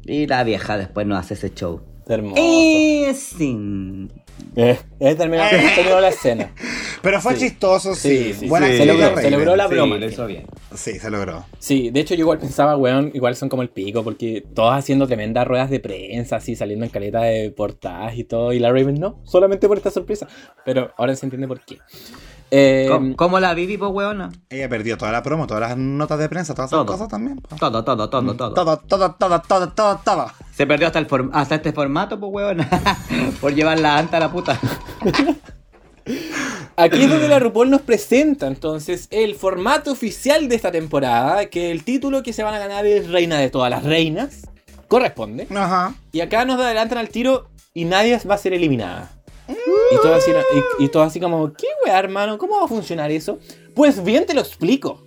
Y 0.04 0.26
la 0.28 0.44
vieja 0.44 0.78
después 0.78 1.06
no 1.06 1.16
hace 1.18 1.36
ese 1.36 1.54
show. 1.54 1.82
Hermoso. 2.08 2.42
Y 2.42 3.08
sin. 3.16 4.12
Eh, 4.56 4.78
eh, 5.00 5.16
terminó, 5.16 5.44
terminó 5.76 6.00
la 6.00 6.10
escena. 6.10 6.52
Pero 7.02 7.20
fue 7.22 7.36
Sí. 7.36 7.48
chistoso, 7.50 7.94
sí. 7.96 8.18
Sí, 8.18 8.34
sí, 8.42 8.48
Buena 8.48 8.68
Se 8.68 8.86
logró, 8.86 9.18
se 9.18 9.32
logró 9.32 9.56
la 9.56 9.68
Sí, 9.68 9.74
broma. 9.74 9.98
lo 9.98 10.06
hizo 10.08 10.26
bien. 10.28 10.46
Sí, 10.74 11.00
se 11.00 11.10
logró. 11.10 11.46
Sí, 11.60 11.90
de 11.90 12.00
hecho 12.00 12.16
yo 12.16 12.22
igual 12.22 12.40
pensaba, 12.40 12.78
weón, 12.78 13.12
igual 13.14 13.36
son 13.36 13.50
como 13.50 13.62
el 13.62 13.70
pico, 13.70 14.04
porque 14.04 14.44
todos 14.54 14.74
haciendo 14.74 15.08
tremendas 15.08 15.48
ruedas 15.48 15.70
de 15.70 15.80
prensa, 15.80 16.38
así, 16.38 16.56
saliendo 16.56 16.86
en 16.86 16.92
caleta 16.92 17.22
de 17.24 17.52
portadas 17.52 18.18
y 18.18 18.24
todo, 18.24 18.54
y 18.54 18.60
la 18.60 18.70
Raven 18.70 18.96
no, 19.00 19.20
solamente 19.24 19.68
por 19.68 19.78
esta 19.78 19.92
sorpresa. 19.92 20.28
Pero 20.64 20.92
ahora 20.98 21.16
se 21.16 21.26
entiende 21.26 21.48
por 21.48 21.62
qué. 21.62 21.78
Eh, 22.52 22.88
¿Cómo, 22.90 23.16
cómo 23.16 23.40
la 23.40 23.54
viví, 23.54 23.78
po, 23.78 23.88
weona? 23.88 24.32
Ella 24.50 24.70
perdió 24.70 24.98
toda 24.98 25.12
la 25.12 25.24
promo, 25.24 25.48
todas 25.48 25.62
las 25.70 25.78
notas 25.78 26.20
de 26.20 26.30
prensa, 26.30 26.54
todas 26.54 26.70
esas 26.70 26.78
Todo. 26.80 26.86
cosas 26.94 27.08
también. 27.10 27.38
po. 27.38 27.56
Todo, 27.56 27.84
todo, 27.84 28.10
todo, 28.10 28.36
todo. 28.36 28.54
Todo, 28.54 28.78
todo, 28.80 29.12
todo, 29.16 29.42
todo, 29.42 29.70
todo, 29.74 30.00
todo. 30.06 30.28
Se 30.54 30.66
perdió 30.68 30.88
hasta, 30.88 31.00
el 31.00 31.08
form- 31.08 31.32
hasta 31.34 31.56
este 31.56 31.74
formato, 31.74 32.20
pues, 32.20 32.32
weona. 32.34 32.70
Por 33.42 33.54
llevar 33.54 33.80
la 33.80 33.98
anta 33.98 34.18
a 34.18 34.20
la 34.22 34.32
puta. 34.32 34.60
Aquí 36.78 37.04
es 37.04 37.10
donde 37.10 37.28
la 37.28 37.40
RuPaul 37.40 37.70
nos 37.70 37.82
presenta 37.82 38.48
entonces 38.48 39.08
el 39.10 39.34
formato 39.36 39.92
oficial 39.92 40.48
de 40.50 40.56
esta 40.56 40.72
temporada, 40.72 41.46
que 41.48 41.72
el 41.72 41.84
título 41.84 42.22
que 42.22 42.34
se 42.34 42.44
van 42.44 42.54
a 42.54 42.60
ganar 42.60 42.86
es 42.86 43.10
Reina 43.10 43.38
de 43.40 43.50
todas 43.50 43.70
las 43.72 43.84
reinas, 43.84 44.42
corresponde. 44.88 45.48
Ajá. 45.56 45.96
Y 46.12 46.20
acá 46.22 46.46
nos 46.46 46.60
adelantan 46.60 46.98
al 47.00 47.10
tiro 47.10 47.48
y 47.74 47.86
nadie 47.86 48.20
va 48.30 48.36
a 48.36 48.38
ser 48.38 48.54
eliminada. 48.54 49.10
Y 49.92 49.96
todo 49.98 50.16
así, 50.16 50.32
y, 50.80 50.86
y 50.86 50.90
todo 50.90 51.04
así 51.04 51.20
como, 51.20 51.54
¿qué 51.54 51.68
weá, 51.86 52.00
hermano? 52.00 52.38
¿Cómo 52.38 52.58
va 52.58 52.66
a 52.66 52.68
funcionar 52.68 53.12
eso? 53.12 53.40
Pues 53.76 54.04
bien, 54.04 54.26
te 54.26 54.34
lo 54.34 54.42
explico. 54.42 55.04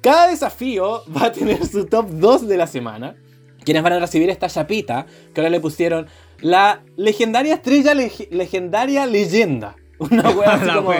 Cada 0.00 0.28
desafío 0.28 1.02
va 1.14 1.26
a 1.26 1.32
tener 1.32 1.64
su 1.66 1.86
top 1.86 2.08
2 2.10 2.48
de 2.48 2.56
la 2.56 2.66
semana. 2.66 3.16
Quienes 3.64 3.82
van 3.82 3.92
a 3.94 3.98
recibir 3.98 4.30
esta 4.30 4.48
chapita, 4.48 5.04
que 5.34 5.40
ahora 5.40 5.50
le 5.50 5.60
pusieron 5.60 6.06
la 6.40 6.82
legendaria 6.96 7.54
estrella 7.54 7.94
leg- 7.94 8.28
legendaria 8.30 9.04
leyenda. 9.06 9.76
Una 9.98 10.30
weá 10.30 10.54
así 10.54 10.70
como 10.74 10.92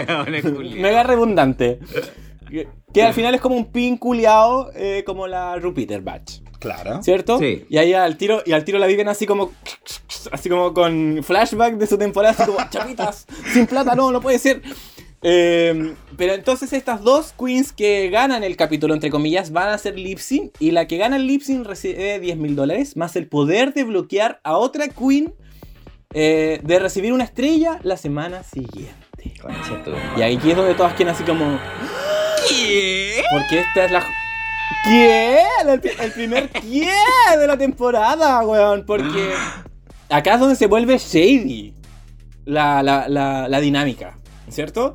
culiao. 0.57 0.83
mega 0.83 1.03
redundante. 1.03 1.79
Que, 2.51 2.69
que 2.93 3.03
al 3.03 3.15
final 3.15 3.35
es 3.35 3.41
como 3.41 3.57
un 3.57 3.73
pin 3.73 3.97
culiao, 3.97 4.71
eh, 4.75 5.03
como 5.07 5.27
la 5.27 5.57
Rupiter 5.57 6.03
Batch. 6.03 6.41
Claro. 6.61 7.03
¿Cierto? 7.03 7.39
Sí. 7.39 7.65
Y 7.69 7.79
ahí 7.79 7.93
al 7.93 8.17
tiro, 8.17 8.43
y 8.47 8.53
al 8.53 8.65
tiro 8.65 8.79
la 8.79 8.87
viven 8.87 9.09
así 9.09 9.27
como. 9.27 9.53
Así 10.31 10.49
como 10.49 10.73
con 10.73 11.21
flashback 11.23 11.75
de 11.75 11.87
su 11.87 11.99
temporada, 11.99 12.35
así 12.39 12.45
como, 12.51 12.59
chapitas, 12.71 13.27
sin 13.53 13.67
plata, 13.67 13.95
no, 13.95 14.13
no 14.13 14.21
puede 14.21 14.39
ser. 14.39 14.63
Eh, 15.23 15.95
pero 16.17 16.33
entonces 16.35 16.73
estas 16.73 17.03
dos 17.03 17.35
queens 17.39 17.73
que 17.73 18.09
ganan 18.11 18.43
el 18.43 18.57
capítulo, 18.57 18.95
entre 18.95 19.11
comillas, 19.11 19.53
van 19.53 19.69
a 19.69 19.79
ser 19.79 19.99
lip 19.99 20.19
sync. 20.19 20.53
Y 20.61 20.71
la 20.71 20.87
que 20.87 20.97
gana 20.99 21.17
el 21.17 21.27
lip 21.27 21.43
sync 21.43 21.67
recibe 21.67 22.21
10 22.21 22.37
mil 22.37 22.57
dólares, 22.57 22.97
más 22.97 23.17
el 23.17 23.27
poder 23.27 23.75
de 23.75 23.85
bloquear 23.85 24.41
a 24.45 24.57
otra 24.57 24.89
queen 24.89 25.33
eh, 26.13 26.61
de 26.63 26.79
recibir 26.79 27.13
una 27.13 27.25
estrella 27.25 27.81
la 27.83 27.97
semana 27.97 28.43
siguiente. 28.43 28.95
Y 30.17 30.23
aquí 30.23 30.51
es 30.51 30.57
donde 30.57 30.75
todas 30.75 30.95
quieren 30.95 31.15
así 31.15 31.25
como. 31.25 31.59
¿Qué? 32.49 33.23
Porque 33.31 33.61
esta 33.61 33.85
es 33.85 33.93
la. 33.93 34.05
¿Quién? 34.85 35.69
El, 35.69 35.81
pri- 35.81 35.91
el 36.01 36.13
primer 36.13 36.49
quién 36.51 36.89
de 37.39 37.47
la 37.47 37.57
temporada, 37.57 38.41
weón. 38.43 38.85
Porque 38.87 39.33
acá 40.09 40.35
es 40.35 40.41
donde 40.41 40.57
se 40.57 40.67
vuelve 40.67 40.99
shady 40.99 41.75
la, 42.45 42.83
la, 42.83 43.09
la, 43.49 43.61
dinámica, 43.61 44.19
¿cierto? 44.49 44.95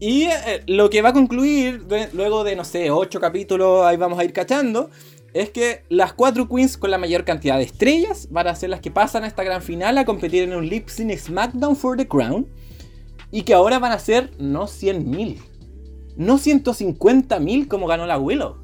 Y 0.00 0.24
eh, 0.24 0.62
lo 0.66 0.90
que 0.90 1.00
va 1.02 1.10
a 1.10 1.12
concluir 1.12 1.84
luego 2.12 2.42
de, 2.44 2.56
no 2.56 2.64
sé, 2.64 2.90
ocho 2.90 3.20
capítulos, 3.20 3.84
ahí 3.86 3.96
vamos 3.96 4.18
a 4.18 4.24
ir 4.24 4.32
cachando, 4.32 4.90
es 5.32 5.50
que 5.50 5.84
las 5.88 6.12
cuatro 6.12 6.48
queens 6.48 6.76
con 6.76 6.90
la 6.90 6.98
mayor 6.98 7.24
cantidad 7.24 7.56
de 7.56 7.62
estrellas 7.64 8.26
van 8.30 8.48
a 8.48 8.54
ser 8.56 8.70
las 8.70 8.80
que 8.80 8.90
pasan 8.90 9.24
a 9.24 9.28
esta 9.28 9.44
gran 9.44 9.62
final 9.62 9.96
a 9.98 10.04
competir 10.04 10.42
en 10.42 10.54
un 10.54 10.68
lip 10.68 10.88
sync 10.88 11.16
SmackDown 11.16 11.76
for 11.76 11.96
the 11.96 12.06
Crown. 12.08 12.46
Y 13.30 13.42
que 13.42 13.54
ahora 13.54 13.78
van 13.78 13.92
a 13.92 13.98
ser 13.98 14.30
no 14.38 14.66
100 14.66 15.08
mil, 15.08 15.40
no 16.16 16.36
150 16.36 17.38
mil 17.40 17.66
como 17.66 17.86
ganó 17.86 18.04
la 18.04 18.18
Willow, 18.18 18.56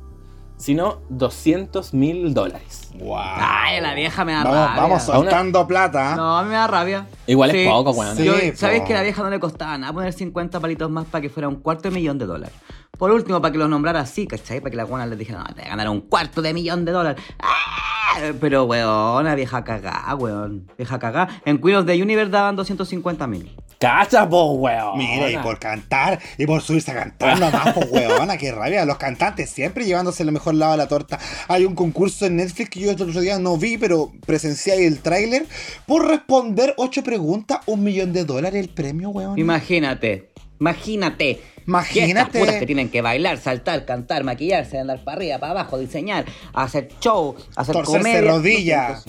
sino 0.59 0.99
200 1.09 1.95
mil 1.95 2.35
dólares. 2.35 2.91
Wow. 2.99 3.17
Ay, 3.19 3.81
la 3.81 3.95
vieja 3.95 4.25
me 4.25 4.33
da 4.33 4.45
Vamos, 4.45 4.59
rabia. 4.67 4.83
vamos 4.83 5.03
soltando 5.05 5.67
plata. 5.67 6.17
No, 6.17 6.37
a 6.39 6.43
mí 6.43 6.49
me 6.51 6.57
da 6.57 6.67
rabia. 6.67 7.07
Igual 7.27 7.55
es 7.55 7.69
poco, 7.69 7.93
weón. 7.93 8.17
Sí. 8.17 8.25
Yo- 8.25 8.33
po. 8.35 8.57
¿Sabes 8.57 8.83
que 8.83 8.93
a 8.93 8.97
la 8.99 9.03
vieja 9.05 9.23
no 9.23 9.31
le 9.31 9.41
costaba 9.41 9.79
nada 9.79 9.93
poner 9.93 10.13
50 10.13 10.61
palitos 10.61 10.91
más 10.91 11.07
para 11.07 11.23
que 11.23 11.31
fuera 11.31 11.49
un 11.49 11.57
cuarto 11.57 11.89
de 11.89 11.95
millón 11.95 12.19
de 12.19 12.27
dólares? 12.27 12.55
Por 12.99 13.13
último, 13.13 13.41
para 13.41 13.53
que 13.53 13.59
los 13.59 13.69
nombrara 13.71 14.01
así, 14.01 14.27
¿cachai? 14.27 14.59
Para 14.61 14.71
que 14.73 14.77
la 14.77 14.85
buena 14.85 15.07
les 15.07 15.17
dijera, 15.19 15.39
no, 15.39 15.55
te 15.55 15.63
ganaron 15.63 15.93
un 15.95 16.01
cuarto 16.03 16.43
de 16.43 16.53
millón 16.53 16.85
de 16.85 16.91
dólares. 16.93 17.23
¡Ah! 17.41 18.19
Pero, 18.41 18.65
weón, 18.65 19.25
la 19.25 19.35
vieja 19.37 19.63
cagá, 19.63 20.13
weón. 20.17 20.67
Vieja 20.77 20.99
cagá. 20.99 21.29
En 21.45 21.59
Queen 21.61 21.77
of 21.77 21.87
the 21.87 22.03
Universe 22.03 22.31
daban 22.33 22.57
250 22.57 23.27
mil. 23.29 23.55
¡Cacha, 23.79 24.29
po, 24.29 24.55
weón! 24.55 24.99
Mira, 24.99 25.31
y 25.31 25.37
por 25.39 25.59
cantar, 25.61 26.18
y 26.37 26.47
por 26.47 26.61
subirse 26.62 26.91
a 26.91 26.95
cantar 26.95 27.39
nomás, 27.41 27.74
pues 27.74 27.91
weona, 27.91 28.37
qué 28.37 28.51
rabia. 28.51 28.85
Los 28.85 28.99
cantantes 28.99 29.51
siempre 29.51 29.85
llevándose 29.85 30.24
el 30.24 30.33
mejor 30.33 30.55
lado 30.55 30.72
de 30.72 30.79
la 30.79 30.89
torta. 30.89 31.18
Hay 31.47 31.64
un 31.64 31.76
concurso 31.76 32.26
en 32.26 32.37
Netflix 32.37 32.70
que 32.70 32.81
yo 32.81 32.91
el 32.91 33.01
otro 33.01 33.20
día 33.20 33.39
no 33.39 33.57
vi, 33.57 33.79
pero 33.79 34.11
presencié 34.26 34.72
ahí 34.72 34.85
el 34.85 34.99
tráiler. 34.99 35.47
Por 35.87 36.09
responder 36.09 36.74
ocho 36.76 37.05
preguntas, 37.05 37.61
un 37.66 37.85
millón 37.85 38.12
de 38.12 38.24
dólares 38.24 38.61
el 38.61 38.68
premio, 38.68 39.11
weón. 39.11 39.39
Imagínate. 39.39 40.31
Imagínate. 40.61 41.41
Imagínate. 41.68 42.01
Que 42.01 42.11
estas 42.11 42.29
putas 42.41 42.55
que 42.57 42.66
tienen 42.66 42.89
que 42.89 43.01
bailar, 43.01 43.39
saltar, 43.39 43.85
cantar, 43.85 44.24
maquillarse, 44.24 44.79
andar 44.79 45.05
para 45.05 45.18
arriba, 45.18 45.39
para 45.39 45.53
abajo, 45.53 45.79
diseñar, 45.79 46.24
hacer 46.53 46.89
show, 47.01 47.37
hacer 47.55 47.74
Torcerse 47.74 47.99
comedia. 47.99 48.20
rodillas. 48.33 49.05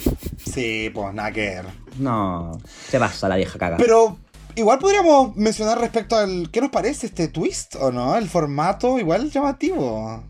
Sí, 0.46 0.92
pues 0.94 1.14
nada 1.14 1.32
que 1.32 1.42
ver. 1.42 1.66
No, 1.98 2.52
se 2.90 3.00
pasa 3.00 3.28
la 3.30 3.38
vieja 3.38 3.58
caga. 3.58 3.78
Pero 3.78 4.18
igual 4.56 4.80
podríamos 4.80 5.36
mencionar 5.36 5.80
respecto 5.80 6.16
al. 6.18 6.50
¿Qué 6.52 6.62
nos 6.62 6.70
parece 6.72 7.08
este 7.08 7.28
twist 7.28 7.76
o 7.76 7.92
no? 7.92 8.16
El 8.16 8.28
formato 8.28 9.00
igual 9.00 9.30
llamativo. 9.30 10.24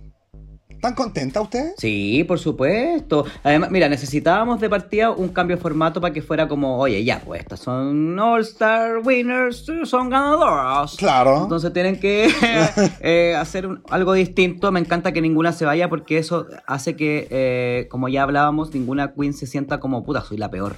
¿Están 0.70 0.96
contenta 0.96 1.42
ustedes? 1.42 1.74
Sí, 1.78 2.24
por 2.26 2.40
supuesto. 2.40 3.26
Además, 3.44 3.70
mira, 3.70 3.90
necesitábamos 3.90 4.62
de 4.62 4.70
partida 4.70 5.12
un 5.12 5.28
cambio 5.28 5.58
de 5.58 5.62
formato 5.62 6.00
para 6.00 6.14
que 6.14 6.22
fuera 6.22 6.48
como, 6.48 6.78
oye, 6.80 7.04
ya, 7.04 7.20
pues 7.20 7.42
estas 7.42 7.60
son 7.60 8.18
All 8.18 8.40
Star 8.44 9.00
Winners, 9.04 9.66
son 9.84 10.10
ganadoras. 10.10 10.96
Claro. 10.96 11.42
Entonces 11.44 11.74
tienen 11.74 12.00
que 12.00 12.30
eh, 13.02 13.36
hacer 13.38 13.68
un- 13.68 13.84
algo 13.90 14.14
distinto. 14.14 14.72
Me 14.72 14.80
encanta 14.80 15.12
que 15.12 15.20
ninguna 15.20 15.52
se 15.52 15.66
vaya 15.66 15.90
porque 15.90 16.18
eso 16.18 16.46
hace 16.66 16.96
que, 16.96 17.28
eh, 17.30 17.88
como 17.92 18.08
ya 18.08 18.24
hablábamos, 18.24 18.74
ninguna 18.74 19.12
queen 19.14 19.34
se 19.34 19.48
sienta 19.48 19.82
como 19.82 20.06
puta, 20.06 20.22
soy 20.22 20.38
la 20.38 20.50
peor 20.50 20.78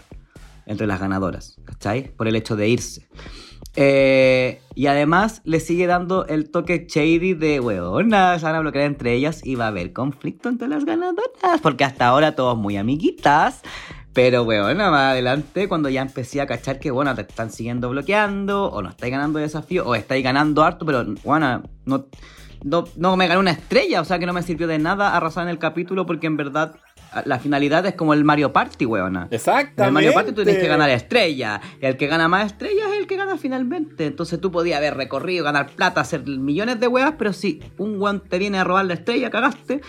entre 0.72 0.88
las 0.88 1.00
ganadoras, 1.00 1.58
¿cachai? 1.66 2.14
Por 2.16 2.28
el 2.28 2.36
hecho 2.36 2.56
de 2.56 2.70
irse. 2.70 3.08
Eh, 3.76 4.62
y 4.76 4.88
además 4.88 5.42
le 5.46 5.60
sigue 5.60 5.88
dando 5.88 6.26
el 6.28 6.50
toque 6.50 6.88
shady 6.90 7.34
de 7.34 7.60
weona, 7.60 8.38
se 8.38 8.46
van 8.46 8.56
a 8.56 8.60
bloquear 8.60 8.86
entre 8.86 9.14
ellas 9.14 9.46
y 9.46 9.56
va 9.56 9.66
a 9.66 9.68
haber 9.70 9.94
conflicto 9.94 10.50
entre 10.50 10.68
las 10.68 10.84
ganadoras, 10.84 11.62
porque 11.62 11.84
hasta 11.84 12.08
ahora 12.08 12.36
todos 12.36 12.58
muy 12.58 12.78
amiguitas. 12.78 13.62
Pero 14.14 14.44
weona, 14.44 14.92
más 14.92 15.12
adelante, 15.12 15.70
cuando 15.70 15.88
ya 15.88 16.02
empecé 16.02 16.42
a 16.42 16.48
cachar 16.48 16.80
que 16.80 16.92
bueno, 16.92 17.16
te 17.16 17.22
están 17.22 17.50
siguiendo 17.50 17.90
bloqueando, 17.90 18.66
o 18.66 18.82
no 18.82 18.90
estáis 18.90 19.12
ganando 19.12 19.40
desafío, 19.40 19.88
o 19.88 19.96
estáis 19.96 20.22
ganando 20.22 20.64
harto, 20.64 20.86
pero 20.86 21.06
bueno, 21.24 21.64
no, 21.86 22.08
no, 22.64 22.84
no 22.98 23.16
me 23.16 23.28
gané 23.28 23.40
una 23.40 23.52
estrella, 23.52 24.02
o 24.02 24.06
sea 24.06 24.20
que 24.20 24.26
no 24.26 24.34
me 24.34 24.44
sirvió 24.44 24.68
de 24.68 24.80
nada 24.80 25.16
arrasar 25.16 25.44
en 25.44 25.50
el 25.50 25.60
capítulo, 25.60 26.06
porque 26.06 26.28
en 26.28 26.36
verdad 26.36 26.76
la 27.26 27.40
finalidad 27.40 27.86
es 27.86 27.96
como 27.96 28.14
el 28.14 28.24
Mario 28.24 28.54
Party, 28.54 28.86
weona. 28.86 29.28
Exactamente. 29.32 29.82
En 29.82 29.88
el 29.88 29.92
Mario 29.92 30.14
Party 30.14 30.32
tú 30.32 30.44
tienes 30.44 30.62
que 30.62 30.68
ganar 30.68 30.90
estrellas. 30.90 31.62
El 31.80 31.98
que 31.98 32.08
gana 32.08 32.28
más 32.28 32.46
estrellas 32.46 32.88
es 32.92 33.00
el 33.00 33.08
que 33.08 33.18
gana 33.18 33.38
finalmente. 33.38 34.06
Entonces 34.06 34.40
tú 34.40 34.52
podías 34.52 34.78
haber 34.78 34.96
recorrido, 34.96 35.44
ganar 35.44 35.68
plata, 35.68 36.02
hacer 36.02 36.26
millones 36.26 36.80
de 36.80 36.88
huevas, 36.88 37.16
pero 37.18 37.34
si 37.34 37.62
un 37.78 38.02
weón 38.02 38.22
te 38.22 38.38
viene 38.38 38.60
a 38.60 38.64
robar 38.64 38.86
la 38.86 38.94
estrella, 38.94 39.30
cagaste 39.30 39.82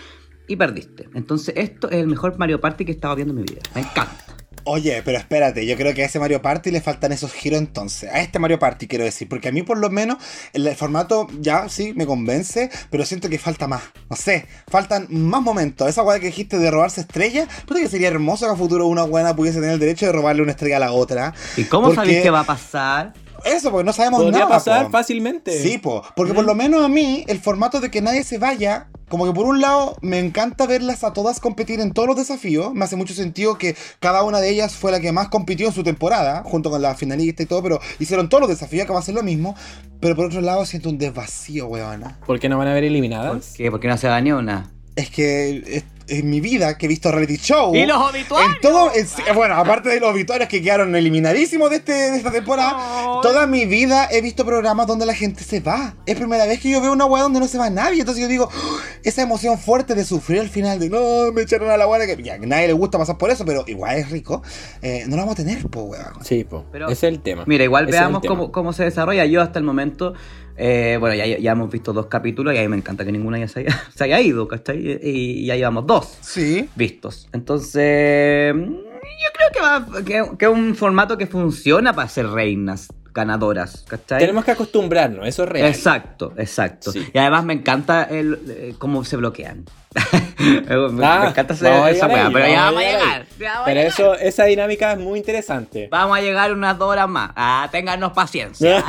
y 0.47 0.55
perdiste. 0.55 1.09
Entonces 1.13 1.55
esto 1.57 1.89
es 1.89 1.97
el 1.97 2.07
mejor 2.07 2.37
Mario 2.37 2.59
Party 2.59 2.85
que 2.85 2.91
he 2.91 2.95
estado 2.95 3.15
viendo 3.15 3.33
en 3.33 3.41
mi 3.41 3.43
vida. 3.43 3.61
Me 3.73 3.81
encanta. 3.81 4.42
Oye, 4.65 5.01
pero 5.03 5.17
espérate, 5.17 5.65
yo 5.65 5.75
creo 5.75 5.93
que 5.93 6.03
a 6.03 6.05
ese 6.05 6.19
Mario 6.19 6.41
Party 6.41 6.71
le 6.71 6.79
faltan 6.79 7.11
esos 7.11 7.33
giros 7.33 7.59
entonces. 7.59 8.09
A 8.09 8.21
este 8.21 8.39
Mario 8.39 8.59
Party 8.59 8.87
quiero 8.87 9.03
decir, 9.03 9.27
porque 9.27 9.49
a 9.49 9.51
mí 9.51 9.61
por 9.61 9.77
lo 9.77 9.89
menos 9.89 10.17
el, 10.53 10.73
formato 10.75 11.27
ya 11.39 11.67
sí 11.67 11.93
me 11.93 12.05
convence, 12.05 12.69
pero 12.89 13.05
siento 13.05 13.29
que 13.29 13.37
falta 13.37 13.67
más. 13.67 13.83
No 14.09 14.15
sé, 14.15 14.47
faltan 14.69 15.07
más 15.09 15.41
momentos. 15.41 15.89
Esa 15.89 16.03
weá 16.03 16.19
que 16.19 16.27
dijiste 16.27 16.57
de 16.59 16.71
robarse 16.71 17.01
estrellas, 17.01 17.47
puta 17.65 17.81
que 17.81 17.89
sería 17.89 18.07
hermoso 18.07 18.45
que 18.45 18.53
a 18.53 18.55
futuro 18.55 18.87
una 18.87 19.03
buena 19.03 19.35
pudiese 19.35 19.59
tener 19.59 19.73
el 19.73 19.79
derecho 19.79 20.05
de 20.05 20.13
robarle 20.13 20.41
una 20.41 20.51
estrella 20.51 20.77
a 20.77 20.81
la 20.81 20.91
otra. 20.93 21.33
¿Y 21.57 21.65
cómo 21.65 21.87
Porque- 21.87 21.95
sabéis 21.95 22.21
que 22.21 22.29
va 22.29 22.41
a 22.41 22.45
pasar? 22.45 23.13
Eso, 23.45 23.71
porque 23.71 23.85
no 23.85 23.93
sabemos 23.93 24.21
Podría 24.21 24.39
nada. 24.39 24.49
pasar 24.51 24.85
po. 24.85 24.91
fácilmente. 24.91 25.61
Sí, 25.61 25.77
po, 25.77 26.03
porque 26.15 26.33
por 26.33 26.45
lo 26.45 26.55
menos 26.55 26.83
a 26.83 26.87
mí, 26.87 27.23
el 27.27 27.39
formato 27.39 27.79
de 27.79 27.91
que 27.91 28.01
nadie 28.01 28.23
se 28.23 28.37
vaya, 28.37 28.87
como 29.09 29.25
que 29.25 29.33
por 29.33 29.45
un 29.45 29.61
lado 29.61 29.95
me 30.01 30.19
encanta 30.19 30.65
verlas 30.65 31.03
a 31.03 31.13
todas 31.13 31.39
competir 31.39 31.79
en 31.79 31.91
todos 31.93 32.07
los 32.07 32.17
desafíos. 32.17 32.73
Me 32.73 32.85
hace 32.85 32.95
mucho 32.95 33.13
sentido 33.13 33.57
que 33.57 33.75
cada 33.99 34.23
una 34.23 34.39
de 34.39 34.49
ellas 34.49 34.75
fue 34.75 34.91
la 34.91 34.99
que 34.99 35.11
más 35.11 35.27
compitió 35.29 35.67
en 35.67 35.73
su 35.73 35.83
temporada, 35.83 36.43
junto 36.45 36.69
con 36.69 36.81
la 36.81 36.95
finalista 36.95 37.43
y 37.43 37.45
todo, 37.45 37.61
pero 37.61 37.79
hicieron 37.99 38.29
todos 38.29 38.41
los 38.41 38.49
desafíos 38.49 38.87
que 38.87 38.93
va 38.93 38.99
a 38.99 39.03
ser 39.03 39.15
lo 39.15 39.23
mismo. 39.23 39.55
Pero 39.99 40.15
por 40.15 40.25
otro 40.25 40.41
lado 40.41 40.65
siento 40.65 40.89
un 40.89 40.97
desvacío, 40.97 41.67
weona. 41.67 42.19
¿Por 42.25 42.39
qué 42.39 42.49
no 42.49 42.57
van 42.57 42.67
a 42.67 42.73
ver 42.73 42.83
¿Por 42.83 42.87
eliminadas? 42.87 43.53
qué? 43.55 43.69
Porque 43.71 43.87
no 43.87 43.97
se 43.97 44.21
ni 44.21 44.31
una. 44.31 44.71
Es 44.95 45.09
que 45.09 45.63
es- 45.65 45.83
en 46.07 46.29
mi 46.29 46.41
vida 46.41 46.77
que 46.77 46.85
he 46.85 46.89
visto 46.89 47.11
reality 47.11 47.37
show. 47.37 47.75
¿Y 47.75 47.85
los 47.85 47.97
obituarios? 47.97 48.55
En 48.55 48.61
todo, 48.61 48.91
en- 48.93 49.35
bueno, 49.35 49.55
aparte 49.55 49.89
de 49.89 49.99
los 49.99 50.11
obituarios 50.11 50.49
que 50.49 50.61
quedaron 50.61 50.95
eliminadísimos 50.95 51.69
de, 51.69 51.77
este, 51.77 51.93
de 51.93 52.17
esta 52.17 52.31
temporada, 52.31 52.73
Ay. 52.77 53.05
toda 53.21 53.47
mi 53.47 53.65
vida 53.65 54.07
he 54.11 54.21
visto 54.21 54.45
programas 54.45 54.87
donde 54.87 55.05
la 55.05 55.13
gente 55.13 55.43
se 55.43 55.59
va. 55.59 55.95
Es 56.05 56.15
primera 56.15 56.45
vez 56.45 56.59
que 56.59 56.69
yo 56.69 56.81
veo 56.81 56.91
una 56.91 57.05
weá 57.05 57.23
donde 57.23 57.39
no 57.39 57.47
se 57.47 57.57
va 57.57 57.69
nadie. 57.69 57.99
Entonces 58.01 58.21
yo 58.21 58.27
digo, 58.27 58.49
"Oh", 58.53 58.77
esa 59.03 59.21
emoción 59.21 59.57
fuerte 59.57 59.95
de 59.95 60.03
sufrir 60.05 60.39
al 60.39 60.49
final, 60.49 60.79
de 60.79 60.89
no, 60.89 61.31
me 61.31 61.41
echaron 61.41 61.69
a 61.69 61.77
la 61.77 61.87
weá, 61.87 62.05
que 62.05 62.21
ya, 62.23 62.37
nadie 62.37 62.67
le 62.67 62.73
gusta 62.73 62.97
pasar 62.97 63.17
por 63.17 63.29
eso, 63.29 63.45
pero 63.45 63.63
igual 63.67 63.97
es 63.97 64.09
rico. 64.09 64.41
eh, 64.81 65.03
no 65.07 65.15
lo 65.15 65.21
vamos 65.23 65.33
a 65.33 65.43
tener, 65.43 65.65
po, 65.69 65.83
weón. 65.83 66.23
Sí, 66.23 66.43
po. 66.43 66.65
Pero- 66.71 66.85
ese 66.89 67.07
es 67.07 67.13
el 67.13 67.19
tema. 67.21 67.43
Mira, 67.47 67.63
igual 67.63 67.85
Ese 67.87 67.97
veamos 67.97 68.21
cómo, 68.27 68.51
cómo 68.51 68.73
se 68.73 68.83
desarrolla. 68.83 69.25
Yo 69.25 69.41
hasta 69.41 69.59
el 69.59 69.65
momento, 69.65 70.13
eh, 70.57 70.97
bueno, 70.99 71.15
ya, 71.15 71.25
ya 71.25 71.51
hemos 71.51 71.69
visto 71.71 71.93
dos 71.93 72.05
capítulos 72.07 72.53
y 72.53 72.57
a 72.57 72.61
mí 72.61 72.67
me 72.67 72.77
encanta 72.77 73.03
que 73.05 73.11
ninguno 73.11 73.37
ya 73.37 73.47
se 73.47 73.61
haya, 73.61 73.81
se 73.95 74.03
haya 74.03 74.19
ido, 74.21 74.47
¿cachai? 74.47 74.99
Y 75.03 75.45
ya 75.45 75.55
llevamos 75.55 75.85
dos 75.87 76.17
Sí. 76.21 76.69
vistos. 76.75 77.27
Entonces, 77.33 78.53
mm, 78.55 78.59
yo 78.71 79.29
creo 79.33 79.49
que 79.53 79.61
va 79.61 80.03
que, 80.03 80.37
que 80.37 80.45
es 80.45 80.51
un 80.51 80.75
formato 80.75 81.17
que 81.17 81.27
funciona 81.27 81.93
para 81.93 82.07
ser 82.07 82.27
reinas 82.27 82.87
ganadoras, 83.13 83.85
¿cachai? 83.87 84.19
Tenemos 84.19 84.43
que 84.43 84.51
acostumbrarnos, 84.51 85.27
eso 85.27 85.43
es 85.43 85.49
real. 85.49 85.67
Exacto, 85.67 86.33
exacto. 86.37 86.91
Sí. 86.91 87.05
Y 87.13 87.17
además 87.19 87.45
me 87.45 87.53
encanta 87.53 88.03
el, 88.03 88.39
eh, 88.49 88.75
cómo 88.79 89.03
se 89.03 89.17
bloquean. 89.17 89.65
me, 90.39 91.05
Ah, 91.05 91.19
me 91.23 91.29
encanta 91.29 91.53
a 91.53 91.89
esa 91.91 92.07
weá, 92.07 92.29
pero 92.31 92.47
ya 92.47 92.63
vamos 92.65 92.81
a 92.81 92.85
llegar 92.85 93.25
Pero 93.65 93.79
eso, 93.79 94.13
esa 94.15 94.45
dinámica 94.45 94.93
es 94.93 94.99
muy 94.99 95.19
interesante. 95.19 95.87
Vamos 95.91 96.17
a 96.17 96.21
llegar 96.21 96.51
unas 96.51 96.77
dos 96.77 96.89
horas 96.89 97.07
más. 97.07 97.31
Ah, 97.35 97.67
téngannos 97.71 98.11
paciencia. 98.13 98.83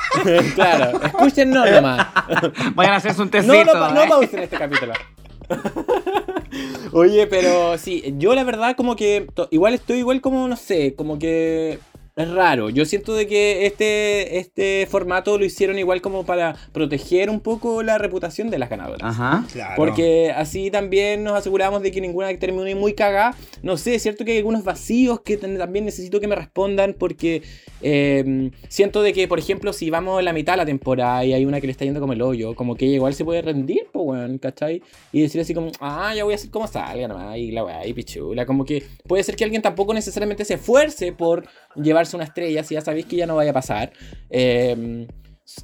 claro, 0.54 1.00
escúchennos 1.02 1.70
nomás. 1.70 2.06
Vayan 2.74 2.94
a 2.94 2.96
hacerse 2.96 3.22
un 3.22 3.30
tecito. 3.30 3.52
No, 3.52 3.64
no, 3.64 3.72
pa- 3.72 3.90
no 3.92 4.02
¿eh? 4.02 4.08
pausen 4.08 4.40
este 4.40 4.56
capítulo. 4.56 4.92
Oye, 6.92 7.26
pero 7.26 7.76
sí, 7.78 8.14
yo 8.18 8.34
la 8.34 8.44
verdad 8.44 8.74
como 8.76 8.96
que 8.96 9.26
igual 9.50 9.74
estoy 9.74 9.98
igual 9.98 10.20
como, 10.20 10.48
no 10.48 10.56
sé, 10.56 10.94
como 10.94 11.18
que 11.18 11.78
es 12.16 12.30
raro. 12.30 12.70
Yo 12.70 12.86
siento 12.86 13.14
de 13.14 13.26
que 13.26 13.66
este, 13.66 14.38
este 14.38 14.86
formato 14.90 15.38
lo 15.38 15.44
hicieron 15.44 15.78
igual 15.78 16.00
como 16.00 16.24
para 16.24 16.56
proteger 16.72 17.28
un 17.28 17.40
poco 17.40 17.82
la 17.82 17.98
reputación 17.98 18.48
de 18.48 18.58
las 18.58 18.70
ganadoras. 18.70 19.02
Ajá. 19.02 19.44
Claro. 19.52 19.74
Porque 19.76 20.32
así 20.34 20.70
también 20.70 21.24
nos 21.24 21.34
aseguramos 21.34 21.82
de 21.82 21.92
que 21.92 22.00
ninguna 22.00 22.36
termine 22.38 22.74
muy 22.74 22.94
cagada. 22.94 23.36
No 23.62 23.76
sé, 23.76 23.94
es 23.94 24.02
cierto 24.02 24.24
que 24.24 24.32
hay 24.32 24.38
algunos 24.38 24.64
vacíos 24.64 25.20
que 25.20 25.36
también 25.36 25.84
necesito 25.84 26.18
que 26.18 26.26
me 26.26 26.34
respondan 26.34 26.96
porque 26.98 27.42
eh, 27.82 28.50
siento 28.68 29.02
de 29.02 29.12
que, 29.12 29.28
por 29.28 29.38
ejemplo, 29.38 29.74
si 29.74 29.90
vamos 29.90 30.18
en 30.18 30.24
la 30.24 30.32
mitad 30.32 30.54
de 30.54 30.58
la 30.58 30.66
temporada 30.66 31.22
y 31.24 31.34
hay 31.34 31.44
una 31.44 31.60
que 31.60 31.66
le 31.66 31.72
está 31.72 31.84
yendo 31.84 32.00
como 32.00 32.14
el 32.14 32.22
hoyo, 32.22 32.54
como 32.54 32.76
que 32.76 32.86
ella 32.86 32.94
igual 32.94 33.12
se 33.12 33.26
puede 33.26 33.42
rendir, 33.42 33.88
pues, 33.92 34.06
weón, 34.06 34.38
¿cachai? 34.38 34.82
Y 35.12 35.20
decir 35.20 35.40
así 35.42 35.52
como, 35.52 35.70
ah, 35.80 36.14
ya 36.14 36.24
voy 36.24 36.32
a 36.32 36.36
hacer 36.36 36.50
como 36.50 36.66
salga 36.66 37.08
nomás, 37.08 37.36
y 37.36 37.52
la 37.52 37.64
weá, 37.64 37.86
y 37.86 37.92
pichula. 37.92 38.46
Como 38.46 38.64
que 38.64 38.84
puede 39.06 39.22
ser 39.22 39.36
que 39.36 39.44
alguien 39.44 39.60
tampoco 39.60 39.92
necesariamente 39.92 40.46
se 40.46 40.54
esfuerce 40.54 41.12
por 41.12 41.46
llevarse 41.76 42.16
una 42.16 42.24
estrella 42.24 42.62
si 42.64 42.74
ya 42.74 42.80
sabéis 42.80 43.06
que 43.06 43.16
ya 43.16 43.26
no 43.26 43.36
vaya 43.36 43.50
a 43.50 43.54
pasar. 43.54 43.92
Eh, 44.30 45.06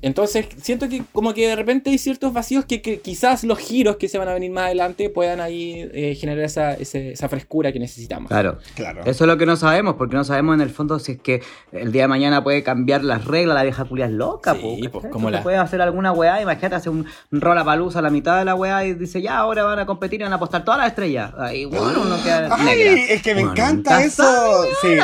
entonces, 0.01 0.47
siento 0.63 0.89
que 0.89 1.03
como 1.13 1.35
que 1.35 1.49
de 1.49 1.57
repente 1.57 1.91
hay 1.91 1.99
ciertos 1.99 2.33
vacíos 2.33 2.65
que, 2.65 2.81
que 2.83 3.01
quizás 3.01 3.43
los 3.43 3.59
giros 3.59 3.97
que 3.97 4.09
se 4.09 4.17
van 4.17 4.29
a 4.29 4.35
venir 4.35 4.51
más 4.53 4.67
adelante 4.67 5.11
puedan 5.11 5.41
ahí 5.41 5.89
eh, 5.93 6.15
generar 6.15 6.45
esa, 6.45 6.75
ese- 6.75 7.13
esa 7.13 7.29
frescura 7.29 7.73
que 7.73 7.81
necesitamos. 7.81 8.29
Claro. 8.29 8.59
Claro. 8.77 9.01
Eso 9.05 9.25
es 9.25 9.29
lo 9.29 9.37
que 9.37 9.45
no 9.47 9.57
sabemos, 9.57 9.95
porque 9.97 10.15
no 10.17 10.23
sabemos 10.25 10.55
en 10.55 10.61
el 10.61 10.71
fondo 10.71 10.99
si 11.01 11.13
es 11.13 11.21
que 11.21 11.43
el 11.73 11.91
día 11.91 12.03
de 12.03 12.09
mañana 12.09 12.45
puede 12.45 12.63
cambiar 12.63 13.03
las 13.03 13.25
reglas, 13.25 13.55
la 13.57 13.65
vieja 13.65 13.85
culia 13.85 14.07
es 14.07 14.13
loca, 14.13 14.55
Sí, 14.55 14.61
po, 14.61 14.69
pues, 14.69 14.93
¿cachai? 15.03 15.11
como 15.11 15.31
la- 15.31 15.43
puede 15.43 15.57
hacer 15.57 15.83
alguna 15.83 16.13
weá, 16.13 16.41
imagínate, 16.41 16.77
hace 16.77 16.89
un 16.89 17.05
rola 17.33 17.65
palusa 17.65 17.99
a 17.99 18.03
la 18.03 18.11
mitad 18.11 18.39
de 18.39 18.45
la 18.45 18.55
weá 18.55 18.85
y 18.85 18.95
dice, 18.95 19.21
ya, 19.21 19.39
ahora 19.39 19.65
van 19.65 19.81
a 19.81 19.87
competir 19.87 20.21
y 20.21 20.23
van 20.25 20.33
a 20.33 20.37
apostar 20.37 20.65
todas 20.65 20.79
las 20.79 20.89
estrellas. 20.91 21.33
Ahí, 21.37 21.65
bueno, 21.65 22.03
uno 22.05 22.23
queda 22.23 22.49
Ay, 22.57 22.65
negra. 22.65 22.93
es 23.09 23.23
que 23.23 23.35
me 23.35 23.41
Bueno, 23.45 23.53
encanta 23.53 24.03
eso. 24.05 24.65
Sí, 24.81 24.97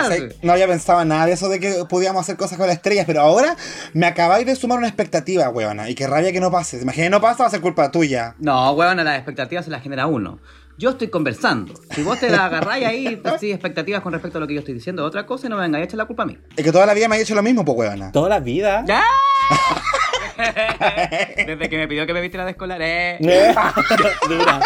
no 0.42 0.52
había 0.52 0.68
pensado 0.68 1.02
en 1.02 1.08
nada 1.08 1.26
de 1.26 1.32
eso 1.32 1.48
de 1.48 1.58
que 1.58 1.84
podíamos 1.88 2.20
hacer 2.22 2.36
cosas 2.36 2.58
con 2.58 2.68
las 2.68 2.76
estrellas, 2.76 3.04
pero 3.06 3.22
ahora 3.22 3.56
me 3.92 4.06
acabáis 4.06 4.46
de 4.46 4.54
sumar 4.68 4.78
una 4.80 4.88
expectativa, 4.88 5.48
weona. 5.48 5.88
Y 5.88 5.94
qué 5.94 6.06
rabia 6.06 6.30
que 6.30 6.40
no 6.40 6.50
pase. 6.50 6.78
Imagina 6.82 7.06
que 7.06 7.10
no 7.10 7.20
pasa, 7.22 7.44
va 7.44 7.46
a 7.46 7.50
ser 7.50 7.62
culpa 7.62 7.90
tuya. 7.90 8.34
No, 8.38 8.72
weón, 8.72 8.98
las 8.98 9.16
expectativas 9.16 9.64
se 9.64 9.70
las 9.70 9.82
genera 9.82 10.06
uno. 10.06 10.40
Yo 10.76 10.90
estoy 10.90 11.08
conversando. 11.08 11.72
Si 11.94 12.02
vos 12.02 12.20
te 12.20 12.28
la 12.28 12.44
agarráis 12.44 12.84
ahí, 12.84 13.22
así, 13.24 13.50
expectativas 13.50 14.02
con 14.02 14.12
respecto 14.12 14.36
a 14.36 14.42
lo 14.42 14.46
que 14.46 14.52
yo 14.54 14.60
estoy 14.60 14.74
diciendo, 14.74 15.04
otra 15.06 15.24
cosa, 15.24 15.46
y 15.46 15.50
no 15.50 15.56
me 15.56 15.62
vengáis 15.62 15.82
a 15.82 15.84
echar 15.86 15.96
la 15.96 16.04
culpa 16.04 16.24
a 16.24 16.26
mí. 16.26 16.36
Es 16.54 16.62
que 16.62 16.70
toda 16.70 16.84
la 16.84 16.92
vida 16.92 17.08
me 17.08 17.16
ha 17.16 17.18
hecho 17.18 17.34
lo 17.34 17.42
mismo, 17.42 17.64
pues, 17.64 17.78
weona. 17.78 18.12
Toda 18.12 18.28
la 18.28 18.40
vida. 18.40 18.84
¡Ya! 18.86 19.02
Desde 21.46 21.68
que 21.68 21.76
me 21.76 21.88
pidió 21.88 22.06
que 22.06 22.14
me 22.14 22.20
vistiera 22.20 22.44
de 22.44 22.52
escolar, 22.52 22.80
eh. 22.82 23.18
Dura. 24.28 24.60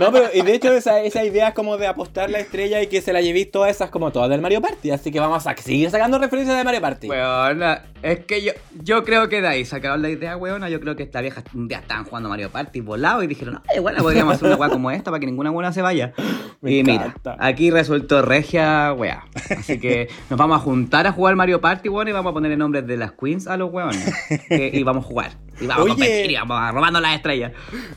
No, 0.00 0.12
pero 0.12 0.28
y 0.32 0.42
de 0.42 0.54
hecho 0.54 0.72
esa, 0.72 1.00
esa 1.00 1.24
idea 1.24 1.54
como 1.54 1.76
de 1.76 1.86
apostar 1.86 2.30
la 2.30 2.38
estrella 2.38 2.80
y 2.82 2.86
que 2.86 3.00
se 3.00 3.12
la 3.12 3.20
llevéis 3.20 3.50
todas 3.50 3.70
esas 3.70 3.90
como 3.90 4.12
todas 4.12 4.30
del 4.30 4.40
Mario 4.40 4.60
Party. 4.60 4.90
Así 4.90 5.10
que 5.10 5.20
vamos 5.20 5.46
a 5.46 5.56
seguir 5.56 5.90
sacando 5.90 6.18
referencias 6.18 6.56
de 6.56 6.64
Mario 6.64 6.80
Party. 6.80 7.08
Weona, 7.08 7.82
es 8.02 8.24
que 8.24 8.42
yo, 8.42 8.52
yo 8.82 9.04
creo 9.04 9.28
que 9.28 9.40
de 9.40 9.48
ahí 9.48 9.64
sacaron 9.64 10.02
la 10.02 10.10
idea, 10.10 10.36
weona. 10.36 10.68
Yo 10.68 10.80
creo 10.80 10.96
que 10.96 11.02
esta 11.02 11.20
vieja 11.20 11.42
un 11.54 11.68
día 11.68 11.78
estaban 11.78 12.04
jugando 12.04 12.28
Mario 12.28 12.50
Party 12.50 12.80
volado 12.80 13.22
y 13.22 13.26
dijeron, 13.26 13.60
ay, 13.68 13.80
bueno, 13.80 14.02
podríamos 14.02 14.34
hacer 14.34 14.48
una 14.48 14.56
weá 14.56 14.70
como 14.70 14.90
esta 14.90 15.10
para 15.10 15.20
que 15.20 15.26
ninguna 15.26 15.50
buena 15.50 15.72
se 15.72 15.82
vaya. 15.82 16.12
Me 16.60 16.70
y 16.72 16.84
mira, 16.84 17.06
encanta. 17.06 17.36
aquí 17.40 17.72
resultó 17.72 18.22
regia, 18.22 18.92
weá. 18.92 19.24
Así 19.58 19.80
que 19.80 20.08
nos 20.30 20.38
vamos 20.38 20.58
a 20.58 20.60
juntar 20.60 21.08
a 21.08 21.12
jugar 21.12 21.34
Mario 21.34 21.60
Party, 21.60 21.88
weón, 21.88 22.06
y 22.06 22.12
vamos 22.12 22.30
a 22.30 22.34
ponerle 22.34 22.56
nombres 22.56 22.86
de 22.86 22.96
las 22.96 23.12
queens 23.12 23.48
a 23.48 23.56
los 23.56 23.72
weones. 23.72 24.12
Y 24.72 24.82
vamos 24.84 24.91
a 25.00 25.02
jugar. 25.02 25.38
Y 25.60 25.66
vamos 25.66 25.84
Oye. 25.84 25.92
a 25.92 25.96
competir 25.96 26.30
y 26.30 26.34
vamos 26.34 26.58
a 26.60 26.72
robando 26.72 27.00
las 27.00 27.14
estrellas. 27.14 27.52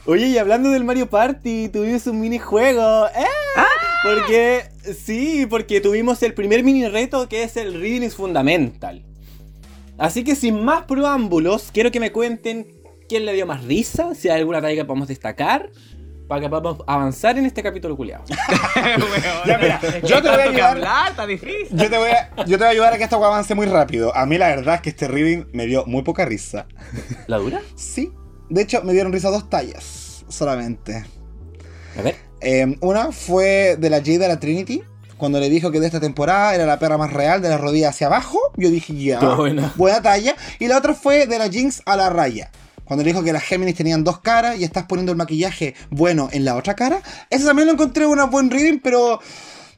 Oye, 0.05 0.27
y 0.27 0.37
hablando 0.37 0.69
del 0.69 0.83
Mario 0.83 1.09
Party, 1.09 1.69
tuvimos 1.69 2.05
un 2.07 2.21
minijuego. 2.21 3.07
¡Eh! 3.07 3.25
Porque, 4.03 4.63
sí, 4.95 5.47
porque 5.49 5.81
tuvimos 5.81 6.21
el 6.21 6.33
primer 6.33 6.63
mini 6.63 6.87
reto 6.87 7.27
que 7.27 7.43
es 7.43 7.57
el 7.57 7.73
Reading 7.73 8.03
is 8.03 8.15
Fundamental. 8.15 9.03
Así 9.97 10.23
que 10.23 10.35
sin 10.35 10.63
más 10.63 10.83
preámbulos, 10.83 11.69
quiero 11.73 11.89
que 11.89 11.99
me 11.99 12.11
cuenten 12.11 12.67
quién 13.07 13.25
le 13.25 13.33
dio 13.33 13.45
más 13.45 13.63
risa, 13.63 14.13
si 14.13 14.29
hay 14.29 14.41
alguna 14.41 14.61
talla 14.61 14.75
que 14.75 14.85
podamos 14.85 15.07
destacar, 15.07 15.71
para 16.28 16.41
que 16.41 16.49
podamos 16.49 16.78
avanzar 16.88 17.38
en 17.38 17.45
este 17.45 17.61
capítulo 17.61 17.95
culiado. 17.95 18.23
Ya, 19.45 19.57
mira, 19.57 19.80
yo 20.03 20.21
te 20.21 20.30
voy 20.30 20.39
a 20.39 20.43
ayudar. 20.43 20.71
hablar, 20.71 21.11
está 21.11 21.28
difícil. 21.28 21.67
Yo 21.78 21.89
te, 21.89 21.97
voy 21.97 22.09
a, 22.09 22.36
yo 22.45 22.57
te 22.57 22.63
voy 22.63 22.65
a 22.65 22.69
ayudar 22.69 22.93
a 22.93 22.97
que 22.97 23.03
esta 23.03 23.17
weá 23.17 23.28
avance 23.28 23.53
muy 23.53 23.67
rápido. 23.67 24.15
A 24.15 24.26
mí 24.26 24.38
la 24.38 24.47
verdad 24.47 24.76
es 24.76 24.82
que 24.82 24.89
este 24.89 25.07
reading 25.07 25.45
me 25.53 25.65
dio 25.67 25.86
muy 25.86 26.01
poca 26.03 26.26
risa. 26.26 26.65
¿La 27.28 27.38
dura? 27.38 27.61
Sí. 27.76 28.11
De 28.49 28.61
hecho, 28.61 28.82
me 28.84 28.93
dieron 28.93 29.11
risa 29.13 29.30
dos 29.30 29.49
tallas 29.49 30.26
solamente. 30.27 31.06
A 31.97 32.02
ver. 32.02 32.15
Eh, 32.41 32.77
una 32.81 33.11
fue 33.11 33.76
de 33.77 33.89
la 33.89 33.97
Jade 33.97 34.26
a 34.26 34.27
la 34.30 34.39
Trinity. 34.39 34.84
Cuando 35.18 35.39
le 35.39 35.49
dijo 35.49 35.72
que 35.72 35.80
de 35.80 35.85
esta 35.85 35.99
temporada 36.02 36.53
era 36.56 36.65
la 36.65 36.77
perra 36.77 36.97
más 36.97 37.14
real 37.14 37.41
de 37.41 37.49
la 37.49 37.57
rodilla 37.57 37.89
hacia 37.89 38.07
abajo. 38.07 38.39
Yo 38.57 38.69
dije, 38.69 38.93
ya. 38.95 39.19
Buena 39.76 40.02
talla. 40.02 40.35
Y 40.60 40.68
la 40.68 40.77
otra 40.77 40.93
fue 40.93 41.26
de 41.26 41.39
la 41.39 41.49
Jinx 41.49 41.81
a 41.85 41.95
la 41.95 42.10
raya. 42.10 42.52
Cuando 42.86 43.03
le 43.03 43.12
dijo 43.12 43.24
que 43.24 43.34
las 43.34 43.44
Géminis 43.44 43.76
tenían 43.76 44.03
dos 44.03 44.20
caras 44.20 44.60
y 44.60 44.64
estás 44.64 44.86
poniendo 44.86 45.12
el 45.12 45.18
maquillaje 45.18 45.76
bueno 45.90 46.30
en 46.32 46.45
la 46.45 46.56
otra 46.56 46.76
cara. 46.76 47.02
Eso 47.30 47.45
también 47.45 47.68
lo 47.68 47.74
encontré 47.74 48.06
una 48.06 48.26
buen 48.26 48.49
reading, 48.49 48.80
pero 48.80 49.20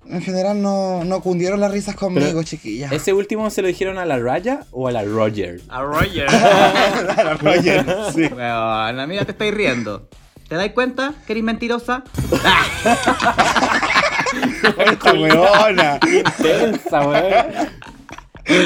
en 0.09 0.21
general 0.21 0.61
no, 0.61 1.03
no 1.03 1.21
cundieron 1.21 1.59
las 1.59 1.71
risas 1.71 1.95
conmigo, 1.95 2.43
chiquilla. 2.43 2.89
¿Ese 2.91 3.13
último 3.13 3.49
se 3.49 3.61
lo 3.61 3.67
dijeron 3.67 3.97
a 3.97 4.05
la 4.05 4.19
Raya 4.19 4.61
o 4.71 4.87
a 4.87 4.91
la 4.91 5.03
Roger? 5.03 5.61
A 5.69 5.81
Roger. 5.81 6.31
La 6.31 7.37
Roger, 7.41 7.85
sí. 8.13 8.25
Weona, 8.25 9.07
mira, 9.07 9.25
te 9.25 9.31
estoy 9.31 9.51
riendo. 9.51 10.07
¿Te 10.47 10.55
dais 10.55 10.71
cuenta 10.71 11.13
que 11.25 11.33
eres 11.33 11.43
mentirosa? 11.43 12.03
Esta 14.77 15.13
weona. 15.13 15.99
Intensa, 16.05 17.07
weón. 17.07 17.45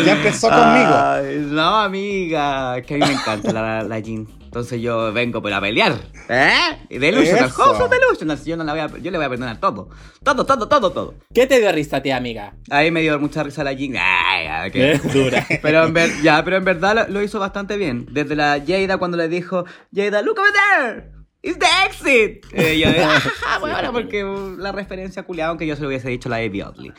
Ya 0.05 0.13
empezó 0.13 0.47
conmigo. 0.49 0.93
Ay, 0.93 1.45
no, 1.49 1.77
amiga. 1.77 2.77
Es 2.77 2.85
que 2.85 2.95
a 2.95 2.97
mí 2.97 3.05
me 3.05 3.13
encanta 3.13 3.51
la, 3.51 3.83
la 3.83 3.99
Jean. 3.99 4.27
Entonces 4.43 4.81
yo 4.81 5.13
vengo 5.13 5.41
para 5.41 5.61
pelear. 5.61 5.93
¿Eh? 6.27 6.51
Y 6.89 6.97
Delusional, 6.97 7.45
of 7.57 7.89
Delusional. 7.89 8.37
Si 8.37 8.49
Yo, 8.49 8.57
no 8.57 8.65
la 8.65 8.73
voy 8.73 8.81
a, 8.81 8.87
yo 9.01 9.09
le 9.09 9.17
voy 9.17 9.25
a 9.25 9.29
perdonar 9.29 9.59
todo. 9.61 9.89
Todo, 10.23 10.45
todo, 10.45 10.67
todo, 10.67 10.91
todo. 10.91 11.13
¿Qué 11.33 11.47
te 11.47 11.59
dio 11.59 11.71
risa 11.71 11.97
a 11.97 12.01
ti, 12.01 12.11
amiga? 12.11 12.53
Ahí 12.69 12.91
me 12.91 13.01
dio 13.01 13.17
mucha 13.17 13.43
risa 13.43 13.63
la 13.63 13.73
Jin. 13.73 13.95
Ay, 13.97 14.69
qué- 14.71 14.99
Dura. 15.13 15.45
Pero 15.61 15.85
en, 15.85 15.93
ver- 15.93 16.21
ya, 16.21 16.43
pero 16.43 16.57
en 16.57 16.65
verdad 16.65 16.95
lo, 17.07 17.07
lo 17.13 17.21
hizo 17.23 17.39
bastante 17.39 17.77
bien. 17.77 18.07
Desde 18.11 18.35
la 18.35 18.61
Jada 18.67 18.97
cuando 18.97 19.15
le 19.17 19.29
dijo, 19.29 19.63
Jada, 19.95 20.21
look 20.21 20.37
over 20.37 20.51
there. 20.51 21.11
It's 21.43 21.57
the 21.57 21.65
exit. 21.87 22.45
Eh, 22.51 22.77
yo 22.77 22.89
"Ah, 23.47 23.57
bueno, 23.59 23.91
porque 23.93 24.23
la 24.59 24.71
referencia 24.73 25.23
culiada, 25.23 25.49
aunque 25.49 25.65
yo 25.65 25.75
se 25.75 25.81
lo 25.81 25.87
hubiese 25.87 26.09
dicho 26.09 26.27
a 26.29 26.31
la 26.31 26.35
Abby 26.45 26.61
Oddly. 26.61 26.93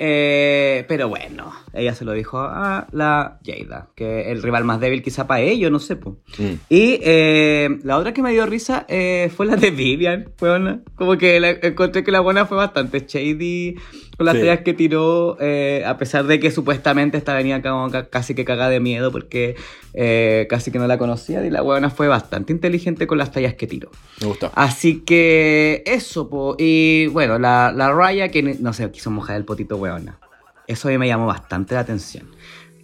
Eh, 0.00 0.84
pero 0.88 1.08
bueno, 1.08 1.52
ella 1.72 1.94
se 1.94 2.04
lo 2.04 2.12
dijo 2.12 2.38
a 2.38 2.86
la 2.92 3.38
Jada, 3.44 3.88
que 3.96 4.30
el 4.30 4.42
rival 4.42 4.64
más 4.64 4.80
débil 4.80 5.02
quizá 5.02 5.26
para 5.26 5.40
ellos, 5.40 5.70
no 5.72 5.78
sé. 5.80 5.96
po. 5.96 6.18
Mm. 6.38 6.52
Y 6.68 7.00
eh, 7.02 7.78
la 7.82 7.98
otra 7.98 8.12
que 8.14 8.22
me 8.22 8.30
dio 8.32 8.46
risa 8.46 8.84
eh, 8.88 9.30
fue 9.36 9.46
la 9.46 9.56
de 9.56 9.70
Vivian, 9.70 10.30
weona. 10.40 10.80
Como 10.94 11.18
que 11.18 11.40
la- 11.40 11.50
encontré 11.50 12.04
que 12.04 12.12
la 12.12 12.20
buena 12.20 12.46
fue 12.46 12.56
bastante 12.56 13.00
shady 13.06 13.74
con 14.18 14.26
las 14.26 14.34
Sí. 14.34 14.40
tallas 14.40 14.60
que 14.60 14.74
tiró, 14.74 15.38
eh, 15.40 15.84
a 15.86 15.96
pesar 15.96 16.26
de 16.26 16.38
que 16.40 16.50
supuestamente 16.50 17.16
esta 17.16 17.32
venía 17.34 17.62
como 17.62 17.88
ca- 17.90 18.06
casi 18.10 18.34
que 18.34 18.44
cagada 18.44 18.68
de 18.68 18.80
miedo 18.80 19.10
porque 19.12 19.54
eh, 19.94 20.46
casi 20.50 20.70
que 20.70 20.78
no 20.78 20.86
la 20.86 20.98
conocía 20.98 21.42
y 21.46 21.50
la 21.50 21.62
buena 21.62 21.88
fue 21.88 22.08
bastante 22.08 22.52
inteligente 22.52 23.06
con 23.06 23.16
las 23.16 23.30
tallas 23.32 23.54
que 23.54 23.66
tiró. 23.66 23.90
Me 24.20 24.26
gustó. 24.26 24.50
Así 24.54 25.00
que 25.06 25.82
eso, 25.86 26.28
po. 26.28 26.56
y 26.58 27.06
bueno, 27.06 27.38
la, 27.38 27.72
la 27.74 27.92
Raya 27.92 28.28
que 28.28 28.42
no 28.42 28.72
sé, 28.74 28.90
quiso 28.90 29.10
mojar 29.10 29.36
el 29.36 29.44
potito 29.44 29.76
hueona. 29.76 30.18
Eso 30.66 30.88
a 30.88 30.90
mí 30.90 30.98
me 30.98 31.06
llamó 31.08 31.26
bastante 31.26 31.74
la 31.74 31.80
atención. 31.80 32.26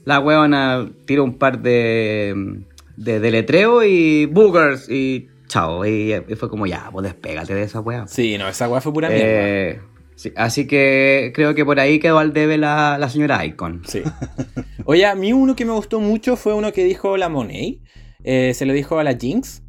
La 0.05 0.21
hueona 0.21 0.89
tiró 1.05 1.25
un 1.25 1.37
par 1.37 1.61
de, 1.61 2.63
de, 2.97 3.21
de 3.21 3.31
letreo 3.31 3.83
y 3.83 4.27
boogers 4.27 4.89
y 4.89 5.29
chao. 5.49 5.85
Y, 5.85 6.15
y 6.15 6.35
fue 6.37 6.49
como 6.49 6.67
ya, 6.67 6.89
pues 6.93 7.05
despégate 7.05 7.55
de 7.55 7.63
esa 7.65 7.81
wea. 7.81 8.07
Sí, 8.07 8.39
no, 8.39 8.47
esa 8.49 8.69
weá 8.69 8.81
fue 8.81 8.93
pura 8.93 9.09
mierda. 9.09 9.83
Sí, 10.17 10.33
así 10.37 10.67
que 10.67 11.33
creo 11.35 11.55
que 11.55 11.65
por 11.65 11.81
ahí 11.81 11.99
quedó 11.99 12.19
al 12.19 12.33
debe 12.33 12.57
la, 12.57 12.99
la 12.99 13.09
señora 13.09 13.45
Icon. 13.45 13.83
Sí. 13.87 14.03
Oye, 14.85 15.07
a 15.07 15.15
mí 15.15 15.33
uno 15.33 15.57
que 15.57 15.65
me 15.65 15.73
gustó 15.73 16.01
mucho 16.01 16.37
fue 16.37 16.55
uno 16.55 16.73
que 16.73 16.85
dijo 16.85 17.17
la 17.17 17.29
Monet. 17.29 17.81
Eh, 18.23 18.55
se 18.55 18.65
lo 18.65 18.73
dijo 18.73 18.99
a 18.99 19.05
la 19.05 19.15
Jinx, 19.17 19.63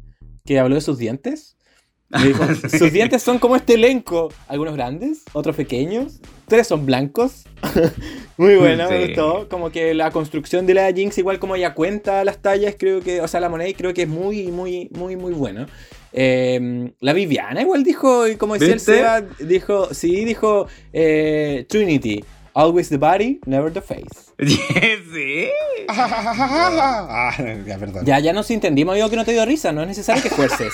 que 0.44 0.58
habló 0.58 0.76
de 0.76 0.80
sus 0.80 0.98
dientes. 0.98 1.56
Le 2.08 2.28
dijo, 2.28 2.44
sus 2.78 2.92
dientes 2.92 3.22
son 3.22 3.38
como 3.38 3.56
este 3.56 3.74
elenco. 3.74 4.32
Algunos 4.48 4.74
grandes, 4.74 5.24
otros 5.32 5.56
pequeños. 5.56 6.20
Tres 6.46 6.68
son 6.68 6.86
blancos. 6.86 7.44
Muy 8.36 8.56
bueno, 8.56 8.88
me 8.88 9.06
gustó. 9.06 9.48
Como 9.48 9.70
que 9.70 9.94
la 9.94 10.10
construcción 10.10 10.66
de 10.66 10.74
la 10.74 10.92
Jinx, 10.92 11.18
igual 11.18 11.38
como 11.38 11.56
ella 11.56 11.74
cuenta 11.74 12.24
las 12.24 12.40
tallas, 12.40 12.76
creo 12.78 13.00
que, 13.00 13.20
o 13.20 13.28
sea, 13.28 13.40
la 13.40 13.48
Monet 13.48 13.76
creo 13.76 13.92
que 13.92 14.02
es 14.02 14.08
muy, 14.08 14.48
muy, 14.52 14.88
muy, 14.92 15.16
muy 15.16 15.32
bueno. 15.32 15.66
Eh, 16.16 16.90
la 17.00 17.12
Viviana 17.12 17.60
igual 17.60 17.84
dijo, 17.84 18.26
y 18.26 18.36
como 18.36 18.54
decía 18.54 18.72
el. 18.74 18.80
Seba, 18.80 19.20
dijo, 19.38 19.92
sí, 19.94 20.24
dijo 20.24 20.66
eh, 20.92 21.66
Trinity. 21.68 22.24
Always 22.54 22.88
the 22.88 22.96
body, 22.96 23.38
never 23.44 23.70
the 23.70 23.82
face. 23.82 24.06
sí. 24.38 25.48
Ah, 25.88 27.30
ya, 27.66 27.78
perdón. 27.78 28.04
Ya, 28.06 28.18
ya 28.18 28.32
nos 28.32 28.50
entendimos, 28.50 28.94
digo 28.94 29.10
que 29.10 29.16
no 29.16 29.24
te 29.26 29.32
dio 29.32 29.44
risa, 29.44 29.72
no 29.72 29.82
es 29.82 29.88
necesario 29.88 30.22
que 30.22 30.28
esfuerces. 30.28 30.72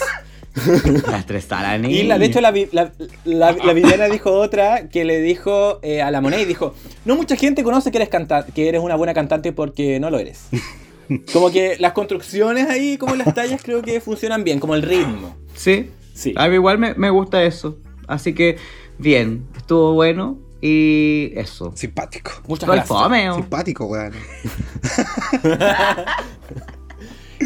La 1.09 1.19
estresada 1.19 1.77
la 1.79 1.89
y 1.89 2.03
la, 2.05 2.19
de 2.19 2.27
hecho 2.27 2.41
la, 2.41 2.51
vi- 2.51 2.69
la, 2.73 2.93
la, 3.25 3.53
la 3.53 3.73
Viviana 3.73 4.07
dijo 4.07 4.31
otra 4.33 4.89
que 4.89 5.05
le 5.05 5.21
dijo 5.21 5.81
eh, 5.83 6.03
a 6.03 6.11
la 6.11 6.21
Monet, 6.21 6.47
dijo, 6.47 6.75
no 7.05 7.17
mucha 7.17 7.37
gente 7.37 7.63
conoce 7.65 7.91
que 7.91 7.99
eres, 7.99 8.11
canta 8.11 8.45
que 8.47 8.69
eres 8.69 8.81
una 8.81 8.95
buena 8.95 9.15
cantante 9.15 9.53
porque 9.53 9.99
no 9.99 10.11
lo 10.11 10.19
eres. 10.19 10.49
Como 11.33 11.51
que 11.51 11.77
las 11.79 11.93
construcciones 11.93 12.69
ahí, 12.69 12.97
como 12.99 13.15
las 13.15 13.35
tallas, 13.35 13.61
creo 13.63 13.83
que 13.83 14.01
funcionan 14.01 14.45
bien, 14.45 14.61
como 14.61 14.75
el 14.75 14.83
ritmo. 14.83 15.37
Sí. 15.55 15.91
Sí. 16.15 16.35
A 16.37 16.49
mí 16.49 16.55
igual 16.55 16.79
me, 16.79 16.95
me 16.95 17.11
gusta 17.11 17.43
eso. 17.43 17.79
Así 18.07 18.35
que, 18.35 18.57
bien, 18.99 19.47
estuvo 19.57 19.95
bueno 19.95 20.39
y 20.61 21.33
eso. 21.35 21.73
Simpático. 21.75 22.33
Muchas 22.47 22.69
el 22.69 22.75
gracias. 22.77 22.89
fome, 22.99 23.31
¿o? 23.31 23.35
Simpático, 23.37 23.87
weón. 23.87 24.13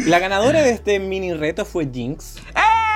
La 0.05 0.19
ganadora 0.19 0.61
de 0.61 0.69
este 0.71 0.99
mini 0.99 1.33
reto 1.33 1.65
fue 1.65 1.87
Jinx. 1.91 2.35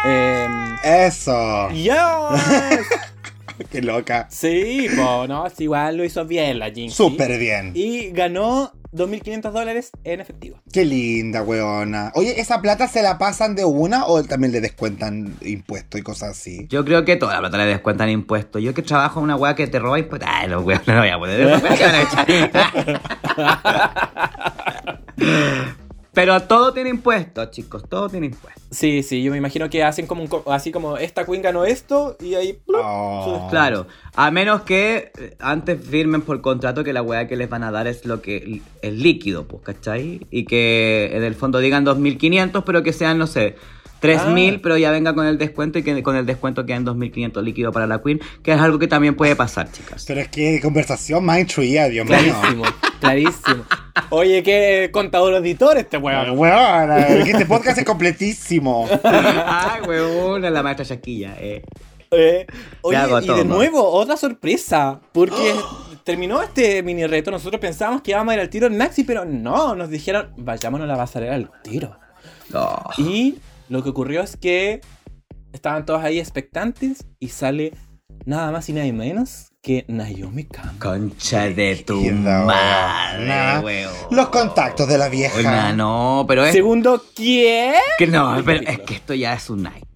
Em, 0.06 0.76
Eso. 0.84 1.70
¡Yes! 1.70 1.94
Qué 3.72 3.82
loca. 3.82 4.28
Sí, 4.30 4.88
po, 4.96 5.28
no, 5.28 5.50
sí, 5.50 5.64
igual 5.64 5.98
lo 5.98 6.04
hizo 6.04 6.26
bien 6.26 6.60
la 6.60 6.72
Jinx. 6.72 6.94
Súper 6.94 7.38
bien. 7.40 7.72
Y 7.76 8.12
ganó 8.12 8.72
2.500 8.94 9.52
dólares 9.52 9.92
en 10.04 10.20
efectivo. 10.20 10.60
Qué 10.72 10.86
linda, 10.86 11.42
weona. 11.44 12.12
Oye, 12.16 12.40
¿esa 12.40 12.62
plata 12.62 12.88
se 12.88 13.02
la 13.02 13.18
pasan 13.18 13.56
de 13.56 13.66
una 13.66 14.06
o 14.06 14.24
también 14.24 14.52
le 14.52 14.62
descuentan 14.62 15.36
impuestos 15.42 16.00
y 16.00 16.04
cosas 16.04 16.32
así? 16.32 16.68
Yo 16.70 16.84
creo 16.84 17.06
que 17.06 17.16
toda 17.16 17.34
la 17.34 17.40
plata 17.40 17.58
le 17.58 17.66
descuentan 17.66 18.10
impuestos. 18.10 18.62
Yo 18.62 18.74
que 18.74 18.82
trabajo 18.82 19.20
en 19.20 19.26
una 19.26 19.36
weá 19.36 19.56
que 19.56 19.68
te 19.68 19.80
roba 19.80 20.00
impuestos. 20.00 20.30
Ay, 20.32 20.50
los 20.50 20.64
weones 20.64 20.88
no 20.88 21.00
voy 21.00 21.10
a 21.10 21.18
poder. 21.18 21.62
Pero 26.14 26.42
todo 26.42 26.74
tiene 26.74 26.90
impuestos, 26.90 27.52
chicos. 27.52 27.84
Todo 27.88 28.10
tiene 28.10 28.26
impuestos. 28.28 28.62
Sí, 28.70 29.02
sí, 29.02 29.24
yo 29.24 29.32
me 29.32 29.38
imagino 29.38 29.70
que 29.70 29.82
hacen 29.84 30.08
como 30.08 30.22
un 30.22 30.28
co- 30.28 30.44
así 30.52 30.72
como 30.72 30.98
esta 30.98 31.26
queen 31.26 31.42
ganó 31.42 31.64
esto 31.64 32.18
y 32.20 32.36
ahí. 32.36 32.60
Oh. 32.74 33.48
Claro, 33.50 33.88
a 34.16 34.30
menos 34.32 34.62
que 34.64 35.12
eh, 35.18 35.36
antes 35.40 35.80
firmen 35.82 36.22
por 36.22 36.42
contrato 36.42 36.84
que 36.84 36.92
la 36.94 37.02
weá 37.02 37.28
que 37.28 37.36
les 37.38 37.50
van 37.50 37.64
a 37.64 37.72
dar 37.72 37.88
es 37.88 38.06
lo 38.06 38.22
que 38.22 38.62
es 38.82 38.94
líquido, 38.94 39.48
pues, 39.48 39.64
¿cachai? 39.64 40.28
Y 40.32 40.46
que 40.46 41.12
en 41.14 41.24
el 41.24 41.36
fondo 41.36 41.60
digan 41.60 41.86
2.500, 41.86 42.64
pero 42.66 42.84
que 42.84 42.92
sean, 42.94 43.18
no 43.18 43.28
sé, 43.28 43.56
3.000, 44.02 44.56
Ah. 44.56 44.60
pero 44.64 44.78
ya 44.78 44.90
venga 44.92 45.14
con 45.14 45.26
el 45.28 45.38
descuento 45.38 45.78
y 45.80 45.84
que 45.84 46.02
con 46.02 46.16
el 46.16 46.26
descuento 46.26 46.66
queden 46.66 46.86
2.500 46.86 47.44
líquido 47.44 47.72
para 47.72 47.86
la 47.88 48.02
Queen, 48.02 48.20
que 48.44 48.52
es 48.54 48.60
algo 48.60 48.80
que 48.80 48.88
también 48.88 49.16
puede 49.16 49.36
pasar, 49.36 49.72
chicas. 49.72 50.06
Pero 50.08 50.22
es 50.22 50.28
que 50.30 50.60
conversación 50.62 51.24
más 51.24 51.40
instruida, 51.40 51.88
Dios 51.88 52.06
mío. 52.08 52.18
Clarísimo, 52.18 52.64
clarísimo. 53.00 53.64
Oye, 54.10 54.42
qué 54.44 54.90
contador 54.92 55.36
auditor 55.36 55.78
este 55.78 55.98
weón. 55.98 56.40
Es 56.98 57.24
que 57.26 57.32
este 57.32 57.46
podcast 57.46 57.78
es 57.78 57.86
completísimo. 57.86 58.88
Ay, 59.04 59.82
weona, 59.88 60.50
la 60.50 60.64
maestra 60.64 60.86
Shaquilla, 60.86 61.36
eh. 61.40 61.62
Eh, 62.14 62.46
oye, 62.82 62.98
y 63.22 63.28
de 63.28 63.46
nuevo, 63.46 63.88
otra 63.88 64.18
sorpresa. 64.18 65.00
Porque 65.14 65.54
terminó 66.04 66.42
este 66.42 66.84
mini 66.84 67.06
reto. 67.08 67.32
Nosotros 67.32 67.62
pensábamos 67.62 68.02
que 68.02 68.12
íbamos 68.12 68.32
a 68.32 68.36
ir 68.36 68.42
al 68.42 68.50
tiro 68.50 68.68
en 68.68 68.78
Maxi, 68.78 69.04
pero 69.06 69.24
no, 69.24 69.76
nos 69.76 69.90
dijeron, 69.90 70.30
vayámonos 70.38 70.86
a 70.86 70.92
la 70.92 70.98
pasarela 70.98 71.36
al 71.36 71.50
tiro. 71.64 71.96
Oh. 72.54 72.90
Y 72.98 73.36
lo 73.72 73.82
que 73.84 73.90
ocurrió 73.90 74.22
es 74.22 74.36
que 74.36 74.82
estaban 75.54 75.86
todos 75.86 76.04
ahí 76.04 76.20
expectantes 76.20 77.06
y 77.20 77.30
sale 77.30 77.74
nada 78.26 78.52
más 78.52 78.68
y 78.68 78.74
nada 78.74 78.92
menos 78.92 79.54
que 79.62 79.86
Naomi 79.88 80.44
Campbell. 80.44 80.78
Concha 80.80 81.48
de 81.48 81.78
tu 81.78 82.02
madre, 82.02 83.60
weón. 83.64 83.94
Los 84.12 84.28
contactos 84.28 84.90
de 84.90 84.98
la 84.98 85.08
vieja. 85.08 85.72
No, 85.72 86.26
pero 86.28 86.46
es 86.46 86.52
Segundo, 86.52 87.02
¿quién? 87.16 87.76
Que 87.98 88.08
no, 88.08 88.42
pero 88.46 88.62
es 88.68 88.80
que 88.80 88.96
esto 88.96 89.14
ya 89.14 89.36
es 89.36 89.50
un 89.50 89.62
icon. 89.62 89.88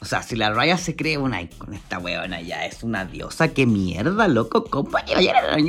O 0.00 0.04
sea, 0.04 0.24
si 0.24 0.34
la 0.34 0.50
Raya 0.50 0.76
se 0.76 0.96
cree 0.96 1.16
un 1.16 1.32
icon, 1.38 1.74
esta 1.74 2.00
weona 2.00 2.40
ya 2.40 2.66
es 2.66 2.82
una 2.82 3.04
diosa. 3.04 3.54
¡Qué 3.54 3.66
mierda, 3.66 4.26
loco! 4.26 4.64
¿Cómo 4.64 4.88
iba 4.88 5.00
a 5.00 5.20
llegar 5.20 5.44
a 5.44 5.56
la 5.56 5.62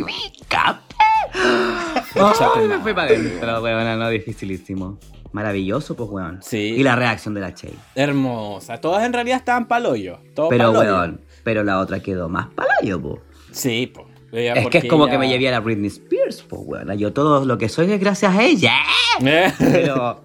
Ay, 2.16 2.68
me 2.68 2.80
fui 2.80 2.94
para 2.96 3.10
adentro, 3.10 3.62
weona, 3.62 3.96
no, 3.96 4.10
dificilísimo. 4.10 4.98
Maravilloso, 5.34 5.96
pues, 5.96 6.10
weón. 6.10 6.40
Sí. 6.42 6.58
Y 6.78 6.84
la 6.84 6.96
reacción 6.96 7.34
de 7.34 7.42
la 7.42 7.54
Che. 7.54 7.70
Hermosa. 7.96 8.80
Todas 8.80 9.04
en 9.06 9.14
realidad 9.14 9.38
estaban 9.40 9.68
paloyo. 9.68 10.20
Todo 10.36 10.50
Pero, 10.50 10.72
paloyo. 10.72 10.90
weón, 10.98 11.22
pero 11.44 11.64
la 11.64 11.80
otra 11.80 12.00
quedó 12.00 12.30
más 12.30 12.48
palayo, 12.56 13.02
po. 13.02 13.20
Sí, 13.52 13.88
po. 13.88 14.08
Es 14.32 14.68
que 14.70 14.80
es 14.80 14.86
como 14.86 15.08
que 15.08 15.18
me 15.20 15.28
llevé 15.30 15.48
a 15.50 15.52
la 15.52 15.60
Britney 15.60 15.88
Spears, 15.88 16.42
pues, 16.44 16.62
weona. 16.66 16.96
Yo 16.96 17.14
todo 17.14 17.46
lo 17.46 17.58
que 17.60 17.70
soy 17.70 17.92
es 17.92 18.00
gracias 18.00 18.34
a 18.36 18.44
ella. 18.44 18.74
Pero, 19.60 20.22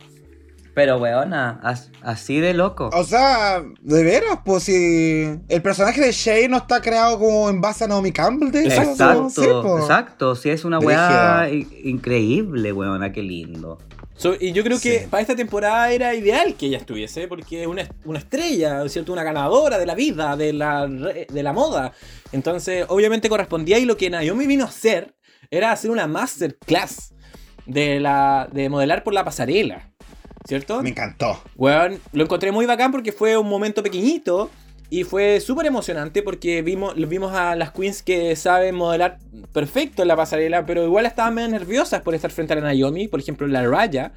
pero, 0.75 0.97
weona, 0.99 1.59
as- 1.63 1.91
así 2.03 2.39
de 2.41 2.55
loco. 2.55 2.89
O 2.95 3.03
sea, 3.05 3.63
de 3.83 4.05
veras, 4.05 4.39
pues 4.45 4.63
si 4.63 5.29
el 5.49 5.61
personaje 5.63 6.01
de 6.01 6.13
Shay 6.13 6.49
no 6.49 6.57
está 6.59 6.81
creado 6.81 7.19
como 7.19 7.51
en 7.51 7.61
base 7.61 7.85
a 7.85 7.89
Naomi 7.89 8.13
Campbell, 8.13 8.51
de 8.53 8.61
hecho. 8.67 8.83
Exacto, 8.83 9.29
Sí, 9.31 9.45
exacto. 9.83 10.35
Sí, 10.37 10.51
es 10.51 10.65
una 10.65 10.79
weá 10.79 11.49
in- 11.51 11.69
increíble, 11.85 12.73
weona, 12.73 13.13
qué 13.13 13.23
lindo. 13.23 13.79
So, 14.19 14.35
y 14.39 14.51
yo 14.53 14.65
creo 14.65 14.81
que 14.81 15.01
Sí. 15.03 15.07
para 15.09 15.21
esta 15.21 15.37
temporada 15.37 15.93
era 15.93 16.13
ideal 16.13 16.55
que 16.55 16.67
ella 16.67 16.79
estuviese, 16.79 17.29
porque 17.29 17.63
es 17.63 17.67
una, 17.69 17.89
una 18.05 18.19
estrella, 18.19 18.87
¿cierto? 18.89 19.13
Una 19.13 19.23
ganadora 19.23 19.79
de 19.79 19.87
la 19.87 19.95
vida, 19.95 20.37
de 20.37 20.53
la, 20.53 20.87
de 20.89 21.43
la 21.43 21.53
moda. 21.53 21.93
Entonces, 22.33 22.85
obviamente 22.89 23.29
correspondía 23.29 23.79
y 23.79 23.85
lo 23.85 23.97
que 23.97 24.11
Naomi 24.11 24.47
vino 24.49 24.65
a 24.65 24.69
hacer 24.69 25.15
era 25.51 25.71
hacer 25.71 25.91
una 25.93 26.09
masterclass 26.09 27.15
de, 27.65 28.01
la, 28.01 28.49
de 28.53 28.69
modelar 28.69 29.05
por 29.05 29.15
la 29.15 29.25
pasarela, 29.25 29.93
¿cierto? 30.49 30.83
Me 30.83 30.91
encantó. 30.91 31.41
Weón, 31.55 32.01
lo 32.13 32.25
encontré 32.25 32.51
muy 32.51 32.67
bacán 32.67 32.91
porque 32.91 33.13
fue 33.13 33.37
un 33.37 33.49
momento 33.49 33.85
pequeñito 33.85 34.51
y 34.91 35.05
fue 35.05 35.41
súper 35.41 35.67
emocionante 35.67 36.23
porque 36.23 36.63
vimos, 36.63 36.95
vimos 37.09 37.35
a 37.35 37.55
las 37.57 37.73
queens 37.73 38.03
que 38.03 38.35
saben 38.37 38.75
modelar 38.75 39.19
perfecto 39.53 40.05
la 40.05 40.17
pasarela, 40.17 40.65
pero 40.67 40.85
igual 40.85 41.07
estaban 41.07 41.35
medio 41.35 41.49
nerviosas 41.49 42.03
por 42.03 42.15
estar 42.15 42.31
frente 42.31 42.55
a 42.55 42.57
la 42.57 42.73
Naomi. 42.73 43.09
Por 43.09 43.21
ejemplo, 43.21 43.47
la 43.47 43.67
Raya 43.67 44.13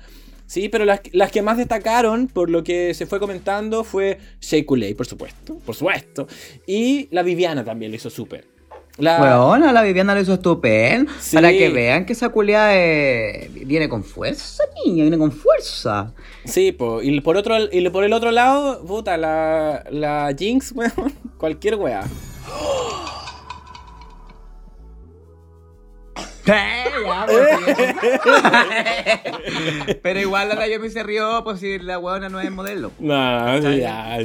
Sí, 0.51 0.67
pero 0.67 0.83
las, 0.83 0.99
las 1.13 1.31
que 1.31 1.41
más 1.41 1.57
destacaron, 1.57 2.27
por 2.27 2.49
lo 2.49 2.61
que 2.61 2.93
se 2.93 3.05
fue 3.05 3.21
comentando, 3.21 3.85
fue 3.85 4.17
Shea 4.41 4.65
Coulee, 4.65 4.95
por 4.95 5.05
supuesto. 5.07 5.57
Por 5.65 5.75
supuesto. 5.75 6.27
Y 6.67 7.07
la 7.11 7.23
Viviana 7.23 7.63
también 7.63 7.89
lo 7.89 7.95
hizo 7.95 8.09
súper. 8.09 8.45
La, 8.97 9.21
Weona, 9.21 9.71
la 9.71 9.81
Viviana 9.83 10.13
lo 10.13 10.21
hizo 10.21 10.33
estupendo. 10.33 11.11
Sí. 11.19 11.35
Para 11.35 11.51
que 11.51 11.69
vean 11.69 12.05
que 12.05 12.13
esa 12.13 12.29
culia 12.29 12.77
eh, 12.77 13.49
viene 13.65 13.89
con 13.89 14.03
fuerza, 14.03 14.63
niña, 14.85 15.03
viene 15.03 15.17
con 15.17 15.31
fuerza. 15.31 16.13
Sí, 16.45 16.71
po, 16.71 17.01
y 17.01 17.19
por 17.21 17.37
otro 17.37 17.55
y 17.71 17.89
por 17.89 18.03
el 18.03 18.13
otro 18.13 18.31
lado, 18.31 18.83
puta, 18.85 19.17
la, 19.17 19.83
la 19.89 20.33
Jinx, 20.37 20.73
weón, 20.73 21.13
cualquier 21.37 21.75
weá. 21.75 22.03
Pero 30.01 30.19
igual 30.19 30.49
la 30.49 30.55
Naomi 30.55 30.89
se 30.89 31.03
rió, 31.03 31.41
pues 31.43 31.59
si 31.59 31.79
la 31.79 31.99
weona 31.99 32.29
no 32.29 32.39
es 32.39 32.51
modelo. 32.51 32.91
No, 32.99 33.13
¿Cachai? 33.13 33.79
ya, 33.79 34.17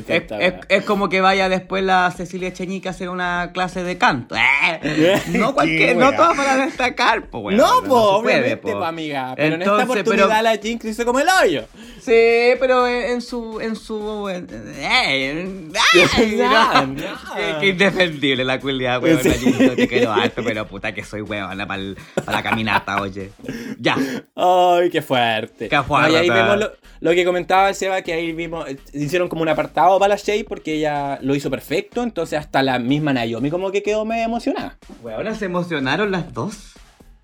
Es, 0.68 0.84
como 0.84 1.08
que 1.08 1.20
vaya 1.20 1.48
después 1.48 1.82
la 1.84 2.10
Cecilia 2.16 2.52
Cheñique 2.52 2.88
a 2.88 2.92
hacer 2.92 3.08
una 3.08 3.50
clase 3.52 3.82
de 3.82 3.98
canto. 3.98 4.34
¡Eh! 4.36 5.20
No 5.28 5.54
cualquier, 5.54 5.96
no 5.96 6.12
todas 6.12 6.36
para 6.36 6.56
destacar, 6.64 7.20
no, 7.20 7.28
puede, 7.30 7.56
obviamente, 7.90 8.56
po. 8.72 8.84
amiga. 8.84 9.34
Pero 9.36 9.54
en 9.56 9.62
esta 9.62 9.74
oportunidad 9.84 10.28
pero- 10.28 10.42
la 10.42 10.56
Jinx 10.56 10.84
hizo 10.84 11.04
como 11.04 11.20
el 11.20 11.28
hoyo. 11.42 11.64
Sí, 12.00 12.54
pero 12.60 12.86
en, 12.86 13.04
en 13.12 13.20
su. 13.20 13.60
En 13.60 13.74
su 13.76 14.28
en- 14.28 14.46
eh, 14.78 14.86
ay, 14.86 16.36
no. 16.36 16.94
Qué, 16.94 17.54
qué 17.60 17.66
indefendible 17.68 18.44
la 18.44 18.60
culiada, 18.60 19.00
weón. 19.00 19.20
Sí. 19.22 19.54
Yo 19.58 19.74
te 19.74 19.88
quiero 19.88 20.12
alto, 20.12 20.42
pero 20.44 20.66
puta 20.66 20.92
que 20.94 21.02
soy 21.04 21.22
weona 21.22 21.66
para 21.66 21.82
la 22.26 22.42
caminata, 22.42 23.00
oye. 23.00 23.32
Ya. 23.78 23.96
Ay, 24.34 24.90
qué 24.90 25.02
fuerte. 25.02 25.68
Qué 25.68 25.82
fuerte. 25.82 26.12
No, 26.12 26.14
y 26.14 26.20
ahí 26.20 26.30
vemos 26.30 26.58
lo, 26.58 26.72
lo 27.00 27.10
que 27.12 27.24
comentaba 27.24 27.68
el 27.68 27.74
Seba, 27.74 28.02
que 28.02 28.12
ahí 28.12 28.32
vimos, 28.32 28.68
eh, 28.68 28.78
hicieron 28.92 29.28
como 29.28 29.42
un 29.42 29.48
apartado 29.48 29.98
para 29.98 30.14
la 30.14 30.16
Shay 30.16 30.44
porque 30.44 30.74
ella 30.74 31.18
lo 31.22 31.34
hizo 31.34 31.50
perfecto, 31.50 32.02
entonces 32.02 32.38
hasta 32.38 32.62
la 32.62 32.78
misma 32.78 33.12
Naomi 33.12 33.50
como 33.50 33.70
que 33.70 33.82
quedó 33.82 34.04
medio 34.04 34.24
emocionada. 34.24 34.78
Weona, 35.02 35.34
se 35.34 35.46
emocionaron 35.46 36.10
las 36.10 36.32
dos. 36.32 36.72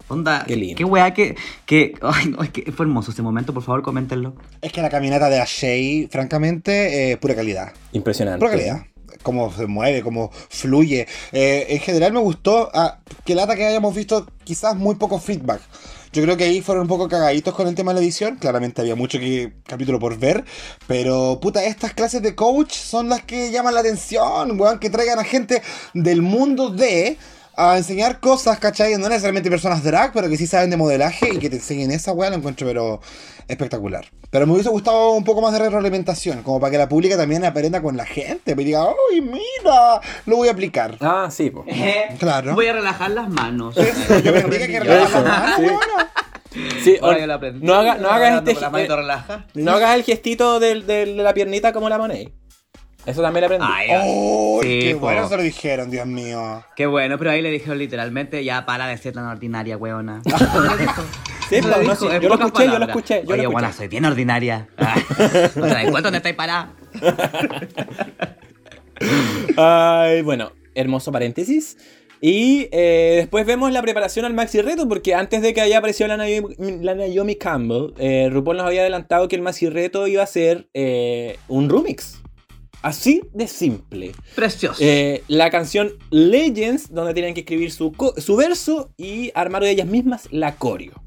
Onda, 0.09 0.45
Qué 0.47 0.57
lindo. 0.57 0.77
Qué 0.77 0.85
weá 0.85 1.15
que. 1.15 1.37
que 1.65 1.95
ay, 2.03 2.27
no, 2.27 2.43
es 2.43 2.51
que 2.51 2.71
fue 2.73 2.85
hermoso 2.85 3.13
ese 3.13 3.23
momento, 3.23 3.55
por 3.55 3.63
favor, 3.63 3.83
coméntenlo. 3.83 4.35
Es 4.61 4.73
que 4.73 4.83
la 4.83 4.91
caminata 4.91 5.31
de 5.31 5.41
Ashay, 5.41 6.09
francamente, 6.11 7.13
eh, 7.13 7.17
pura 7.17 7.35
calidad. 7.35 7.73
Impresionante. 7.93 8.39
Pura 8.39 8.51
calidad. 8.51 8.83
Cómo 9.23 9.53
se 9.53 9.67
mueve, 9.67 10.03
cómo 10.03 10.31
fluye. 10.49 11.07
Eh, 11.33 11.67
en 11.71 11.81
general 11.81 12.13
me 12.13 12.21
gustó 12.21 12.71
ah, 12.75 12.99
que 13.25 13.35
lata 13.35 13.57
que 13.57 13.67
hayamos 13.67 13.95
visto 13.95 14.27
quizás 14.45 14.77
muy 14.77 14.97
poco 14.97 15.19
feedback. 15.19 15.61
Yo 16.13 16.23
creo 16.23 16.37
que 16.37 16.45
ahí 16.45 16.61
fueron 16.61 16.83
un 16.83 16.89
poco 16.89 17.09
cagaditos 17.09 17.55
con 17.55 17.67
el 17.69 17.75
tema 17.75 17.93
de 17.93 18.01
la 18.01 18.05
edición. 18.05 18.37
Claramente 18.37 18.83
había 18.83 18.95
mucho 18.95 19.19
capítulo 19.67 19.99
por 19.99 20.19
ver. 20.19 20.45
Pero, 20.87 21.39
puta, 21.41 21.65
estas 21.65 21.95
clases 21.95 22.21
de 22.21 22.35
coach 22.35 22.75
son 22.75 23.09
las 23.09 23.23
que 23.23 23.51
llaman 23.51 23.73
la 23.73 23.81
atención, 23.81 24.61
weón. 24.61 24.79
Que 24.79 24.91
traigan 24.91 25.19
a 25.19 25.25
gente 25.25 25.63
del 25.95 26.21
mundo 26.21 26.69
de 26.69 27.17
a 27.57 27.77
enseñar 27.77 28.21
cosas, 28.21 28.59
¿cachai? 28.59 28.93
No 28.97 29.09
necesariamente 29.09 29.51
personas 29.51 29.83
drag, 29.85 30.13
pero 30.13 30.29
que 30.29 30.37
sí 30.37 30.47
saben 30.47 30.71
de 30.71 30.77
modelaje 30.77 31.35
y 31.35 31.39
que 31.39 31.51
te 31.51 31.57
enseñen 31.57 31.91
esa 31.91 32.13
weá, 32.13 32.31
lo 32.31 32.37
encuentro, 32.37 32.67
pero 32.67 33.01
espectacular. 33.49 34.07
Pero 34.31 34.47
me 34.47 34.55
hubiese 34.55 34.71
gustado 34.71 35.11
un 35.11 35.25
poco 35.25 35.43
más 35.43 35.53
de 35.53 35.59
retroalimentación, 35.59 36.43
como 36.43 36.59
para 36.61 36.71
que 36.71 36.79
la 36.79 36.89
pública 36.89 37.17
también 37.17 37.45
aprenda 37.45 37.83
con 37.83 37.97
la 37.97 38.07
gente, 38.07 38.57
me 38.57 38.65
diga, 38.65 38.85
¡ay, 38.87 39.21
mira! 39.21 40.01
Lo 40.27 40.37
voy 40.37 40.49
a 40.49 40.53
aplicar. 40.53 40.97
Ah, 41.01 41.29
sí, 41.31 41.51
po. 41.51 41.65
Claro. 42.19 42.55
Voy 42.55 42.67
a 42.69 42.73
relajar 42.73 43.11
las 43.11 43.29
manos. 43.29 43.75
Yo 43.75 44.31
aprendí 44.31 44.59
que 44.69 44.81
relajar 44.81 45.23
las 45.23 45.39
manos, 45.41 45.57
sí. 45.57 45.63
weona. 45.63 46.13
Sí, 46.85 46.97
Ahora 47.01 47.17
o- 47.17 47.21
yo 47.21 47.27
lo 47.27 47.35
aprendí. 47.35 47.67
no, 47.67 47.75
haga- 47.75 47.95
no 47.97 48.11
hagas 48.11 48.39
este 48.47 48.53
eh, 48.53 48.89
no 49.55 49.73
hagas 49.73 49.95
el 49.97 50.05
gestito 50.05 50.61
de 50.61 51.07
la 51.17 51.33
piernita 51.33 51.73
como 51.73 51.89
la 51.89 51.97
Monet. 51.99 52.31
Eso 53.05 53.21
también 53.21 53.41
lo 53.41 53.47
aprendí. 53.47 53.67
Ay, 53.69 53.89
¡Oh, 54.05 54.61
Sí, 54.63 54.81
qué 54.81 54.95
po. 54.95 55.01
bueno 55.01 55.29
se 55.29 55.37
lo 55.37 55.43
dijeron, 55.43 55.91
Dios 55.91 56.07
mío! 56.07 56.65
Qué 56.77 56.87
bueno, 56.87 57.19
pero 57.19 57.31
ahí 57.33 57.43
le 57.43 57.51
dijeron 57.51 57.79
literalmente, 57.79 58.45
ya 58.45 58.65
para 58.65 58.87
de 58.87 58.97
ser 58.97 59.13
tan 59.13 59.25
ordinaria, 59.27 59.77
weona. 59.77 60.23
Sí, 61.49 61.61
no, 61.61 61.79
dijo, 61.81 61.95
sí, 61.97 62.07
yo 62.23 62.29
lo 62.31 62.35
escuché, 62.37 62.65
yo 62.67 62.79
lo 62.79 62.85
escuché, 62.87 63.15
yo 63.17 63.23
lo 63.25 63.33
Oye, 63.35 63.43
escuché. 63.43 63.47
buena, 63.53 63.73
soy 63.75 63.89
bien 63.89 64.05
ordinaria. 64.07 64.69
Ah, 64.79 64.95
¿No 65.55 65.67
te 65.67 65.69
das 65.69 65.83
cuenta 65.91 66.03
dónde 66.03 66.17
estáis 66.19 66.35
parada? 66.37 66.73
Ay, 69.57 70.23
bueno, 70.23 70.53
hermoso 70.75 71.13
paréntesis. 71.13 71.77
Y 72.21 72.69
eh, 72.71 73.15
después 73.17 73.45
vemos 73.45 73.73
la 73.73 73.83
preparación 73.83 74.25
al 74.25 74.33
Maxi 74.33 74.63
Reto, 74.63 74.89
porque 74.89 75.15
antes 75.15 75.43
de 75.43 75.53
que 75.53 75.61
haya 75.61 75.79
aparecido 75.79 76.07
la 76.09 76.17
Naomi, 76.17 76.55
la 76.81 76.95
Naomi 76.95 77.35
Campbell, 77.35 77.93
eh, 77.99 78.29
RuPaul 78.31 78.57
nos 78.57 78.67
había 78.67 78.83
adelantado 78.83 79.27
que 79.29 79.35
el 79.37 79.43
Maxi 79.43 79.69
Reto 79.69 80.07
iba 80.07 80.23
a 80.23 80.27
ser 80.27 80.69
eh, 80.73 81.37
un 81.49 81.69
remix. 81.69 82.22
Así 82.83 83.23
de 83.33 83.47
simple. 83.47 84.13
Precioso. 84.35 84.79
Eh, 84.81 85.23
la 85.29 85.51
canción 85.51 85.93
Legends, 86.11 86.93
donde 86.93 87.15
tenían 87.15 87.33
que 87.35 87.41
escribir 87.41 87.71
su, 87.71 87.93
su 88.17 88.37
verso 88.37 88.93
y 88.97 89.31
armar 89.35 89.63
de 89.63 89.71
ellas 89.71 89.87
mismas 89.87 90.29
la 90.33 90.57
coreo. 90.57 91.03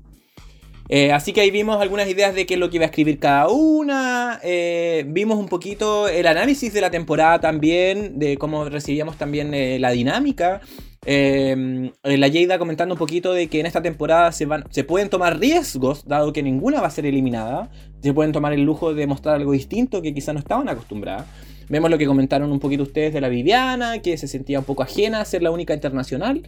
Eh, 0.88 1.12
así 1.12 1.34
que 1.34 1.42
ahí 1.42 1.50
vimos 1.50 1.82
algunas 1.82 2.08
ideas 2.08 2.36
de 2.36 2.46
qué 2.46 2.54
es 2.54 2.60
lo 2.60 2.70
que 2.70 2.78
iba 2.78 2.86
a 2.86 2.90
escribir 2.90 3.20
cada 3.20 3.50
una. 3.50 4.40
eh, 4.44 5.04
vimos 5.08 5.38
un 5.38 5.48
poquito 5.48 6.08
el 6.08 6.28
análisis 6.28 6.74
de 6.74 6.82
la 6.82 6.92
temporada 6.92 7.40
también, 7.40 8.20
de 8.20 8.38
cómo 8.38 8.70
recibíamos 8.70 9.18
también 9.18 9.54
eh, 9.54 9.80
la 9.80 9.92
dinámica. 9.92 10.62
Eh, 11.08 11.92
la 12.04 12.32
Jada 12.32 12.58
comentando 12.58 12.96
un 12.96 13.00
poquito 13.00 13.34
de 13.34 13.48
que 13.48 13.60
en 13.60 13.66
esta 13.66 13.82
temporada 13.82 14.32
se, 14.32 14.46
van, 14.46 14.64
se 14.72 14.84
pueden 14.84 15.10
tomar 15.10 15.40
riesgos, 15.40 16.08
dado 16.08 16.34
que 16.34 16.42
ninguna 16.42 16.82
va 16.82 16.88
a 16.88 16.92
ser 16.92 17.06
eliminada. 17.06 17.70
Se 18.02 18.14
pueden 18.14 18.32
tomar 18.32 18.54
el 18.54 18.62
lujo 18.62 18.94
de 18.94 19.08
mostrar 19.08 19.36
algo 19.36 19.52
distinto 19.52 20.02
que 20.02 20.14
quizá 20.14 20.34
no 20.34 20.40
estaban 20.40 20.70
acostumbradas. 20.70 21.26
Vemos 21.70 21.90
lo 21.90 21.98
que 21.98 22.06
comentaron 22.06 22.52
un 22.52 22.60
poquito 22.60 22.84
ustedes 22.84 23.14
de 23.14 23.22
la 23.22 23.30
Viviana, 23.30 24.00
que 24.00 24.18
se 24.18 24.28
sentía 24.28 24.60
un 24.60 24.66
poco 24.66 24.84
ajena 24.84 25.22
a 25.22 25.26
ser 25.26 25.42
la 25.42 25.52
única 25.52 25.74
internacional. 25.74 26.44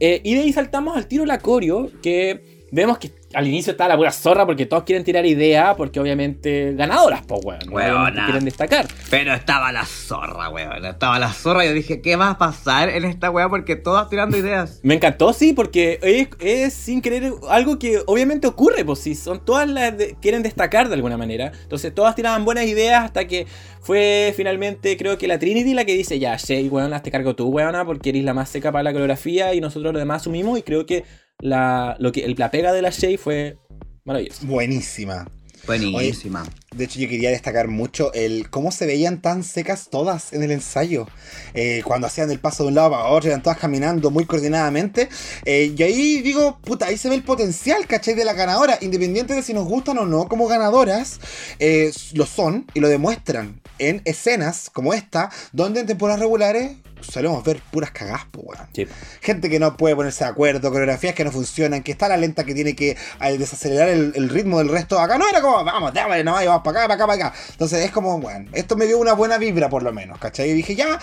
Eh, 0.00 0.20
y 0.24 0.34
de 0.34 0.40
ahí 0.40 0.52
saltamos 0.52 0.96
al 0.96 1.06
tiro 1.06 1.26
la 1.26 1.38
coreo, 1.38 1.90
que 2.02 2.59
vemos 2.70 2.98
que 2.98 3.10
al 3.32 3.46
inicio 3.46 3.70
está 3.72 3.86
la 3.86 3.96
pura 3.96 4.10
zorra 4.10 4.44
porque 4.44 4.66
todos 4.66 4.82
quieren 4.82 5.04
tirar 5.04 5.24
idea, 5.24 5.76
porque 5.76 6.00
obviamente 6.00 6.74
ganadoras, 6.74 7.22
pues, 7.26 7.40
weón. 7.44 7.60
Weona. 7.72 8.24
Quieren 8.24 8.44
destacar. 8.44 8.88
Pero 9.08 9.32
estaba 9.34 9.70
la 9.70 9.84
zorra, 9.86 10.48
weón. 10.48 10.84
Estaba 10.84 11.18
la 11.20 11.32
zorra. 11.32 11.64
Yo 11.64 11.72
dije, 11.72 12.00
¿qué 12.00 12.16
va 12.16 12.30
a 12.30 12.38
pasar 12.38 12.88
en 12.88 13.04
esta 13.04 13.30
weá? 13.30 13.48
Porque 13.48 13.76
todas 13.76 14.08
tirando 14.08 14.36
ideas. 14.36 14.80
Me 14.82 14.94
encantó, 14.94 15.32
sí, 15.32 15.52
porque 15.52 16.00
es, 16.02 16.28
es 16.40 16.74
sin 16.74 17.00
querer 17.02 17.32
algo 17.48 17.78
que 17.78 18.00
obviamente 18.06 18.48
ocurre, 18.48 18.84
pues 18.84 18.98
sí, 18.98 19.14
son 19.14 19.44
todas 19.44 19.68
las 19.68 19.96
de- 19.96 20.16
quieren 20.20 20.42
destacar 20.42 20.88
de 20.88 20.94
alguna 20.94 21.16
manera. 21.16 21.52
Entonces 21.62 21.94
todas 21.94 22.16
tiraban 22.16 22.44
buenas 22.44 22.66
ideas 22.66 23.04
hasta 23.04 23.26
que 23.28 23.46
fue 23.80 24.32
finalmente, 24.36 24.96
creo 24.96 25.16
que 25.18 25.28
la 25.28 25.38
Trinity 25.38 25.72
la 25.74 25.84
que 25.84 25.94
dice, 25.94 26.18
ya, 26.18 26.36
Shay, 26.36 26.68
weón, 26.68 26.92
hazte 26.92 27.10
cargo 27.10 27.34
tú, 27.36 27.46
weona, 27.48 27.84
porque 27.84 28.10
eres 28.10 28.24
la 28.24 28.34
más 28.34 28.48
seca 28.48 28.72
para 28.72 28.82
la 28.82 28.90
coreografía 28.92 29.54
y 29.54 29.60
nosotros 29.60 29.92
lo 29.92 29.98
demás 29.98 30.22
asumimos 30.22 30.58
y 30.58 30.62
creo 30.62 30.84
que 30.84 31.04
la, 31.40 31.96
lo 31.98 32.12
que, 32.12 32.34
la 32.36 32.50
pega 32.50 32.72
de 32.72 32.82
la 32.82 32.90
Shay 32.90 33.16
fue 33.16 33.58
maravillosa. 34.04 34.46
Buenísima. 34.46 35.26
Buenísima. 35.66 36.44
De 36.74 36.84
hecho, 36.84 36.98
yo 36.98 37.08
quería 37.08 37.30
destacar 37.30 37.68
mucho 37.68 38.12
el 38.12 38.48
cómo 38.50 38.72
se 38.72 38.86
veían 38.86 39.20
tan 39.20 39.44
secas 39.44 39.88
todas 39.90 40.32
en 40.32 40.42
el 40.42 40.50
ensayo. 40.50 41.06
Eh, 41.54 41.82
cuando 41.84 42.06
hacían 42.06 42.30
el 42.30 42.40
paso 42.40 42.62
de 42.62 42.70
un 42.70 42.74
lado 42.74 42.90
para 42.90 43.04
otro, 43.04 43.28
eran 43.28 43.42
todas 43.42 43.58
caminando 43.58 44.10
muy 44.10 44.24
coordinadamente. 44.24 45.08
Eh, 45.44 45.74
y 45.76 45.82
ahí 45.82 46.22
digo, 46.22 46.58
puta, 46.62 46.86
ahí 46.86 46.96
se 46.96 47.08
ve 47.08 47.16
el 47.16 47.24
potencial, 47.24 47.86
¿cachai? 47.86 48.14
De 48.14 48.24
la 48.24 48.32
ganadora. 48.32 48.78
Independiente 48.80 49.34
de 49.34 49.42
si 49.42 49.52
nos 49.52 49.66
gustan 49.66 49.98
o 49.98 50.06
no 50.06 50.28
como 50.28 50.48
ganadoras, 50.48 51.20
eh, 51.58 51.92
lo 52.14 52.26
son 52.26 52.66
y 52.74 52.80
lo 52.80 52.88
demuestran 52.88 53.60
en 53.78 54.02
escenas 54.04 54.70
como 54.70 54.94
esta, 54.94 55.30
donde 55.52 55.80
en 55.80 55.86
temporadas 55.86 56.20
regulares 56.20 56.72
solemos 57.02 57.42
ver 57.44 57.60
puras 57.70 57.90
cagas, 57.90 58.22
pues, 58.30 58.46
weón. 58.46 58.66
Sí. 58.74 58.86
Gente 59.20 59.48
que 59.50 59.58
no 59.58 59.76
puede 59.76 59.96
ponerse 59.96 60.24
de 60.24 60.30
acuerdo, 60.30 60.70
coreografías 60.70 61.14
que 61.14 61.24
no 61.24 61.30
funcionan, 61.32 61.82
que 61.82 61.92
está 61.92 62.08
la 62.08 62.16
lenta 62.16 62.44
que 62.44 62.54
tiene 62.54 62.74
que 62.74 62.96
desacelerar 63.38 63.88
el, 63.88 64.12
el 64.14 64.28
ritmo 64.28 64.58
del 64.58 64.68
resto. 64.68 64.98
Acá 64.98 65.18
no 65.18 65.28
era 65.28 65.40
como, 65.40 65.64
vamos, 65.64 65.92
déjame, 65.92 66.22
no, 66.24 66.32
vamos 66.34 66.62
para 66.62 66.80
acá, 66.84 66.88
para 66.88 66.94
acá, 66.94 67.06
para 67.06 67.26
acá. 67.28 67.36
Entonces 67.52 67.84
es 67.84 67.90
como, 67.90 68.18
bueno, 68.20 68.50
esto 68.52 68.76
me 68.76 68.86
dio 68.86 68.98
una 68.98 69.12
buena 69.14 69.38
vibra 69.38 69.68
por 69.68 69.82
lo 69.82 69.92
menos, 69.92 70.18
¿cachai? 70.18 70.50
Y 70.50 70.54
dije, 70.54 70.74
ya, 70.74 70.98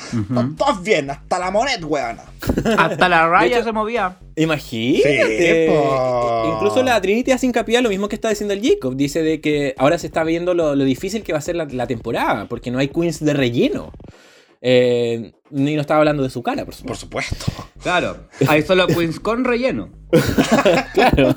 todos 0.58 0.82
bien, 0.84 1.10
hasta 1.10 1.40
la 1.40 1.52
monet, 1.52 1.84
weón. 1.84 2.18
Hasta 2.78 3.10
la 3.10 3.28
raya 3.28 3.58
hecho- 3.58 3.66
se 3.66 3.72
movía. 3.72 4.18
Imagínate. 4.36 5.68
Sí. 5.68 5.74
Incluso 6.54 6.84
la 6.84 7.02
Trinity 7.02 7.32
hace 7.32 7.46
hincapié 7.48 7.78
a 7.78 7.82
lo 7.82 7.90
mismo 7.90 8.08
que 8.08 8.16
está 8.16 8.30
diciendo 8.30 8.54
el 8.54 8.62
Jacob. 8.62 8.96
Dice 8.96 9.22
de 9.24 9.42
que 9.42 9.74
ahora 9.78 9.98
se 9.98 10.08
está 10.08 10.24
viendo 10.24 10.54
lo, 10.54 10.76
lo 10.76 10.84
difícil 10.84 11.24
que 11.24 11.34
va 11.34 11.40
a 11.40 11.42
ser 11.42 11.56
la, 11.56 11.66
la 11.66 11.88
temporada, 11.88 12.46
porque 12.48 12.70
no 12.72 12.80
hay 12.80 12.90
queens 12.90 13.24
de 13.24 13.34
relleno. 13.34 13.92
Eh, 14.62 15.32
y 15.50 15.76
no 15.76 15.82
estaba 15.82 16.00
hablando 16.00 16.24
de 16.24 16.30
su 16.30 16.44
cara, 16.44 16.66
por 16.66 16.74
supuesto. 16.74 17.08
Por 17.10 17.24
supuesto. 17.24 17.70
Claro, 17.82 18.28
hay 18.50 18.64
solo 18.64 18.86
queens 18.88 19.20
con 19.20 19.46
relleno. 19.46 19.90
claro. 20.94 21.36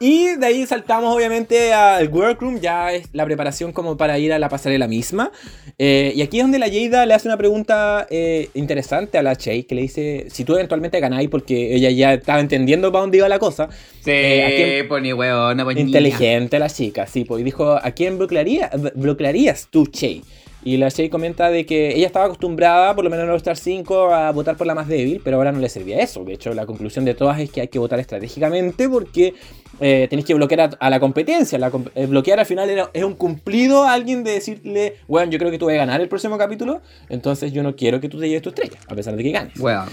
y 0.00 0.36
de 0.36 0.46
ahí 0.46 0.66
saltamos 0.66 1.14
obviamente 1.14 1.72
al 1.72 2.08
workroom, 2.08 2.60
ya 2.60 2.92
es 2.92 3.08
la 3.12 3.24
preparación 3.24 3.72
como 3.72 3.96
para 3.96 4.18
ir 4.18 4.32
a 4.32 4.38
la 4.38 4.48
pasarela 4.48 4.86
misma. 4.86 5.32
Eh, 5.78 6.12
y 6.14 6.22
aquí 6.22 6.38
es 6.38 6.44
donde 6.44 6.58
la 6.58 6.68
Jada 6.68 7.06
le 7.06 7.14
hace 7.14 7.26
una 7.28 7.36
pregunta 7.36 8.06
eh, 8.10 8.48
interesante 8.54 9.18
a 9.18 9.22
la 9.22 9.34
Che, 9.36 9.66
que 9.66 9.74
le 9.74 9.82
dice, 9.82 10.26
si 10.30 10.44
tú 10.44 10.54
eventualmente 10.54 11.00
ganáis, 11.00 11.28
porque 11.28 11.74
ella 11.74 11.90
ya 11.90 12.14
estaba 12.14 12.40
entendiendo 12.40 12.92
para 12.92 13.02
dónde 13.02 13.18
iba 13.18 13.28
la 13.28 13.38
cosa. 13.38 13.68
Sí, 14.04 14.10
eh, 14.10 14.44
¿a 14.44 14.48
quién- 14.48 14.88
pues 14.88 15.02
ni 15.02 15.12
huevona, 15.12 15.64
pues. 15.64 15.76
Inteligente 15.78 16.58
la 16.58 16.68
chica, 16.68 17.06
sí, 17.06 17.24
pues 17.24 17.40
y 17.40 17.44
dijo, 17.44 17.72
¿a 17.72 17.90
quién 17.92 18.18
bloquearía, 18.18 18.70
bloquearías 18.94 19.68
tú, 19.70 19.86
Che? 19.86 20.22
Y 20.64 20.76
la 20.76 20.90
Che 20.90 21.08
comenta 21.08 21.50
de 21.50 21.64
que 21.64 21.94
ella 21.96 22.06
estaba 22.06 22.24
acostumbrada, 22.26 22.94
por 22.94 23.04
lo 23.04 23.10
menos 23.10 23.24
en 23.24 23.30
All 23.30 23.36
Star 23.36 23.56
5, 23.56 24.12
a 24.12 24.32
votar 24.32 24.56
por 24.56 24.66
la 24.66 24.74
más 24.74 24.88
débil, 24.88 25.20
pero 25.22 25.36
ahora 25.36 25.52
no 25.52 25.60
le 25.60 25.68
servía 25.68 26.00
eso. 26.00 26.24
De 26.24 26.32
hecho, 26.34 26.52
la 26.52 26.66
conclusión 26.66 27.04
de 27.04 27.14
todas 27.14 27.38
es 27.40 27.50
que 27.50 27.60
hay 27.60 27.68
que 27.68 27.78
votar 27.78 28.00
estratégicamente 28.00 28.88
porque 28.88 29.34
eh, 29.80 30.08
tenéis 30.10 30.26
que 30.26 30.34
bloquear 30.34 30.60
a, 30.60 30.64
a 30.80 30.90
la 30.90 30.98
competencia. 30.98 31.58
La 31.58 31.70
eh, 31.94 32.06
bloquear 32.06 32.40
al 32.40 32.46
final 32.46 32.68
era- 32.68 32.90
es 32.92 33.04
un 33.04 33.14
cumplido 33.14 33.84
a 33.84 33.92
alguien 33.92 34.24
de 34.24 34.32
decirle, 34.32 34.96
bueno, 35.06 35.30
yo 35.30 35.38
creo 35.38 35.50
que 35.52 35.58
tú 35.58 35.66
vas 35.66 35.74
a 35.74 35.78
ganar 35.78 36.00
el 36.00 36.08
próximo 36.08 36.36
capítulo, 36.36 36.82
entonces 37.08 37.52
yo 37.52 37.62
no 37.62 37.76
quiero 37.76 38.00
que 38.00 38.08
tú 38.08 38.18
te 38.18 38.26
lleves 38.28 38.42
tu 38.42 38.48
estrella, 38.48 38.78
a 38.88 38.94
pesar 38.96 39.14
de 39.16 39.22
que 39.22 39.30
ganes. 39.30 39.54
Bueno, 39.58 39.84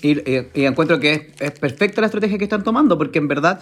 y, 0.00 0.12
y- 0.30 0.46
y 0.54 0.64
encuentro 0.64 1.00
que 1.00 1.12
es, 1.12 1.20
es 1.40 1.50
perfecta 1.58 2.00
la 2.00 2.06
estrategia 2.06 2.38
que 2.38 2.44
están 2.44 2.62
tomando, 2.62 2.96
porque 2.96 3.18
en 3.18 3.26
verdad, 3.26 3.58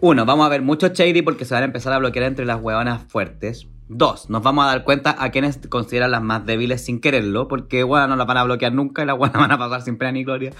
uno, 0.00 0.26
vamos 0.26 0.44
a 0.44 0.50
ver 0.50 0.60
mucho 0.60 0.88
shady 0.88 1.22
porque 1.22 1.46
se 1.46 1.54
van 1.54 1.62
a 1.62 1.66
empezar 1.66 1.92
a 1.94 1.98
bloquear 1.98 2.26
entre 2.26 2.44
las 2.44 2.60
huevonas 2.60 3.02
fuertes. 3.08 3.66
Dos, 3.92 4.30
nos 4.30 4.40
vamos 4.44 4.64
a 4.64 4.68
dar 4.68 4.84
cuenta 4.84 5.16
a 5.18 5.30
quienes 5.30 5.58
consideran 5.68 6.12
las 6.12 6.22
más 6.22 6.46
débiles 6.46 6.80
sin 6.84 7.00
quererlo, 7.00 7.48
porque 7.48 7.82
bueno, 7.82 8.06
no 8.06 8.14
las 8.16 8.26
van 8.26 8.36
a 8.36 8.44
bloquear 8.44 8.72
nunca 8.72 9.02
y 9.02 9.06
las 9.06 9.18
buenas 9.18 9.36
van 9.40 9.50
a 9.50 9.58
pasar 9.58 9.82
sin 9.82 9.98
pena 9.98 10.12
ni 10.12 10.22
gloria, 10.22 10.52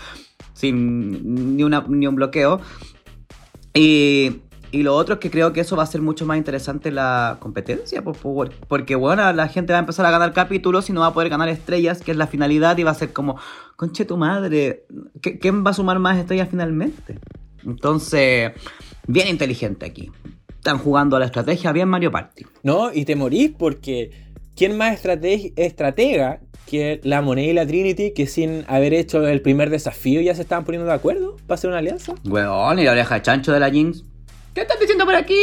sin 0.52 1.56
ni, 1.56 1.62
una, 1.62 1.84
ni 1.88 2.08
un 2.08 2.16
bloqueo. 2.16 2.60
Y, 3.72 4.40
y 4.72 4.82
lo 4.82 4.96
otro 4.96 5.14
es 5.14 5.20
que 5.20 5.30
creo 5.30 5.52
que 5.52 5.60
eso 5.60 5.76
va 5.76 5.84
a 5.84 5.86
ser 5.86 6.02
mucho 6.02 6.26
más 6.26 6.38
interesante 6.38 6.90
la 6.90 7.36
competencia, 7.40 8.02
por- 8.02 8.16
por- 8.16 8.50
porque 8.66 8.96
bueno, 8.96 9.32
la 9.32 9.46
gente 9.48 9.72
va 9.72 9.78
a 9.78 9.80
empezar 9.80 10.04
a 10.06 10.10
ganar 10.10 10.32
capítulos 10.32 10.90
y 10.90 10.92
no 10.92 11.00
va 11.02 11.06
a 11.08 11.14
poder 11.14 11.28
ganar 11.28 11.48
estrellas, 11.48 12.00
que 12.02 12.10
es 12.10 12.16
la 12.16 12.26
finalidad, 12.26 12.76
y 12.78 12.82
va 12.82 12.90
a 12.90 12.94
ser 12.94 13.12
como, 13.12 13.36
conche 13.76 14.04
tu 14.04 14.16
madre, 14.16 14.86
¿qué- 15.22 15.38
¿quién 15.38 15.64
va 15.64 15.70
a 15.70 15.74
sumar 15.74 15.98
más 16.00 16.18
estrellas 16.18 16.48
finalmente? 16.50 17.18
Entonces, 17.64 18.52
bien 19.06 19.28
inteligente 19.28 19.86
aquí. 19.86 20.10
Están 20.60 20.76
jugando 20.78 21.16
a 21.16 21.18
la 21.20 21.24
estrategia 21.24 21.72
bien 21.72 21.88
Mario 21.88 22.10
Party. 22.10 22.44
No, 22.62 22.92
y 22.92 23.06
te 23.06 23.16
morís 23.16 23.50
porque 23.58 24.10
¿quién 24.54 24.76
más 24.76 25.02
estrateg- 25.02 25.54
estratega 25.56 26.40
que 26.66 27.00
la 27.02 27.22
Monet 27.22 27.48
y 27.48 27.52
la 27.54 27.66
Trinity 27.66 28.12
que 28.12 28.26
sin 28.26 28.66
haber 28.68 28.92
hecho 28.92 29.26
el 29.26 29.40
primer 29.40 29.70
desafío 29.70 30.20
ya 30.20 30.34
se 30.34 30.42
estaban 30.42 30.66
poniendo 30.66 30.86
de 30.86 30.92
acuerdo 30.94 31.36
para 31.46 31.54
hacer 31.54 31.70
una 31.70 31.78
alianza? 31.78 32.12
Weón, 32.26 32.78
y 32.78 32.84
la 32.84 32.92
oreja 32.92 33.14
de 33.14 33.22
chancho 33.22 33.52
de 33.52 33.58
la 33.60 33.70
Jinx. 33.70 34.04
¿Qué 34.54 34.60
estás 34.60 34.78
diciendo 34.78 35.06
por 35.06 35.14
aquí? 35.14 35.34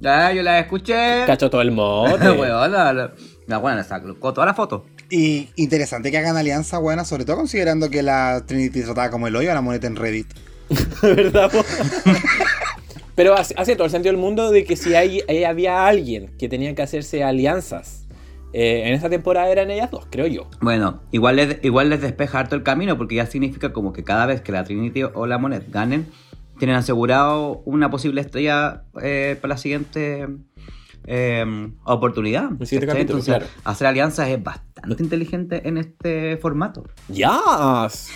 Ya, 0.00 0.32
yo 0.32 0.42
la 0.42 0.58
escuché. 0.58 1.24
Cachó 1.24 1.48
todo 1.48 1.60
el 1.62 1.70
mote. 1.70 2.28
Weón, 2.30 2.72
la, 2.72 2.92
la, 2.92 3.12
la 3.46 3.58
buena 3.58 3.84
sacó 3.84 4.32
toda 4.34 4.44
la 4.44 4.54
foto. 4.54 4.86
Y 5.08 5.50
interesante 5.54 6.10
que 6.10 6.18
hagan 6.18 6.36
alianza 6.36 6.78
buena, 6.78 7.04
sobre 7.04 7.24
todo 7.24 7.36
considerando 7.36 7.88
que 7.90 8.02
la 8.02 8.42
Trinity 8.44 8.82
trataba 8.82 9.08
como 9.10 9.28
el 9.28 9.36
hoyo 9.36 9.52
a 9.52 9.54
la 9.54 9.60
moneta 9.62 9.86
en 9.86 9.94
Reddit. 9.94 10.26
¿Verdad? 11.02 11.48
Pero 13.18 13.34
hace, 13.34 13.52
hace 13.58 13.74
todo 13.74 13.86
el 13.86 13.90
sentido 13.90 14.12
del 14.12 14.20
mundo 14.20 14.52
de 14.52 14.62
que 14.62 14.76
si 14.76 14.94
hay, 14.94 15.22
ahí 15.28 15.42
había 15.42 15.88
alguien 15.88 16.36
que 16.38 16.48
tenía 16.48 16.72
que 16.76 16.82
hacerse 16.82 17.24
alianzas 17.24 18.06
eh, 18.52 18.84
en 18.86 18.94
esta 18.94 19.10
temporada 19.10 19.50
eran 19.50 19.72
ellas 19.72 19.90
dos, 19.90 20.06
creo 20.08 20.28
yo. 20.28 20.48
Bueno, 20.60 21.02
igual 21.10 21.34
les, 21.34 21.58
igual 21.64 21.90
les 21.90 22.00
despeja 22.00 22.38
harto 22.38 22.54
el 22.54 22.62
camino 22.62 22.96
porque 22.96 23.16
ya 23.16 23.26
significa 23.26 23.72
como 23.72 23.92
que 23.92 24.04
cada 24.04 24.24
vez 24.24 24.40
que 24.40 24.52
la 24.52 24.62
Trinity 24.62 25.02
o 25.02 25.26
la 25.26 25.36
Monet 25.36 25.68
ganen, 25.68 26.06
tienen 26.60 26.76
asegurado 26.76 27.60
una 27.64 27.90
posible 27.90 28.20
estrella 28.20 28.84
eh, 29.02 29.36
para 29.40 29.54
la 29.54 29.58
siguiente 29.58 30.28
eh, 31.04 31.72
oportunidad. 31.86 32.50
¿cachai? 32.56 32.78
capítulo, 32.78 33.00
Entonces, 33.00 33.34
claro. 33.34 33.46
hacer 33.64 33.88
alianzas 33.88 34.28
es 34.28 34.40
bastante 34.40 35.02
inteligente 35.02 35.68
en 35.68 35.76
este 35.76 36.36
formato. 36.36 36.84
¡Yas! 37.08 38.12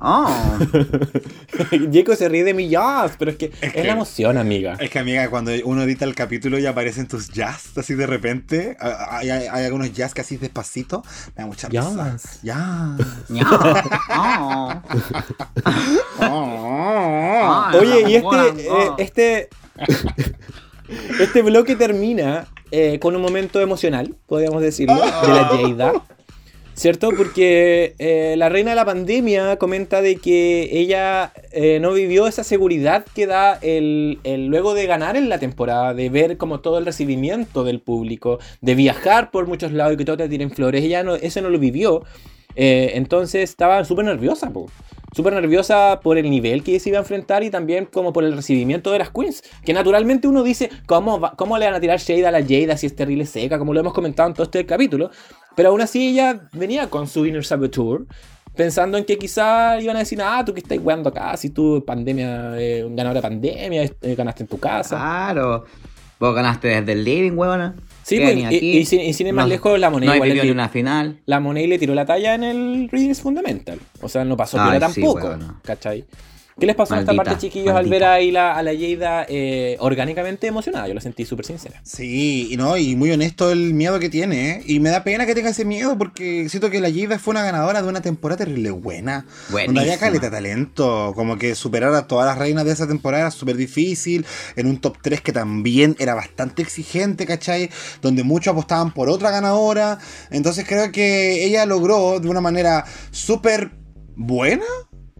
Oh. 0.00 0.58
Jacob 1.92 2.16
se 2.16 2.28
ríe 2.28 2.42
de 2.44 2.54
mi 2.54 2.68
jazz, 2.68 3.12
pero 3.18 3.30
es 3.30 3.36
que 3.36 3.52
es, 3.60 3.72
que- 3.72 3.84
la 3.84 3.92
emoción, 3.92 4.36
amiga. 4.36 4.76
Es 4.80 4.90
que, 4.90 4.98
amiga, 4.98 5.28
cuando 5.30 5.52
uno 5.64 5.82
edita 5.82 6.04
el 6.04 6.14
capítulo 6.14 6.58
y 6.58 6.66
aparecen 6.66 7.06
tus 7.06 7.28
jazz 7.28 7.76
así 7.76 7.94
de 7.94 8.06
repente, 8.06 8.76
hay, 8.80 9.30
hay- 9.30 9.46
hay 9.50 9.64
algunos 9.64 9.92
jazz 9.92 10.12
que 10.14 10.22
así 10.22 10.36
despacito, 10.38 11.02
me 11.36 11.42
da 11.42 11.46
mucha 11.46 11.68
risa. 11.68 11.92
Jazz. 12.18 12.40
Jazz. 12.42 13.00
Oh. 14.14 14.82
Oh. 16.20 17.70
Oye, 17.80 18.04
y 18.10 18.14
este, 18.16 18.48
eh, 18.68 18.90
este, 18.98 19.48
este 21.20 21.42
bloque 21.42 21.76
termina 21.76 22.46
eh, 22.70 22.98
con 23.00 23.14
un 23.16 23.22
momento 23.22 23.60
emocional, 23.60 24.14
podríamos 24.26 24.62
decirlo, 24.62 24.94
de 24.94 25.00
la 25.28 25.44
Jada. 25.48 25.92
¿Cierto? 26.74 27.10
Porque 27.16 27.94
eh, 27.98 28.34
la 28.38 28.48
reina 28.48 28.70
de 28.70 28.76
la 28.76 28.84
pandemia 28.86 29.56
comenta 29.56 30.00
de 30.00 30.16
que 30.16 30.70
ella 30.72 31.32
eh, 31.52 31.78
no 31.80 31.92
vivió 31.92 32.26
esa 32.26 32.44
seguridad 32.44 33.04
que 33.14 33.26
da 33.26 33.58
el, 33.60 34.18
luego 34.48 34.72
de 34.74 34.86
ganar 34.86 35.16
en 35.16 35.28
la 35.28 35.38
temporada, 35.38 35.92
de 35.92 36.08
ver 36.08 36.38
como 36.38 36.60
todo 36.60 36.78
el 36.78 36.86
recibimiento 36.86 37.62
del 37.62 37.80
público, 37.80 38.38
de 38.62 38.74
viajar 38.74 39.30
por 39.30 39.46
muchos 39.46 39.72
lados 39.72 39.94
y 39.94 39.96
que 39.98 40.04
todos 40.06 40.18
te 40.18 40.28
tiren 40.30 40.50
flores. 40.50 40.82
Ella 40.82 41.02
no, 41.02 41.14
eso 41.14 41.40
no 41.42 41.50
lo 41.50 41.58
vivió. 41.58 42.04
Eh, 42.56 42.92
entonces 42.94 43.48
estaba 43.48 43.84
súper 43.84 44.06
nerviosa. 44.06 44.50
Súper 45.14 45.34
nerviosa 45.34 46.00
por 46.02 46.16
el 46.16 46.30
nivel 46.30 46.62
que 46.64 46.80
se 46.80 46.88
iba 46.88 46.96
a 46.96 47.02
enfrentar 47.02 47.42
y 47.44 47.50
también 47.50 47.84
como 47.84 48.14
por 48.14 48.24
el 48.24 48.34
recibimiento 48.34 48.90
de 48.92 48.98
las 48.98 49.10
queens. 49.10 49.42
Que 49.62 49.74
naturalmente 49.74 50.26
uno 50.26 50.42
dice, 50.42 50.70
¿cómo, 50.86 51.20
va- 51.20 51.34
cómo 51.36 51.58
le 51.58 51.66
van 51.66 51.74
a 51.74 51.80
tirar 51.80 51.98
shade 51.98 52.26
a 52.26 52.30
la 52.30 52.40
Jada 52.42 52.78
si 52.78 52.86
es 52.86 52.96
terrible 52.96 53.26
seca? 53.26 53.58
Como 53.58 53.74
lo 53.74 53.80
hemos 53.80 53.92
comentado 53.92 54.28
en 54.30 54.34
todo 54.34 54.44
este 54.44 54.64
capítulo. 54.64 55.10
Pero 55.56 55.68
aún 55.70 55.80
así 55.80 56.08
ella 56.10 56.48
venía 56.52 56.88
con 56.90 57.06
su 57.06 57.26
Inner 57.26 57.44
Saboteur. 57.44 58.06
Pensando 58.54 58.98
en 58.98 59.04
que 59.06 59.16
quizá 59.18 59.80
iban 59.80 59.96
a 59.96 60.00
decir, 60.00 60.20
ah, 60.22 60.42
tú 60.44 60.52
que 60.52 60.60
estás 60.60 60.78
jugando 60.78 61.08
acá, 61.08 61.34
si 61.38 61.48
tú 61.48 61.82
pandemia, 61.86 62.52
eh, 62.60 62.84
de 62.86 63.22
pandemia, 63.22 63.82
eh, 63.84 64.14
ganaste 64.14 64.42
en 64.42 64.48
tu 64.48 64.58
casa. 64.58 64.96
Claro. 64.96 65.64
Vos 66.20 66.34
ganaste 66.34 66.68
desde 66.68 66.92
el 66.92 67.02
living, 67.02 67.32
huevona. 67.32 67.74
Sí, 68.02 68.18
¿Qué 68.18 68.24
pues, 68.50 68.62
y- 68.62 68.78
y 68.78 68.84
sin- 68.84 69.00
y 69.00 69.12
sin 69.14 69.28
ir 69.28 69.32
más 69.32 69.46
No- 69.46 69.48
lejos, 69.48 69.78
la 69.78 69.88
moneda 69.88 70.10
No 70.10 70.16
igual 70.16 70.34
le- 70.34 70.42
ni 70.44 70.50
una 70.50 70.68
final. 70.68 71.20
la 71.24 71.40
Monet 71.40 71.66
le 71.68 71.78
tiró 71.78 71.94
la 71.94 72.04
talla 72.04 72.34
en 72.34 72.44
el 72.44 72.88
Readings 72.90 73.20
Fundamental. 73.22 73.78
O 74.02 74.08
sea, 74.08 74.24
no 74.24 74.36
pasó 74.36 74.60
Ay, 74.60 74.72
piola 74.72 74.88
sí, 74.90 75.00
tampoco. 75.00 75.26
weona. 75.28 75.60
¿Cachai? 75.62 76.04
¿Qué 76.58 76.66
les 76.66 76.76
pasó 76.76 76.94
en 76.94 77.00
esta 77.00 77.14
parte, 77.14 77.38
chiquillos, 77.38 77.74
al 77.74 77.88
ver 77.88 78.04
ahí 78.04 78.30
la, 78.30 78.52
a 78.52 78.62
la 78.62 78.72
Jada 78.72 79.24
eh, 79.28 79.76
orgánicamente 79.80 80.46
emocionada? 80.46 80.86
Yo 80.86 80.94
la 80.94 81.00
sentí 81.00 81.24
súper 81.24 81.46
sincera. 81.46 81.80
Sí, 81.82 82.48
y 82.50 82.56
no, 82.56 82.76
y 82.76 82.94
muy 82.94 83.10
honesto 83.10 83.50
el 83.50 83.72
miedo 83.74 83.98
que 83.98 84.10
tiene, 84.10 84.50
¿eh? 84.50 84.62
Y 84.66 84.80
me 84.80 84.90
da 84.90 85.02
pena 85.02 85.24
que 85.24 85.34
tenga 85.34 85.50
ese 85.50 85.64
miedo 85.64 85.96
porque 85.96 86.48
siento 86.48 86.70
que 86.70 86.80
la 86.80 86.90
Jada 86.92 87.18
fue 87.18 87.32
una 87.32 87.42
ganadora 87.42 87.82
de 87.82 87.88
una 87.88 88.02
temporada 88.02 88.44
terrible 88.44 88.70
buena. 88.70 89.26
Donde 89.48 89.62
había 89.62 89.72
Buenísima. 89.72 89.98
caleta 89.98 90.26
de 90.26 90.30
talento. 90.30 91.12
Como 91.14 91.38
que 91.38 91.54
superar 91.54 91.94
a 91.94 92.06
todas 92.06 92.26
las 92.26 92.38
reinas 92.38 92.64
de 92.64 92.72
esa 92.72 92.86
temporada 92.86 93.22
era 93.22 93.30
súper 93.30 93.56
difícil. 93.56 94.26
En 94.56 94.66
un 94.66 94.78
top 94.78 94.98
3 95.02 95.20
que 95.22 95.32
también 95.32 95.96
era 95.98 96.14
bastante 96.14 96.62
exigente, 96.62 97.26
¿cachai? 97.26 97.70
Donde 98.02 98.24
muchos 98.24 98.52
apostaban 98.52 98.92
por 98.92 99.08
otra 99.08 99.30
ganadora. 99.30 99.98
Entonces 100.30 100.66
creo 100.68 100.92
que 100.92 101.44
ella 101.44 101.64
logró 101.66 102.20
de 102.20 102.28
una 102.28 102.40
manera 102.40 102.84
súper 103.10 103.70
buena 104.16 104.64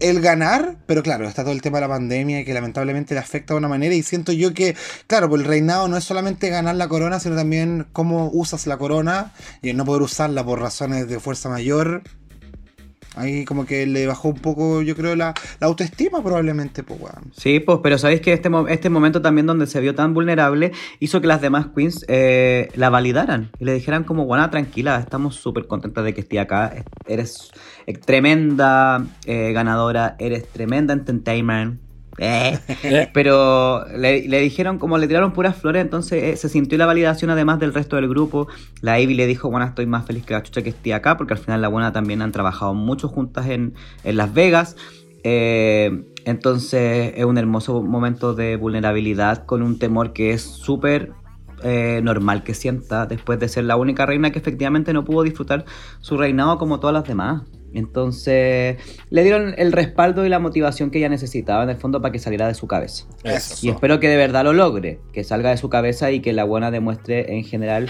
el 0.03 0.21
ganar, 0.21 0.77
pero 0.87 1.03
claro, 1.03 1.29
está 1.29 1.43
todo 1.43 1.53
el 1.53 1.63
tema 1.63 1.79
de 1.79 1.83
la 1.83 1.89
pandemia 1.89 2.45
que 2.45 2.53
lamentablemente 2.53 3.15
le 3.15 3.21
afecta 3.21 3.55
de 3.55 3.59
una 3.59 3.69
manera 3.69 3.95
y 3.95 4.03
siento 4.03 4.33
yo 4.33 4.53
que, 4.53 4.77
claro, 5.07 5.29
pues 5.29 5.43
el 5.43 5.49
reinado 5.49 5.87
no 5.89 5.97
es 5.97 6.05
solamente 6.05 6.49
ganar 6.49 6.75
la 6.75 6.89
corona, 6.89 7.21
sino 7.21 7.37
también 7.37 7.87
cómo 7.93 8.29
usas 8.33 8.67
la 8.67 8.77
corona 8.77 9.33
y 9.63 9.71
el 9.71 9.77
no 9.77 9.85
poder 9.85 10.03
usarla 10.03 10.45
por 10.45 10.61
razones 10.61 11.09
de 11.09 11.21
fuerza 11.21 11.49
mayor. 11.49 12.03
Ahí 13.15 13.45
como 13.45 13.67
que 13.67 13.87
le 13.87 14.07
bajó 14.07 14.29
un 14.29 14.37
poco, 14.37 14.83
yo 14.83 14.97
creo, 14.97 15.15
la, 15.17 15.35
autoestima 15.61 16.23
probablemente, 16.23 16.83
pues. 16.83 17.01
Sí, 17.37 17.61
pues, 17.61 17.81
pero 17.83 17.99
sabéis 17.99 18.21
que 18.21 18.33
este, 18.33 18.51
este 18.69 18.91
momento 18.91 19.21
también 19.21 19.47
donde 19.47 19.67
se 19.67 19.81
vio 19.81 19.95
tan 19.95 20.15
vulnerable 20.15 20.73
hizo 20.99 21.21
que 21.21 21.27
las 21.27 21.41
demás 21.41 21.67
queens 21.75 22.05
eh, 22.09 22.69
la 22.75 22.91
validaran 22.91 23.51
y 23.59 23.65
le 23.65 23.75
dijeran 23.75 24.05
como, 24.05 24.25
bueno, 24.25 24.49
tranquila, 24.51 24.99
estamos 24.99 25.37
súper 25.37 25.67
contentas 25.67 26.05
de 26.05 26.15
que 26.15 26.23
esté 26.23 26.41
acá, 26.41 26.85
eres 27.07 27.51
tremenda 28.07 29.05
eh, 29.27 29.53
ganadora, 29.53 30.17
eres 30.19 30.49
tremenda 30.49 30.95
entertainment. 30.95 31.92
Eh. 32.19 32.59
Pero 33.15 33.85
le, 33.97 34.29
le 34.29 34.41
dijeron, 34.41 34.79
como 34.79 34.99
le 34.99 35.07
tiraron 35.07 35.33
puras 35.33 35.57
flores, 35.57 35.83
entonces 35.83 36.23
eh, 36.23 36.37
se 36.37 36.49
sintió 36.49 36.79
la 36.79 36.87
validación 36.87 37.31
además 37.31 37.59
del 37.59 37.73
resto 37.75 37.97
del 37.97 38.09
grupo. 38.09 38.49
La 38.81 39.01
Ivy 39.01 39.15
le 39.15 39.27
dijo, 39.27 39.51
bueno, 39.51 39.67
estoy 39.67 39.87
más 39.87 40.07
feliz 40.07 40.25
que 40.25 40.35
la 40.35 40.43
chucha 40.43 40.63
que 40.63 40.71
esté 40.71 40.95
acá, 40.95 41.17
porque 41.17 41.35
al 41.35 41.41
final 41.41 41.63
la 41.63 41.69
buena 41.69 41.93
también 41.93 42.23
han 42.23 42.33
trabajado 42.33 42.75
mucho 42.75 43.09
juntas 43.09 43.47
en, 43.47 43.75
en 44.05 44.17
Las 44.17 44.33
Vegas. 44.35 44.77
Eh, 45.25 46.05
entonces 46.25 47.15
es 47.17 47.25
un 47.25 47.39
hermoso 47.39 47.83
momento 47.83 48.35
de 48.35 48.57
vulnerabilidad 48.57 49.47
con 49.47 49.63
un 49.63 49.79
temor 49.79 50.13
que 50.13 50.33
es 50.33 50.43
súper 50.43 51.13
eh, 51.63 52.01
normal 52.03 52.43
que 52.43 52.55
sienta 52.55 53.07
después 53.07 53.39
de 53.39 53.49
ser 53.49 53.65
la 53.65 53.77
única 53.77 54.05
reina 54.05 54.33
que 54.33 54.39
efectivamente 54.41 54.93
no 54.93 55.05
pudo 55.05 55.23
disfrutar 55.23 55.65
su 56.01 56.17
reinado 56.17 56.59
como 56.59 56.81
todas 56.81 56.95
las 56.95 57.05
demás. 57.05 57.43
Entonces 57.75 58.77
le 59.11 59.23
dieron 59.23 59.55
el 59.57 59.73
respaldo 59.73 60.25
y 60.27 60.29
la 60.29 60.39
motivación 60.39 60.91
que 60.91 60.99
ella 60.99 61.09
necesitaba 61.09 61.65
en 61.65 61.71
el 61.71 61.77
fondo 61.77 62.01
para 62.01 62.13
que 62.13 62.19
saliera 62.19 62.47
de 62.47 62.55
su 62.55 62.67
cabeza. 62.67 63.07
Eso. 63.25 63.67
Y 63.67 63.71
espero 63.71 64.01
que 64.01 64.09
de 64.09 64.17
verdad 64.17 64.45
lo 64.45 64.53
logre, 64.53 65.01
que 65.13 65.25
salga 65.25 65.51
de 65.51 65.57
su 65.57 65.69
cabeza 65.69 66.11
y 66.11 66.21
que 66.21 66.33
la 66.33 66.45
buena 66.45 66.71
demuestre 66.71 67.37
en 67.37 67.45
general 67.45 67.89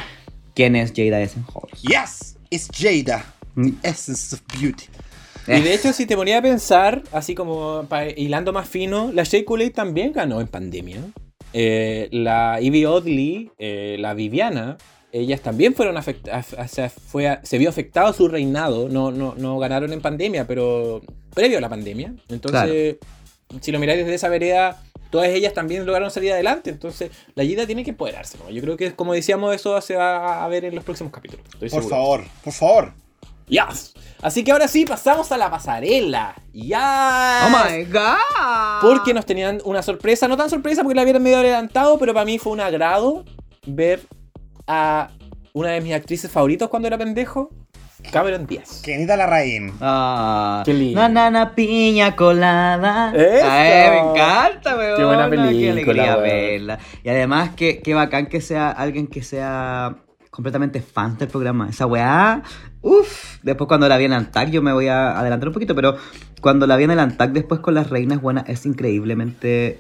quién 0.55 0.77
es 0.77 0.93
Jada 0.95 1.21
Essence 1.21 1.51
Halls. 1.53 1.83
Yes, 1.83 2.37
it's 2.51 2.69
Jada. 2.73 3.25
Mm. 3.55 3.71
The 3.83 3.89
essence 3.89 4.35
of 4.35 4.43
beauty. 4.59 4.87
Y 5.47 5.61
de 5.61 5.75
hecho, 5.75 5.93
si 5.93 6.07
te 6.07 6.17
ponía 6.17 6.39
a 6.39 6.43
pensar, 6.43 7.03
así 7.13 7.35
como 7.35 7.87
hilando 8.17 8.53
más 8.53 8.69
fino, 8.69 9.11
la 9.13 9.25
Shea 9.25 9.45
Coulee 9.45 9.71
también 9.71 10.13
ganó 10.13 10.41
en 10.41 10.47
pandemia. 10.47 11.01
Eh, 11.53 12.09
la 12.13 12.61
Evie 12.61 12.87
Oddly, 12.87 13.51
eh, 13.59 13.97
la 13.99 14.15
Viviana, 14.15 14.79
ellas 15.13 15.43
también 15.43 15.75
fueron 15.75 15.97
afectadas, 15.99 16.55
o 16.55 16.69
sea, 16.69 16.89
fue 16.89 17.39
se 17.43 17.59
vio 17.59 17.69
afectado 17.69 18.13
su 18.15 18.29
reinado. 18.29 18.89
No, 18.89 19.11
no, 19.13 19.35
no 19.37 19.59
ganaron 19.59 19.93
en 19.93 20.01
pandemia, 20.01 20.47
pero 20.47 21.03
previo 21.35 21.59
a 21.59 21.61
la 21.61 21.69
pandemia. 21.69 22.15
Entonces, 22.29 22.97
si 23.61 23.71
lo 23.71 23.79
miráis 23.79 24.01
desde 24.01 24.15
esa 24.15 24.31
vereda, 24.31 24.83
todas 25.11 25.29
ellas 25.29 25.53
también 25.53 25.85
lograron 25.85 26.11
salir 26.11 26.33
adelante. 26.33 26.71
Entonces, 26.71 27.11
la 27.35 27.45
Gida 27.45 27.67
tiene 27.67 27.85
que 27.85 27.91
empoderarse. 27.91 28.39
¿no? 28.39 28.51
Yo 28.51 28.63
creo 28.63 28.79
que, 28.79 28.95
como 28.95 29.13
decíamos, 29.13 29.55
eso 29.55 29.79
se 29.83 29.97
va 29.97 30.43
a 30.43 30.49
ver 30.49 30.65
en 30.65 30.75
los 30.75 30.83
próximos 30.83 31.13
capítulos. 31.13 31.45
Estoy 31.53 31.69
Por 31.69 31.83
seguro. 31.83 31.97
favor, 31.97 32.25
por 32.43 32.53
favor. 32.55 32.93
Yes. 33.49 33.93
Así 34.23 34.45
que 34.45 34.53
ahora 34.53 34.67
sí, 34.67 34.87
pasamos 34.87 35.31
a 35.31 35.37
la 35.37 35.51
pasarela. 35.51 36.35
Ya. 36.55 37.49
¡Oh 37.49 37.71
my 37.71 37.85
god! 37.85 38.81
Porque 38.81 39.13
nos 39.13 39.27
tenían 39.27 39.61
una 39.67 39.83
sorpresa, 39.83 40.27
no 40.27 40.39
tan 40.39 40.49
sorpresa 40.49 40.83
porque 40.83 40.95
la 40.95 41.05
vieron 41.05 41.23
medio 41.23 41.39
adelantado, 41.39 41.99
pero 41.99 42.15
para 42.15 42.25
mí 42.25 42.39
fue 42.39 42.53
un 42.53 42.61
agrado 42.61 43.25
ver 43.67 44.01
a 44.67 45.11
una 45.53 45.71
de 45.71 45.81
mis 45.81 45.93
actrices 45.93 46.31
favoritos 46.31 46.69
cuando 46.69 46.89
era 46.89 46.99
pendejo, 46.99 47.51
Cameron 48.11 48.47
Díaz. 48.47 48.83
Kenita 48.85 49.17
Larraín. 49.17 49.73
Ah, 49.81 50.63
Qué 50.65 50.75
lindo. 50.75 51.01
Nanana 51.01 51.55
piña 51.55 52.17
colada. 52.17 53.13
Eso. 53.15 53.47
Ay, 53.49 53.91
me 53.91 54.11
encanta, 54.11 54.77
weón. 54.77 54.97
Qué 54.97 55.05
buena 55.05 55.31
Qué 55.31 55.37
película, 55.37 56.17
verla. 56.17 56.79
Y 57.05 57.09
además, 57.09 57.51
que, 57.55 57.81
qué 57.81 57.95
bacán 57.95 58.27
que 58.27 58.41
sea 58.41 58.71
alguien 58.71 59.07
que 59.07 59.23
sea 59.23 59.97
completamente 60.31 60.81
fan 60.81 61.17
del 61.19 61.29
programa. 61.29 61.69
Esa 61.69 61.87
weá, 61.87 62.43
uff. 62.81 63.39
Después 63.43 63.69
cuando 63.69 63.89
la 63.89 63.99
vi 63.99 64.07
en 64.07 64.15
Antac, 64.15 64.51
yo 64.51 64.63
me 64.63 64.73
voy 64.73 64.89
a 64.89 65.19
adelantar 65.19 65.49
un 65.49 65.55
poquito, 65.55 65.75
pero 65.75 65.97
cuando 66.41 66.67
la 66.67 66.77
vi 66.77 66.85
en 66.85 66.91
el 66.93 66.99
Antac 66.99 67.33
después 67.33 67.61
con 67.61 67.75
las 67.75 67.91
reinas 67.91 68.21
buenas, 68.21 68.49
es 68.49 68.67
increíblemente 68.67 69.79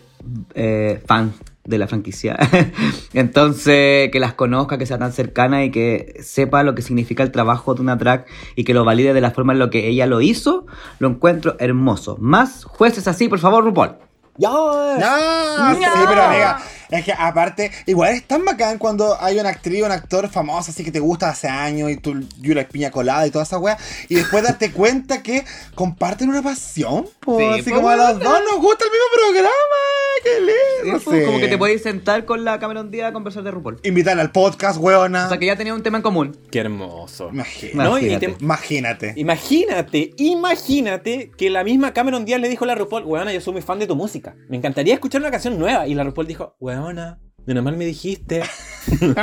eh, 0.55 1.03
fan 1.07 1.33
de 1.65 1.79
la 1.79 1.87
franquicia. 1.87 2.37
Entonces, 3.15 4.11
que 4.11 4.19
las 4.21 4.35
conozca, 4.35 4.79
que 4.79 4.87
sea 4.87 4.99
tan 4.99 5.13
cercana 5.13 5.65
y 5.65 5.71
que 5.71 6.17
sepa 6.23 6.63
lo 6.63 6.75
que 6.75 6.83
significa 6.83 7.23
el 7.23 7.31
trabajo 7.31 7.75
de 7.75 7.83
una 7.83 7.97
drag 7.97 8.27
y 8.57 8.65
que 8.65 8.75
lo 8.75 8.85
valide 8.85 9.15
de 9.15 9.21
la 9.21 9.31
forma 9.31 9.53
en 9.53 9.59
lo 9.59 9.71
que 9.71 9.89
ella 9.89 10.07
lo 10.07 10.21
hizo, 10.21 10.67
lo 10.99 11.09
encuentro 11.09 11.57
hermoso. 11.59 12.17
Más 12.21 12.65
jueces 12.65 13.07
así, 13.07 13.29
por 13.29 13.39
favor, 13.39 13.65
RuPaul. 13.65 13.97
¡Ya! 14.39 14.49
No, 14.49 15.75
sí, 15.75 15.85
pero 16.09 16.23
amiga, 16.23 16.59
es 16.99 17.05
que 17.05 17.13
aparte, 17.13 17.71
igual 17.87 18.13
es 18.15 18.25
tan 18.25 18.45
bacán 18.45 18.79
cuando 18.79 19.17
hay 19.21 19.39
una 19.39 19.49
actriz 19.51 19.83
o 19.83 19.87
un 19.87 19.93
actor 19.93 20.29
famoso 20.29 20.71
así 20.71 20.85
que 20.85 20.91
te 20.93 21.01
gusta 21.01 21.29
hace 21.31 21.49
años 21.49 21.91
y 21.91 21.97
tú 21.97 22.15
you 22.41 22.55
like 22.55 22.71
piña 22.71 22.91
colada 22.91 23.27
y 23.27 23.31
toda 23.31 23.45
esa 23.45 23.59
wea, 23.59 23.77
y 24.09 24.15
después 24.17 24.43
darte 24.43 24.71
cuenta 24.73 25.23
que 25.23 25.45
comparten 25.75 26.29
una 26.29 26.43
pasión, 26.43 27.07
po, 27.21 27.39
Sí, 27.39 27.45
así 27.61 27.71
po, 27.71 27.77
como 27.77 27.89
a 27.89 27.97
los 27.97 28.19
dos 28.19 28.41
nos 28.51 28.61
gusta 28.61 28.85
el 28.85 28.91
mismo 28.91 29.07
programa, 29.15 29.53
qué 30.23 30.41
lindo. 30.41 30.97
Es 30.99 31.25
como 31.25 31.37
sí. 31.39 31.43
que 31.43 31.49
te 31.49 31.59
podéis 31.59 31.83
sentar 31.83 32.25
con 32.25 32.45
la 32.45 32.59
Cameron 32.59 32.91
Díaz 32.91 33.11
a 33.11 33.13
conversar 33.13 33.43
de 33.43 33.51
RuPaul. 33.51 33.81
Invitarla 33.83 34.23
al 34.23 34.31
podcast, 34.33 34.79
weona. 34.81 35.27
O 35.27 35.29
sea 35.29 35.39
que 35.39 35.47
ya 35.47 35.57
tenía 35.57 35.75
un 35.75 35.83
tema 35.83 35.99
en 35.99 36.03
común. 36.03 36.37
¡Qué 36.51 36.61
hermoso! 36.61 37.31
Imagínate. 37.33 37.77
¿No? 37.89 37.99
Y 37.99 38.07
Imagínate. 38.07 38.29
te- 38.29 38.45
Imagínate. 38.45 39.15
Imagínate, 39.17 40.15
imagínate 40.17 41.31
que 41.37 41.51
la 41.51 41.65
misma 41.65 41.93
Cameron 41.93 42.25
Díaz 42.25 42.41
le 42.41 42.49
dijo 42.49 42.65
a 42.65 42.69
la 42.69 42.75
RuPaul, 42.75 43.05
weona, 43.05 43.33
yo 43.33 43.41
soy 43.41 43.55
muy 43.55 43.63
fan 43.63 43.79
de 43.79 43.87
tu 43.87 43.97
música. 43.97 44.35
Me 44.49 44.57
encantaría 44.57 44.95
escuchar 44.95 45.21
una 45.21 45.31
canción 45.31 45.59
nueva. 45.59 45.87
Y 45.87 45.95
la 45.95 46.05
RuPaul 46.05 46.27
dijo, 46.27 46.55
weona, 46.61 46.82
de 47.47 47.61
mal 47.63 47.77
me 47.77 47.85
dijiste. 47.85 48.43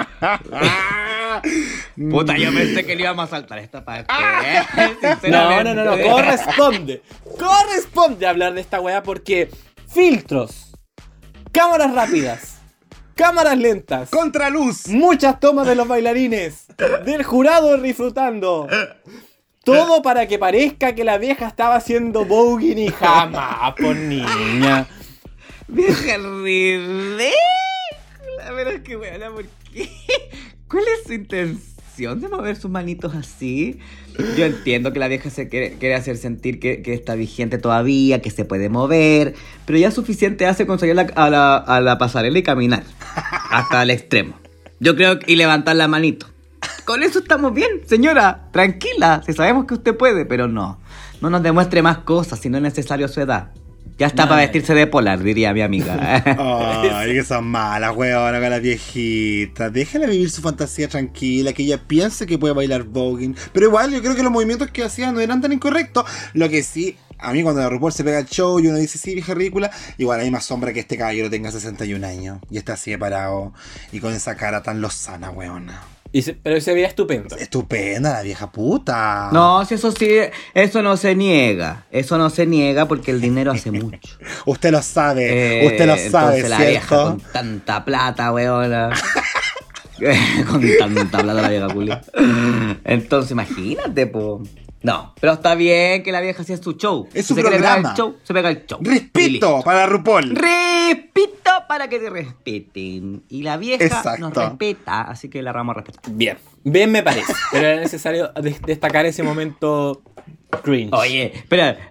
Puta, 2.09 2.37
yo 2.37 2.53
pensé 2.53 2.85
que 2.85 2.95
le 2.95 3.03
íbamos 3.03 3.25
a 3.25 3.27
saltar 3.27 3.59
esta 3.59 3.83
parte. 3.83 4.13
No, 5.29 5.63
no, 5.63 5.73
no, 5.73 5.83
no, 5.85 5.97
corresponde. 6.01 7.01
Corresponde 7.37 8.25
hablar 8.27 8.53
de 8.53 8.61
esta 8.61 8.79
weá 8.79 9.03
porque 9.03 9.49
filtros, 9.87 10.71
cámaras 11.51 11.93
rápidas, 11.93 12.59
cámaras 13.15 13.57
lentas, 13.57 14.09
Contraluz. 14.09 14.87
muchas 14.87 15.39
tomas 15.39 15.67
de 15.67 15.75
los 15.75 15.87
bailarines, 15.87 16.67
del 17.05 17.23
jurado 17.23 17.77
disfrutando. 17.77 18.67
Todo 19.63 20.01
para 20.01 20.27
que 20.27 20.39
parezca 20.39 20.95
que 20.95 21.03
la 21.03 21.17
vieja 21.17 21.47
estaba 21.47 21.75
haciendo 21.75 22.25
voguing 22.25 22.79
y 22.79 22.87
jamás, 22.87 23.73
por 23.75 23.95
niña. 23.95 24.87
Vieja 25.69 26.17
ridícula. 26.17 27.29
Pero 28.55 28.83
que, 28.83 28.97
weona, 28.97 29.29
¿por 29.31 29.45
qué? 29.71 29.89
¿Cuál 30.67 30.83
es 30.83 31.07
su 31.07 31.13
intención 31.13 32.19
de 32.19 32.27
mover 32.27 32.55
sus 32.55 32.71
manitos 32.71 33.13
así? 33.13 33.79
Yo 34.37 34.45
entiendo 34.45 34.91
que 34.91 34.99
la 34.99 35.07
vieja 35.07 35.29
se 35.29 35.47
quiere, 35.47 35.95
hacer 35.95 36.17
sentir 36.17 36.59
que, 36.59 36.81
está 36.85 37.15
vigente 37.15 37.57
todavía, 37.57 38.21
que 38.21 38.31
se 38.31 38.45
puede 38.45 38.69
mover, 38.69 39.35
pero 39.65 39.77
ya 39.77 39.91
suficiente 39.91 40.45
hace 40.45 40.65
con 40.65 40.79
salir 40.79 40.99
a 40.99 41.29
la, 41.81 41.97
pasarela 41.97 42.37
y 42.37 42.43
caminar 42.43 42.83
hasta 43.49 43.83
el 43.83 43.91
extremo. 43.91 44.35
Yo 44.79 44.95
creo 44.95 45.19
que 45.19 45.31
y 45.31 45.35
levantar 45.35 45.75
la 45.75 45.87
manito. 45.87 46.27
Con 46.85 47.03
eso 47.03 47.19
estamos 47.19 47.53
bien, 47.53 47.81
señora. 47.85 48.49
Tranquila, 48.51 49.21
si 49.25 49.33
sabemos 49.33 49.65
que 49.65 49.75
usted 49.75 49.95
puede, 49.95 50.25
pero 50.25 50.47
no. 50.47 50.79
No 51.21 51.29
nos 51.29 51.43
demuestre 51.43 51.81
más 51.81 51.99
cosas 51.99 52.39
si 52.39 52.49
no 52.49 52.57
es 52.57 52.63
necesario 52.63 53.07
su 53.07 53.21
edad. 53.21 53.51
Ya 53.99 54.07
está 54.07 54.23
No, 54.23 54.29
para 54.29 54.41
vestirse 54.41 54.73
de 54.73 54.87
polar, 54.87 55.21
diría 55.21 55.53
mi 55.53 55.61
amiga. 55.61 56.23
Ay, 56.97 57.13
que 57.13 57.23
son 57.25 57.45
malas, 57.45 57.93
weona, 57.95 58.39
con 58.39 58.49
la 58.49 58.59
viejita. 58.59 59.69
Déjala 59.69 60.07
vivir 60.07 60.31
su 60.31 60.41
fantasía 60.41 60.87
tranquila, 60.87 61.51
que 61.51 61.63
ella 61.63 61.77
piense 61.85 62.25
que 62.25 62.37
puede 62.37 62.53
bailar 62.53 62.83
voguing. 62.83 63.35
Pero 63.51 63.67
igual, 63.67 63.91
yo 63.91 64.01
creo 64.01 64.15
que 64.15 64.23
los 64.23 64.31
movimientos 64.31 64.71
que 64.71 64.83
hacía 64.83 65.11
no 65.11 65.19
eran 65.19 65.41
tan 65.41 65.51
incorrectos. 65.51 66.05
Lo 66.33 66.47
que 66.47 66.63
sí, 66.63 66.95
a 67.17 67.33
mí 67.33 67.43
cuando 67.43 67.59
la 67.59 67.69
RuPaul 67.69 67.91
se 67.91 68.05
pega 68.05 68.19
el 68.19 68.25
show 68.25 68.57
y 68.61 68.67
uno 68.67 68.77
dice, 68.77 68.97
sí, 68.97 69.13
vieja 69.13 69.33
ridícula, 69.33 69.69
igual 69.97 70.21
hay 70.21 70.31
más 70.31 70.45
sombra 70.45 70.71
que 70.71 70.79
este 70.79 70.97
caballero 70.97 71.29
tenga 71.29 71.51
61 71.51 72.07
años 72.07 72.39
y 72.49 72.57
está 72.57 72.73
así 72.73 72.91
de 72.91 72.97
parado 72.97 73.53
y 73.91 73.99
con 73.99 74.13
esa 74.13 74.37
cara 74.37 74.63
tan 74.63 74.79
lozana, 74.79 75.29
weona. 75.29 75.98
Y 76.11 76.23
se- 76.23 76.33
pero 76.33 76.59
se 76.59 76.73
veía 76.73 76.87
estupendo. 76.87 77.35
Estupenda 77.35 78.13
la 78.13 78.21
vieja 78.23 78.51
puta. 78.51 79.29
No, 79.31 79.63
si 79.65 79.75
eso 79.75 79.91
sí, 79.91 80.09
eso 80.55 80.81
no 80.81 80.97
se 80.97 81.13
niega. 81.15 81.85
Eso 81.91 82.17
no 82.17 82.29
se 82.31 82.45
niega 82.47 82.87
porque 82.87 83.11
el 83.11 83.21
dinero 83.21 83.51
hace 83.51 83.71
mucho. 83.71 83.99
Usted 84.45 84.71
lo 84.71 84.81
sabe, 84.81 85.63
Eh, 85.63 85.67
usted 85.67 85.85
lo 85.85 85.95
sabe, 85.97 86.37
entonces 86.39 86.49
la 86.49 86.57
vieja 86.57 86.87
¿cierto? 86.87 87.03
con 87.05 87.19
tanta 87.31 87.85
plata, 87.85 88.31
weona. 88.33 88.89
con 90.49 90.61
tanta 90.79 91.17
plata 91.19 91.41
la 91.41 91.49
vieja 91.49 91.67
culia. 91.67 92.01
Entonces, 92.85 93.31
imagínate, 93.31 94.07
po. 94.07 94.41
No, 94.81 95.13
pero 95.19 95.33
está 95.33 95.55
bien 95.55 96.03
que 96.03 96.11
la 96.11 96.21
vieja 96.21 96.41
hacía 96.41 96.55
su 96.57 96.73
show. 96.73 97.07
Es 97.13 97.25
Si 97.25 97.33
su 97.33 97.35
se 97.35 97.41
programa. 97.41 97.89
el 97.89 97.95
show, 97.97 98.15
se 98.23 98.33
pega 98.33 98.49
el 98.49 98.65
show. 98.65 98.79
Listo. 99.13 99.61
para 99.63 99.85
RuPaul. 99.85 100.35
Respito 100.35 101.51
para 101.67 101.87
que 101.89 101.99
te 101.99 102.09
respeten. 102.09 103.23
Y 103.29 103.43
la 103.43 103.57
vieja 103.57 103.83
Exacto. 103.83 104.21
nos 104.21 104.33
respeta, 104.33 105.01
así 105.01 105.29
que 105.29 105.41
la 105.41 105.51
vamos 105.51 105.75
a 105.75 105.81
respetar. 105.81 106.13
Bien, 106.13 106.37
bien 106.63 106.91
me 106.91 107.03
parece. 107.03 107.33
Pero 107.51 107.67
era 107.67 107.81
necesario 107.81 108.31
des- 108.41 108.61
destacar 108.61 109.05
ese 109.05 109.21
momento 109.23 110.01
cringe. 110.63 110.93
Oye, 110.93 111.33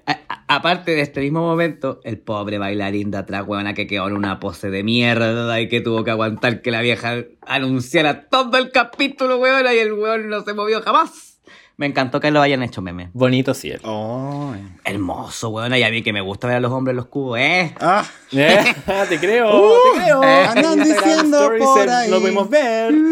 a- 0.07 0.17
aparte 0.49 0.93
de 0.93 1.03
este 1.03 1.21
mismo 1.21 1.41
momento, 1.41 2.01
el 2.05 2.19
pobre 2.19 2.59
bailarín 2.59 3.11
de 3.11 3.19
atrás, 3.19 3.45
huevona, 3.47 3.75
que 3.75 3.87
quedó 3.87 4.09
en 4.09 4.15
una 4.15 4.41
pose 4.41 4.71
de 4.71 4.83
mierda 4.83 5.61
y 5.61 5.69
que 5.69 5.81
tuvo 5.81 6.05
que 6.05 6.11
aguantar 6.11 6.63
que 6.63 6.71
la 6.71 6.81
vieja 6.81 7.17
anunciara 7.47 8.29
todo 8.29 8.57
el 8.59 8.71
capítulo, 8.73 9.39
huevona, 9.39 9.75
y 9.75 9.79
el 9.79 9.93
huevón 9.93 10.29
no 10.29 10.43
se 10.43 10.55
movió 10.55 10.81
jamás. 10.83 11.28
Me 11.79 11.87
encantó 11.87 12.19
que 12.19 12.33
lo 12.33 12.43
hayan 12.43 12.65
hecho 12.65 12.83
meme. 12.83 13.09
Bonito 13.13 13.55
cielo. 13.55 13.81
Oh. 13.85 14.53
Hermoso, 14.85 15.51
huevona, 15.51 15.79
y 15.79 15.85
a 15.85 15.91
mí 15.91 16.03
que 16.03 16.13
me 16.13 16.21
gusta 16.21 16.49
ver 16.49 16.57
a 16.57 16.61
los 16.61 16.73
hombres 16.73 16.93
en 16.93 16.97
los 16.97 17.07
cubos, 17.07 17.39
¿eh? 17.39 17.73
Ah, 17.81 18.05
Eh, 18.33 18.75
te 19.09 19.19
creo, 19.21 19.57
Uh, 19.57 19.75
te 19.95 20.01
creo. 20.03 20.23
eh, 20.25 20.45
andan 20.49 20.83
diciendo 20.83 21.53
por 21.57 21.85
se- 21.85 21.91
ahí. 21.91 22.11
Lo 22.11 22.21
pudimos 22.21 22.51
ver. 22.51 22.93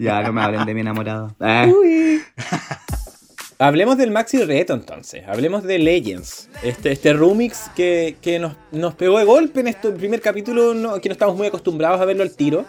Ya, 0.00 0.22
no 0.22 0.32
me 0.32 0.42
hablen 0.42 0.64
de 0.64 0.74
mi 0.74 0.82
enamorado. 0.82 1.34
¿eh? 1.40 2.20
Hablemos 3.58 3.96
del 3.96 4.12
Maxi 4.12 4.38
Reto 4.44 4.72
entonces. 4.74 5.24
Hablemos 5.26 5.64
de 5.64 5.80
Legends. 5.80 6.48
Este, 6.62 6.92
este 6.92 7.12
remix 7.14 7.68
que, 7.74 8.16
que 8.22 8.38
nos, 8.38 8.54
nos 8.70 8.94
pegó 8.94 9.18
de 9.18 9.24
golpe 9.24 9.58
en 9.58 9.66
este 9.66 9.90
primer 9.90 10.20
capítulo, 10.20 10.72
no- 10.74 11.00
que 11.00 11.08
no 11.08 11.14
estamos 11.14 11.34
muy 11.36 11.48
acostumbrados 11.48 12.00
a 12.00 12.04
verlo 12.04 12.22
al 12.22 12.30
tiro. 12.36 12.64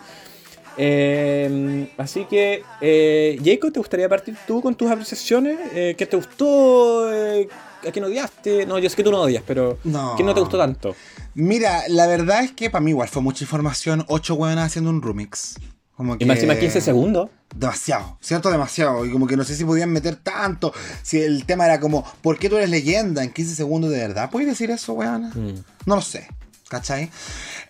Eh, 0.77 1.89
así 1.97 2.25
que, 2.25 2.63
eh, 2.81 3.39
Jacob, 3.43 3.71
¿te 3.71 3.79
gustaría 3.79 4.07
partir 4.09 4.35
tú 4.47 4.61
con 4.61 4.75
tus 4.75 4.89
apreciaciones? 4.89 5.57
Eh, 5.73 5.95
¿Qué 5.97 6.05
te 6.05 6.15
gustó? 6.17 7.11
Eh, 7.13 7.47
a 7.87 7.91
quién 7.91 8.05
odiaste? 8.05 8.65
No, 8.65 8.77
yo 8.79 8.89
sé 8.89 8.95
que 8.95 9.03
tú 9.03 9.11
no 9.11 9.21
odias, 9.21 9.43
pero 9.45 9.77
No. 9.83 10.13
¿quién 10.15 10.25
no 10.25 10.33
te 10.33 10.39
gustó 10.41 10.57
tanto? 10.57 10.95
Mira, 11.33 11.83
la 11.87 12.07
verdad 12.07 12.43
es 12.43 12.51
que 12.51 12.69
para 12.69 12.83
mí 12.83 12.91
igual 12.91 13.07
fue 13.07 13.21
mucha 13.21 13.43
información. 13.43 14.03
Ocho 14.07 14.35
hueonas 14.35 14.65
haciendo 14.67 14.89
un 14.89 15.01
remix. 15.01 15.55
Como 15.95 16.17
que... 16.17 16.23
Y 16.23 16.27
máxima 16.27 16.55
15 16.57 16.81
segundos. 16.81 17.29
Demasiado, 17.55 18.17
¿cierto? 18.21 18.49
Demasiado. 18.51 19.05
Y 19.05 19.11
como 19.11 19.27
que 19.27 19.35
no 19.35 19.43
sé 19.43 19.55
si 19.55 19.65
podían 19.65 19.91
meter 19.91 20.15
tanto. 20.15 20.73
Si 21.03 21.21
el 21.21 21.45
tema 21.45 21.65
era 21.65 21.79
como, 21.79 22.05
¿por 22.21 22.37
qué 22.37 22.49
tú 22.49 22.57
eres 22.57 22.69
leyenda 22.69 23.23
en 23.23 23.31
15 23.31 23.55
segundos 23.55 23.91
de 23.91 23.97
verdad? 23.99 24.29
¿Puedes 24.29 24.47
decir 24.47 24.71
eso, 24.71 24.93
weona? 24.93 25.29
Mm. 25.35 25.63
No 25.85 25.95
lo 25.95 26.01
sé. 26.01 26.27
¿Cachai? 26.69 27.09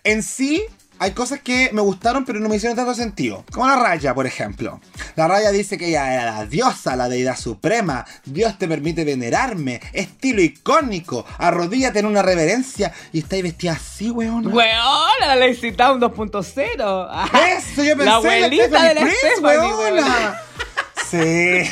En 0.04 0.22
sí, 0.22 0.62
hay 1.00 1.12
cosas 1.12 1.40
que 1.40 1.70
me 1.72 1.80
gustaron, 1.80 2.26
pero 2.26 2.40
no 2.40 2.48
me 2.50 2.56
hicieron 2.56 2.76
tanto 2.76 2.94
sentido. 2.94 3.42
Como 3.50 3.66
la 3.66 3.76
raya, 3.76 4.14
por 4.14 4.26
ejemplo. 4.26 4.80
La 5.16 5.26
raya 5.26 5.50
dice 5.50 5.78
que 5.78 5.88
ella 5.88 6.12
era 6.12 6.26
la 6.26 6.44
diosa, 6.44 6.94
la 6.94 7.08
deidad 7.08 7.38
suprema. 7.38 8.04
Dios 8.26 8.58
te 8.58 8.68
permite 8.68 9.02
venerarme. 9.04 9.80
Estilo 9.94 10.42
icónico. 10.42 11.24
Arrodíllate 11.38 12.00
en 12.00 12.06
una 12.06 12.20
reverencia. 12.20 12.92
Y 13.14 13.20
estáis 13.20 13.42
vestida 13.42 13.72
así, 13.72 14.10
weona. 14.10 14.50
Weona, 14.50 15.26
la 15.26 15.36
Lazy 15.36 15.72
Town 15.72 15.98
2.0. 15.98 17.08
Ajá. 17.10 17.50
Eso 17.52 17.82
yo 17.82 17.96
pensé 17.96 18.04
La 18.04 18.14
abuelita 18.16 18.82
de 18.82 18.94
la 18.94 19.00
Prince, 19.00 19.16
Stephanie, 19.36 19.58
weona. 19.58 19.76
weona. 19.76 20.40
Sí. 21.10 21.62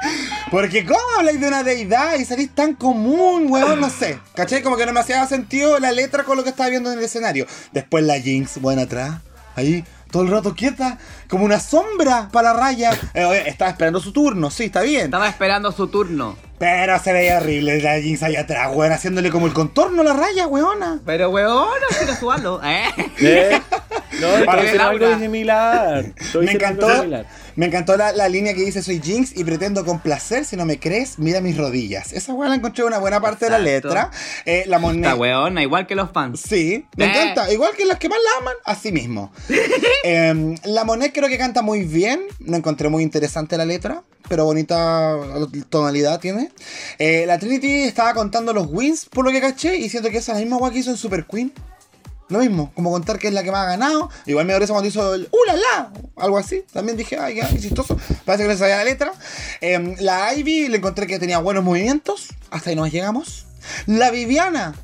Porque 0.50 0.84
¿cómo 0.84 1.00
habláis 1.18 1.40
de 1.40 1.48
una 1.48 1.64
deidad 1.64 2.14
y 2.16 2.24
salís 2.24 2.54
tan 2.54 2.74
común, 2.74 3.46
weón? 3.48 3.80
No 3.80 3.90
sé. 3.90 4.18
¿Cachai? 4.34 4.62
Como 4.62 4.76
que 4.76 4.86
no 4.86 4.92
me 4.92 5.00
hacía 5.00 5.26
sentido 5.26 5.80
la 5.80 5.90
letra 5.90 6.22
con 6.22 6.36
lo 6.36 6.44
que 6.44 6.50
estaba 6.50 6.68
viendo 6.68 6.92
en 6.92 6.98
el 6.98 7.04
escenario. 7.04 7.46
Después 7.72 8.04
la 8.04 8.20
Jinx, 8.20 8.60
buena 8.60 8.82
atrás. 8.82 9.20
Ahí, 9.56 9.84
todo 10.10 10.22
el 10.22 10.30
rato 10.30 10.54
quieta. 10.54 10.98
Como 11.28 11.44
una 11.44 11.58
sombra 11.58 12.28
para 12.30 12.52
la 12.52 12.60
raya. 12.60 12.92
Eh, 13.14 13.24
oye, 13.24 13.48
estaba 13.48 13.70
esperando 13.70 13.98
su 13.98 14.12
turno, 14.12 14.50
sí, 14.50 14.64
está 14.64 14.82
bien. 14.82 15.06
Estaba 15.06 15.28
esperando 15.28 15.72
su 15.72 15.88
turno. 15.88 16.36
Pero 16.58 16.98
se 17.00 17.12
veía 17.12 17.38
horrible 17.38 17.82
la 17.82 18.00
Jinx 18.00 18.22
ahí 18.22 18.36
atrás, 18.36 18.70
weón, 18.72 18.92
haciéndole 18.92 19.30
como 19.30 19.46
el 19.46 19.52
contorno 19.52 20.02
a 20.02 20.04
la 20.04 20.12
raya, 20.12 20.46
weona. 20.46 21.00
Pero 21.04 21.30
weona, 21.30 21.86
quiero 21.98 22.14
su 22.14 22.30
halo, 22.30 22.60
¿eh? 22.62 22.84
¿Eh? 23.18 23.60
No, 24.20 24.28
algo 24.82 25.18
similar. 25.18 26.04
Me 26.40 26.52
encantó, 26.52 26.94
similar. 26.94 27.26
Me 27.56 27.66
encantó 27.66 27.96
la, 27.96 28.12
la 28.12 28.28
línea 28.28 28.54
que 28.54 28.64
dice 28.64 28.82
soy 28.82 29.00
Jinx 29.02 29.36
y 29.36 29.44
pretendo 29.44 29.84
complacer. 29.84 30.44
Si 30.44 30.56
no 30.56 30.64
me 30.64 30.78
crees, 30.78 31.18
mira 31.18 31.40
mis 31.40 31.56
rodillas. 31.56 32.12
Esa 32.12 32.34
weá 32.34 32.48
la 32.48 32.56
encontré 32.56 32.84
una 32.84 32.98
buena 32.98 33.20
parte 33.20 33.44
de 33.46 33.50
la 33.50 33.58
letra. 33.58 34.10
Eh, 34.44 34.64
la 34.66 34.78
moneda. 34.78 35.08
Esta 35.10 35.20
weona, 35.20 35.62
igual 35.62 35.86
que 35.86 35.94
los 35.94 36.10
fans. 36.10 36.40
Sí, 36.40 36.84
me 36.96 37.04
Eh. 37.06 37.08
encanta. 37.10 37.52
Igual 37.52 37.72
que 37.76 37.84
las 37.84 37.98
que 37.98 38.08
más 38.08 38.18
la 38.18 38.40
aman, 38.40 38.54
así 38.64 38.92
mismo. 38.92 39.32
Em, 40.04 40.56
la 40.64 40.84
Monet 40.84 41.12
creo 41.12 41.28
que 41.28 41.38
canta 41.38 41.62
muy 41.62 41.82
bien. 41.84 42.20
No 42.40 42.56
encontré 42.56 42.88
muy 42.88 43.02
interesante 43.02 43.56
la 43.56 43.64
letra, 43.64 44.02
pero 44.28 44.44
bonita 44.44 45.16
tonalidad 45.70 46.20
tiene. 46.20 46.50
Eh, 46.98 47.24
la 47.26 47.38
Trinity 47.38 47.82
estaba 47.84 48.14
contando 48.14 48.52
los 48.52 48.66
wins, 48.70 49.06
por 49.06 49.24
lo 49.24 49.30
que 49.30 49.40
caché, 49.40 49.76
y 49.76 49.88
siento 49.88 50.10
que 50.10 50.18
esa 50.18 50.32
es 50.32 50.38
la 50.38 50.44
misma 50.44 50.58
guay 50.58 50.72
que 50.72 50.78
hizo 50.80 50.90
en 50.90 50.96
Super 50.96 51.24
Queen. 51.26 51.52
Lo 52.34 52.40
mismo, 52.40 52.72
como 52.74 52.90
contar 52.90 53.18
que 53.20 53.28
es 53.28 53.32
la 53.32 53.44
que 53.44 53.52
más 53.52 53.64
ha 53.64 53.70
ganado. 53.70 54.10
Igual 54.26 54.44
me 54.44 54.58
risa 54.58 54.72
cuando 54.72 54.88
hizo 54.88 55.14
el 55.14 55.28
¡Uh, 55.30 55.36
la, 55.46 55.54
la! 55.54 55.92
Algo 56.16 56.36
así. 56.36 56.64
También 56.72 56.96
dije, 56.96 57.16
ay, 57.16 57.36
ya, 57.36 57.48
qué 57.48 57.60
chistoso. 57.60 57.96
Parece 58.24 58.42
que 58.42 58.48
no 58.52 58.58
sabía 58.58 58.78
la 58.78 58.84
letra. 58.84 59.12
Em, 59.60 59.94
la 60.00 60.34
Ivy 60.34 60.66
le 60.66 60.78
encontré 60.78 61.06
que 61.06 61.20
tenía 61.20 61.38
buenos 61.38 61.62
movimientos. 61.62 62.30
Hasta 62.50 62.70
ahí 62.70 62.76
nos 62.76 62.90
llegamos. 62.90 63.46
La 63.86 64.10
Viviana, 64.10 64.74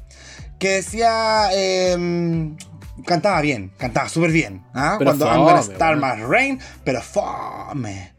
que 0.61 0.69
decía. 0.69 1.49
em, 1.53 2.57
cantaba 3.05 3.41
bien, 3.41 3.73
cantaba 3.79 4.09
súper 4.09 4.31
bien. 4.31 4.63
¿ah? 4.73 4.97
Cuando 5.03 5.27
I'm 5.27 5.43
gonna 5.43 5.63
fome, 5.63 5.75
start 5.75 5.99
bueno. 5.99 6.17
my 6.17 6.23
rain, 6.23 6.61
pero 6.85 7.03
fome. 7.03 8.13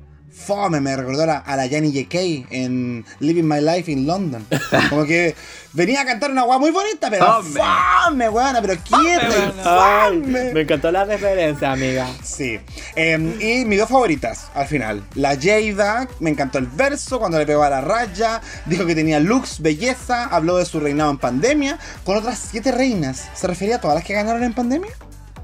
Fome, 0.45 0.81
me 0.81 0.95
recordó 0.95 1.23
a 1.23 1.25
la, 1.25 1.37
a 1.37 1.55
la 1.55 1.67
Jenny 1.67 1.91
J.K. 1.93 2.47
en 2.49 3.05
Living 3.19 3.43
My 3.43 3.61
Life 3.61 3.91
in 3.91 4.07
London. 4.07 4.45
Como 4.89 5.05
que 5.05 5.35
venía 5.73 6.01
a 6.01 6.05
cantar 6.05 6.31
una 6.31 6.43
guay 6.43 6.59
muy 6.59 6.71
bonita, 6.71 7.09
pero 7.09 7.25
Fome. 7.43 7.59
fome, 8.05 8.29
weona, 8.29 8.61
pero 8.61 8.75
quieta 8.81 9.27
y 9.27 9.51
fome. 9.63 10.53
me 10.53 10.61
encantó 10.61 10.91
la 10.91 11.05
referencia, 11.05 11.71
amiga. 11.71 12.07
Sí. 12.23 12.59
Em, 12.95 13.39
y 13.41 13.65
mis 13.65 13.79
dos 13.79 13.89
favoritas 13.89 14.47
al 14.55 14.67
final. 14.67 15.03
La 15.15 15.37
Jada, 15.39 16.07
me 16.19 16.29
encantó 16.29 16.57
el 16.57 16.67
verso 16.67 17.19
cuando 17.19 17.37
le 17.37 17.45
pegó 17.45 17.63
a 17.63 17.69
la 17.69 17.81
raya. 17.81 18.41
Dijo 18.65 18.85
que 18.85 18.95
tenía 18.95 19.19
looks, 19.19 19.61
belleza. 19.61 20.25
Habló 20.25 20.57
de 20.57 20.65
su 20.65 20.79
reinado 20.79 21.11
en 21.11 21.17
pandemia. 21.17 21.77
Con 22.03 22.17
otras 22.17 22.39
siete 22.51 22.71
reinas. 22.71 23.29
¿Se 23.35 23.47
refería 23.47 23.75
a 23.77 23.81
todas 23.81 23.95
las 23.95 24.03
que 24.03 24.13
ganaron 24.13 24.43
en 24.43 24.53
pandemia? 24.53 24.91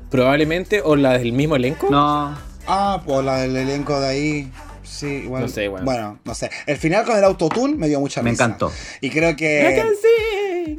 Probablemente, 0.09 0.81
o 0.83 0.95
la 0.95 1.17
del 1.17 1.33
mismo 1.33 1.55
elenco. 1.55 1.87
No. 1.89 2.37
Ah, 2.67 3.01
pues 3.05 3.23
la 3.25 3.37
del 3.37 3.55
elenco 3.55 3.99
de 3.99 4.07
ahí. 4.07 4.51
Sí, 4.87 5.07
igual. 5.25 5.43
No 5.43 5.47
sé, 5.49 5.67
bueno. 5.67 5.85
Bueno, 5.85 6.19
no 6.23 6.33
sé. 6.35 6.49
El 6.65 6.77
final 6.77 7.03
con 7.05 7.17
el 7.17 7.23
autotune 7.23 7.75
me 7.75 7.87
dio 7.87 7.99
mucha 7.99 8.21
Me 8.21 8.31
risa. 8.31 8.45
encantó. 8.45 8.71
Y 9.01 9.09
creo 9.09 9.35
que. 9.35 9.83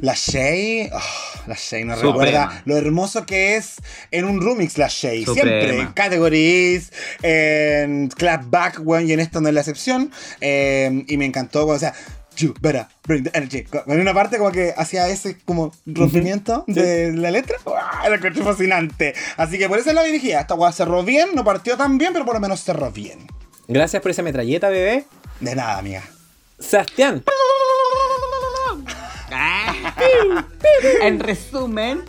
La 0.01 0.13
Shay, 0.15 0.89
oh, 0.93 0.99
la 1.47 1.55
Shay 1.55 1.83
nos 1.83 1.99
Suprema. 1.99 2.25
recuerda 2.25 2.61
lo 2.65 2.77
hermoso 2.77 3.25
que 3.25 3.55
es 3.57 3.75
en 4.11 4.25
un 4.25 4.39
remix 4.41 4.77
la 4.77 4.87
Shay. 4.87 5.25
Suprema. 5.25 5.49
Siempre 5.49 5.79
en 5.81 5.87
categories, 5.93 6.91
en 7.21 8.07
clapback, 8.09 8.79
weón, 8.83 9.09
y 9.09 9.13
en 9.13 9.19
esto 9.19 9.41
no 9.41 9.47
es 9.49 9.53
la 9.53 9.61
excepción. 9.61 10.11
Eh, 10.41 11.03
y 11.07 11.17
me 11.17 11.25
encantó 11.25 11.65
cuando 11.65 11.85
decía, 11.85 11.93
You 12.37 12.53
better 12.61 12.85
bring 13.05 13.23
the 13.25 13.31
energy. 13.37 13.65
En 13.87 13.99
una 13.99 14.13
parte 14.13 14.37
como 14.37 14.51
que 14.51 14.73
hacía 14.77 15.09
ese 15.09 15.37
como 15.43 15.73
rompimiento 15.85 16.63
de 16.67 17.11
la 17.11 17.31
letra. 17.31 17.57
¡Uah! 17.65 18.07
Lo 18.07 18.15
encontré 18.15 18.41
fascinante. 18.43 19.13
Así 19.35 19.57
que 19.57 19.67
por 19.67 19.79
eso 19.79 19.91
la 19.91 20.03
dirigía. 20.03 20.39
Esta 20.39 20.53
weá 20.55 20.71
cerró 20.71 21.03
bien, 21.03 21.29
no 21.35 21.43
partió 21.43 21.75
tan 21.75 21.97
bien, 21.97 22.13
pero 22.13 22.23
por 22.25 22.35
lo 22.35 22.39
menos 22.39 22.63
cerró 22.63 22.91
bien. 22.91 23.27
Gracias 23.71 24.01
por 24.01 24.09
esa 24.11 24.23
metralleta, 24.23 24.67
bebé. 24.69 25.05
De 25.39 25.53
nada, 25.55 25.77
amiga. 25.77 26.01
Sebastián. 26.57 27.23
en 31.01 31.19
resumen, 31.19 32.01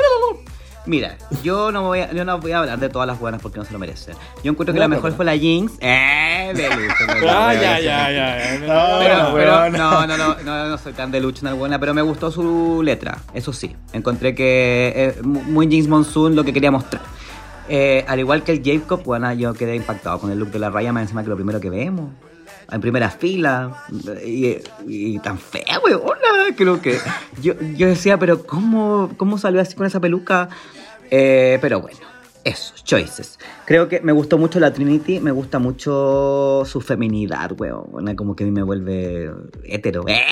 mira, 0.87 1.19
yo 1.43 1.70
no, 1.70 1.82
voy 1.82 2.01
a, 2.01 2.11
yo 2.12 2.24
no 2.24 2.39
voy 2.39 2.53
a 2.53 2.61
hablar 2.61 2.78
de 2.78 2.89
todas 2.89 3.07
las 3.07 3.19
buenas 3.20 3.43
porque 3.43 3.59
no 3.59 3.65
se 3.66 3.73
lo 3.73 3.78
merecen. 3.78 4.15
Yo 4.43 4.53
encuentro 4.53 4.73
que 4.73 4.78
No, 4.78 4.85
la 4.85 4.89
no, 4.89 4.95
mejor 4.97 5.11
no. 5.11 5.16
fue 5.16 5.24
la 5.27 5.37
Jinx. 5.37 5.73
Eh, 5.81 6.53
de 6.55 6.69
Lucho, 6.70 7.07
no, 7.07 7.15
no, 7.20 7.31
Ah, 7.31 7.53
no, 7.55 7.61
ya, 7.61 7.74
no, 7.77 7.82
ya, 7.82 8.59
no. 8.59 9.03
ya. 9.03 9.27
No, 9.28 9.35
Pero, 9.35 9.70
no, 9.70 10.07
no, 10.07 10.16
no, 10.16 10.37
no, 10.43 10.69
no 10.69 10.78
soy 10.78 10.93
tan 10.95 11.11
de 11.11 11.20
Lucho 11.20 11.47
en 11.47 11.59
buena, 11.59 11.78
pero 11.78 11.93
me 11.95 12.01
gustó 12.03 12.31
su 12.31 12.81
letra, 12.82 13.19
eso 13.35 13.53
sí. 13.53 13.77
Encontré 13.93 14.35
que 14.35 14.93
eh, 14.97 15.15
mu- 15.23 15.43
muy 15.43 15.69
Jinx 15.69 15.87
Monsoon 15.89 16.35
lo 16.35 16.43
que 16.45 16.53
quería 16.55 16.70
mostrar. 16.70 17.03
Eh, 17.72 18.05
al 18.09 18.18
igual 18.18 18.42
que 18.42 18.51
el 18.51 18.62
Jacob, 18.64 19.05
bueno, 19.05 19.32
yo 19.32 19.55
quedé 19.55 19.76
impactado 19.76 20.18
con 20.18 20.32
el 20.32 20.40
look 20.40 20.51
de 20.51 20.59
la 20.59 20.70
raya, 20.70 20.92
más 20.92 21.02
encima 21.02 21.22
que 21.22 21.30
lo 21.30 21.36
primero 21.36 21.60
que 21.60 21.70
vemos. 21.70 22.10
En 22.68 22.80
primera 22.80 23.10
fila. 23.10 23.84
Y, 24.24 25.18
tan 25.20 25.38
fea, 25.38 25.78
weona. 25.84 26.55
Creo 26.56 26.82
que. 26.82 26.98
Yo, 27.40 27.55
yo 27.76 27.86
decía, 27.86 28.18
pero 28.18 28.44
¿cómo, 28.44 29.10
¿cómo 29.16 29.38
salió 29.38 29.60
así 29.60 29.76
con 29.76 29.86
esa 29.86 30.01
peluca? 30.01 30.48
Eh, 31.12 31.59
pero 31.60 31.80
bueno, 31.80 32.01
eso, 32.42 32.74
choices. 32.82 33.38
Creo 33.66 33.88
que 33.88 34.01
me 34.01 34.10
gustó 34.10 34.36
mucho 34.36 34.59
la 34.59 34.72
Trinity, 34.72 35.20
me 35.20 35.30
gusta 35.30 35.60
mucho 35.60 36.64
su 36.66 36.80
feminidad, 36.80 37.52
weón. 37.56 38.16
Como 38.16 38.34
que 38.34 38.42
a 38.42 38.47
mí 38.47 38.52
me 38.52 38.64
vuelve 38.64 39.30
hetero. 39.64 40.05
¿eh? 40.09 40.24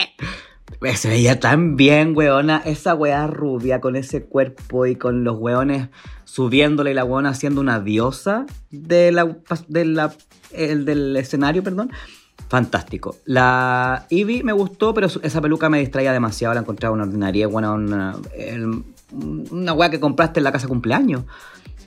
Se 0.95 1.09
veía 1.09 1.41
tan 1.41 1.77
bien, 1.77 2.13
weona. 2.17 2.63
Esa 2.65 2.95
weá 2.95 3.27
rubia 3.27 3.81
con 3.81 3.97
ese 3.97 4.25
cuerpo 4.25 4.87
y 4.87 4.97
con 4.97 5.25
los 5.25 5.39
weones 5.39 5.89
subiéndole 6.25 6.91
y 6.93 6.95
la 6.95 7.05
weona 7.05 7.35
siendo 7.35 7.61
una 7.61 7.81
diosa 7.81 8.47
del 8.71 9.17
escenario, 11.17 11.63
perdón. 11.63 11.91
Fantástico. 12.49 13.17
La 13.25 14.07
Eevee 14.11 14.43
me 14.43 14.53
gustó, 14.53 14.95
pero 14.95 15.07
esa 15.23 15.41
peluca 15.41 15.69
me 15.69 15.81
distraía 15.81 16.13
demasiado. 16.13 16.55
La 16.55 16.61
encontraba 16.61 16.95
una 16.95 17.05
ordinaria, 17.05 17.47
buena, 17.49 17.73
una, 17.73 18.17
una 19.51 19.73
weá 19.73 19.91
que 19.91 20.01
compraste 20.01 20.41
en 20.41 20.45
la 20.45 20.53
casa 20.53 20.69
cumpleaños. 20.69 21.25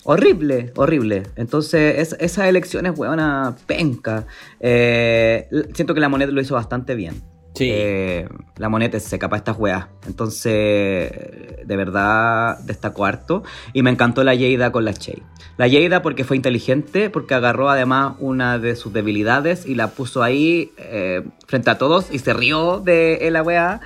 Horrible, 0.04 0.72
horrible. 0.76 1.24
Entonces, 1.36 2.00
es- 2.00 2.18
esas 2.20 2.48
elecciones, 2.48 2.98
weona, 2.98 3.56
penca. 3.68 4.26
Eh, 4.60 5.48
siento 5.74 5.94
que 5.94 6.00
la 6.00 6.10
moneda 6.10 6.32
lo 6.32 6.42
hizo 6.42 6.56
bastante 6.56 6.96
bien. 6.96 7.22
Eh, 7.70 8.28
la 8.58 8.70
moneta 8.70 8.98
es 8.98 9.04
seca 9.04 9.30
para 9.30 9.38
estas 9.40 9.58
weas. 9.60 9.88
Entonces, 10.08 11.12
de 11.66 11.76
verdad, 11.76 12.60
destacó 12.60 13.06
harto. 13.06 13.44
Y 13.74 13.84
me 13.84 13.90
encantó 13.90 14.24
la 14.24 14.34
Yeida 14.36 14.72
con 14.72 14.86
la 14.86 14.92
Shay. 14.92 15.22
La 15.58 15.68
Yeida 15.68 16.02
porque 16.02 16.24
fue 16.24 16.36
inteligente, 16.38 17.10
porque 17.10 17.34
agarró 17.34 17.70
además 17.70 18.16
una 18.20 18.58
de 18.58 18.76
sus 18.76 18.94
debilidades 18.94 19.66
y 19.66 19.76
la 19.76 19.88
puso 19.88 20.24
ahí 20.24 20.72
eh, 20.78 21.24
frente 21.48 21.70
a 21.70 21.78
todos 21.78 22.08
y 22.12 22.20
se 22.20 22.34
rió 22.34 22.80
de 22.80 23.28
la 23.32 23.44
wea. 23.44 23.82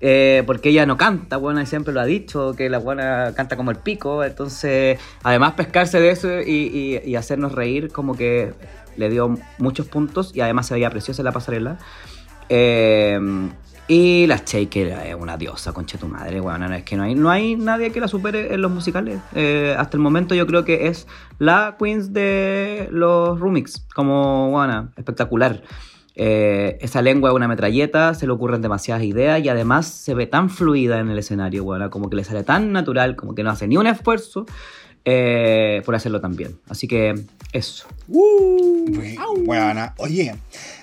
eh, 0.00 0.44
porque 0.46 0.68
ella 0.68 0.86
no 0.86 0.96
canta, 0.96 1.38
bueno, 1.38 1.64
siempre 1.66 1.92
lo 1.92 2.00
ha 2.00 2.04
dicho, 2.04 2.54
que 2.56 2.70
la 2.70 2.78
buena 2.78 3.32
canta 3.34 3.56
como 3.56 3.72
el 3.72 3.78
pico. 3.78 4.22
Entonces, 4.22 4.96
además, 5.24 5.54
pescarse 5.54 6.00
de 6.00 6.10
eso 6.10 6.40
y, 6.40 7.00
y- 7.04 7.10
y 7.10 7.16
hacernos 7.16 7.50
reír, 7.52 7.90
como 7.90 8.16
que 8.16 8.52
le 8.96 9.10
dio 9.10 9.36
muchos 9.58 9.86
puntos 9.88 10.30
y 10.34 10.40
además 10.40 10.66
se 10.68 10.74
veía 10.74 10.88
preciosa 10.90 11.22
en 11.22 11.24
la 11.26 11.32
pasarela. 11.32 11.78
Eh, 12.48 13.18
y 13.90 14.26
la 14.26 14.42
Shake 14.44 14.76
es 14.76 15.14
una 15.18 15.38
diosa, 15.38 15.72
concha 15.72 15.96
tu 15.96 16.08
madre, 16.08 16.40
bueno, 16.40 16.70
es 16.74 16.84
que 16.84 16.94
no 16.94 17.04
hay, 17.04 17.14
no 17.14 17.30
hay 17.30 17.56
nadie 17.56 17.90
que 17.90 18.00
la 18.00 18.06
supere 18.06 18.52
en 18.52 18.60
los 18.60 18.70
musicales. 18.70 19.18
Eh, 19.34 19.74
hasta 19.78 19.96
el 19.96 20.02
momento 20.02 20.34
yo 20.34 20.46
creo 20.46 20.62
que 20.62 20.88
es 20.88 21.06
la 21.38 21.76
Queens 21.78 22.12
de 22.12 22.88
los 22.92 23.40
remix, 23.40 23.86
como, 23.94 24.50
bueno, 24.50 24.90
espectacular. 24.98 25.62
Eh, 26.16 26.76
esa 26.82 27.00
lengua 27.00 27.30
es 27.30 27.36
una 27.36 27.48
metralleta, 27.48 28.12
se 28.12 28.26
le 28.26 28.32
ocurren 28.32 28.60
demasiadas 28.60 29.04
ideas 29.04 29.40
y 29.42 29.48
además 29.48 29.86
se 29.86 30.12
ve 30.12 30.26
tan 30.26 30.50
fluida 30.50 31.00
en 31.00 31.08
el 31.08 31.18
escenario, 31.18 31.64
bueno, 31.64 31.88
como 31.88 32.10
que 32.10 32.16
le 32.16 32.24
sale 32.24 32.42
tan 32.42 32.72
natural, 32.72 33.16
como 33.16 33.34
que 33.34 33.42
no 33.42 33.50
hace 33.50 33.66
ni 33.68 33.78
un 33.78 33.86
esfuerzo 33.86 34.44
eh, 35.06 35.80
por 35.86 35.94
hacerlo 35.94 36.20
tan 36.20 36.36
bien. 36.36 36.58
Así 36.68 36.86
que 36.88 37.14
eso. 37.52 37.86
Buena. 38.06 39.94
Oye, 39.98 40.34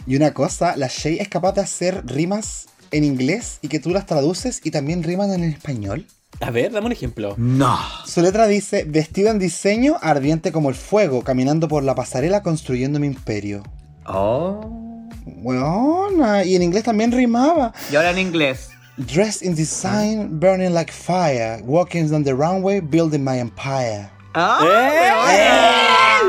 y 0.08 0.16
una 0.16 0.34
cosa, 0.34 0.76
la 0.78 0.88
Shay 0.88 1.18
es 1.20 1.28
capaz 1.28 1.54
de 1.54 1.62
hacer 1.62 2.06
rimas 2.06 2.68
en 2.92 3.04
inglés 3.04 3.60
y 3.62 3.68
que 3.68 3.80
tú 3.80 3.90
las 3.90 4.06
traduces 4.06 4.62
y 4.64 4.72
también 4.72 5.04
riman 5.04 5.32
en 5.32 5.44
español. 5.44 6.08
A 6.42 6.52
ver, 6.52 6.72
dame 6.72 6.88
un 6.88 6.92
ejemplo. 6.92 7.36
No. 7.38 7.78
Su 8.06 8.22
letra 8.22 8.48
dice, 8.48 8.84
vestido 8.84 9.32
en 9.32 9.40
diseño, 9.40 9.98
ardiente 10.02 10.52
como 10.52 10.70
el 10.70 10.76
fuego, 10.76 11.24
caminando 11.24 11.68
por 11.68 11.84
la 11.84 11.96
pasarela 11.96 12.44
construyendo 12.44 13.00
mi 13.00 13.08
imperio. 13.08 13.64
Oh. 14.06 15.00
Weona, 15.26 16.44
y 16.44 16.56
en 16.56 16.62
inglés 16.62 16.84
también 16.84 17.12
rimaba. 17.12 17.74
Y 17.92 17.96
ahora 17.96 18.12
en 18.12 18.20
inglés. 18.20 18.70
Dressed 18.98 19.46
in 19.46 19.56
design, 19.56 20.40
burning 20.40 20.74
like 20.74 20.92
fire, 20.92 21.62
walking 21.64 22.08
down 22.10 22.24
the 22.24 22.34
runway, 22.34 22.80
building 22.80 23.24
my 23.24 23.40
empire. 23.40 24.10
¡Ah! 24.36 24.60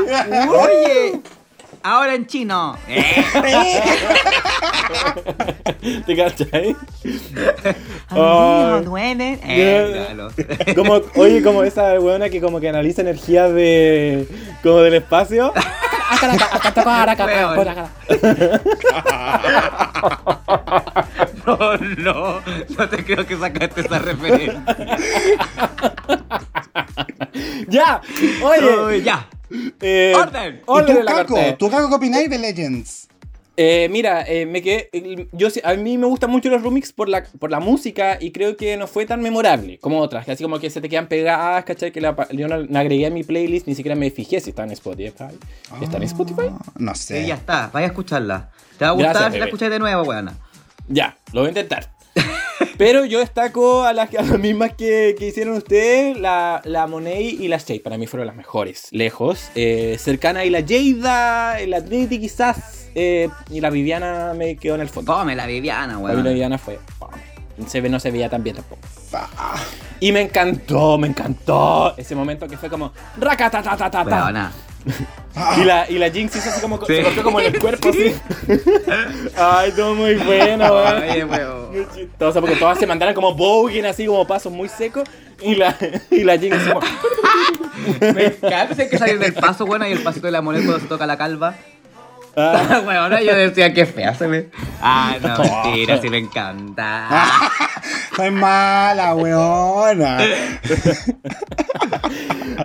weona! 0.07 0.49
Oye. 0.49 1.21
Ahora 1.83 2.15
en 2.15 2.25
chino. 2.25 2.77
Eh. 2.87 3.81
¿Te 6.05 6.15
cachai? 6.15 6.75
Duele. 8.83 9.37
Yeah. 9.37 9.47
Eh, 9.47 10.05
ya 10.09 10.13
lo 10.13 10.29
sé. 10.31 10.47
Como, 10.75 11.01
oye, 11.15 11.41
como 11.41 11.63
esa 11.63 11.99
weona 11.99 12.29
que 12.29 12.41
como 12.41 12.59
que 12.59 12.69
analiza 12.69 13.01
energías 13.01 13.53
de. 13.53 14.27
como 14.63 14.79
del 14.79 14.95
espacio. 14.95 15.53
No, 21.47 21.77
no, 21.97 22.41
no 22.77 22.89
te 22.89 23.05
creo 23.05 23.25
que 23.25 23.37
sacaste 23.37 23.81
esa 23.81 23.99
referencia. 23.99 24.63
¡Ya! 27.67 28.01
Oye. 28.43 28.97
Uy, 28.97 29.03
ya. 29.03 29.27
eh, 29.81 30.13
¡Orden! 30.15 30.55
¿Y 30.57 30.61
orden 30.65 30.85
tú, 30.87 30.93
de 30.93 31.03
la 31.03 31.15
Caco? 31.15 31.35
¿Tú, 31.57 31.69
Caco, 31.69 31.89
qué 31.89 31.95
opináis 31.95 32.29
de 32.29 32.37
Legends? 32.37 33.07
Eh, 33.59 33.87
mira, 33.89 34.23
eh, 34.27 34.45
me 34.45 34.61
quedé, 34.61 34.87
yo, 35.31 35.47
a 35.63 35.73
mí 35.73 35.97
me 35.97 36.05
gustan 36.05 36.29
mucho 36.29 36.47
los 36.49 36.61
remix 36.61 36.93
por 36.93 37.09
la, 37.09 37.23
por 37.23 37.49
la 37.49 37.59
música 37.59 38.19
y 38.21 38.31
creo 38.31 38.55
que 38.55 38.77
no 38.77 38.85
fue 38.85 39.07
tan 39.07 39.19
memorable 39.19 39.79
como 39.79 39.99
otras, 39.99 40.25
que 40.25 40.31
así 40.33 40.43
como 40.43 40.59
que 40.59 40.69
se 40.69 40.79
te 40.79 40.87
quedan 40.87 41.07
pegadas, 41.07 41.65
¿cachai? 41.65 41.91
Que 41.91 41.99
la, 41.99 42.15
yo 42.33 42.47
no 42.47 42.57
la 42.57 42.79
agregué 42.81 43.07
a 43.07 43.09
mi 43.09 43.23
playlist, 43.23 43.65
ni 43.65 43.73
siquiera 43.73 43.95
me 43.95 44.11
fijé 44.11 44.39
si 44.41 44.51
está 44.51 44.63
en 44.63 44.71
Spotify. 44.73 45.23
¿Está 45.81 45.97
en 45.97 46.03
Spotify? 46.03 46.51
No 46.77 46.93
Sí, 46.93 47.01
sé. 47.15 47.25
ya 47.25 47.33
está, 47.33 47.71
vaya 47.73 47.87
a 47.87 47.89
escucharla. 47.89 48.51
Te 48.77 48.85
va 48.85 48.91
a 48.91 48.93
gustar 48.93 49.13
Gracias, 49.13 49.33
si 49.33 49.39
la 49.39 49.45
escuchas 49.45 49.69
de 49.71 49.79
nuevo, 49.79 50.03
weona. 50.03 50.37
Ya, 50.87 51.17
lo 51.33 51.41
voy 51.41 51.47
a 51.47 51.49
intentar. 51.49 51.89
Pero 52.77 53.05
yo 53.05 53.19
destaco 53.19 53.83
a 53.83 53.93
las, 53.93 54.13
a 54.15 54.21
las 54.21 54.39
mismas 54.39 54.73
que, 54.73 55.15
que 55.17 55.27
hicieron 55.27 55.57
ustedes, 55.57 56.17
la, 56.19 56.61
la 56.63 56.85
Monet 56.87 57.19
y 57.21 57.47
la 57.47 57.57
Shay. 57.57 57.79
Para 57.79 57.97
mí 57.97 58.05
fueron 58.07 58.27
las 58.27 58.35
mejores, 58.35 58.87
lejos. 58.91 59.49
Eh, 59.55 59.97
cercana 59.99 60.45
y 60.45 60.49
la 60.51 60.63
Jada, 60.67 61.59
la 61.67 61.83
Trinity 61.83 62.19
quizás. 62.19 62.89
eh, 62.95 63.29
y 63.49 63.61
la 63.61 63.69
Viviana 63.71 64.33
me 64.35 64.55
quedó 64.57 64.75
en 64.75 64.81
el 64.81 64.89
fondo. 64.89 65.13
Fome 65.15 65.35
la 65.35 65.45
Viviana, 65.47 65.93
La 65.93 65.99
weón. 65.99 66.23
Viviana 66.23 66.57
fue. 66.57 66.79
Se 67.67 67.81
ve, 67.81 67.89
no 67.89 67.99
se 67.99 68.11
veía 68.11 68.29
tan 68.29 68.43
bien 68.43 68.55
tampoco. 68.55 68.81
Ah, 69.13 69.55
Y 69.99 70.11
me 70.11 70.21
encantó, 70.21 70.97
me 70.99 71.07
encantó 71.07 71.95
ese 71.97 72.13
momento 72.15 72.47
que 72.47 72.57
fue 72.57 72.69
como. 72.69 72.93
¡Racatatatata! 73.19 74.51
Y 75.57 75.63
la, 75.63 75.89
y 75.89 75.99
la 75.99 76.09
Jinx 76.09 76.35
hizo 76.35 76.49
así 76.49 76.61
como. 76.61 76.79
Sí. 76.85 76.95
Se 76.95 77.03
golpeó 77.03 77.23
como 77.23 77.39
en 77.39 77.53
el 77.53 77.59
cuerpo, 77.59 77.89
así. 77.89 78.15
Ay, 79.35 79.71
todo 79.75 79.93
muy 79.93 80.15
bueno, 80.15 80.65
weón. 80.65 81.29
Weón. 81.29 81.71
Muy 81.71 81.87
chistoso, 81.93 82.41
porque 82.41 82.55
todas 82.55 82.79
se 82.79 82.87
mandaron 82.87 83.13
como 83.13 83.35
voguing, 83.35 83.85
así 83.85 84.05
como 84.05 84.25
pasos 84.25 84.51
muy 84.51 84.69
secos. 84.69 85.07
Y 85.41 85.55
la, 85.55 85.77
y 86.09 86.23
la 86.23 86.37
Jinx 86.37 86.57
así 86.57 86.69
como. 86.69 86.81
Me 88.13 88.25
encanta 88.25 88.89
que 88.89 88.97
salir 88.97 89.19
del 89.19 89.33
paso, 89.33 89.65
weona, 89.65 89.87
y 89.87 89.91
el 89.91 90.01
pasito 90.01 90.25
de 90.25 90.31
la 90.31 90.41
moneda 90.41 90.63
cuando 90.63 90.81
se 90.81 90.87
toca 90.87 91.05
la 91.05 91.17
calva. 91.17 91.55
Ah, 92.39 92.83
Weona, 92.85 93.19
yo 93.23 93.35
decía 93.35 93.73
que 93.73 93.87
fea 93.87 94.13
se 94.13 94.27
ve. 94.27 94.51
Ah, 94.79 95.17
no, 95.19 95.37
mentira, 95.65 95.99
sí 95.99 96.07
me 96.07 96.19
encanta. 96.19 97.09
Soy 98.15 98.29
mala, 98.29 99.15
weona. 99.15 100.19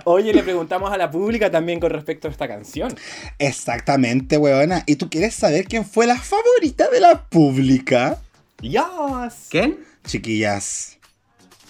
Oye, 0.05 0.33
le 0.33 0.43
preguntamos 0.43 0.91
a 0.91 0.97
la 0.97 1.09
pública 1.09 1.49
también 1.49 1.79
con 1.79 1.89
respecto 1.89 2.27
a 2.27 2.31
esta 2.31 2.47
canción. 2.47 2.95
Exactamente, 3.39 4.37
weona. 4.37 4.83
¿Y 4.85 4.95
tú 4.95 5.09
quieres 5.09 5.33
saber 5.35 5.65
quién 5.65 5.85
fue 5.85 6.05
la 6.07 6.17
favorita 6.17 6.89
de 6.89 6.99
la 6.99 7.23
pública? 7.23 8.17
¡Yes! 8.61 8.81
¿Quién? 9.49 9.79
Chiquillas, 10.05 10.97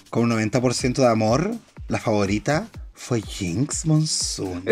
con 0.09 0.31
un 0.31 0.51
90% 0.51 0.95
de 0.95 1.07
amor, 1.07 1.51
la 1.88 1.99
favorita 1.99 2.67
fue 2.93 3.21
Jinx 3.21 3.85
Monsoon. 3.85 4.63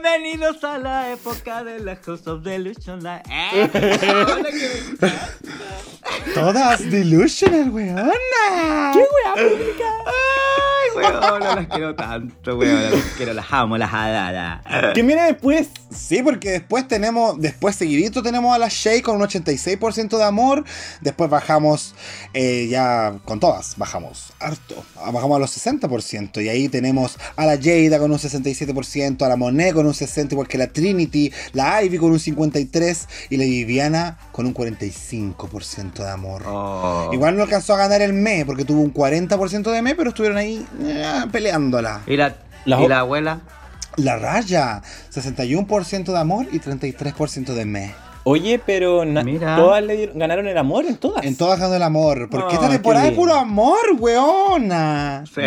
Bienvenidos 0.00 0.64
a 0.64 0.78
la 0.78 1.12
época 1.12 1.62
de 1.64 1.78
la 1.80 1.96
House 1.96 2.26
of 2.26 2.42
Delusion. 2.42 3.02
la- 3.02 3.22
Eh, 3.30 3.68
weona, 3.74 4.48
que. 4.50 6.32
Todas 6.34 6.90
delusional, 6.90 7.68
weona. 7.70 8.10
¡Qué 8.94 8.98
wea 9.00 9.34
pública! 9.48 9.84
Ay, 10.06 10.96
weona, 10.96 11.54
las 11.56 11.66
quiero 11.66 11.94
tanto, 11.94 12.56
weona. 12.56 12.88
Las 12.90 13.04
quiero, 13.18 13.34
las 13.34 13.46
amo, 13.52 13.76
las 13.76 13.92
adoro. 13.92 14.92
¿Quién 14.94 15.06
viene 15.06 15.24
después? 15.24 15.68
Sí, 15.94 16.22
porque 16.22 16.52
después 16.52 16.88
tenemos, 16.88 17.38
después 17.38 17.76
seguidito 17.76 18.22
tenemos 18.22 18.54
a 18.54 18.58
la 18.58 18.68
Shay 18.70 19.02
con 19.02 19.16
un 19.16 19.22
86% 19.22 20.16
de 20.16 20.24
amor. 20.24 20.64
Después 21.02 21.28
bajamos 21.28 21.94
eh, 22.32 22.66
ya 22.70 23.18
con 23.26 23.40
todas, 23.40 23.76
bajamos 23.76 24.32
harto. 24.40 24.82
Bajamos 24.96 25.36
a 25.36 25.38
los 25.40 25.50
60%. 25.66 26.42
Y 26.42 26.48
ahí 26.48 26.68
tenemos 26.70 27.18
a 27.36 27.44
la 27.44 27.58
Jada 27.62 27.98
con 27.98 28.10
un 28.10 28.18
67%, 28.18 29.22
a 29.22 29.28
la 29.28 29.36
Monet 29.36 29.74
con 29.74 29.81
un 29.86 29.92
60%, 29.94 30.32
igual 30.32 30.48
que 30.48 30.58
la 30.58 30.66
Trinity, 30.68 31.32
la 31.52 31.82
Ivy 31.82 31.98
con 31.98 32.10
un 32.12 32.18
53% 32.18 33.06
y 33.30 33.36
la 33.36 33.44
Viviana 33.44 34.18
con 34.32 34.46
un 34.46 34.54
45% 34.54 35.94
de 36.04 36.10
amor. 36.10 36.42
Oh. 36.46 37.10
Igual 37.12 37.36
no 37.36 37.42
alcanzó 37.42 37.74
a 37.74 37.78
ganar 37.78 38.02
el 38.02 38.12
me, 38.12 38.44
porque 38.46 38.64
tuvo 38.64 38.80
un 38.80 38.92
40% 38.92 39.70
de 39.70 39.82
me, 39.82 39.94
pero 39.94 40.10
estuvieron 40.10 40.38
ahí 40.38 40.66
eh, 40.82 41.04
peleándola. 41.30 42.02
¿Y 42.06 42.16
la, 42.16 42.34
La- 42.64 42.82
y 42.82 42.88
la 42.88 43.00
abuela? 43.00 43.40
La 43.96 44.16
raya, 44.16 44.80
61% 45.14 46.12
de 46.12 46.18
amor 46.18 46.46
y 46.50 46.58
33% 46.60 47.52
de 47.52 47.64
me. 47.66 47.94
Oye, 48.24 48.60
pero 48.64 49.04
Mira. 49.04 49.56
todas 49.56 49.82
le 49.82 49.96
dieron- 49.96 50.16
ganaron 50.18 50.46
el 50.46 50.56
amor 50.56 50.84
en 50.86 50.96
todas. 50.96 51.24
En 51.24 51.36
todas 51.36 51.58
ganó 51.58 51.74
el 51.74 51.82
amor. 51.82 52.28
Porque 52.30 52.46
Ah, 52.52 52.54
esta 52.54 52.66
qué 52.68 52.72
temporada 52.74 53.08
es 53.08 53.12
puro 53.14 53.34
amor, 53.34 53.78
weona. 53.98 55.24
Sí. 55.26 55.40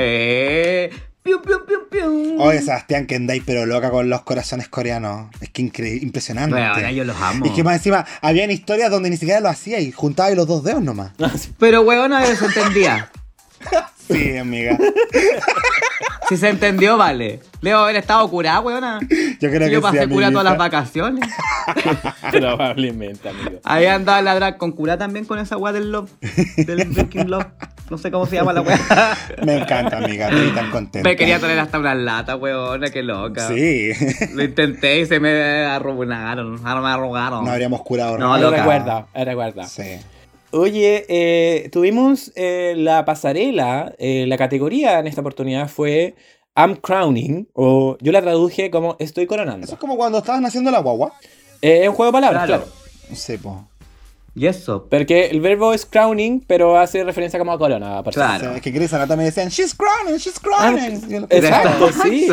Pium, 1.25 1.41
pium, 1.41 1.61
pium, 1.65 1.81
pium. 1.89 2.39
Oye, 2.39 2.61
Sebastián 2.61 3.07
Kendall, 3.07 3.41
pero 3.43 3.65
loca 3.65 3.89
con 3.89 4.07
los 4.11 4.21
corazones 4.21 4.67
coreanos. 4.69 5.31
Es 5.41 5.49
que 5.49 5.63
incre- 5.63 5.99
impresionante. 6.03 6.53
Weona, 6.55 6.91
yo 6.91 7.03
los 7.03 7.19
amo. 7.19 7.47
Y 7.47 7.49
que 7.49 7.63
más 7.63 7.77
encima, 7.77 8.05
habían 8.21 8.51
historias 8.51 8.91
donde 8.91 9.09
ni 9.09 9.17
siquiera 9.17 9.39
lo 9.39 9.49
hacía 9.49 9.79
y 9.79 9.91
juntaba 9.91 10.29
los 10.35 10.45
dos 10.45 10.63
dedos 10.63 10.83
nomás. 10.83 11.13
Pero 11.59 11.81
weona, 11.81 12.23
se 12.27 12.45
entendía. 12.45 13.09
Sí, 14.07 14.37
amiga. 14.37 14.77
Si 16.29 16.37
se 16.37 16.49
entendió, 16.49 16.97
vale. 16.97 17.39
Debo 17.61 17.79
haber 17.81 17.95
estado 17.97 18.27
curada, 18.29 18.59
weona. 18.59 18.99
Yo 19.39 19.49
creo 19.49 19.59
que 19.67 19.71
yo 19.71 19.79
sí, 19.79 19.83
pasé 19.83 20.07
cura 20.07 20.29
todas 20.31 20.43
las 20.43 20.57
vacaciones. 20.57 21.27
Probablemente, 22.31 23.29
amigo. 23.29 23.59
Ahí 23.63 23.85
andaba 23.85 24.21
la 24.23 24.33
drag 24.35 24.57
con 24.57 24.71
cura 24.71 24.97
también 24.97 25.25
con 25.25 25.37
esa 25.39 25.57
weá 25.57 25.71
del 25.71 25.91
love. 25.91 26.09
Del 26.57 26.93
Drinking 26.93 27.29
Love. 27.29 27.45
No 27.89 27.97
sé 27.99 28.09
cómo 28.09 28.25
se 28.25 28.35
llama 28.35 28.51
la 28.51 28.61
weá. 28.61 28.79
Me 29.45 29.57
encanta, 29.57 29.97
amiga. 29.97 30.29
Estoy 30.29 30.51
tan 30.55 30.71
contenta. 30.71 31.07
Me 31.07 31.15
quería 31.15 31.39
traer 31.39 31.59
hasta 31.59 31.77
una 31.77 31.93
lata, 31.93 32.35
weona, 32.35 32.89
qué 32.89 33.03
loca. 33.03 33.47
Sí. 33.47 33.91
Lo 34.33 34.43
intenté 34.43 34.99
y 35.01 35.05
se 35.05 35.19
me 35.19 35.65
arruinaron. 35.65 36.59
Ahora 36.65 36.81
me 36.81 36.87
arrugaron. 36.89 37.45
No 37.45 37.51
habríamos 37.51 37.81
curado 37.83 38.17
No, 38.17 38.37
loca. 38.37 38.57
recuerda, 38.57 39.07
recuerda. 39.13 39.63
Sí. 39.67 39.97
Oye, 40.51 41.05
eh, 41.09 41.69
tuvimos 41.71 42.31
eh, 42.35 42.73
la 42.77 43.05
pasarela, 43.05 43.93
eh, 43.99 44.25
la 44.27 44.37
categoría 44.37 44.99
en 44.99 45.07
esta 45.07 45.21
oportunidad 45.21 45.67
fue 45.67 46.15
I'm 46.55 46.77
crowning, 46.77 47.49
o 47.53 47.97
yo 47.99 48.11
la 48.13 48.21
traduje 48.21 48.71
como 48.71 48.95
estoy 48.99 49.27
coronando. 49.27 49.65
Eso 49.65 49.73
es 49.73 49.79
como 49.79 49.97
cuando 49.97 50.19
estaban 50.19 50.45
haciendo 50.45 50.71
la 50.71 50.79
guagua. 50.79 51.11
Eh, 51.61 51.81
es 51.83 51.89
un 51.89 51.95
juego 51.95 52.11
de 52.11 52.13
palabras, 52.13 52.45
Claro. 52.45 52.63
claro. 52.63 52.77
No 53.09 53.15
sé, 53.15 53.37
po. 53.37 53.67
Y 54.35 54.47
eso. 54.47 54.87
Porque 54.89 55.27
el 55.27 55.39
verbo 55.39 55.73
es 55.73 55.85
crowning, 55.85 56.43
pero 56.45 56.77
hace 56.77 57.03
referencia 57.05 57.39
como 57.39 57.53
a 57.53 57.57
corona. 57.57 58.03
por 58.03 58.13
Claro. 58.13 58.35
O 58.35 58.47
sea, 58.49 58.55
es 58.57 58.61
que 58.61 58.73
Chris 58.73 58.93
Anata 58.93 59.15
me 59.15 59.23
decían, 59.23 59.47
she's 59.47 59.73
crowning, 59.73 60.17
she's 60.19 60.39
crowning. 60.39 61.21
Lo- 61.21 61.27
Exacto, 61.29 61.89
sí. 62.03 62.27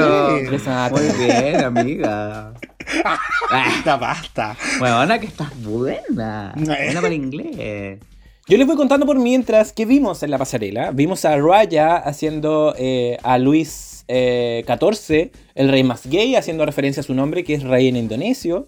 Muy 0.90 1.26
bien, 1.26 1.64
amiga. 1.64 2.52
Ah, 3.04 3.16
Basta, 3.48 3.96
basta. 3.96 4.56
Weona, 4.80 5.20
que 5.20 5.26
estás 5.28 5.48
buena. 5.62 6.52
Buena 6.56 7.00
para 7.00 7.14
inglés. 7.14 8.00
Yo 8.48 8.58
les 8.58 8.66
voy 8.66 8.74
contando 8.76 9.06
por 9.06 9.16
mientras 9.20 9.72
que 9.72 9.86
vimos 9.86 10.24
en 10.24 10.32
la 10.32 10.38
pasarela. 10.38 10.90
Vimos 10.90 11.24
a 11.24 11.36
Raya 11.36 11.96
haciendo 11.96 12.74
eh, 12.76 13.18
a 13.22 13.38
Luis 13.38 14.04
eh, 14.08 14.64
XIV, 14.66 15.30
el 15.54 15.68
rey 15.68 15.84
más 15.84 16.06
gay, 16.08 16.34
haciendo 16.34 16.66
referencia 16.66 17.02
a 17.02 17.04
su 17.04 17.14
nombre, 17.14 17.44
que 17.44 17.54
es 17.54 17.62
rey 17.62 17.86
en 17.86 17.96
indonesio. 17.96 18.66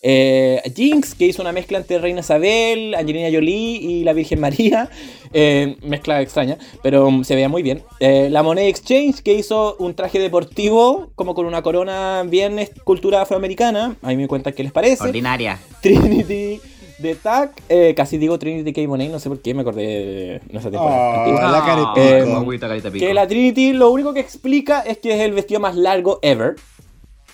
Eh, 0.00 0.62
Jinx, 0.76 1.14
que 1.14 1.26
hizo 1.26 1.42
una 1.42 1.52
mezcla 1.52 1.78
entre 1.78 1.98
Reina 1.98 2.20
Isabel, 2.20 2.94
Angelina 2.94 3.28
Jolie 3.32 3.78
y 3.80 4.04
la 4.04 4.12
Virgen 4.12 4.40
María. 4.40 4.88
Eh, 5.32 5.76
mezcla 5.82 6.22
extraña, 6.22 6.56
pero 6.82 7.06
um, 7.06 7.24
se 7.24 7.34
veía 7.34 7.48
muy 7.48 7.62
bien. 7.62 7.82
Eh, 8.00 8.28
la 8.30 8.42
Monet 8.42 8.68
Exchange, 8.68 9.22
que 9.22 9.34
hizo 9.34 9.76
un 9.78 9.94
traje 9.94 10.18
deportivo, 10.18 11.10
como 11.14 11.34
con 11.34 11.46
una 11.46 11.62
corona 11.62 12.24
bien 12.26 12.58
cultura 12.84 13.22
afroamericana. 13.22 13.96
A 14.02 14.08
mí 14.08 14.16
me 14.16 14.28
cuentan 14.28 14.52
qué 14.52 14.62
les 14.62 14.72
parece. 14.72 15.04
Ordinaria. 15.04 15.58
Trinity 15.82 16.60
de 16.98 17.14
Tag, 17.14 17.52
eh, 17.68 17.94
casi 17.96 18.18
digo 18.18 18.38
Trinity 18.38 18.72
K. 18.72 18.88
Monet, 18.88 19.10
no 19.10 19.20
sé 19.20 19.28
por 19.28 19.40
qué 19.40 19.54
me 19.54 19.62
acordé 19.62 19.82
de 19.82 20.40
temporada. 20.50 21.24
Oh, 21.26 21.32
la 21.34 22.90
pico. 22.90 23.04
Que 23.04 23.14
la 23.14 23.26
Trinity 23.26 23.72
lo 23.72 23.90
único 23.90 24.12
que 24.14 24.20
explica 24.20 24.80
es 24.80 24.98
que 24.98 25.14
es 25.14 25.20
el 25.20 25.32
vestido 25.32 25.60
más 25.60 25.76
largo 25.76 26.18
ever. 26.22 26.56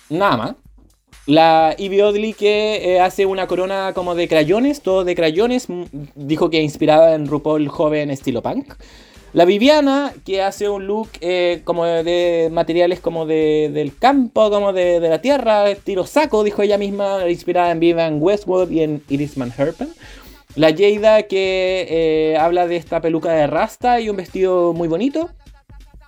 Nada 0.09 0.37
más. 0.37 0.55
La 1.27 1.73
Ivy 1.77 2.01
Oddly 2.01 2.33
que 2.33 2.95
eh, 2.95 2.99
hace 2.99 3.25
una 3.25 3.47
corona 3.47 3.93
como 3.95 4.13
de 4.13 4.27
crayones, 4.27 4.81
todo 4.81 5.03
de 5.03 5.15
crayones, 5.15 5.69
m- 5.69 5.87
dijo 6.13 6.51
que 6.51 6.61
inspirada 6.61 7.15
en 7.15 7.25
RuPaul 7.27 7.67
joven 7.67 8.11
estilo 8.11 8.43
punk. 8.43 8.73
La 9.33 9.43
Viviana 9.43 10.13
que 10.23 10.41
hace 10.41 10.69
un 10.69 10.87
look 10.87 11.09
eh, 11.19 11.61
como 11.65 11.85
de 11.85 12.49
materiales 12.53 13.01
como 13.01 13.25
de, 13.25 13.69
del 13.73 13.97
campo, 13.97 14.49
como 14.49 14.71
de, 14.71 14.99
de 15.01 15.09
la 15.09 15.19
tierra, 15.19 15.69
estilo 15.69 16.05
saco, 16.05 16.43
dijo 16.43 16.61
ella 16.61 16.77
misma, 16.77 17.27
inspirada 17.29 17.71
en 17.71 17.79
Vivian 17.81 18.21
Westwood 18.21 18.69
y 18.69 18.83
en 18.83 19.03
Iris 19.09 19.35
Van 19.35 19.51
Herpen. 19.57 19.89
La 20.55 20.69
Jada 20.69 21.23
que 21.23 21.85
eh, 21.89 22.37
habla 22.37 22.65
de 22.65 22.77
esta 22.77 23.01
peluca 23.01 23.33
de 23.33 23.47
rasta 23.47 23.99
y 23.99 24.09
un 24.09 24.15
vestido 24.15 24.71
muy 24.71 24.87
bonito. 24.87 25.31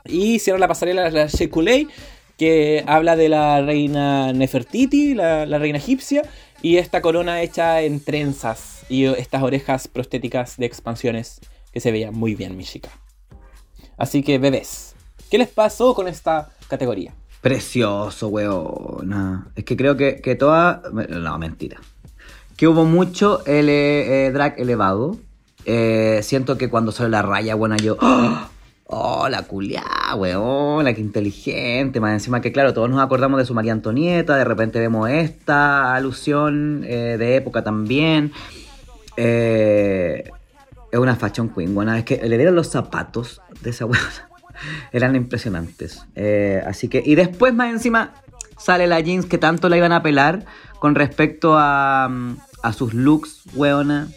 Y 0.06 0.40
cierra 0.40 0.60
la 0.60 0.70
pasarela 0.70 1.10
la 1.10 1.28
Shea 1.28 1.50
Coulee, 1.50 1.90
que 2.38 2.84
habla 2.88 3.16
de 3.16 3.30
la 3.30 3.62
reina 3.62 4.32
Nefertiti, 4.34 5.14
la, 5.16 5.46
reina 5.46 5.78
egipcia, 5.78 6.24
y 6.62 6.78
esta 6.78 7.02
corona 7.02 7.42
hecha 7.42 7.82
en 7.82 8.04
trenzas 8.04 8.86
y 8.90 9.06
estas 9.06 9.44
orejas 9.44 9.88
prostéticas 9.88 10.58
de 10.58 10.66
expansiones 10.66 11.40
que 11.74 11.80
se 11.80 11.92
veían 11.92 12.14
muy 12.14 12.36
bien, 12.36 12.56
mi 12.56 12.64
chica. 12.64 12.90
Así 13.98 14.22
que, 14.24 14.38
bebés, 14.38 14.96
¿qué 15.30 15.38
les 15.38 15.50
pasó 15.50 15.94
con 15.94 16.08
esta 16.08 16.50
categoría? 16.68 17.14
Precioso, 17.42 18.28
weón. 18.28 19.48
Es 19.56 19.64
que 19.64 19.76
creo 19.78 19.98
que, 19.98 20.22
que 20.22 20.36
toda. 20.36 20.82
No, 20.92 21.38
mentira. 21.38 21.78
Que 22.56 22.68
hubo 22.68 22.86
mucho 22.86 23.46
ele- 23.46 24.28
eh, 24.28 24.32
drag 24.32 24.60
elevado. 24.60 25.18
Eh, 25.66 26.22
siento 26.24 26.58
que 26.58 26.70
cuando 26.70 26.92
sale 26.92 27.10
la 27.10 27.22
raya, 27.22 27.56
buena, 27.56 27.78
yo. 27.78 27.98
¡Oh! 28.02 28.48
¡Oh, 28.90 29.28
la 29.28 29.44
culiá, 29.44 29.84
weón! 30.16 30.86
La 30.86 30.94
que 30.94 31.02
inteligente. 31.02 32.00
Más 32.00 32.14
encima 32.14 32.40
que, 32.40 32.54
claro, 32.54 32.74
todos 32.74 32.90
nos 32.90 33.02
acordamos 33.02 33.38
de 33.38 33.46
su 33.46 33.54
María 33.54 33.74
Antonieta. 33.74 34.38
De 34.38 34.46
repente 34.46 34.80
vemos 34.80 35.10
esta 35.10 35.94
alusión 35.94 36.86
eh, 36.86 37.18
de 37.20 37.36
época 37.36 37.66
también. 37.66 38.32
Eh, 39.18 40.32
es 40.90 41.00
una 41.00 41.18
fashion 41.18 41.50
queen, 41.50 41.76
bueno, 41.76 41.94
es 41.96 42.06
que 42.06 42.18
le 42.26 42.38
dieron 42.38 42.56
los 42.56 42.70
zapatos 42.70 43.42
de 43.62 43.72
esa 43.72 43.86
weona. 43.86 44.30
Eran 44.94 45.18
impresionantes. 45.18 46.06
Eh, 46.16 46.64
así 46.66 46.88
que, 46.88 47.04
y 47.06 47.16
después 47.16 47.54
más 47.54 47.70
encima 47.70 48.14
sale 48.58 48.88
la 48.88 49.02
jeans 49.02 49.26
que 49.26 49.38
tanto 49.38 49.68
la 49.68 49.76
iban 49.76 49.92
a 49.92 50.02
pelar 50.02 50.46
con 50.80 50.96
respecto 50.96 51.58
a, 51.58 52.10
a 52.64 52.74
sus 52.74 52.94
looks, 52.94 53.42
weona, 53.54 54.08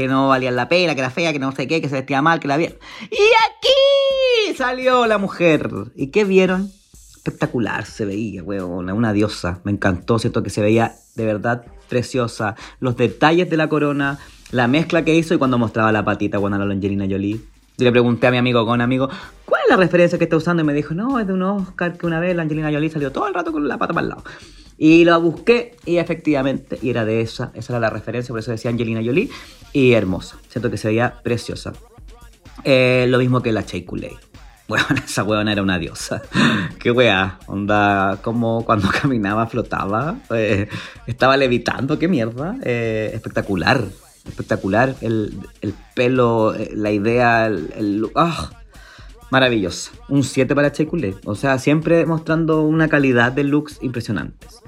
que 0.00 0.08
no 0.08 0.28
valían 0.28 0.56
la 0.56 0.68
pena, 0.68 0.94
que 0.94 1.00
era 1.00 1.10
fea, 1.10 1.32
que 1.32 1.38
no 1.38 1.52
sé 1.52 1.68
qué, 1.68 1.82
que 1.82 1.88
se 1.88 1.94
vestía 1.96 2.22
mal, 2.22 2.40
que 2.40 2.48
la 2.48 2.56
vieron. 2.56 2.78
Y 3.10 3.16
aquí 3.16 4.56
salió 4.56 5.06
la 5.06 5.18
mujer. 5.18 5.68
¿Y 5.94 6.06
qué 6.06 6.24
vieron? 6.24 6.70
Espectacular 7.16 7.84
se 7.84 8.06
veía, 8.06 8.42
weona, 8.42 8.94
una 8.94 9.12
diosa. 9.12 9.60
Me 9.64 9.72
encantó, 9.72 10.18
siento 10.18 10.42
que 10.42 10.48
se 10.48 10.62
veía 10.62 10.94
de 11.16 11.26
verdad 11.26 11.66
preciosa. 11.88 12.56
Los 12.78 12.96
detalles 12.96 13.50
de 13.50 13.58
la 13.58 13.68
corona, 13.68 14.18
la 14.52 14.68
mezcla 14.68 15.04
que 15.04 15.14
hizo 15.14 15.34
y 15.34 15.38
cuando 15.38 15.58
mostraba 15.58 15.92
la 15.92 16.02
patita, 16.02 16.38
a 16.38 16.40
la 16.40 16.56
Angelina 16.56 17.06
Jolie. 17.08 17.40
Yo 17.76 17.84
le 17.84 17.92
pregunté 17.92 18.26
a 18.26 18.30
mi 18.30 18.38
amigo 18.38 18.64
con 18.64 18.80
amigo, 18.80 19.10
¿cuál 19.44 19.62
es 19.64 19.70
la 19.70 19.76
referencia 19.76 20.18
que 20.18 20.24
está 20.24 20.36
usando? 20.36 20.62
Y 20.62 20.66
me 20.66 20.72
dijo, 20.72 20.94
no, 20.94 21.18
es 21.18 21.26
de 21.26 21.34
un 21.34 21.42
Oscar 21.42 21.98
que 21.98 22.06
una 22.06 22.20
vez 22.20 22.34
la 22.34 22.42
Angelina 22.42 22.70
Jolie 22.72 22.90
salió 22.90 23.12
todo 23.12 23.26
el 23.26 23.34
rato 23.34 23.52
con 23.52 23.68
la 23.68 23.76
pata 23.76 23.92
para 23.92 24.04
el 24.04 24.08
lado. 24.10 24.24
Y 24.82 25.04
lo 25.04 25.20
busqué 25.20 25.76
y 25.84 25.98
efectivamente, 25.98 26.78
y 26.80 26.88
era 26.88 27.04
de 27.04 27.20
esa, 27.20 27.52
esa 27.54 27.74
era 27.74 27.80
la 27.80 27.90
referencia, 27.90 28.32
por 28.32 28.38
eso 28.38 28.50
decía 28.50 28.70
Angelina 28.70 29.02
Jolie, 29.04 29.28
y 29.72 29.92
hermosa. 29.92 30.36
Siento 30.48 30.70
que 30.70 30.76
se 30.76 30.88
veía 30.88 31.20
preciosa. 31.22 31.72
Eh, 32.64 33.06
lo 33.08 33.18
mismo 33.18 33.42
que 33.42 33.52
la 33.52 33.62
Shea 33.62 33.84
Coulee. 33.86 34.16
Bueno, 34.68 34.86
esa 35.04 35.24
weona 35.24 35.52
era 35.52 35.62
una 35.62 35.78
diosa. 35.78 36.22
Qué 36.78 36.90
wea. 36.90 37.38
Onda, 37.46 38.18
como 38.22 38.64
cuando 38.64 38.88
caminaba 39.02 39.46
flotaba. 39.46 40.16
eh, 40.30 40.68
estaba 41.06 41.36
levitando, 41.36 41.98
qué 41.98 42.06
mierda. 42.06 42.56
Eh, 42.62 43.10
espectacular. 43.12 43.84
Espectacular. 44.26 44.94
El, 45.00 45.34
el 45.60 45.74
pelo, 45.94 46.54
la 46.74 46.92
idea, 46.92 47.46
el. 47.46 47.72
el 47.76 47.96
look, 47.98 48.12
¡ah! 48.14 48.50
Maravilloso. 49.30 49.92
Un 50.08 50.22
7 50.24 50.54
para 50.54 50.68
Shea 50.68 50.86
Coulee. 50.86 51.16
O 51.24 51.34
sea, 51.34 51.58
siempre 51.58 52.04
mostrando 52.06 52.62
una 52.62 52.88
calidad 52.88 53.32
de 53.32 53.44
looks 53.44 53.78
impresionantes. 53.80 54.60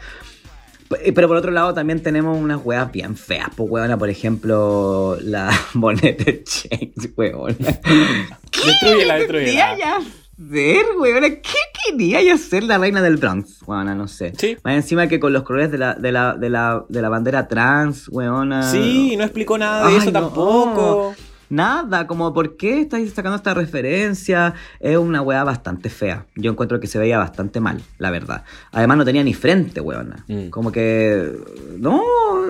Pero 1.14 1.28
por 1.28 1.36
otro 1.36 1.50
lado 1.50 1.74
también 1.74 2.02
tenemos 2.02 2.36
unas 2.38 2.60
weas 2.64 2.90
bien 2.92 3.16
feas, 3.16 3.48
pues 3.56 3.70
weona, 3.70 3.98
por 3.98 4.08
ejemplo, 4.10 5.16
la 5.22 5.48
de 5.74 6.44
James, 6.46 7.10
weona. 7.16 7.54
Destruyela, 8.64 8.78
quería 8.82 9.16
destruyela. 9.18 9.76
ya 9.78 9.96
hacer, 9.96 10.84
weona? 10.98 11.28
¿Qué 11.30 11.58
quería 11.86 12.22
ya 12.22 12.36
ser 12.38 12.64
la 12.64 12.78
reina 12.78 13.02
del 13.02 13.16
Bronx? 13.16 13.62
Weona, 13.66 13.94
no 13.94 14.08
sé. 14.08 14.32
Sí. 14.36 14.56
Más 14.64 14.74
encima 14.74 15.06
que 15.08 15.18
con 15.20 15.32
los 15.32 15.42
colores 15.42 15.70
de 15.70 15.78
la, 15.78 15.94
de 15.94 16.12
la, 16.12 16.34
de 16.34 16.50
la, 16.50 16.84
de 16.88 17.02
la 17.02 17.08
bandera 17.08 17.48
trans, 17.48 18.08
weona. 18.08 18.62
Sí, 18.70 19.16
no 19.16 19.24
explicó 19.24 19.58
nada 19.58 19.86
de 19.86 19.92
Ay, 19.92 19.96
eso 19.96 20.10
no. 20.10 20.20
tampoco. 20.20 21.14
Nada, 21.52 22.06
como 22.06 22.32
por 22.32 22.56
qué 22.56 22.80
estáis 22.80 23.12
sacando 23.12 23.36
esta 23.36 23.52
referencia. 23.52 24.54
Es 24.80 24.96
una 24.96 25.20
weá 25.20 25.44
bastante 25.44 25.90
fea. 25.90 26.24
Yo 26.34 26.50
encuentro 26.50 26.80
que 26.80 26.86
se 26.86 26.98
veía 26.98 27.18
bastante 27.18 27.60
mal, 27.60 27.82
la 27.98 28.10
verdad. 28.10 28.44
Además 28.72 28.96
no 28.96 29.04
tenía 29.04 29.22
ni 29.22 29.34
frente, 29.34 29.82
weona. 29.82 30.24
Mm. 30.28 30.48
Como 30.48 30.72
que. 30.72 31.30
No, 31.78 32.00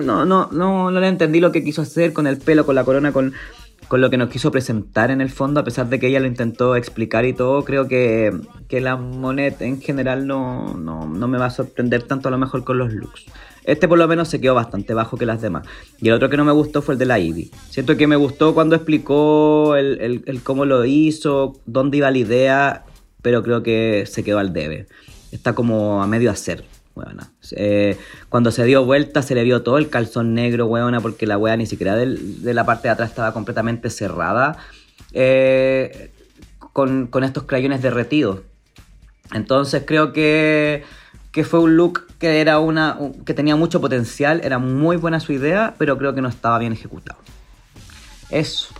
no, 0.01 0.23
no, 0.23 0.47
no, 0.49 0.89
no 0.89 0.99
le 1.01 1.07
entendí 1.09 1.41
lo 1.41 1.51
que 1.51 1.65
quiso 1.65 1.81
hacer 1.81 2.13
con 2.13 2.27
el 2.27 2.37
pelo, 2.37 2.65
con 2.65 2.75
la 2.75 2.85
corona, 2.85 3.11
con, 3.11 3.33
con 3.89 3.99
lo 3.99 4.09
que 4.09 4.15
nos 4.15 4.29
quiso 4.29 4.51
presentar 4.51 5.11
en 5.11 5.19
el 5.19 5.29
fondo, 5.29 5.59
a 5.59 5.65
pesar 5.65 5.89
de 5.89 5.99
que 5.99 6.07
ella 6.07 6.21
lo 6.21 6.27
intentó 6.27 6.77
explicar 6.77 7.25
y 7.25 7.33
todo. 7.33 7.65
Creo 7.65 7.89
que, 7.89 8.31
que 8.69 8.79
la 8.79 8.95
Monet 8.95 9.61
en 9.63 9.81
general 9.81 10.27
no, 10.27 10.75
no, 10.75 11.09
no 11.09 11.27
me 11.27 11.37
va 11.37 11.47
a 11.47 11.49
sorprender 11.49 12.03
tanto 12.03 12.29
a 12.29 12.31
lo 12.31 12.37
mejor 12.37 12.63
con 12.63 12.77
los 12.77 12.93
looks. 12.93 13.25
Este 13.65 13.87
por 13.87 13.97
lo 13.97 14.07
menos 14.07 14.27
se 14.27 14.41
quedó 14.41 14.55
bastante 14.55 14.93
bajo 14.93 15.17
que 15.17 15.25
las 15.25 15.41
demás. 15.41 15.65
Y 16.01 16.07
el 16.09 16.13
otro 16.15 16.29
que 16.29 16.37
no 16.37 16.45
me 16.45 16.51
gustó 16.51 16.81
fue 16.81 16.95
el 16.95 16.99
de 16.99 17.05
la 17.05 17.19
Ivy. 17.19 17.51
Siento 17.69 17.95
que 17.97 18.07
me 18.07 18.15
gustó 18.15 18.53
cuando 18.53 18.75
explicó 18.75 19.75
el, 19.75 19.99
el- 20.01 20.23
el 20.25 20.41
cómo 20.43 20.65
lo 20.65 20.83
hizo, 20.85 21.53
dónde 21.65 21.97
iba 21.97 22.11
la 22.11 22.17
idea, 22.17 22.83
pero 23.21 23.41
creo 23.43 23.63
que 23.63 24.05
se 24.05 24.23
quedó 24.23 24.39
al 24.39 24.51
debe. 24.53 24.87
Está 25.31 25.53
como 25.55 26.03
a 26.03 26.07
medio 26.07 26.29
hacer, 26.29 26.65
weona. 26.95 27.31
Eh, 27.55 27.97
cuando 28.29 28.51
se 28.51 28.65
dio 28.65 28.83
vuelta 28.85 29.21
se 29.21 29.33
le 29.33 29.43
vio 29.43 29.61
todo 29.63 29.77
el 29.77 29.89
calzón 29.89 30.33
negro, 30.33 30.65
weona, 30.67 30.99
porque 31.01 31.25
la 31.25 31.37
wea 31.37 31.55
ni 31.57 31.65
siquiera 31.65 31.95
del- 31.95 32.43
de 32.43 32.53
la 32.53 32.65
parte 32.65 32.87
de 32.89 32.91
atrás 32.93 33.09
estaba 33.09 33.33
completamente 33.33 33.89
cerrada. 33.89 34.57
eh, 35.13 36.09
con, 36.73 37.05
con 37.07 37.23
estos 37.23 37.43
crayones 37.43 37.81
derretidos. 37.83 38.39
Entonces 39.33 39.83
creo 39.85 40.11
que, 40.11 40.83
que 41.33 41.43
fue 41.43 41.59
un 41.59 41.75
look 41.75 42.05
que 42.19 42.39
era 42.39 42.59
una 42.59 42.95
un- 42.97 43.25
que 43.25 43.33
tenía 43.33 43.57
mucho 43.57 43.81
potencial, 43.81 44.39
era 44.43 44.59
muy 44.59 44.95
buena 44.95 45.19
su 45.19 45.33
idea, 45.33 45.73
pero 45.77 45.97
creo 45.97 46.15
que 46.15 46.21
no 46.21 46.29
estaba 46.29 46.57
bien 46.59 46.71
ejecutado. 46.71 47.19
Eso. 48.29 48.73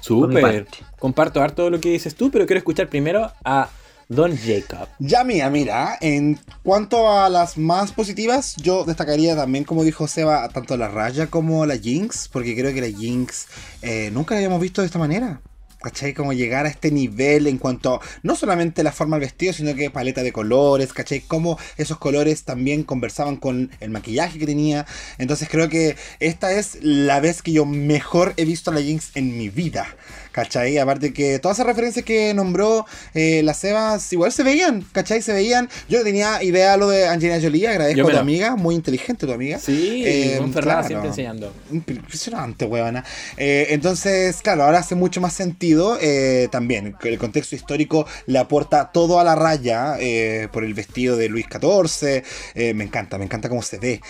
Súper. 0.00 0.42
parte. 0.42 0.78
Comparto 0.98 1.40
harto 1.42 1.70
lo 1.70 1.80
que 1.80 1.90
dices 1.90 2.14
tú, 2.14 2.30
pero 2.30 2.44
quiero 2.44 2.58
escuchar 2.58 2.88
primero 2.88 3.30
a 3.44 3.68
Don 4.08 4.36
Jacob. 4.36 4.88
Ya 4.98 5.24
mía, 5.24 5.48
mira, 5.48 5.96
en 6.00 6.38
cuanto 6.62 7.10
a 7.10 7.28
las 7.28 7.56
más 7.56 7.92
positivas, 7.92 8.56
yo 8.56 8.84
destacaría 8.84 9.34
también, 9.36 9.64
como 9.64 9.84
dijo 9.84 10.06
Seba, 10.08 10.48
tanto 10.48 10.76
la 10.76 10.88
Raya 10.88 11.28
como 11.28 11.64
la 11.66 11.76
Jinx, 11.78 12.28
porque 12.28 12.54
creo 12.56 12.74
que 12.74 12.80
la 12.80 12.98
Jinx 12.98 13.46
eh, 13.80 14.10
nunca 14.12 14.34
la 14.34 14.38
habíamos 14.40 14.60
visto 14.60 14.82
de 14.82 14.86
esta 14.86 14.98
manera. 14.98 15.40
¿Cachai? 15.82 16.14
Como 16.14 16.32
llegar 16.32 16.66
a 16.66 16.68
este 16.68 16.90
nivel 16.90 17.46
en 17.46 17.58
cuanto 17.58 18.00
no 18.22 18.36
solamente 18.36 18.82
la 18.82 18.92
forma 18.92 19.16
del 19.16 19.26
vestido, 19.26 19.52
sino 19.52 19.74
que 19.74 19.90
paleta 19.90 20.22
de 20.22 20.32
colores, 20.32 20.92
¿cachai? 20.92 21.20
Cómo 21.20 21.58
esos 21.76 21.98
colores 21.98 22.44
también 22.44 22.84
conversaban 22.84 23.36
con 23.36 23.70
el 23.80 23.90
maquillaje 23.90 24.38
que 24.38 24.46
tenía. 24.46 24.86
Entonces 25.18 25.48
creo 25.50 25.68
que 25.68 25.96
esta 26.20 26.52
es 26.52 26.78
la 26.82 27.20
vez 27.20 27.42
que 27.42 27.52
yo 27.52 27.66
mejor 27.66 28.34
he 28.36 28.44
visto 28.44 28.70
a 28.70 28.74
la 28.74 28.80
Jinx 28.80 29.10
en 29.16 29.36
mi 29.36 29.48
vida. 29.48 29.86
¿Cachai? 30.32 30.78
Aparte 30.78 31.12
que 31.12 31.38
todas 31.38 31.58
esas 31.58 31.66
referencias 31.66 32.04
que 32.06 32.32
nombró 32.32 32.86
eh, 33.12 33.42
las 33.44 33.58
Sebas 33.58 34.10
igual 34.14 34.32
se 34.32 34.42
veían, 34.42 34.82
¿cachai? 34.92 35.20
Se 35.20 35.32
veían. 35.34 35.68
Yo 35.90 36.02
tenía 36.02 36.42
idea 36.42 36.76
lo 36.78 36.88
de 36.88 37.06
Angelina 37.06 37.38
Jolie, 37.40 37.68
agradezco 37.68 38.08
a 38.08 38.12
tu 38.12 38.16
amiga, 38.16 38.56
muy 38.56 38.74
inteligente 38.74 39.26
tu 39.26 39.32
amiga. 39.32 39.58
Sí, 39.58 40.02
Eh, 40.06 40.40
claro. 40.60 40.86
siempre 40.86 41.08
enseñando. 41.10 41.52
Impresionante, 41.70 42.64
huevona. 42.64 43.04
Eh, 43.36 43.66
entonces, 43.70 44.40
claro, 44.42 44.64
ahora 44.64 44.78
hace 44.78 44.94
mucho 44.94 45.20
más 45.20 45.34
sentido. 45.34 45.98
eh, 46.00 46.48
también, 46.50 46.94
que 47.00 47.08
el 47.10 47.18
contexto 47.18 47.54
histórico 47.54 48.06
le 48.26 48.38
aporta 48.38 48.90
todo 48.90 49.20
a 49.20 49.24
la 49.24 49.34
raya 49.34 49.96
eh, 50.00 50.48
por 50.52 50.64
el 50.64 50.72
vestido 50.74 51.16
de 51.16 51.28
Luis 51.28 51.46
XIV. 51.46 52.22
me 52.74 52.84
encanta, 52.84 53.18
me 53.18 53.24
encanta 53.26 53.48
cómo 53.48 53.62
se 53.62 53.78
ve. 53.78 54.00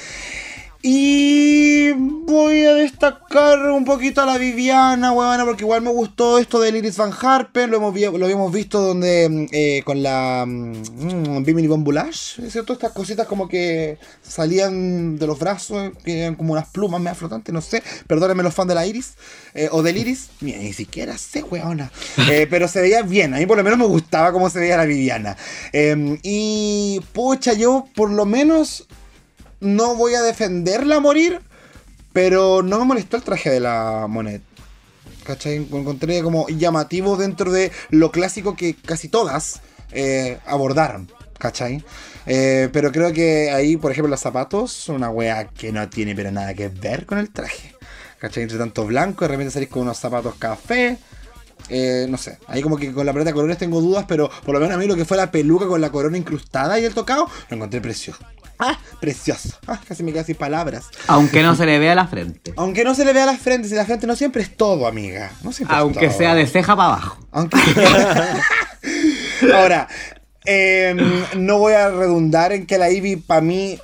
Y 0.84 1.92
voy 1.92 2.64
a 2.64 2.74
destacar 2.74 3.70
un 3.70 3.84
poquito 3.84 4.20
a 4.20 4.26
la 4.26 4.36
Viviana, 4.36 5.12
huevona, 5.12 5.44
porque 5.44 5.62
igual 5.62 5.80
me 5.80 5.90
gustó 5.90 6.38
esto 6.38 6.60
de 6.60 6.70
Iris 6.70 6.96
Van 6.96 7.12
Harpen. 7.12 7.70
Lo, 7.70 7.76
hemos, 7.76 7.94
lo 7.94 8.24
habíamos 8.24 8.52
visto 8.52 8.80
donde 8.80 9.48
eh, 9.52 9.82
con 9.84 10.02
la 10.02 10.44
mm, 10.44 11.44
Bimini 11.44 11.68
Bon 11.68 11.84
Boulage, 11.84 12.50
¿cierto? 12.50 12.72
Estas 12.72 12.90
cositas 12.90 13.28
como 13.28 13.46
que 13.46 13.96
salían 14.22 15.20
de 15.20 15.26
los 15.28 15.38
brazos, 15.38 15.92
que 16.04 16.22
eran 16.22 16.34
como 16.34 16.52
unas 16.52 16.68
plumas 16.70 17.00
medio 17.00 17.14
flotantes, 17.14 17.54
no 17.54 17.60
sé. 17.60 17.80
Perdónenme 18.08 18.42
los 18.42 18.52
fans 18.52 18.68
de 18.68 18.74
la 18.74 18.84
Iris 18.84 19.12
eh, 19.54 19.68
o 19.70 19.84
del 19.84 19.98
Iris. 19.98 20.30
Mira, 20.40 20.58
ni 20.58 20.72
siquiera 20.72 21.16
sé, 21.16 21.44
huevona. 21.44 21.92
Eh, 22.32 22.46
pero 22.48 22.66
se 22.66 22.80
veía 22.80 23.02
bien. 23.02 23.34
A 23.34 23.38
mí 23.38 23.46
por 23.46 23.56
lo 23.56 23.64
menos 23.64 23.78
me 23.78 23.84
gustaba 23.84 24.32
cómo 24.32 24.48
se 24.48 24.58
veía 24.58 24.76
la 24.76 24.84
Viviana. 24.84 25.36
Eh, 25.72 26.18
y 26.22 27.00
pucha, 27.12 27.52
yo 27.52 27.86
por 27.94 28.10
lo 28.10 28.24
menos 28.24 28.86
no 29.62 29.94
voy 29.94 30.14
a 30.14 30.22
defenderla 30.22 30.96
a 30.96 31.00
morir, 31.00 31.40
pero 32.12 32.62
no 32.62 32.80
me 32.80 32.84
molestó 32.84 33.16
el 33.16 33.22
traje 33.22 33.48
de 33.48 33.60
la 33.60 34.06
Monet. 34.08 34.42
¿Cachai? 35.24 35.56
Encontré 35.56 36.20
como 36.22 36.48
llamativo 36.48 37.16
dentro 37.16 37.52
de 37.52 37.70
lo 37.90 38.10
clásico 38.10 38.56
que 38.56 38.74
casi 38.74 39.08
todas 39.08 39.60
eh, 39.92 40.38
abordaron. 40.46 41.10
¿Cachai? 41.38 41.84
Eh, 42.26 42.68
pero 42.72 42.90
creo 42.92 43.12
que 43.12 43.50
ahí, 43.50 43.76
por 43.76 43.92
ejemplo, 43.92 44.10
los 44.10 44.20
zapatos 44.20 44.72
son 44.72 44.96
una 44.96 45.10
wea 45.10 45.48
que 45.48 45.72
no 45.72 45.88
tiene 45.88 46.14
pero 46.14 46.30
nada 46.32 46.54
que 46.54 46.68
ver 46.68 47.06
con 47.06 47.18
el 47.18 47.30
traje. 47.30 47.74
¿Cachai? 48.18 48.42
Entre 48.42 48.58
tanto 48.58 48.84
blanco, 48.84 49.24
de 49.24 49.28
repente 49.28 49.52
salís 49.52 49.68
con 49.68 49.82
unos 49.82 49.98
zapatos 49.98 50.34
café. 50.36 50.98
Eh, 51.68 52.06
no 52.08 52.18
sé, 52.18 52.38
ahí 52.48 52.60
como 52.60 52.76
que 52.76 52.92
con 52.92 53.06
la 53.06 53.12
paleta 53.12 53.30
de 53.30 53.34
colores 53.34 53.58
tengo 53.58 53.80
dudas, 53.80 54.04
pero 54.08 54.28
por 54.44 54.54
lo 54.54 54.60
menos 54.60 54.74
a 54.74 54.78
mí 54.78 54.86
lo 54.88 54.96
que 54.96 55.04
fue 55.04 55.16
la 55.16 55.30
peluca 55.30 55.68
con 55.68 55.80
la 55.80 55.90
corona 55.90 56.18
incrustada 56.18 56.78
y 56.80 56.84
el 56.84 56.92
tocado, 56.92 57.28
lo 57.48 57.56
encontré 57.56 57.80
precioso. 57.80 58.18
¡Ah! 58.62 58.78
Precioso. 59.00 59.50
¡Ah! 59.66 59.80
Casi 59.86 60.02
me 60.02 60.12
quedé 60.12 60.24
sin 60.24 60.36
palabras. 60.36 60.84
Aunque 61.08 61.42
no 61.42 61.54
se 61.56 61.66
le 61.66 61.78
vea 61.78 61.94
la 61.94 62.06
frente. 62.06 62.52
Aunque 62.56 62.84
no 62.84 62.94
se 62.94 63.04
le 63.04 63.12
vea 63.12 63.26
las 63.26 63.40
frentes, 63.40 63.72
y 63.72 63.74
la 63.74 63.84
frente 63.84 64.06
no 64.06 64.14
siempre 64.16 64.42
es 64.42 64.56
todo, 64.56 64.86
amiga. 64.86 65.32
No 65.42 65.52
siempre 65.52 65.76
es 65.76 65.82
Aunque 65.82 66.08
todo. 66.08 66.18
sea 66.18 66.34
de 66.34 66.46
ceja 66.46 66.76
para 66.76 66.88
abajo. 66.94 67.18
Aunque... 67.32 67.58
Ahora, 69.54 69.88
em, 70.44 70.98
no 71.36 71.58
voy 71.58 71.72
a 71.74 71.90
redundar 71.90 72.52
en 72.52 72.66
que 72.66 72.78
la 72.78 72.90
Ivy 72.90 73.16
para 73.16 73.40
mí 73.40 73.78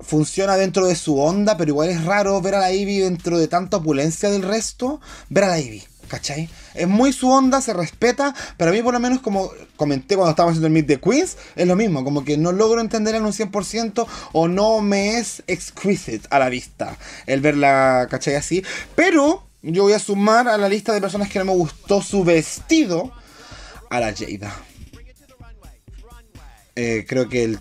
funciona 0.00 0.56
dentro 0.56 0.86
de 0.86 0.94
su 0.94 1.18
onda, 1.18 1.56
pero 1.56 1.70
igual 1.70 1.88
es 1.88 2.04
raro 2.04 2.40
ver 2.40 2.54
a 2.54 2.60
la 2.60 2.72
Ivy 2.72 2.98
dentro 3.00 3.38
de 3.38 3.48
tanta 3.48 3.78
opulencia 3.78 4.30
del 4.30 4.42
resto, 4.42 5.00
ver 5.28 5.44
a 5.44 5.48
la 5.48 5.58
Ivy. 5.60 5.82
¿Cachai? 6.08 6.48
Es 6.78 6.88
muy 6.88 7.12
su 7.12 7.30
onda, 7.30 7.60
se 7.60 7.72
respeta, 7.72 8.34
pero 8.56 8.70
a 8.70 8.74
mí 8.74 8.82
por 8.82 8.94
lo 8.94 9.00
menos 9.00 9.20
como 9.20 9.50
comenté 9.76 10.16
cuando 10.16 10.30
estábamos 10.30 10.52
haciendo 10.52 10.68
el 10.68 10.72
Meet 10.72 10.86
the 10.86 11.00
Queens, 11.00 11.36
es 11.56 11.66
lo 11.66 11.76
mismo, 11.76 12.04
como 12.04 12.24
que 12.24 12.36
no 12.36 12.52
logro 12.52 12.80
entenderla 12.80 13.18
en 13.18 13.26
un 13.26 13.32
100% 13.32 14.06
o 14.32 14.48
no 14.48 14.80
me 14.80 15.18
es 15.18 15.42
exquisite 15.46 16.26
a 16.30 16.38
la 16.38 16.48
vista 16.48 16.96
el 17.26 17.40
verla, 17.40 18.06
¿cachai? 18.10 18.34
Así, 18.34 18.64
pero 18.94 19.44
yo 19.62 19.84
voy 19.84 19.92
a 19.92 19.98
sumar 19.98 20.48
a 20.48 20.56
la 20.56 20.68
lista 20.68 20.92
de 20.92 21.00
personas 21.00 21.28
que 21.28 21.38
no 21.38 21.46
me 21.46 21.52
gustó 21.52 22.02
su 22.02 22.24
vestido 22.24 23.12
a 23.90 24.00
la 24.00 24.14
Jada. 24.14 24.54
Eh, 26.80 27.04
creo 27.08 27.28
que 27.28 27.58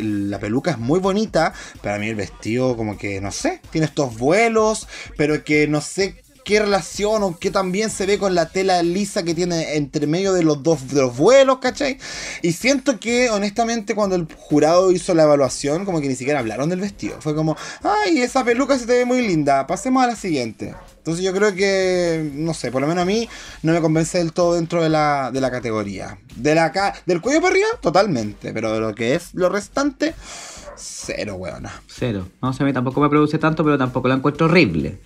la 0.00 0.38
peluca 0.38 0.70
es 0.70 0.78
muy 0.78 0.98
bonita, 0.98 1.52
pero 1.82 1.96
a 1.96 1.98
mí 1.98 2.08
el 2.08 2.14
vestido 2.14 2.74
como 2.74 2.96
que, 2.96 3.20
no 3.20 3.32
sé, 3.32 3.60
tiene 3.70 3.86
estos 3.86 4.16
vuelos, 4.16 4.88
pero 5.18 5.44
que 5.44 5.68
no 5.68 5.82
sé 5.82 6.22
qué 6.50 6.58
relación 6.58 7.22
o 7.22 7.38
qué 7.38 7.52
también 7.52 7.90
se 7.90 8.06
ve 8.06 8.18
con 8.18 8.34
la 8.34 8.48
tela 8.48 8.82
lisa 8.82 9.22
que 9.22 9.34
tiene 9.36 9.76
entre 9.76 10.08
medio 10.08 10.32
de 10.32 10.42
los 10.42 10.62
dos 10.64 10.88
de 10.88 11.00
los 11.00 11.16
vuelos, 11.16 11.58
¿cachai? 11.60 11.96
Y 12.42 12.52
siento 12.52 12.98
que 12.98 13.30
honestamente 13.30 13.94
cuando 13.94 14.16
el 14.16 14.26
jurado 14.36 14.90
hizo 14.90 15.14
la 15.14 15.22
evaluación, 15.22 15.84
como 15.84 16.00
que 16.00 16.08
ni 16.08 16.16
siquiera 16.16 16.40
hablaron 16.40 16.68
del 16.68 16.80
vestido. 16.80 17.20
Fue 17.20 17.36
como, 17.36 17.56
ay, 17.84 18.20
esa 18.20 18.44
peluca 18.44 18.76
se 18.78 18.86
te 18.86 18.94
ve 18.94 19.04
muy 19.04 19.24
linda, 19.26 19.66
pasemos 19.68 20.02
a 20.02 20.08
la 20.08 20.16
siguiente. 20.16 20.74
Entonces 20.98 21.24
yo 21.24 21.32
creo 21.32 21.54
que, 21.54 22.30
no 22.34 22.52
sé, 22.52 22.72
por 22.72 22.82
lo 22.82 22.88
menos 22.88 23.02
a 23.02 23.06
mí 23.06 23.28
no 23.62 23.72
me 23.72 23.80
convence 23.80 24.18
del 24.18 24.32
todo 24.32 24.54
dentro 24.54 24.82
de 24.82 24.88
la, 24.88 25.30
de 25.32 25.40
la 25.40 25.50
categoría. 25.52 26.18
De 26.34 26.54
la 26.56 26.72
ca- 26.72 26.94
del 27.06 27.20
cuello 27.20 27.40
para 27.40 27.52
arriba, 27.52 27.68
totalmente. 27.80 28.52
Pero 28.52 28.72
de 28.72 28.80
lo 28.80 28.94
que 28.94 29.14
es 29.14 29.32
lo 29.34 29.48
restante, 29.48 30.14
cero, 30.76 31.36
weona. 31.36 31.80
Cero. 31.86 32.26
No 32.42 32.52
sé, 32.52 32.62
a 32.62 32.66
mí 32.66 32.72
tampoco 32.72 33.00
me 33.00 33.08
produce 33.08 33.38
tanto, 33.38 33.64
pero 33.64 33.78
tampoco 33.78 34.08
la 34.08 34.16
encuentro 34.16 34.46
horrible. 34.46 34.98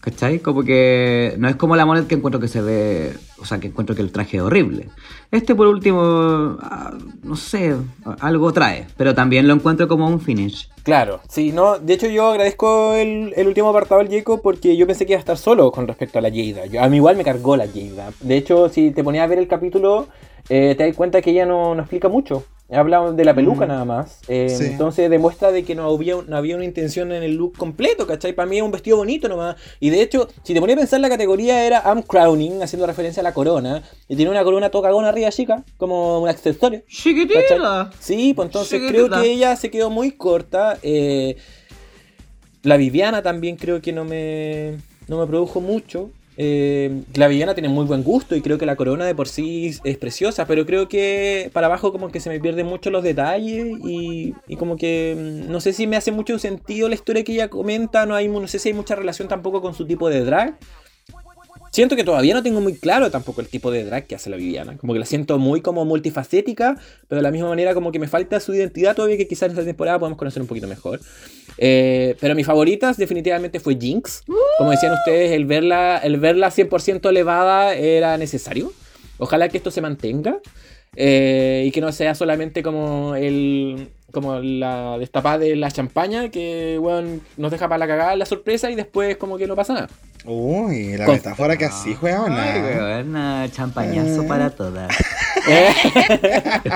¿Cachai? 0.00 0.38
Como 0.38 0.62
que 0.62 1.34
no 1.38 1.48
es 1.48 1.56
como 1.56 1.74
la 1.74 1.84
Monet 1.84 2.06
que 2.06 2.14
encuentro 2.14 2.40
que 2.40 2.46
se 2.48 2.60
ve, 2.62 3.12
o 3.40 3.44
sea, 3.44 3.58
que 3.58 3.66
encuentro 3.66 3.96
que 3.96 4.02
el 4.02 4.12
traje 4.12 4.36
es 4.36 4.42
horrible. 4.42 4.88
Este 5.32 5.54
por 5.56 5.66
último, 5.66 6.56
ah, 6.60 6.96
no 7.24 7.34
sé, 7.36 7.74
algo 8.20 8.52
trae, 8.52 8.86
pero 8.96 9.12
también 9.14 9.48
lo 9.48 9.54
encuentro 9.54 9.88
como 9.88 10.06
un 10.08 10.20
finish. 10.20 10.68
Claro, 10.84 11.20
sí, 11.28 11.50
no, 11.52 11.78
de 11.78 11.94
hecho 11.94 12.06
yo 12.06 12.28
agradezco 12.28 12.94
el, 12.94 13.34
el 13.36 13.48
último 13.48 13.70
apartado 13.70 14.00
del 14.02 14.10
Jacob 14.16 14.40
porque 14.40 14.76
yo 14.76 14.86
pensé 14.86 15.04
que 15.04 15.12
iba 15.12 15.18
a 15.18 15.20
estar 15.20 15.36
solo 15.36 15.70
con 15.72 15.86
respecto 15.88 16.18
a 16.18 16.22
la 16.22 16.30
Jada. 16.30 16.66
Yo- 16.66 16.80
a 16.80 16.88
mí 16.88 16.96
igual 16.96 17.16
me 17.16 17.24
cargó 17.24 17.56
la 17.56 17.66
Jada. 17.66 18.10
De 18.20 18.36
hecho, 18.36 18.68
si 18.68 18.92
te 18.92 19.02
ponías 19.04 19.24
a 19.24 19.28
ver 19.28 19.40
el 19.40 19.48
capítulo, 19.48 20.06
eh, 20.48 20.74
te 20.78 20.86
das 20.86 20.96
cuenta 20.96 21.20
que 21.20 21.32
ella 21.32 21.44
no, 21.44 21.74
no 21.74 21.80
explica 21.82 22.08
mucho. 22.08 22.44
Habla 22.70 23.12
de 23.12 23.24
la 23.24 23.34
peluca 23.34 23.64
Mm. 23.64 23.68
nada 23.68 23.84
más. 23.86 24.18
Eh, 24.28 24.48
Sí. 24.50 24.66
Entonces 24.66 25.08
demuestra 25.08 25.50
de 25.52 25.64
que 25.64 25.74
no 25.74 25.88
había, 25.90 26.16
no 26.26 26.36
había 26.36 26.54
una 26.54 26.66
intención 26.66 27.12
en 27.12 27.22
el 27.22 27.34
look 27.34 27.56
completo, 27.56 28.06
¿cachai? 28.06 28.34
Para 28.34 28.46
mí 28.46 28.58
es 28.58 28.62
un 28.62 28.70
vestido 28.70 28.98
bonito 28.98 29.26
nomás. 29.26 29.56
Y 29.80 29.88
de 29.88 30.02
hecho, 30.02 30.28
si 30.42 30.52
te 30.52 30.60
ponías 30.60 30.76
a 30.76 30.80
pensar, 30.80 31.00
la 31.00 31.08
categoría 31.08 31.64
era 31.64 31.82
I'm 31.86 32.02
crowning, 32.02 32.62
haciendo 32.62 32.86
referencia 32.86 33.20
a 33.22 33.24
la 33.24 33.32
corona. 33.32 33.82
Y 34.06 34.16
tiene 34.16 34.30
una 34.30 34.44
corona 34.44 34.68
toda 34.70 34.88
cagona 34.90 35.08
arriba 35.08 35.30
chica, 35.30 35.64
como 35.78 36.20
un 36.20 36.28
accesorio. 36.28 36.82
¡Chiquitita! 36.86 37.40
¿Cachai? 37.48 37.92
Sí, 38.00 38.34
pues 38.34 38.46
entonces 38.46 38.78
Chiquitita. 38.80 39.08
creo 39.08 39.22
que 39.22 39.30
ella 39.32 39.56
se 39.56 39.70
quedó 39.70 39.88
muy 39.88 40.10
corta. 40.10 40.78
eh, 40.82 41.36
la 42.64 42.76
Viviana 42.76 43.22
también 43.22 43.56
creo 43.56 43.80
que 43.80 43.92
no 43.92 44.04
me, 44.04 44.76
no 45.06 45.18
me 45.18 45.26
produjo 45.26 45.60
mucho. 45.62 46.10
Eh, 46.40 47.02
la 47.14 47.26
Viviana 47.26 47.54
tiene 47.54 47.68
muy 47.68 47.84
buen 47.84 48.04
gusto 48.04 48.36
y 48.36 48.42
creo 48.42 48.58
que 48.58 48.64
la 48.64 48.76
corona 48.76 49.04
de 49.04 49.14
por 49.16 49.26
sí 49.26 49.76
es 49.82 49.98
preciosa, 49.98 50.46
pero 50.46 50.64
creo 50.66 50.88
que 50.88 51.50
para 51.52 51.66
abajo 51.66 51.90
como 51.90 52.12
que 52.12 52.20
se 52.20 52.30
me 52.30 52.38
pierden 52.38 52.64
mucho 52.64 52.90
los 52.90 53.02
detalles 53.02 53.76
y, 53.84 54.34
como 54.56 54.76
que 54.76 55.16
mm, 55.18 55.50
no 55.50 55.60
sé 55.60 55.72
si 55.72 55.88
me 55.88 55.96
hace 55.96 56.12
mucho 56.12 56.38
sentido 56.38 56.88
la 56.88 56.94
historia 56.94 57.24
que 57.24 57.32
ella 57.32 57.48
comenta, 57.50 58.06
no, 58.06 58.14
hay, 58.14 58.28
no 58.28 58.46
sé 58.46 58.60
si 58.60 58.68
hay 58.68 58.74
mucha 58.74 58.94
relación 58.94 59.26
tampoco 59.26 59.60
con 59.60 59.74
su 59.74 59.84
tipo 59.84 60.08
de 60.08 60.24
drag. 60.24 60.56
Siento 61.70 61.96
que 61.96 62.04
todavía 62.04 62.34
no 62.34 62.42
tengo 62.42 62.60
muy 62.60 62.74
claro 62.74 63.10
tampoco 63.10 63.40
el 63.40 63.48
tipo 63.48 63.70
de 63.70 63.84
drag 63.84 64.06
que 64.06 64.14
hace 64.14 64.30
la 64.30 64.36
Viviana. 64.36 64.76
Como 64.78 64.92
que 64.94 64.98
la 64.98 65.06
siento 65.06 65.38
muy 65.38 65.60
como 65.60 65.84
multifacética, 65.84 66.76
pero 67.08 67.18
de 67.18 67.22
la 67.22 67.30
misma 67.30 67.48
manera 67.48 67.74
como 67.74 67.92
que 67.92 67.98
me 67.98 68.08
falta 68.08 68.40
su 68.40 68.54
identidad 68.54 68.96
todavía 68.96 69.16
que 69.16 69.28
quizás 69.28 69.44
en 69.44 69.50
esta 69.52 69.64
temporada 69.64 69.98
podemos 69.98 70.18
conocer 70.18 70.40
un 70.42 70.48
poquito 70.48 70.66
mejor. 70.66 71.00
Eh, 71.58 72.16
pero 72.20 72.34
mis 72.34 72.46
favoritas 72.46 72.96
definitivamente 72.96 73.60
fue 73.60 73.76
Jinx. 73.78 74.22
Como 74.58 74.70
decían 74.70 74.92
ustedes, 74.92 75.32
el 75.32 75.44
verla, 75.46 75.98
el 75.98 76.18
verla 76.18 76.50
100% 76.50 77.08
elevada 77.08 77.74
era 77.74 78.16
necesario. 78.16 78.72
Ojalá 79.18 79.48
que 79.48 79.58
esto 79.58 79.70
se 79.70 79.80
mantenga. 79.80 80.38
eh, 80.96 81.64
y 81.66 81.70
que 81.70 81.80
no 81.80 81.92
sea 81.92 82.14
solamente 82.14 82.62
como 82.62 83.14
el 83.14 83.88
como 84.12 84.38
la 84.40 84.96
destapada 84.98 85.38
de 85.38 85.54
la 85.56 85.70
champaña 85.70 86.30
que 86.30 86.78
weón, 86.80 87.20
nos 87.36 87.50
deja 87.50 87.68
para 87.68 87.78
la 87.78 87.86
cagada 87.86 88.16
la 88.16 88.26
sorpresa 88.26 88.70
y 88.70 88.74
después 88.74 89.16
como 89.16 89.36
que 89.38 89.46
no 89.46 89.54
pasa 89.56 89.74
nada. 89.74 89.88
Uy, 90.24 90.96
la 90.96 91.04
Con- 91.04 91.14
metáfora 91.14 91.56
que 91.56 91.66
así, 91.66 91.90
Ay, 91.90 91.96
weona. 92.02 92.44
weona, 92.62 93.48
champañazo 93.50 94.26
para 94.26 94.50
todas. 94.50 94.94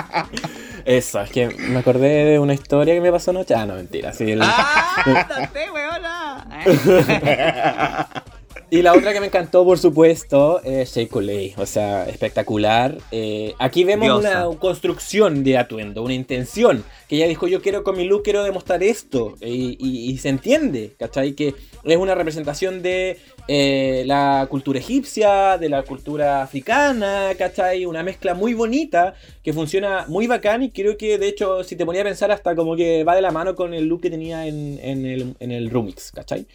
Eso, 0.85 1.21
es 1.21 1.31
que 1.31 1.49
me 1.49 1.79
acordé 1.79 2.25
de 2.25 2.39
una 2.41 2.55
historia 2.55 2.95
que 2.95 3.01
me 3.01 3.13
pasó 3.13 3.31
anoche. 3.31 3.55
Ah, 3.55 3.67
no, 3.67 3.75
mentira. 3.75 4.13
Sí, 4.13 4.31
el- 4.33 4.41
¡Ah! 4.43 5.49
weona! 5.75 6.49
Y 8.71 8.81
la 8.81 8.95
otra 8.95 9.13
que 9.13 9.21
me 9.21 9.27
encantó, 9.27 9.65
por 9.67 9.79
supuesto, 9.79 10.63
es 10.63 10.95
Shea 10.95 11.07
Coulee. 11.09 11.55
O 11.59 11.67
sea, 11.67 12.09
espectacular. 12.09 12.97
Eh, 13.11 13.55
aquí 13.59 13.85
vemos 13.85 14.07
Diosa. 14.23 14.49
una 14.49 14.59
construcción 14.59 15.45
de 15.45 15.59
atuendo, 15.59 16.03
una 16.03 16.15
intención. 16.15 16.83
Que 17.07 17.17
ella 17.17 17.27
dijo, 17.29 17.47
yo 17.49 17.61
quiero 17.61 17.85
con 17.85 17.97
mi 17.99 18.05
look, 18.05 18.23
quiero 18.23 18.43
demostrar 18.45 18.83
esto. 18.83 19.35
Y, 19.43 19.77
y- 19.79 20.11
y 20.11 20.17
se 20.19 20.31
entiende, 20.31 20.93
¿cachai? 20.99 21.35
Que 21.35 21.55
es 21.85 21.97
una 21.99 22.15
representación 22.15 22.81
de 22.83 23.19
eh, 23.49 24.05
la 24.07 24.47
cultura 24.49 24.79
egipcia, 24.79 25.59
de 25.59 25.69
la 25.69 25.83
cultura 25.83 26.43
africana, 26.43 27.29
¿cachai? 27.37 27.85
Una 27.85 28.03
mezcla 28.03 28.33
muy 28.35 28.55
bonita, 28.55 29.15
que 29.43 29.53
funciona 29.53 30.07
muy 30.09 30.27
bacán. 30.27 30.63
Y 30.63 30.71
creo 30.71 30.97
que, 30.97 31.19
de 31.19 31.29
hecho, 31.29 31.63
si 31.63 31.77
te 31.77 31.85
ponía 31.85 32.01
a 32.01 32.05
pensar, 32.05 32.31
hasta 32.31 32.55
como 32.57 32.75
que 32.75 33.05
va 33.05 33.15
de 33.15 33.21
la 33.23 33.31
mano 33.33 33.55
con 33.55 33.75
el 33.75 33.85
look 33.85 34.01
que 34.01 34.11
tenía 34.11 34.47
en, 34.47 34.79
en 34.83 35.05
el, 35.05 35.35
en 35.41 35.51
el 35.53 35.69
Rumix, 35.69 36.11
¿cachai? 36.13 36.47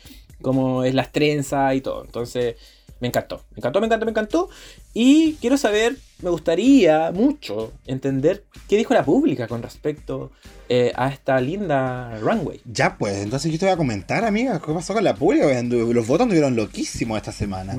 Como 0.41 0.83
es 0.83 0.93
las 0.93 1.11
trenzas 1.11 1.75
y 1.75 1.81
todo. 1.81 2.03
Entonces, 2.05 2.55
me 2.99 3.07
encantó, 3.07 3.43
me 3.51 3.57
encantó, 3.57 3.79
me 3.79 3.85
encantó, 3.85 4.05
me 4.05 4.11
encantó. 4.11 4.49
Y 4.93 5.33
quiero 5.35 5.57
saber, 5.57 5.97
me 6.21 6.29
gustaría 6.29 7.11
mucho 7.11 7.73
entender 7.85 8.45
qué 8.67 8.77
dijo 8.77 8.93
la 8.93 9.05
pública 9.05 9.47
con 9.47 9.61
respecto 9.61 10.31
eh, 10.69 10.91
a 10.95 11.09
esta 11.09 11.39
linda 11.39 12.17
runway. 12.19 12.61
Ya 12.65 12.97
pues, 12.97 13.17
entonces 13.17 13.51
yo 13.51 13.59
te 13.59 13.65
voy 13.65 13.73
a 13.73 13.77
comentar, 13.77 14.25
amiga, 14.25 14.59
qué 14.59 14.73
pasó 14.73 14.93
con 14.93 15.03
la 15.03 15.15
pública. 15.15 15.45
Los 15.61 16.07
votos 16.07 16.23
anduvieron 16.23 16.55
loquísimos 16.55 17.17
esta 17.17 17.31
semana. 17.31 17.75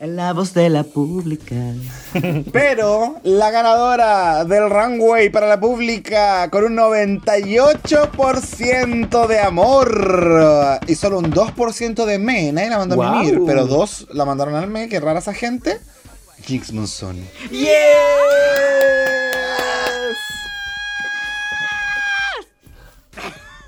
En 0.00 0.16
la 0.16 0.32
voz 0.32 0.54
de 0.54 0.68
la 0.70 0.82
pública. 0.82 1.54
Pero 2.52 3.16
la 3.22 3.50
ganadora 3.50 4.46
del 4.46 4.70
runway 4.70 5.28
para 5.28 5.46
la 5.46 5.60
pública 5.60 6.48
con 6.50 6.64
un 6.64 6.74
98% 6.74 9.26
de 9.26 9.40
amor 9.40 10.80
y 10.86 10.94
solo 10.94 11.18
un 11.18 11.30
2% 11.30 12.06
de 12.06 12.18
me. 12.18 12.50
Nadie 12.50 12.70
la 12.70 12.78
mandó 12.78 12.94
a 12.94 12.96
Guau. 12.96 13.18
mimir, 13.24 13.42
pero 13.44 13.66
dos 13.66 14.06
la 14.12 14.24
mandaron 14.24 14.54
al 14.54 14.68
me. 14.68 14.88
Qué 14.88 15.00
rara 15.00 15.18
esa 15.18 15.34
gente. 15.34 15.78
Jinx 16.46 16.72
Monsoon. 16.72 17.18
¡Yes! 17.50 17.68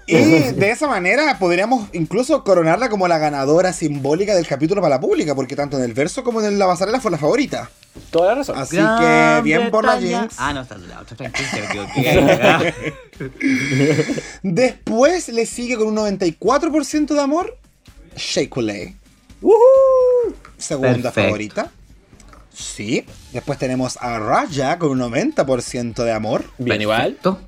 Y 0.07 0.17
de 0.17 0.71
esa 0.71 0.89
manera 0.89 1.39
podríamos 1.39 1.89
incluso 1.93 2.43
coronarla 2.45 2.89
como 2.89 3.07
la 3.09 3.19
ganadora 3.19 3.73
simbólica 3.73 4.35
del 4.35 4.47
capítulo 4.47 4.83
para 4.83 4.97
la 4.97 5.01
pública, 5.01 5.35
porque 5.35 5.55
tanto 5.57 5.77
en 5.77 5.85
el 5.85 5.95
verso 5.95 6.25
como 6.25 6.43
en 6.43 6.59
la 6.59 6.67
pasarela 6.67 7.01
fue 7.01 7.11
la 7.11 7.19
favorita. 7.19 7.71
Toda 8.11 8.31
la 8.31 8.35
razón. 8.37 8.59
Así 8.59 8.77
que 8.77 9.41
bien 9.45 9.71
por 9.71 9.85
la. 9.85 9.99
Jinx. 10.01 10.37
Ah, 10.39 10.53
no, 10.53 10.63
está 10.63 10.77
la 10.79 11.01
otra. 11.01 11.31
Después 14.43 15.29
le 15.29 15.47
sigue 15.47 15.77
con 15.77 15.87
un 15.89 15.97
94% 15.97 17.15
de 17.15 17.21
amor 17.21 17.57
Shea 18.17 18.49
Coulee. 18.49 18.97
¡Woohoo! 19.41 20.35
Segunda 20.57 20.93
Perfecto. 20.95 21.23
favorita. 21.23 21.71
Sí. 22.53 23.05
Después 23.33 23.59
tenemos 23.59 23.97
a 24.01 24.19
Raya 24.19 24.79
con 24.79 24.91
un 25.01 25.13
90% 25.13 26.05
de 26.05 26.13
amor. 26.13 26.45
Bien, 26.59 26.81
igual. 26.81 27.03
Perfecto. 27.15 27.41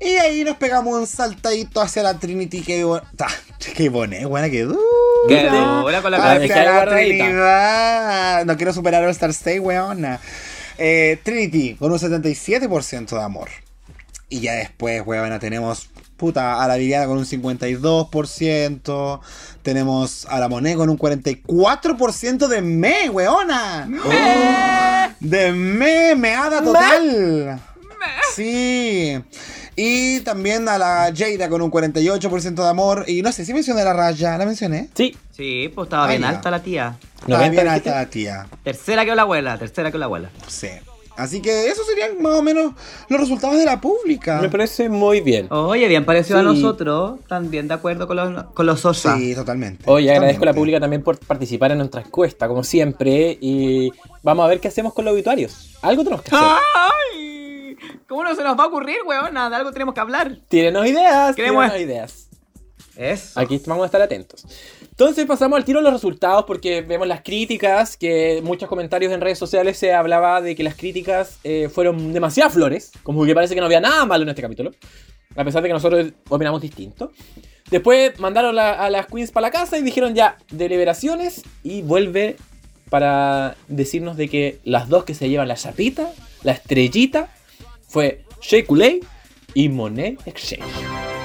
Y 0.00 0.08
ahí 0.16 0.44
nos 0.44 0.56
pegamos 0.56 0.98
un 0.98 1.06
saltadito 1.06 1.80
hacia 1.80 2.02
la 2.02 2.18
Trinity 2.18 2.62
que 2.62 2.84
bo- 2.84 3.00
ta, 3.16 3.28
que 3.74 3.88
boné, 3.88 4.26
buena 4.26 4.50
que 4.50 4.62
dura. 4.64 4.78
Qué 5.28 5.44
dura 5.48 6.02
con 6.02 6.10
la 6.10 6.18
guardadita. 6.18 6.54
Trinidad. 7.18 8.44
No 8.44 8.56
quiero 8.56 8.72
superar 8.72 9.04
All 9.04 9.10
Star 9.10 9.32
6, 9.32 9.60
weona. 9.60 10.20
Eh, 10.78 11.18
Trinity 11.22 11.74
con 11.76 11.92
un 11.92 11.98
77% 11.98 13.16
de 13.16 13.22
amor. 13.22 13.48
Y 14.28 14.40
ya 14.40 14.54
después, 14.54 15.02
weona, 15.06 15.38
tenemos 15.38 15.88
puta 16.16 16.62
a 16.62 16.68
la 16.68 16.76
Viviana 16.76 17.06
con 17.06 17.18
un 17.18 17.24
52%. 17.26 19.20
Tenemos 19.62 20.26
a 20.28 20.40
la 20.40 20.48
Monet 20.48 20.76
con 20.76 20.88
un 20.90 20.98
44% 20.98 22.48
de 22.48 22.60
me, 22.60 23.08
weona. 23.10 23.88
De 25.20 25.52
me, 25.52 26.14
meada 26.16 26.62
total. 26.62 27.60
Sí. 28.34 29.22
Y 29.76 30.20
también 30.20 30.68
a 30.68 30.78
la 30.78 31.12
Jada 31.16 31.48
con 31.48 31.60
un 31.62 31.70
48% 31.70 32.54
de 32.54 32.68
amor. 32.68 33.04
Y 33.08 33.22
no 33.22 33.32
sé 33.32 33.44
si 33.44 33.52
mencioné 33.52 33.80
a 33.80 33.84
la 33.84 33.92
Raya, 33.92 34.38
¿la 34.38 34.46
mencioné? 34.46 34.88
Sí. 34.94 35.16
Sí, 35.32 35.70
pues 35.74 35.86
estaba 35.86 36.04
Ah, 36.04 36.08
bien 36.08 36.22
ya. 36.22 36.28
alta 36.28 36.50
la 36.50 36.62
tía. 36.62 36.96
Está 37.16 37.28
90 37.28 37.50
bien 37.50 37.68
alta 37.68 37.90
la 37.94 38.06
tía. 38.06 38.46
Tercera 38.62 39.04
que 39.04 39.14
la 39.14 39.22
abuela, 39.22 39.58
tercera 39.58 39.90
que 39.90 39.98
la 39.98 40.04
abuela. 40.04 40.30
Sí. 40.46 40.68
Así 41.16 41.40
que 41.40 41.68
esos 41.68 41.86
serían 41.86 42.20
más 42.20 42.34
o 42.34 42.42
menos 42.42 42.72
los 43.08 43.20
resultados 43.20 43.56
de 43.56 43.64
la 43.64 43.80
pública. 43.80 44.40
Me 44.40 44.48
parece 44.48 44.88
muy 44.88 45.20
bien. 45.20 45.46
Oye, 45.50 45.86
bien 45.86 46.04
parecido 46.04 46.38
a 46.38 46.42
Sí. 46.42 46.46
nosotros, 46.48 47.20
también 47.28 47.68
de 47.68 47.74
acuerdo 47.74 48.08
con 48.08 48.16
los, 48.16 48.44
con 48.52 48.66
los. 48.66 48.80
Sí, 48.96 49.32
totalmente. 49.34 49.84
Oye, 49.86 50.10
agradezco 50.12 50.42
a 50.42 50.46
la 50.46 50.54
pública 50.54 50.80
también 50.80 51.02
por 51.04 51.16
participar 51.20 51.70
en 51.70 51.78
nuestra 51.78 52.00
encuesta, 52.00 52.48
como 52.48 52.64
siempre. 52.64 53.38
Y 53.40 53.92
vamos 54.24 54.44
a 54.44 54.48
ver 54.48 54.58
qué 54.58 54.66
hacemos 54.68 54.92
con 54.92 55.04
los 55.04 55.14
obituarios. 55.14 55.76
Algo 55.82 56.02
tenemos 56.02 56.22
que 56.24 56.34
hacer. 56.34 56.48
¡Ay! 56.48 57.43
¿Cómo 58.14 58.22
no 58.22 58.34
se 58.36 58.44
nos 58.44 58.56
va 58.56 58.62
a 58.62 58.66
ocurrir, 58.68 58.98
weón? 59.04 59.34
De 59.34 59.40
algo 59.56 59.72
tenemos 59.72 59.92
que 59.92 59.98
hablar. 60.00 60.36
Tírenos 60.46 60.86
ideas, 60.86 61.34
Queremos- 61.34 61.64
tírenos 61.64 61.80
ideas. 61.84 62.28
Eso. 62.96 63.40
Aquí 63.40 63.60
vamos 63.66 63.82
a 63.82 63.86
estar 63.86 64.00
atentos. 64.00 64.46
Entonces 64.88 65.26
pasamos 65.26 65.56
al 65.56 65.64
tiro 65.64 65.80
de 65.80 65.82
los 65.82 65.92
resultados 65.92 66.44
porque 66.44 66.82
vemos 66.82 67.08
las 67.08 67.22
críticas, 67.22 67.96
que 67.96 68.40
muchos 68.44 68.68
comentarios 68.68 69.12
en 69.12 69.20
redes 69.20 69.36
sociales 69.36 69.76
se 69.78 69.92
hablaba 69.92 70.40
de 70.40 70.54
que 70.54 70.62
las 70.62 70.76
críticas 70.76 71.40
eh, 71.42 71.68
fueron 71.68 72.12
demasiadas 72.12 72.52
flores, 72.52 72.92
como 73.02 73.24
que 73.24 73.34
parece 73.34 73.56
que 73.56 73.60
no 73.60 73.66
había 73.66 73.80
nada 73.80 74.06
malo 74.06 74.22
en 74.22 74.28
este 74.28 74.42
capítulo, 74.42 74.70
a 75.34 75.42
pesar 75.44 75.60
de 75.62 75.68
que 75.70 75.72
nosotros 75.74 76.06
opinamos 76.28 76.62
distinto. 76.62 77.10
Después 77.68 78.16
mandaron 78.20 78.54
la- 78.54 78.74
a 78.74 78.90
las 78.90 79.08
queens 79.08 79.32
para 79.32 79.48
la 79.48 79.50
casa 79.50 79.76
y 79.76 79.82
dijeron 79.82 80.14
ya, 80.14 80.36
deliberaciones 80.52 81.42
y 81.64 81.82
vuelve 81.82 82.36
para 82.90 83.56
decirnos 83.66 84.16
de 84.16 84.28
que 84.28 84.60
las 84.62 84.88
dos 84.88 85.02
que 85.02 85.14
se 85.14 85.28
llevan 85.28 85.48
la 85.48 85.56
chapita, 85.56 86.12
la 86.44 86.52
estrellita, 86.52 87.28
fue 87.94 88.24
Shea 88.40 88.64
y 89.54 89.68
Monet 89.68 90.18
Exchange. 90.26 91.23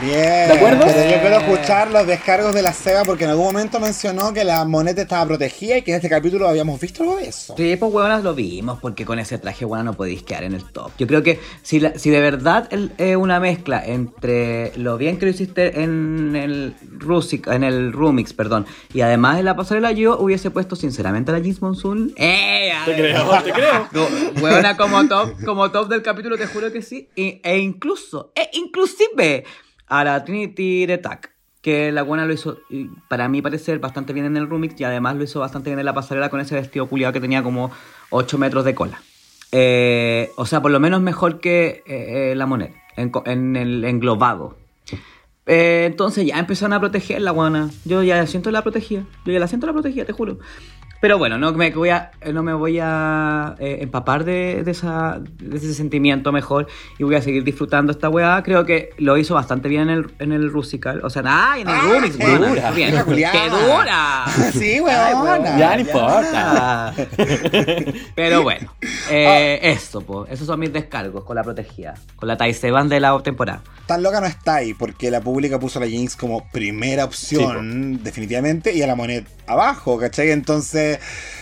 Bien. 0.00 0.48
¿De 0.48 0.52
acuerdo? 0.52 0.84
Pero 0.86 1.10
yo 1.10 1.20
quiero 1.20 1.38
escuchar 1.38 1.90
los 1.90 2.06
descargos 2.06 2.54
de 2.54 2.62
la 2.62 2.72
Seba 2.72 3.02
porque 3.04 3.24
en 3.24 3.30
algún 3.30 3.46
momento 3.46 3.80
mencionó 3.80 4.32
que 4.32 4.44
la 4.44 4.64
moneta 4.64 5.02
estaba 5.02 5.26
protegida 5.26 5.78
y 5.78 5.82
que 5.82 5.90
en 5.90 5.96
este 5.96 6.08
capítulo 6.08 6.46
habíamos 6.48 6.80
visto 6.80 7.02
algo 7.02 7.16
de 7.16 7.28
eso. 7.28 7.54
Sí, 7.56 7.74
pues 7.76 7.92
weonas 7.92 8.22
lo 8.22 8.34
vimos, 8.34 8.78
porque 8.80 9.04
con 9.04 9.18
ese 9.18 9.38
traje 9.38 9.64
weona 9.64 9.82
no 9.84 9.94
podéis 9.94 10.22
quedar 10.22 10.44
en 10.44 10.54
el 10.54 10.64
top. 10.64 10.92
Yo 10.98 11.06
creo 11.06 11.22
que 11.22 11.40
si, 11.62 11.80
la- 11.80 11.98
si 11.98 12.10
de 12.10 12.20
verdad 12.20 12.68
es 12.98 13.16
una 13.16 13.40
mezcla 13.40 13.84
entre 13.84 14.72
lo 14.76 14.98
bien 14.98 15.18
que 15.18 15.26
lo 15.26 15.30
hiciste 15.32 15.82
en 15.82 16.36
el 16.36 16.74
Rusic, 16.98 17.48
en 17.48 17.64
el 17.64 17.92
Rumix, 17.92 18.32
perdón, 18.32 18.66
y 18.94 19.00
además 19.00 19.38
en 19.38 19.46
la 19.46 19.56
pasarela 19.56 19.90
yo 19.92 20.18
hubiese 20.18 20.50
puesto 20.50 20.76
sinceramente 20.76 21.30
a 21.30 21.34
la 21.34 21.40
Jeans 21.40 21.60
Monsoon. 21.60 22.12
¡Eh! 22.16 22.70
Te 22.84 22.94
creo, 22.94 23.42
te 23.42 23.52
creo. 23.52 23.88
No, 23.92 24.06
Huevona 24.42 24.76
como 24.76 25.06
top, 25.08 25.44
como 25.44 25.70
top 25.70 25.88
del 25.88 26.02
capítulo, 26.02 26.36
te 26.36 26.46
juro 26.46 26.70
que 26.72 26.82
sí. 26.82 27.08
Y- 27.16 27.40
e 27.42 27.58
incluso, 27.58 28.32
e 28.34 28.48
inclusive 28.52 29.44
a 29.88 30.04
la 30.04 30.24
Trinity 30.24 30.86
de 30.86 30.98
Tac. 30.98 31.32
Que 31.60 31.90
la 31.90 32.02
buena 32.02 32.24
lo 32.24 32.32
hizo, 32.32 32.58
para 33.08 33.28
mí 33.28 33.42
parecer, 33.42 33.80
bastante 33.80 34.12
bien 34.12 34.26
en 34.26 34.36
el 34.36 34.48
remix 34.48 34.80
y 34.80 34.84
además 34.84 35.16
lo 35.16 35.24
hizo 35.24 35.40
bastante 35.40 35.70
bien 35.70 35.78
en 35.80 35.84
la 35.84 35.92
pasarela 35.92 36.30
con 36.30 36.40
ese 36.40 36.54
vestido 36.54 36.86
culiado 36.86 37.12
que 37.12 37.20
tenía 37.20 37.42
como 37.42 37.72
8 38.10 38.38
metros 38.38 38.64
de 38.64 38.74
cola. 38.74 39.02
Eh, 39.50 40.30
o 40.36 40.46
sea, 40.46 40.62
por 40.62 40.70
lo 40.70 40.78
menos 40.78 41.00
mejor 41.00 41.40
que 41.40 41.82
eh, 41.86 42.30
eh, 42.30 42.34
la 42.36 42.46
moneda, 42.46 42.74
en, 42.96 43.10
en 43.24 43.56
el 43.56 43.84
englobado. 43.84 44.56
Entonces 45.50 46.26
ya 46.26 46.38
empezaron 46.38 46.74
a 46.74 46.80
proteger 46.80 47.22
la 47.22 47.30
guana. 47.30 47.70
Yo 47.86 48.02
ya 48.02 48.26
siento 48.26 48.50
la 48.50 48.62
protegida. 48.62 49.04
Yo 49.24 49.32
ya 49.32 49.38
la 49.38 49.48
siento 49.48 49.66
la 49.66 49.72
protegida, 49.72 50.04
te 50.04 50.12
juro. 50.12 50.38
Pero 51.00 51.16
bueno, 51.18 51.38
no 51.38 51.52
me 51.52 51.70
voy 51.70 51.90
a, 51.90 52.10
no 52.32 52.42
me 52.42 52.52
voy 52.52 52.78
a 52.82 53.54
eh, 53.60 53.78
empapar 53.80 54.24
de, 54.24 54.62
de 54.64 54.70
esa, 54.70 55.20
de 55.40 55.56
ese 55.56 55.72
sentimiento 55.74 56.32
mejor 56.32 56.66
y 56.98 57.04
voy 57.04 57.14
a 57.14 57.22
seguir 57.22 57.44
disfrutando 57.44 57.92
esta 57.92 58.08
weá. 58.08 58.42
Creo 58.42 58.64
que 58.64 58.90
lo 58.98 59.16
hizo 59.16 59.34
bastante 59.34 59.68
bien 59.68 59.82
en 59.82 59.90
el, 59.90 60.10
en 60.18 60.32
el 60.32 60.50
Rusical. 60.50 61.00
O 61.04 61.10
sea, 61.10 61.22
¡ay! 61.24 61.62
En 61.62 61.68
el 61.68 61.74
Ah, 61.74 61.80
Rumix, 61.82 62.16
qué 62.16 62.26
dura, 62.26 62.70
bien. 62.72 62.94
¡Qué 63.06 63.50
dura! 63.50 64.24
Sí, 64.52 64.80
weona, 64.80 65.58
Ya 65.58 65.74
no 65.74 65.80
importa. 65.80 66.28
Ah. 66.34 66.92
Pero 68.14 68.42
bueno, 68.42 68.72
eh, 69.10 69.58
eso, 69.62 70.00
pues. 70.00 70.30
Esos 70.32 70.46
son 70.46 70.58
mis 70.60 70.72
descargos 70.72 71.24
con 71.24 71.36
la 71.36 71.42
protegida. 71.44 71.94
Con 72.16 72.28
la 72.28 72.36
Taiseban 72.36 72.88
de 72.88 73.00
la 73.00 73.18
temporada. 73.22 73.62
Tan 73.86 74.02
loca 74.02 74.20
no 74.20 74.26
está 74.26 74.56
ahí 74.56 74.74
porque 74.74 75.10
la 75.10 75.20
pública 75.20 75.58
puso 75.58 75.78
a 75.78 75.82
la 75.82 75.88
Jinx 75.88 76.16
como 76.16 76.48
primera 76.50 77.04
opción, 77.04 78.02
definitivamente, 78.02 78.74
y 78.74 78.82
a 78.82 78.86
la 78.86 78.94
moneda 78.94 79.24
abajo, 79.46 79.98
¿cachai? 79.98 80.30
Entonces, 80.30 80.87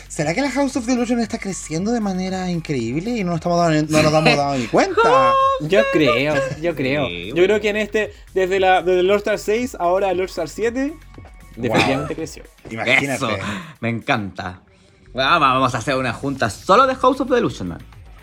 ¿será 0.09 0.35
que 0.35 0.41
la 0.41 0.51
House 0.51 0.77
of 0.77 0.87
Delusion 0.87 1.21
está 1.21 1.39
creciendo 1.39 1.93
de 1.93 2.01
manera 2.01 2.51
increíble 2.51 3.11
y 3.11 3.25
no 3.25 3.31
nos, 3.31 3.37
estamos 3.37 3.59
dando, 3.59 3.93
no 3.93 4.03
nos 4.03 4.13
damos 4.13 4.37
dado 4.37 4.57
ni 4.57 4.67
cuenta? 4.67 5.33
Yo 5.61 5.83
creo, 5.93 6.35
yo 6.61 6.75
creo. 6.75 7.09
Yo 7.09 7.45
creo 7.45 7.61
que 7.61 7.71
en 7.71 7.77
este, 7.77 8.13
desde, 8.35 8.61
la, 8.61 8.83
desde 8.83 9.01
el 9.01 9.07
Lord 9.07 9.19
Star 9.19 9.39
6, 9.39 9.77
ahora 9.81 10.11
el 10.11 10.19
Lord 10.19 10.29
Star 10.29 10.49
7, 10.51 10.93
definitivamente 11.57 12.15
creció. 12.15 12.43
Imagínate. 12.71 13.15
Eso, 13.15 13.31
me 13.81 13.89
encanta. 13.89 14.61
Bueno, 15.15 15.41
vamos 15.41 15.75
a 15.75 15.79
hacer 15.79 15.97
una 15.97 16.13
junta 16.13 16.51
solo 16.51 16.87
de 16.87 16.95
House 16.95 17.23
of 17.23 17.31
Delusion, 17.31 17.69
man. 17.69 17.79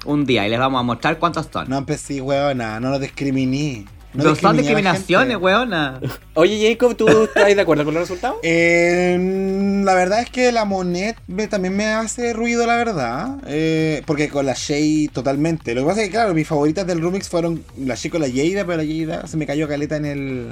Un 0.05 0.25
día 0.25 0.45
y 0.45 0.49
les 0.51 0.59
vamos 0.59 0.79
a 0.79 0.83
mostrar 0.83 1.17
cuántas 1.17 1.49
son. 1.51 1.69
No 1.69 1.77
empecé, 1.77 2.21
weona, 2.21 2.79
no 2.79 2.89
nos 2.89 3.01
discriminí. 3.01 3.85
No 4.13 4.35
son 4.35 4.57
discriminaciones, 4.57 5.37
weona. 5.37 5.99
Oye, 6.35 6.69
Jacob, 6.69 6.95
¿tú 6.95 7.07
estás 7.23 7.55
de 7.55 7.61
acuerdo 7.61 7.83
con 7.85 7.93
los 7.93 8.01
resultados? 8.03 8.37
Eh, 8.43 9.81
la 9.83 9.93
verdad 9.95 10.21
es 10.21 10.29
que 10.29 10.51
la 10.51 10.65
Monet 10.65 11.17
me- 11.27 11.47
también 11.47 11.75
me 11.75 11.85
hace 11.87 12.33
ruido, 12.33 12.65
la 12.67 12.75
verdad. 12.77 13.37
Eh, 13.47 14.01
porque 14.05 14.29
con 14.29 14.45
la 14.45 14.53
Shay 14.53 15.07
totalmente. 15.11 15.73
Lo 15.75 15.81
que 15.81 15.87
pasa 15.87 16.01
es 16.01 16.07
que, 16.07 16.11
claro, 16.13 16.33
mis 16.33 16.47
favoritas 16.47 16.85
del 16.87 17.01
remix 17.01 17.27
fueron 17.29 17.63
la 17.77 17.95
Shay 17.95 18.11
con 18.11 18.21
la 18.21 18.27
Jada, 18.27 18.65
pero 18.65 18.81
la 18.81 18.83
Jada 18.85 19.27
se 19.27 19.37
me 19.37 19.45
cayó 19.45 19.67
caleta 19.67 19.95
en 19.97 20.05
el. 20.05 20.47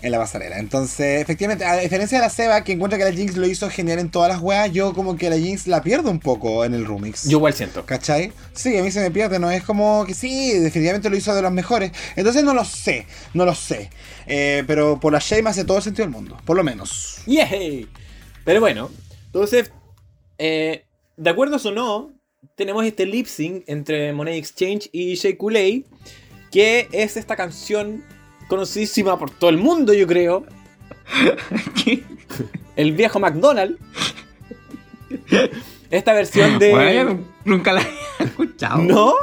En 0.00 0.12
la 0.12 0.18
pasarela. 0.18 0.58
Entonces, 0.58 1.20
efectivamente, 1.20 1.64
a 1.64 1.76
diferencia 1.76 2.18
de 2.18 2.24
la 2.24 2.30
Seba, 2.30 2.62
que 2.62 2.72
encuentra 2.72 2.98
que 2.98 3.04
la 3.04 3.12
Jinx 3.12 3.36
lo 3.36 3.46
hizo 3.48 3.68
genial 3.68 3.98
en 3.98 4.10
todas 4.10 4.28
las 4.28 4.40
weas, 4.40 4.70
yo 4.72 4.94
como 4.94 5.16
que 5.16 5.28
la 5.28 5.36
Jinx 5.36 5.66
la 5.66 5.82
pierdo 5.82 6.10
un 6.10 6.20
poco 6.20 6.64
en 6.64 6.72
el 6.74 6.86
remix. 6.86 7.24
Yo 7.24 7.38
igual 7.38 7.52
siento. 7.52 7.84
¿Cachai? 7.84 8.32
Sí, 8.52 8.78
a 8.78 8.82
mí 8.82 8.92
se 8.92 9.00
me 9.00 9.10
pierde, 9.10 9.40
no 9.40 9.50
es 9.50 9.64
como 9.64 10.04
que 10.06 10.14
sí, 10.14 10.52
definitivamente 10.52 11.10
lo 11.10 11.16
hizo 11.16 11.34
de 11.34 11.42
los 11.42 11.50
mejores. 11.50 11.90
Entonces 12.14 12.44
no 12.44 12.54
lo 12.54 12.64
sé, 12.64 13.06
no 13.34 13.44
lo 13.44 13.56
sé. 13.56 13.90
Eh, 14.26 14.62
pero 14.68 15.00
por 15.00 15.12
la 15.12 15.18
Shay 15.18 15.42
me 15.42 15.50
hace 15.50 15.64
todo 15.64 15.78
el 15.78 15.82
sentido 15.82 16.04
del 16.04 16.14
mundo, 16.14 16.36
por 16.44 16.56
lo 16.56 16.62
menos. 16.62 17.18
¡Yay! 17.26 17.88
Pero 18.44 18.60
bueno, 18.60 18.90
entonces, 19.26 19.72
eh, 20.38 20.84
de 21.16 21.30
acuerdo 21.30 21.56
o 21.56 21.70
no, 21.72 22.12
tenemos 22.54 22.84
este 22.84 23.04
lip 23.04 23.26
sync 23.26 23.64
entre 23.66 24.12
Monet 24.12 24.36
Exchange 24.36 24.90
y 24.92 25.16
Shea 25.16 25.36
Coulee, 25.36 25.84
que 26.52 26.88
es 26.92 27.16
esta 27.16 27.34
canción 27.34 28.04
conocidísima 28.48 29.18
por 29.18 29.30
todo 29.30 29.50
el 29.50 29.58
mundo, 29.58 29.92
yo 29.92 30.06
creo, 30.06 30.44
¿Qué? 31.84 32.02
El 32.76 32.92
viejo 32.92 33.18
McDonald's. 33.18 33.76
Esta 35.90 36.12
versión 36.12 36.58
de. 36.58 36.70
Bueno, 36.70 37.20
nunca 37.44 37.72
la 37.72 37.80
había 37.80 38.30
escuchado. 38.30 38.78
¿No? 38.82 39.14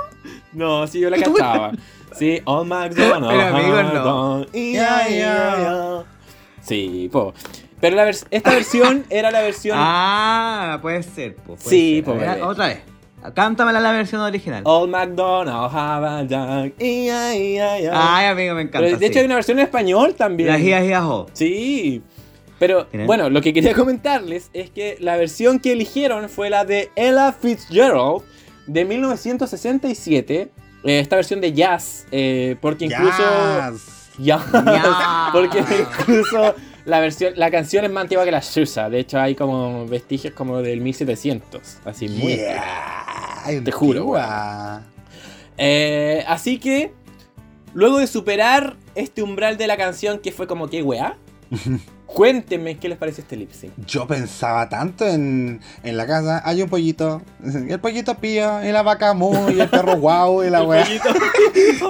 No, 0.53 0.87
sí, 0.87 0.99
yo 0.99 1.09
la 1.09 1.17
cantaba. 1.17 1.71
Sí, 2.17 2.41
All 2.45 2.65
McDonald's. 2.67 3.27
Pero, 3.27 3.93
no. 3.93 4.45
Sí, 6.61 7.09
po. 7.11 7.33
Pero 7.81 7.95
la 7.97 8.07
vers- 8.07 8.25
esta 8.31 8.51
versión 8.51 9.05
era 9.09 9.29
la 9.31 9.41
versión 9.41 9.77
Ah, 9.79 10.79
puede 10.81 11.03
ser. 11.03 11.35
po, 11.35 11.55
puede 11.55 11.69
Sí, 11.69 11.95
ser. 11.97 12.05
po, 12.05 12.13
ver, 12.15 12.29
bebé. 12.29 12.41
Otra 12.41 12.67
vez. 12.67 12.79
Cántamela 13.33 13.79
la 13.79 13.91
versión 13.91 14.21
original. 14.21 14.61
All 14.65 14.89
McDonald's 14.89 15.73
have 15.75 16.05
a 16.07 16.23
dog. 16.23 16.71
ia, 16.79 17.35
ia, 17.35 17.79
ia. 17.79 17.91
Ay, 17.93 18.27
amigo, 18.27 18.55
me 18.55 18.61
encanta. 18.63 18.79
Pero 18.85 18.97
de 18.97 19.05
hecho 19.05 19.19
hay 19.19 19.25
una 19.25 19.35
versión 19.35 19.59
en 19.59 19.65
español 19.65 20.15
también. 20.15 20.49
La 20.49 20.59
jia, 20.59 21.01
jo. 21.01 21.27
Sí. 21.33 22.01
Pero 22.59 22.85
Tienen- 22.87 23.07
bueno, 23.07 23.29
lo 23.29 23.41
que 23.41 23.53
quería 23.53 23.73
comentarles 23.73 24.49
es 24.53 24.69
que 24.69 24.97
la 24.99 25.17
versión 25.17 25.59
que 25.59 25.73
eligieron 25.73 26.29
fue 26.29 26.49
la 26.49 26.63
de 26.65 26.89
Ella 26.95 27.33
Fitzgerald 27.33 28.21
de 28.67 28.85
1967. 28.85 30.51
eh, 30.83 30.99
esta 30.99 31.15
versión 31.15 31.41
de 31.41 31.51
jazz. 31.53 32.05
eh, 32.11 32.55
porque 32.61 32.85
incluso. 32.85 33.23
Yes. 33.71 33.91
Ya. 34.17 34.39
Ya. 34.53 35.29
porque 35.33 35.59
incluso 35.59 36.55
la 36.85 36.99
versión, 36.99 37.33
la 37.35 37.51
canción 37.51 37.83
es 37.83 37.91
más 37.91 38.03
antigua 38.03 38.25
que 38.25 38.31
la 38.31 38.41
Shusa. 38.41 38.89
De 38.89 38.99
hecho, 38.99 39.19
hay 39.19 39.35
como 39.35 39.85
vestigios 39.87 40.33
como 40.33 40.61
del 40.61 40.81
1700. 40.81 41.79
Así 41.83 42.07
muy. 42.07 42.35
Yeah. 42.35 43.61
Te 43.63 43.71
juro. 43.71 44.15
Eh, 45.57 46.23
así 46.27 46.59
que. 46.59 46.93
Luego 47.73 47.97
de 47.97 48.07
superar 48.07 48.77
este 48.95 49.21
umbral 49.21 49.57
de 49.57 49.67
la 49.67 49.75
canción 49.75 50.19
que 50.19 50.31
fue 50.31 50.47
como 50.47 50.69
que 50.69 50.81
weá. 50.81 51.17
Cuéntenme 52.05 52.77
qué 52.77 52.87
les 52.87 52.97
parece 52.97 53.21
este 53.21 53.35
lip 53.35 53.51
sync. 53.51 53.73
Yo 53.85 54.07
pensaba 54.07 54.69
tanto 54.69 55.07
en, 55.07 55.59
en 55.83 55.97
la 55.97 56.05
casa. 56.05 56.41
Hay 56.45 56.61
un 56.61 56.69
pollito. 56.69 57.21
El 57.43 57.79
pollito 57.79 58.15
pío. 58.15 58.63
Y 58.63 58.71
la 58.71 58.83
vaca 58.83 59.13
mu. 59.13 59.49
Y 59.49 59.59
el 59.59 59.69
perro 59.69 59.97
guau. 59.99 60.43
Y 60.43 60.49
la 60.49 60.63
weá. 60.63 60.85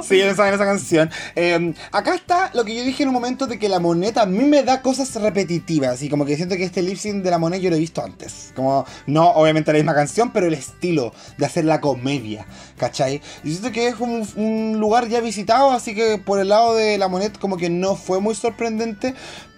Sí, 0.04 0.22
en 0.22 0.30
esa 0.30 0.58
canción. 0.58 1.10
Eh, 1.36 1.74
acá 1.92 2.16
está 2.16 2.52
lo 2.54 2.64
que 2.64 2.76
yo 2.76 2.84
dije 2.84 3.04
en 3.04 3.10
un 3.10 3.16
momento 3.16 3.48
de 3.48 3.60
que 3.60 3.68
la 3.68 3.80
moneta 3.80 4.22
a 4.22 4.26
mí 4.26 4.44
me 4.46 4.64
da 4.64 4.82
cosas 4.82 5.14
repetitivas. 5.16 6.02
Y 6.02 6.10
como 6.10 6.26
que 6.26 6.36
siento 6.36 6.56
que 6.56 6.64
este 6.64 6.82
lip 6.82 6.98
sync 6.98 7.24
de 7.24 7.32
la 7.32 7.38
moneda 7.38 7.62
yo 7.62 7.70
lo 7.70 7.76
he 7.76 7.80
visto 7.80 8.04
antes. 8.04 8.54
Como, 8.56 8.86
no 9.08 9.32
obviamente 9.32 9.72
la 9.72 9.78
misma 9.78 9.96
canción, 9.96 10.32
pero 10.32 10.48
el 10.48 10.54
estilo 10.54 11.14
de 11.38 11.46
hacer 11.46 11.66
la 11.66 11.82
comedia. 11.82 12.46
¿Cachai? 12.78 13.22
Y 13.44 13.52
siento 13.52 13.72
que 13.72 13.88
es 13.88 14.00
un, 14.00 14.28
un 14.36 14.80
lugar 14.80 15.08
ya 15.08 15.20
visitado. 15.20 15.72
Así 15.72 15.94
que 15.94 16.18
por 16.18 16.40
el 16.40 16.50
lado 16.50 16.76
de 16.76 16.98
la 16.98 17.08
moneda 17.08 17.34
como 17.40 17.58
que 17.58 17.70
no 17.70 17.96
fue 17.96 18.22
muy 18.22 18.36
sorprendente. 18.36 19.14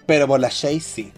Pero 0.08 0.26
por 0.26 0.40
la 0.40 0.48
Shay 0.48 0.80
sí. 0.80 1.12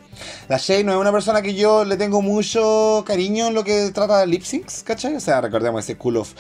La 0.49 0.59
Shay 0.59 0.83
no 0.83 0.93
es 0.93 0.99
una 0.99 1.13
persona 1.13 1.41
que 1.43 1.55
yo 1.55 1.85
le 1.85 1.97
tengo 1.97 2.21
mucho 2.23 3.05
cariño 3.07 3.47
en 3.47 3.55
lo 3.55 3.63
que 3.63 3.91
trata 3.93 4.19
de 4.19 4.27
lip 4.27 4.43
syncs, 4.43 4.83
¿cachai? 4.83 5.15
O 5.15 5.21
sea, 5.21 5.41
recordemos 5.41 5.85
ese 5.85 5.97
Cool 5.97 6.17
of, 6.17 6.33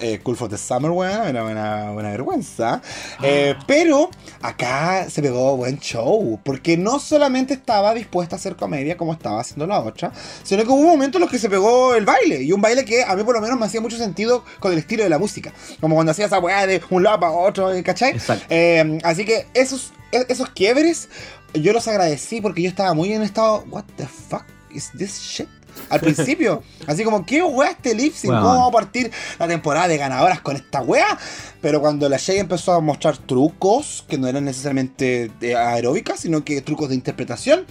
eh, 0.00 0.18
cool 0.22 0.34
for 0.34 0.48
the 0.48 0.56
Summer, 0.56 0.90
weón, 0.90 1.28
era 1.28 1.44
una, 1.44 1.92
una 1.92 2.10
vergüenza. 2.10 2.80
Eh, 3.22 3.54
pero 3.66 4.08
acá 4.40 5.08
se 5.10 5.20
pegó 5.20 5.54
buen 5.58 5.78
show, 5.80 6.40
porque 6.42 6.78
no 6.78 6.98
solamente 6.98 7.52
estaba 7.52 7.92
dispuesta 7.92 8.36
a 8.36 8.38
hacer 8.38 8.56
comedia 8.56 8.96
como 8.96 9.12
estaba 9.12 9.40
haciendo 9.42 9.66
la 9.66 9.80
otra, 9.80 10.10
sino 10.42 10.64
que 10.64 10.70
hubo 10.70 10.84
momentos 10.88 11.16
en 11.16 11.22
los 11.24 11.30
que 11.30 11.38
se 11.38 11.50
pegó 11.50 11.94
el 11.94 12.06
baile, 12.06 12.42
y 12.42 12.52
un 12.52 12.62
baile 12.62 12.86
que 12.86 13.04
a 13.04 13.14
mí 13.16 13.22
por 13.22 13.34
lo 13.34 13.42
menos 13.42 13.58
me 13.60 13.66
hacía 13.66 13.82
mucho 13.82 13.98
sentido 13.98 14.44
con 14.60 14.72
el 14.72 14.78
estilo 14.78 15.02
de 15.04 15.10
la 15.10 15.18
música, 15.18 15.52
como 15.78 15.94
cuando 15.94 16.12
hacía 16.12 16.24
esa 16.24 16.38
weá 16.38 16.66
de 16.66 16.80
un 16.88 17.02
lado 17.02 17.20
para 17.20 17.32
otro, 17.32 17.70
¿cachai? 17.84 18.12
Exacto. 18.12 18.46
Eh, 18.48 18.98
así 19.04 19.26
que 19.26 19.46
esos, 19.52 19.92
e- 20.10 20.24
esos 20.30 20.48
quiebres 20.48 21.10
yo 21.54 21.72
los 21.72 21.86
agradecí 21.88 22.40
porque 22.40 22.62
yo 22.62 22.68
estaba 22.68 22.94
muy 22.94 23.12
en 23.12 23.22
estado, 23.22 23.64
what 23.70 23.84
the 23.96 24.06
fuck 24.06 24.44
is 24.70 24.90
this 24.96 25.20
shit? 25.20 25.48
Al 25.90 26.00
principio, 26.00 26.62
así 26.86 27.04
como, 27.04 27.24
¿qué 27.24 27.42
weá 27.42 27.70
este 27.70 27.94
lip 27.94 28.12
sync? 28.12 28.32
Weón. 28.32 28.42
¿Cómo 28.42 28.54
vamos 28.54 28.68
a 28.68 28.72
partir 28.72 29.10
la 29.38 29.46
temporada 29.46 29.88
de 29.88 29.96
ganadoras 29.96 30.40
con 30.40 30.56
esta 30.56 30.82
weá? 30.82 31.18
Pero 31.60 31.80
cuando 31.80 32.08
la 32.08 32.16
Shay 32.16 32.38
empezó 32.38 32.72
a 32.72 32.80
mostrar 32.80 33.16
trucos 33.16 34.04
que 34.08 34.18
no 34.18 34.26
eran 34.26 34.44
necesariamente 34.44 35.30
de 35.40 35.56
aeróbicas, 35.56 36.20
sino 36.20 36.44
que 36.44 36.60
trucos 36.62 36.88
de 36.88 36.94
interpretación, 36.94 37.64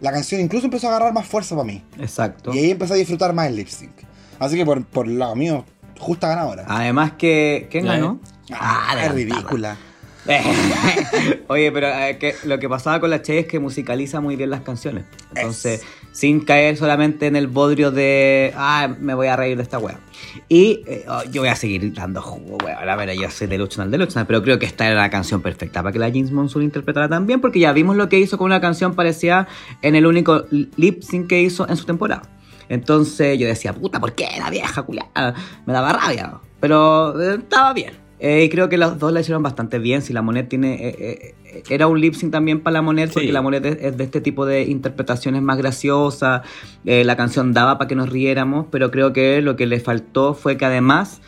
la 0.00 0.12
canción 0.12 0.40
incluso 0.40 0.66
empezó 0.66 0.88
a 0.88 0.90
agarrar 0.90 1.12
más 1.12 1.26
fuerza 1.26 1.54
para 1.54 1.66
mí. 1.66 1.82
Exacto. 1.98 2.52
Y 2.52 2.58
ahí 2.58 2.70
empecé 2.72 2.94
a 2.94 2.96
disfrutar 2.96 3.32
más 3.32 3.46
el 3.46 3.56
lip 3.56 3.68
sync. 3.68 3.92
Así 4.38 4.56
que 4.56 4.64
por, 4.64 4.84
por 4.84 5.06
el 5.06 5.18
lado 5.18 5.36
mío, 5.36 5.64
justa 5.98 6.28
ganadora. 6.28 6.64
Además 6.66 7.12
que... 7.12 7.68
¿Quién 7.70 7.86
ganó? 7.86 8.20
Ah, 8.52 8.86
es 8.88 9.08
adelantada. 9.08 9.14
ridícula. 9.14 9.76
Oye, 11.48 11.72
pero 11.72 11.88
eh, 11.88 12.16
que 12.18 12.34
lo 12.44 12.58
que 12.58 12.68
pasaba 12.68 13.00
con 13.00 13.10
la 13.10 13.22
Che 13.22 13.40
es 13.40 13.46
que 13.46 13.58
musicaliza 13.58 14.20
muy 14.20 14.36
bien 14.36 14.50
las 14.50 14.60
canciones. 14.60 15.04
Entonces, 15.34 15.82
sin 16.12 16.44
caer 16.44 16.76
solamente 16.76 17.26
en 17.26 17.34
el 17.34 17.48
bodrio 17.48 17.90
de, 17.90 18.52
ah, 18.56 18.94
me 19.00 19.14
voy 19.14 19.26
a 19.26 19.36
reír 19.36 19.56
de 19.56 19.62
esta 19.62 19.78
wea. 19.78 19.98
Y 20.48 20.84
eh, 20.86 21.04
oh, 21.08 21.24
yo 21.24 21.42
voy 21.42 21.48
a 21.48 21.56
seguir 21.56 21.92
dando 21.92 22.22
jugo, 22.22 22.56
wea. 22.64 22.78
A 22.78 22.96
ver, 22.96 23.12
yo 23.18 23.30
soy 23.30 23.48
de 23.48 23.58
Luchonal 23.58 23.90
de 23.90 23.98
Luchonal, 23.98 24.26
pero 24.26 24.42
creo 24.42 24.58
que 24.58 24.66
esta 24.66 24.86
era 24.86 25.00
la 25.00 25.10
canción 25.10 25.42
perfecta 25.42 25.82
para 25.82 25.92
que 25.92 25.98
la 25.98 26.08
James 26.08 26.30
Monsoon 26.30 26.64
interpretara 26.64 27.08
también, 27.08 27.40
porque 27.40 27.58
ya 27.58 27.72
vimos 27.72 27.96
lo 27.96 28.08
que 28.08 28.18
hizo 28.18 28.38
con 28.38 28.46
una 28.46 28.60
canción 28.60 28.94
parecida 28.94 29.48
en 29.82 29.96
el 29.96 30.06
único 30.06 30.44
lip 30.50 31.02
sync 31.02 31.28
que 31.28 31.40
hizo 31.40 31.68
en 31.68 31.76
su 31.76 31.84
temporada. 31.84 32.22
Entonces 32.68 33.38
yo 33.38 33.46
decía, 33.46 33.72
puta, 33.74 34.00
¿por 34.00 34.14
qué 34.14 34.28
la 34.38 34.50
vieja 34.50 34.82
culiada? 34.82 35.34
Me 35.66 35.72
daba 35.72 35.92
rabia. 35.92 36.40
Pero 36.60 37.20
eh, 37.20 37.34
estaba 37.34 37.72
bien. 37.72 38.01
Eh, 38.24 38.44
y 38.44 38.48
creo 38.48 38.68
que 38.68 38.78
los 38.78 39.00
dos 39.00 39.12
la 39.12 39.18
hicieron 39.18 39.42
bastante 39.42 39.80
bien. 39.80 40.00
Si 40.00 40.12
la 40.12 40.22
Monet 40.22 40.48
tiene. 40.48 40.74
eh, 40.88 41.34
eh, 41.44 41.62
era 41.68 41.88
un 41.88 42.00
lip 42.00 42.14
sync 42.14 42.30
también 42.30 42.60
para 42.60 42.74
la 42.74 42.82
Monet, 42.82 43.12
porque 43.12 43.32
la 43.32 43.42
Monet 43.42 43.64
es, 43.66 43.78
es 43.80 43.96
de 43.96 44.04
este 44.04 44.20
tipo 44.20 44.46
de 44.46 44.62
interpretaciones 44.62 45.42
más 45.42 45.58
graciosas. 45.58 46.42
Eh, 46.84 47.02
la 47.02 47.16
canción 47.16 47.52
daba 47.52 47.78
para 47.78 47.88
que 47.88 47.96
nos 47.96 48.08
riéramos, 48.08 48.66
pero 48.70 48.92
creo 48.92 49.12
que 49.12 49.42
lo 49.42 49.56
que 49.56 49.66
le 49.66 49.80
faltó 49.80 50.34
fue 50.34 50.56
que 50.56 50.64
además 50.64 51.20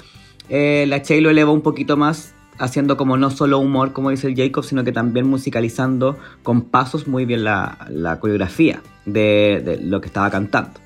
la 0.49 1.03
Che 1.03 1.21
lo 1.21 1.31
elevó 1.31 1.53
un 1.53 1.63
poquito 1.63 1.97
más, 1.97 2.33
haciendo 2.59 2.97
como 2.97 3.17
no 3.17 3.31
solo 3.31 3.59
humor, 3.59 3.93
como 3.93 4.11
dice 4.11 4.29
el 4.29 4.37
Jacob, 4.37 4.63
sino 4.63 4.85
que 4.85 4.93
también 4.93 5.27
musicalizando 5.27 6.17
con 6.45 6.63
pasos 6.63 7.09
muy 7.09 7.25
bien 7.25 7.43
la, 7.43 7.77
la 7.91 8.21
coreografía 8.21 8.81
de, 9.05 9.61
de 9.65 9.79
lo 9.83 10.01
que 10.01 10.07
estaba 10.07 10.31
cantando. 10.31 10.79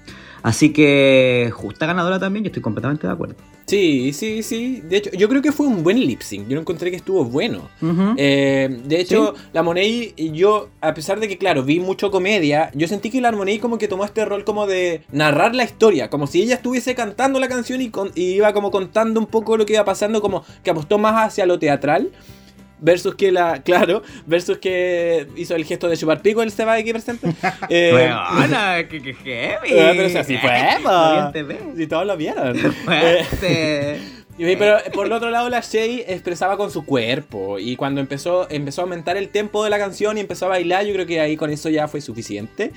Así 0.43 0.73
que 0.73 1.51
justa 1.53 1.85
ganadora 1.85 2.19
también, 2.19 2.45
yo 2.45 2.49
estoy 2.49 2.63
completamente 2.63 3.07
de 3.07 3.13
acuerdo. 3.13 3.35
Sí, 3.69 4.13
sí, 4.13 4.43
sí. 4.43 4.83
De 4.83 4.97
hecho, 4.97 5.11
yo 5.13 5.29
creo 5.29 5.43
que 5.43 5.53
fue 5.53 5.67
un 5.67 5.83
buen 5.83 6.01
lip 6.01 6.23
sync. 6.23 6.49
Yo 6.49 6.55
lo 6.55 6.63
encontré 6.63 6.91
que 6.91 6.97
estuvo 6.97 7.25
bueno. 7.25 7.69
Eh, 8.17 8.81
de 8.85 9.01
hecho, 9.01 9.35
la 9.53 9.63
Money, 9.63 10.15
yo, 10.33 10.69
a 10.81 10.95
pesar 10.95 11.21
de 11.21 11.29
que, 11.29 11.37
claro, 11.39 11.63
vi 11.63 11.79
mucho 11.79 12.11
comedia, 12.11 12.71
yo 12.75 12.89
sentí 12.89 13.11
que 13.11 13.21
la 13.21 13.31
Money 13.31 13.59
como 13.59 13.77
que 13.79 13.87
tomó 13.87 14.05
este 14.05 14.25
rol 14.25 14.45
como 14.45 14.67
de 14.67 15.03
narrar 15.13 15.55
la 15.55 15.65
historia, 15.65 16.09
como 16.11 16.27
si 16.27 16.43
ella 16.43 16.55
estuviese 16.55 16.95
cantando 16.95 17.39
la 17.39 17.49
canción 17.49 17.81
y, 17.83 17.91
con- 17.91 18.11
y 18.15 18.33
iba 18.33 18.53
como 18.53 18.71
contando 18.71 19.21
un 19.21 19.27
poco 19.27 19.57
lo 19.57 19.67
que 19.67 19.75
iba 19.75 19.85
pasando, 19.85 20.21
como 20.23 20.45
que 20.65 20.71
apostó 20.71 20.99
más 20.99 21.27
hacia 21.29 21.45
lo 21.47 21.59
teatral. 21.59 22.11
Versus 22.81 23.15
que 23.15 23.33
la, 23.33 23.63
claro, 23.65 24.03
versus 24.27 24.59
que 24.59 25.27
hizo 25.37 25.55
el 25.55 25.65
gesto 25.65 25.89
de 25.89 25.97
chupar 25.97 26.23
pico 26.23 26.43
el 26.43 26.51
Seba 26.51 26.75
aquí 26.75 26.93
presente. 26.93 27.29
Eh, 27.71 27.91
Weona, 27.93 28.89
que, 28.89 29.03
que 29.03 29.15
heavy. 29.15 29.79
Ah, 29.79 29.93
pero 29.95 30.09
si 30.09 30.17
así 30.17 30.37
fue. 30.39 30.53
Si 31.77 31.87
todos 31.87 32.07
lo 32.07 32.17
vieron. 32.17 32.57
Eh, 32.91 34.01
Pero 34.39 34.79
por 34.93 35.07
el 35.07 35.13
otro 35.13 35.31
lado, 35.31 35.49
la 35.49 35.61
Shay 35.61 36.05
expresaba 36.07 36.57
con 36.57 36.71
su 36.71 36.85
cuerpo. 36.85 37.59
Y 37.59 37.77
cuando 37.77 38.01
empezó, 38.01 38.49
empezó 38.51 38.83
a 38.83 38.85
aumentar 38.85 39.17
el 39.17 39.29
tempo 39.29 39.65
de 39.65 39.71
la 39.71 39.79
canción 39.79 40.17
y 40.17 40.21
empezó 40.21 40.47
a 40.47 40.51
bailar, 40.51 40.87
yo 40.87 40.95
creo 40.95 41.07
que 41.07 41.21
ahí 41.21 41.37
con 41.37 41.51
eso 41.51 41.69
ya 41.69 41.89
fue 41.89 42.01
suficiente. 42.01 42.73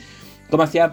Como 0.51 0.63
hacía 0.63 0.91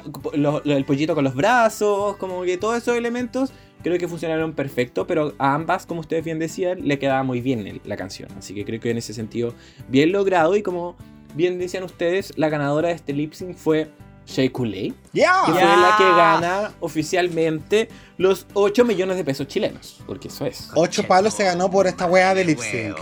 el 0.64 0.84
pollito 0.86 1.14
con 1.14 1.24
los 1.24 1.34
brazos, 1.34 2.16
como 2.16 2.42
que 2.42 2.56
todos 2.56 2.78
esos 2.78 2.96
elementos, 2.96 3.52
creo 3.82 3.98
que 3.98 4.08
funcionaron 4.08 4.54
perfecto. 4.54 5.06
Pero 5.06 5.34
a 5.36 5.54
ambas, 5.54 5.84
como 5.84 6.00
ustedes 6.00 6.24
bien 6.24 6.38
decían, 6.38 6.86
le 6.86 6.98
quedaba 6.98 7.22
muy 7.24 7.40
bien 7.40 7.80
la 7.84 7.96
canción. 7.96 8.30
Así 8.38 8.54
que 8.54 8.64
creo 8.64 8.80
que 8.80 8.90
en 8.90 8.98
ese 8.98 9.12
sentido, 9.12 9.52
bien 9.88 10.12
logrado. 10.12 10.56
Y 10.56 10.62
como 10.62 10.96
bien 11.34 11.58
decían 11.58 11.82
ustedes, 11.82 12.32
la 12.38 12.48
ganadora 12.48 12.88
de 12.88 12.94
este 12.94 13.12
lip 13.12 13.32
sync 13.32 13.56
fue 13.56 13.90
Shay 14.26 14.50
Kulei 14.50 14.94
¡Ya! 15.12 15.42
que 15.46 15.52
fue 15.52 15.60
Ya. 15.60 15.76
la 15.76 15.94
que 15.96 16.04
gana 16.04 16.70
oficialmente 16.80 17.88
los 18.18 18.46
8 18.54 18.84
millones 18.84 19.16
de 19.16 19.24
pesos 19.24 19.46
chilenos. 19.46 20.00
Porque 20.06 20.28
eso 20.28 20.44
es. 20.44 20.70
Ocho 20.74 21.04
palos 21.04 21.34
se 21.34 21.44
ganó 21.44 21.70
por 21.70 21.86
esta 21.86 22.06
weá 22.06 22.34
de 22.34 22.44
lip 22.44 22.58
sync. 22.58 22.96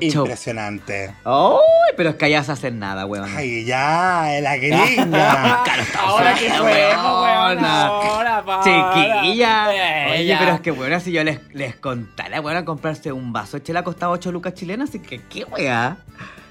Impresionante. 0.00 1.14
¡Ay! 1.24 1.94
pero 1.96 2.10
es 2.10 2.16
que 2.16 2.26
allá 2.26 2.44
se 2.44 2.52
hacen 2.52 2.78
nada, 2.78 3.06
weón. 3.06 3.28
Ay, 3.34 3.64
ya, 3.64 4.28
la 4.40 4.56
gringa. 4.56 5.64
Ahora 5.98 6.34
que 6.34 6.48
fuimos, 6.50 6.64
weón. 6.64 7.64
Ahora, 7.64 8.44
para. 8.44 8.62
Chiquilla. 8.62 9.68
Oye, 10.12 10.36
pero 10.38 10.52
es 10.52 10.60
que, 10.60 10.70
bueno, 10.70 11.00
si 11.00 11.12
yo 11.12 11.24
les, 11.24 11.40
les 11.54 11.74
contara, 11.76 12.40
bueno, 12.40 12.64
comprarse 12.64 13.12
un 13.12 13.32
vaso 13.32 13.56
de 13.58 13.62
chela 13.62 13.82
costaba 13.82 14.12
8 14.12 14.30
lucas 14.32 14.54
chilenas, 14.54 14.90
así 14.90 14.98
que, 15.00 15.20
¿qué 15.22 15.44
weá? 15.44 15.96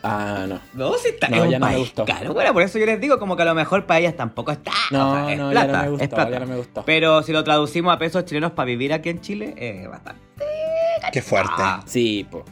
Ah, 0.07 0.45
no. 0.47 0.59
No, 0.73 0.93
si 0.99 1.09
está 1.09 1.29
No, 1.29 1.37
es 1.37 1.41
un 1.45 1.49
ya 1.49 1.57
no 1.59 1.65
me 1.65 1.71
país 1.73 1.85
gustó. 1.87 2.05
caro, 2.05 2.33
bueno, 2.33 2.53
por 2.53 2.61
eso 2.61 2.77
yo 2.77 2.85
les 2.85 2.99
digo, 3.01 3.17
como 3.17 3.35
que 3.35 3.41
a 3.41 3.45
lo 3.45 3.55
mejor 3.55 3.85
para 3.85 3.99
ellas 4.01 4.15
tampoco 4.15 4.51
está. 4.51 4.71
No, 4.91 5.11
o 5.11 5.15
sea, 5.15 5.31
es 5.31 5.37
no, 5.37 5.53
ya 5.53 5.63
plata, 5.65 5.73
no 5.73 5.79
me 5.79 5.85
es 5.85 5.91
gustó, 5.99 6.15
plata. 6.15 6.31
ya 6.31 6.39
no 6.39 6.45
me 6.47 6.55
gustó. 6.57 6.83
Pero 6.85 7.23
si 7.23 7.31
lo 7.31 7.43
traducimos 7.43 7.93
a 7.93 7.97
pesos 7.97 8.25
chilenos 8.25 8.51
para 8.51 8.67
vivir 8.67 8.93
aquí 8.93 9.09
en 9.09 9.21
Chile, 9.21 9.53
es 9.57 9.87
bastante. 9.89 10.21
Qué 11.11 11.21
fuerte. 11.21 11.53
Ah. 11.57 11.83
Sí, 11.85 12.25
po. 12.29 12.43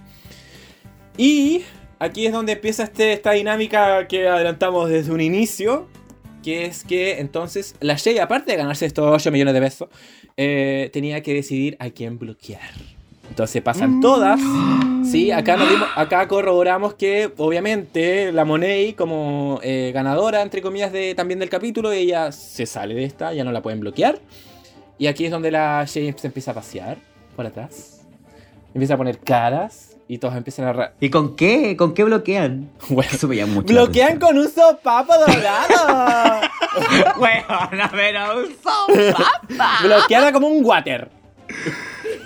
Y 1.17 1.63
aquí 1.99 2.25
es 2.25 2.33
donde 2.33 2.53
empieza 2.53 2.83
este, 2.83 3.13
esta 3.13 3.31
dinámica 3.31 4.07
que 4.07 4.27
adelantamos 4.27 4.89
desde 4.89 5.11
un 5.11 5.21
inicio. 5.21 5.87
Que 6.43 6.65
es 6.65 6.83
que 6.83 7.19
entonces 7.21 7.75
la 7.79 7.95
Shay, 7.95 8.19
aparte 8.19 8.51
de 8.51 8.57
ganarse 8.57 8.85
estos 8.85 9.05
8 9.09 9.31
millones 9.31 9.53
de 9.53 9.61
pesos, 9.61 9.87
eh, 10.35 10.89
tenía 10.91 11.23
que 11.23 11.33
decidir 11.33 11.77
a 11.79 11.89
quién 11.89 12.19
bloquear. 12.19 12.69
Entonces 13.33 13.63
pasan 13.63 13.99
todas. 13.99 14.39
Sí, 15.03 15.31
acá, 15.31 15.57
nos 15.57 15.67
dimos- 15.67 15.87
acá 15.95 16.27
corroboramos 16.27 16.93
que 16.93 17.33
obviamente 17.37 18.31
la 18.31 18.45
Monet 18.45 18.95
como 18.95 19.59
eh, 19.63 19.89
ganadora, 19.91 20.43
entre 20.43 20.61
comillas, 20.61 20.91
de, 20.91 21.15
también 21.15 21.39
del 21.39 21.49
capítulo, 21.49 21.91
ella 21.91 22.31
se 22.31 22.67
sale 22.67 22.93
de 22.93 23.05
esta, 23.05 23.33
ya 23.33 23.43
no 23.43 23.51
la 23.51 23.63
pueden 23.63 23.79
bloquear. 23.79 24.19
Y 24.99 25.07
aquí 25.07 25.25
es 25.25 25.31
donde 25.31 25.49
la 25.49 25.87
se 25.87 26.09
empieza 26.21 26.51
a 26.51 26.53
pasear 26.53 26.97
por 27.35 27.47
atrás. 27.47 28.01
Empieza 28.75 28.93
a 28.93 28.97
poner 28.97 29.17
caras 29.17 29.97
y 30.07 30.19
todos 30.19 30.35
empiezan 30.35 30.65
a... 30.65 30.73
ra- 30.73 30.93
¿Y 30.99 31.09
con 31.09 31.35
qué? 31.35 31.75
¿Con 31.75 31.95
qué 31.95 32.03
bloquean? 32.03 32.69
Bueno, 32.89 33.09
Eso 33.11 33.27
me 33.27 33.35
llama 33.35 33.53
mucho. 33.55 33.73
bloquean 33.73 34.19
con 34.19 34.37
un 34.37 34.47
sopapo 34.47 35.11
dorado. 35.17 36.39
atención. 36.77 37.13
Weona, 37.19 37.89
pero 37.91 38.37
un 38.41 38.45
sopa. 38.61 39.31
Bloqueada 39.81 40.31
como 40.31 40.49
un 40.49 40.63
water. 40.63 41.09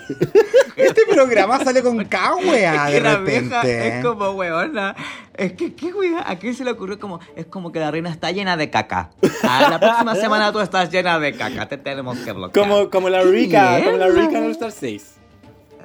Este 0.75 1.01
programa 1.11 1.63
sale 1.63 1.81
con 1.81 2.03
K, 2.05 2.35
weá, 2.35 2.85
de 2.85 2.91
que 2.93 3.01
la 3.01 3.17
vieja 3.17 3.61
repente. 3.61 3.87
es 3.99 4.05
como 4.05 4.29
weona. 4.31 4.95
Es 5.35 5.53
que, 5.53 5.73
¿qué 5.73 5.91
weá? 5.93 6.23
¿A 6.29 6.37
quién 6.37 6.53
se 6.53 6.63
le 6.63 6.71
ocurrió 6.71 6.99
como.? 6.99 7.19
Es 7.35 7.47
como 7.47 7.71
que 7.71 7.79
la 7.79 7.89
reina 7.91 8.09
está 8.11 8.31
llena 8.31 8.55
de 8.57 8.69
caca. 8.69 9.09
Ah, 9.43 9.67
la 9.69 9.79
próxima 9.79 10.15
semana 10.21 10.51
tú 10.51 10.59
estás 10.59 10.91
llena 10.91 11.19
de 11.19 11.33
caca. 11.33 11.67
Te 11.67 11.77
tenemos 11.77 12.17
que 12.19 12.31
bloquear. 12.31 12.67
Como, 12.67 12.89
como 12.89 13.09
la 13.09 13.21
¡Qué 13.23 13.31
Rika, 13.31 13.79
como 13.83 13.97
la! 13.97 14.07
Rika 14.07 14.37
en 14.37 14.45
All 14.45 14.51
Star 14.51 14.71
6. 14.71 15.15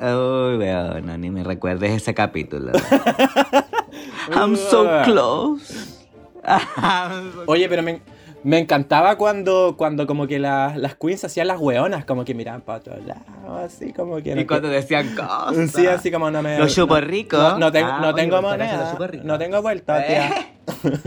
Uy, 0.01 0.57
weona, 0.59 1.17
ni 1.17 1.31
me 1.31 1.43
recuerdes 1.45 1.91
ese 1.93 2.13
capítulo. 2.15 2.73
I'm 4.35 4.57
so 4.57 5.03
close. 5.05 5.99
I'm 6.45 7.33
so- 7.33 7.45
Oye, 7.47 7.69
pero 7.69 7.83
me, 7.83 8.01
me 8.45 8.59
encantaba 8.59 9.17
cuando, 9.17 9.75
cuando 9.77 10.07
como 10.07 10.27
que 10.27 10.39
las, 10.39 10.77
las 10.77 10.95
queens 10.97 11.25
hacían 11.25 11.47
las 11.49 11.59
weonas, 11.61 12.05
como 12.05 12.25
que 12.25 12.35
miraban 12.35 12.61
para 12.63 12.79
otro 12.79 12.97
lado, 12.99 13.57
así 13.65 13.93
como 13.93 14.17
que... 14.23 14.31
Y 14.33 14.35
no- 14.35 14.47
cuando 14.47 14.69
decían 14.69 15.15
cosas. 15.15 15.71
Sí, 15.73 15.87
así 15.87 16.11
como 16.11 16.31
no 16.31 16.43
me... 16.43 16.59
Los 16.59 16.75
chupos 16.75 17.01
no- 17.01 17.07
ricos. 17.07 17.39
No, 17.41 17.59
no 17.59 17.73
tengo, 17.73 17.89
Ah, 17.91 18.01
no 18.01 18.09
oye, 18.09 18.17
tengo 18.23 18.37
los 18.41 18.43
moneda, 18.51 18.99
no 19.25 19.39
tengo 19.39 19.63
vuelta, 19.63 20.03
Eh. 20.07 20.07
tía. 20.07 20.93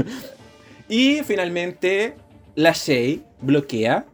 y 0.90 1.22
finalmente, 1.24 2.16
la 2.56 2.72
Shay 2.72 3.24
bloquea 3.41 4.06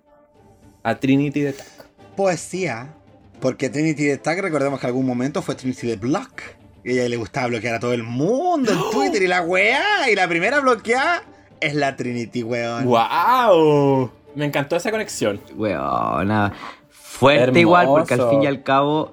a 0.84 0.96
Trinity 0.96 1.42
de 1.42 1.54
Tac. 1.54 1.68
Poesía. 2.16 2.94
Porque 3.40 3.70
Trinity 3.70 4.06
the 4.08 4.18
Tag, 4.18 4.40
recordemos 4.42 4.80
que 4.80 4.86
en 4.86 4.90
algún 4.90 5.06
momento 5.06 5.42
fue 5.42 5.56
Trinity 5.56 5.88
the 5.88 5.96
Block. 5.96 6.42
Y 6.84 6.90
a 6.92 6.94
ella 6.94 7.10
le 7.10 7.18
gustaba 7.18 7.48
bloquear 7.48 7.76
a 7.76 7.80
todo 7.80 7.94
el 7.94 8.04
mundo 8.04 8.72
en 8.72 8.80
Twitter 8.92 9.22
y 9.24 9.28
la 9.28 9.42
weá. 9.42 10.10
Y 10.12 10.16
la 10.16 10.28
primera 10.28 10.60
bloqueada 10.60 11.24
es 11.62 11.76
la 11.76 11.96
Trinity, 11.96 12.44
weón. 12.44 12.86
¡Wow! 12.86 14.12
Me 14.36 14.46
encantó 14.46 14.76
esa 14.76 14.92
conexión. 14.92 15.40
Weona. 15.56 16.52
Fuerte 16.90 17.44
Hermoso. 17.44 17.60
igual, 17.60 17.88
porque 17.88 18.16
al 18.16 18.30
fin 18.30 18.44
y 18.44 18.48
al 18.48 18.64
cabo, 18.64 19.12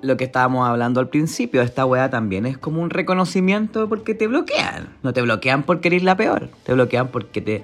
lo 0.00 0.16
que 0.16 0.24
estábamos 0.24 0.68
hablando 0.68 1.00
al 1.00 1.08
principio, 1.08 1.60
esta 1.62 1.84
weá 1.84 2.08
también 2.08 2.46
es 2.46 2.56
como 2.56 2.80
un 2.80 2.90
reconocimiento 2.90 3.88
porque 3.88 4.14
te 4.14 4.26
bloquean. 4.26 4.96
No 5.02 5.12
te 5.12 5.22
bloquean 5.22 5.64
porque 5.64 5.88
eres 5.88 6.02
la 6.02 6.16
peor. 6.16 6.48
Te 6.62 6.72
bloquean 6.72 7.08
porque 7.08 7.40
te 7.40 7.62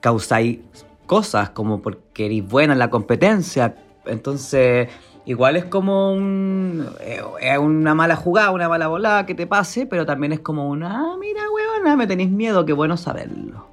causáis 0.00 0.58
cosas, 1.06 1.50
como 1.50 1.82
porque 1.82 2.26
eres 2.26 2.46
buena 2.48 2.72
en 2.72 2.78
la 2.78 2.90
competencia. 2.90 3.76
Entonces, 4.06 4.88
igual 5.24 5.56
es 5.56 5.64
como 5.64 6.12
un, 6.12 6.86
eh, 7.00 7.20
es 7.40 7.58
una 7.58 7.94
mala 7.94 8.16
jugada, 8.16 8.50
una 8.50 8.68
mala 8.68 8.88
volada 8.88 9.26
que 9.26 9.34
te 9.34 9.46
pase, 9.46 9.86
pero 9.86 10.04
también 10.06 10.32
es 10.32 10.40
como 10.40 10.68
una, 10.68 11.12
ah, 11.12 11.16
mira, 11.18 11.42
weona, 11.50 11.96
me 11.96 12.06
tenéis 12.06 12.30
miedo, 12.30 12.64
qué 12.64 12.72
bueno 12.72 12.96
saberlo. 12.96 13.66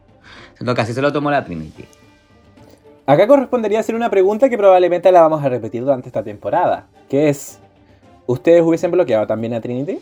Siento 0.56 0.76
que 0.76 0.82
así 0.82 0.94
se 0.94 1.02
lo 1.02 1.12
tomó 1.14 1.32
la 1.32 1.44
Trinity. 1.46 1.86
Acá 3.06 3.26
correspondería 3.28 3.80
hacer 3.80 3.96
una 3.96 4.10
pregunta 4.10 4.50
que 4.50 4.58
probablemente 4.58 5.12
la 5.12 5.22
vamos 5.22 5.44
a 5.44 5.50
repetir 5.50 5.82
durante 5.82 6.08
esta 6.10 6.22
temporada, 6.22 6.86
que 7.10 7.30
es, 7.30 7.60
¿ustedes 8.28 8.62
hubiesen 8.62 8.92
bloqueado 8.92 9.26
también 9.26 9.54
a 9.56 9.62
Trinity? 9.62 10.00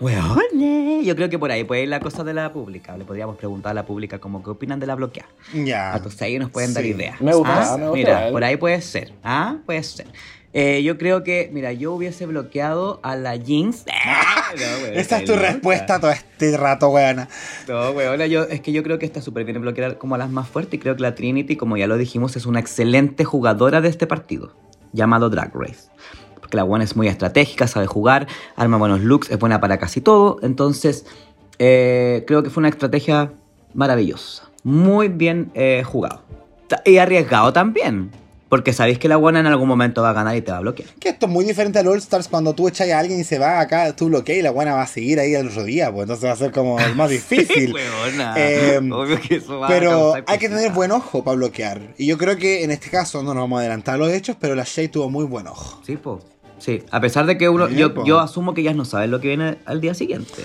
Weone, 0.00 1.02
yo 1.02 1.16
creo 1.16 1.30
que 1.30 1.38
por 1.38 1.50
ahí 1.50 1.64
puede 1.64 1.84
ir 1.84 1.88
la 1.88 2.00
cosa 2.00 2.22
de 2.24 2.34
la 2.34 2.52
pública. 2.52 2.96
Le 2.98 3.04
podríamos 3.06 3.36
preguntar 3.36 3.70
a 3.70 3.74
la 3.74 3.86
pública 3.86 4.18
como 4.18 4.42
qué 4.42 4.50
opinan 4.50 4.78
de 4.78 4.86
la 4.86 4.94
bloqueada. 4.94 5.30
Ya. 5.54 5.94
Entonces 5.96 6.20
ahí 6.20 6.38
nos 6.38 6.50
pueden 6.50 6.74
dar 6.74 6.82
Sí. 6.84 6.90
ideas. 6.90 7.18
Me 7.22 7.34
gusta, 7.34 7.74
Ah, 7.74 7.76
me 7.78 7.84
gusta 7.88 7.94
Mira, 7.96 8.28
por 8.30 8.44
ahí 8.44 8.56
puede 8.58 8.82
ser. 8.82 9.12
Ah, 9.24 9.56
puede 9.64 9.82
ser. 9.82 10.06
Eh, 10.52 10.82
yo 10.82 10.96
creo 10.96 11.22
que, 11.22 11.50
mira, 11.52 11.72
yo 11.72 11.92
hubiese 11.92 12.24
bloqueado 12.26 13.00
a 13.02 13.16
la 13.16 13.36
Jinx. 13.38 13.84
No, 14.56 14.62
weona, 14.84 15.00
Esa 15.00 15.18
es 15.18 15.24
tu 15.24 15.32
loca. 15.34 15.50
respuesta 15.50 15.98
todo 16.00 16.12
este 16.12 16.56
rato, 16.56 16.88
weona. 16.88 17.28
No, 17.66 17.90
weona, 17.90 18.26
yo, 18.26 18.44
es 18.44 18.60
que 18.60 18.70
yo 18.72 18.82
creo 18.84 18.98
que 18.98 19.04
está 19.04 19.20
súper 19.20 19.44
bien 19.44 19.60
bloquear 19.60 19.98
como 19.98 20.14
a 20.14 20.18
las 20.18 20.30
más 20.30 20.48
fuertes 20.48 20.74
y 20.74 20.78
creo 20.78 20.94
que 20.94 21.02
la 21.02 21.14
Trinity, 21.16 21.56
como 21.56 21.76
ya 21.76 21.88
lo 21.88 21.96
dijimos, 21.98 22.36
es 22.36 22.46
una 22.46 22.60
excelente 22.60 23.24
jugadora 23.24 23.80
de 23.80 23.88
este 23.88 24.06
partido, 24.06 24.52
llamado 24.92 25.28
Drag 25.30 25.52
Race. 25.52 25.90
Porque 26.40 26.56
la 26.56 26.62
buena 26.62 26.84
es 26.84 26.94
muy 26.94 27.08
estratégica, 27.08 27.66
sabe 27.66 27.86
jugar, 27.88 28.28
arma 28.54 28.76
buenos 28.78 29.00
looks, 29.00 29.30
es 29.30 29.38
buena 29.38 29.60
para 29.60 29.78
casi 29.78 30.00
todo. 30.00 30.38
Entonces, 30.42 31.04
eh, 31.58 32.24
creo 32.26 32.44
que 32.44 32.50
fue 32.50 32.60
una 32.60 32.68
estrategia 32.68 33.32
maravillosa. 33.74 34.48
Muy 34.62 35.08
bien 35.08 35.50
eh, 35.54 35.82
jugado. 35.84 36.22
Y 36.84 36.98
arriesgado 36.98 37.52
también. 37.52 38.12
Porque 38.48 38.72
sabéis 38.72 39.00
que 39.00 39.08
la 39.08 39.16
buena 39.16 39.40
en 39.40 39.46
algún 39.46 39.66
momento 39.66 40.02
va 40.02 40.10
a 40.10 40.12
ganar 40.12 40.36
y 40.36 40.40
te 40.40 40.52
va 40.52 40.58
a 40.58 40.60
bloquear. 40.60 40.88
Que 41.00 41.08
esto 41.08 41.26
es 41.26 41.32
muy 41.32 41.44
diferente 41.44 41.80
al 41.80 41.88
All 41.88 41.98
Stars 41.98 42.28
cuando 42.28 42.54
tú 42.54 42.68
echas 42.68 42.88
a 42.90 42.98
alguien 43.00 43.18
y 43.18 43.24
se 43.24 43.40
va 43.40 43.58
acá, 43.58 43.94
tú 43.96 44.06
bloqueas 44.06 44.38
y 44.38 44.42
la 44.42 44.52
buena 44.52 44.74
va 44.74 44.82
a 44.82 44.86
seguir 44.86 45.18
ahí 45.18 45.34
el 45.34 45.48
otro 45.48 45.64
día, 45.64 45.90
pues 45.90 46.02
entonces 46.02 46.28
va 46.28 46.32
a 46.32 46.36
ser 46.36 46.52
como 46.52 46.78
más 46.94 47.10
difícil. 47.10 47.74
Weona. 47.74 48.34
Eh, 48.36 48.78
Obvio 48.92 49.20
que 49.20 49.36
eso 49.36 49.58
va 49.58 49.66
a 49.66 49.68
Pero 49.68 50.14
hay 50.26 50.38
que 50.38 50.48
tener 50.48 50.70
buen 50.72 50.92
ojo 50.92 51.24
para 51.24 51.36
bloquear. 51.36 51.80
Y 51.98 52.06
yo 52.06 52.16
creo 52.18 52.36
que 52.36 52.62
en 52.62 52.70
este 52.70 52.88
caso 52.88 53.18
no 53.24 53.34
nos 53.34 53.42
vamos 53.42 53.56
a 53.58 53.60
adelantar 53.62 53.96
a 53.96 53.98
los 53.98 54.12
hechos, 54.12 54.36
pero 54.38 54.54
la 54.54 54.62
Shay 54.64 54.86
tuvo 54.88 55.10
muy 55.10 55.24
buen 55.24 55.48
ojo. 55.48 55.80
Sí, 55.84 55.96
po. 55.96 56.20
Sí, 56.58 56.84
a 56.92 57.00
pesar 57.00 57.26
de 57.26 57.36
que 57.36 57.48
uno, 57.48 57.66
Sí, 57.68 57.74
yo, 57.74 57.92
po. 57.94 58.04
yo 58.06 58.20
asumo 58.20 58.54
que 58.54 58.60
ellas 58.60 58.76
no 58.76 58.84
saben 58.84 59.10
lo 59.10 59.20
que 59.20 59.28
viene 59.28 59.58
al 59.66 59.80
día 59.80 59.92
siguiente. 59.94 60.42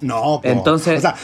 No, 0.00 0.40
po. 0.42 0.48
Entonces- 0.48 0.98
O 0.98 1.00
sea, 1.02 1.16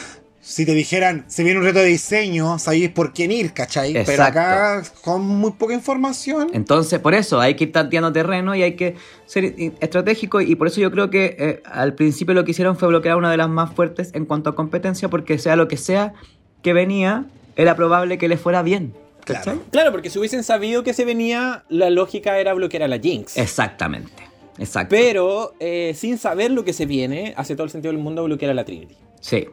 si 0.45 0.65
te 0.65 0.73
dijeran, 0.73 1.23
se 1.27 1.41
viene 1.41 1.59
un 1.59 1.65
reto 1.65 1.79
de 1.79 1.85
diseño, 1.85 2.59
sabéis 2.59 2.89
por 2.89 3.13
quién 3.13 3.31
ir, 3.31 3.53
¿cachai? 3.53 3.93
Pero 4.05 4.23
acá, 4.23 4.83
con 5.01 5.21
muy 5.21 5.51
poca 5.51 5.73
información. 5.73 6.49
Entonces, 6.53 6.99
por 6.99 7.13
eso 7.13 7.39
hay 7.39 7.55
que 7.55 7.63
ir 7.63 7.71
tanteando 7.71 8.11
terreno 8.11 8.53
y 8.53 8.61
hay 8.61 8.73
que 8.73 8.95
ser 9.25 9.55
estratégico 9.79 10.41
y 10.41 10.55
por 10.55 10.67
eso 10.67 10.81
yo 10.81 10.91
creo 10.91 11.09
que 11.09 11.37
eh, 11.39 11.63
al 11.63 11.95
principio 11.95 12.33
lo 12.33 12.43
que 12.43 12.51
hicieron 12.51 12.75
fue 12.75 12.89
bloquear 12.89 13.15
una 13.15 13.31
de 13.31 13.37
las 13.37 13.47
más 13.47 13.73
fuertes 13.73 14.11
en 14.13 14.25
cuanto 14.25 14.49
a 14.49 14.55
competencia 14.55 15.07
porque 15.07 15.37
sea 15.39 15.55
lo 15.55 15.69
que 15.69 15.77
sea 15.77 16.13
que 16.61 16.73
venía, 16.73 17.23
era 17.55 17.77
probable 17.77 18.17
que 18.17 18.27
le 18.27 18.35
fuera 18.35 18.63
bien. 18.63 18.93
¿cachai? 19.23 19.43
Claro. 19.43 19.61
Claro, 19.71 19.91
porque 19.93 20.09
si 20.09 20.19
hubiesen 20.19 20.43
sabido 20.43 20.83
que 20.83 20.93
se 20.93 21.05
venía, 21.05 21.63
la 21.69 21.89
lógica 21.89 22.37
era 22.37 22.53
bloquear 22.53 22.83
a 22.83 22.89
la 22.89 22.99
Jinx. 22.99 23.37
Exactamente. 23.37 24.11
Exacto. 24.57 24.93
Pero 24.93 25.53
eh, 25.61 25.93
sin 25.95 26.17
saber 26.17 26.51
lo 26.51 26.65
que 26.65 26.73
se 26.73 26.85
viene, 26.85 27.33
hace 27.37 27.55
todo 27.55 27.63
el 27.63 27.69
sentido 27.69 27.93
del 27.93 28.01
mundo 28.01 28.25
bloquear 28.25 28.51
a 28.51 28.53
la 28.53 28.65
Trinity. 28.65 28.97
Sí, 29.21 29.47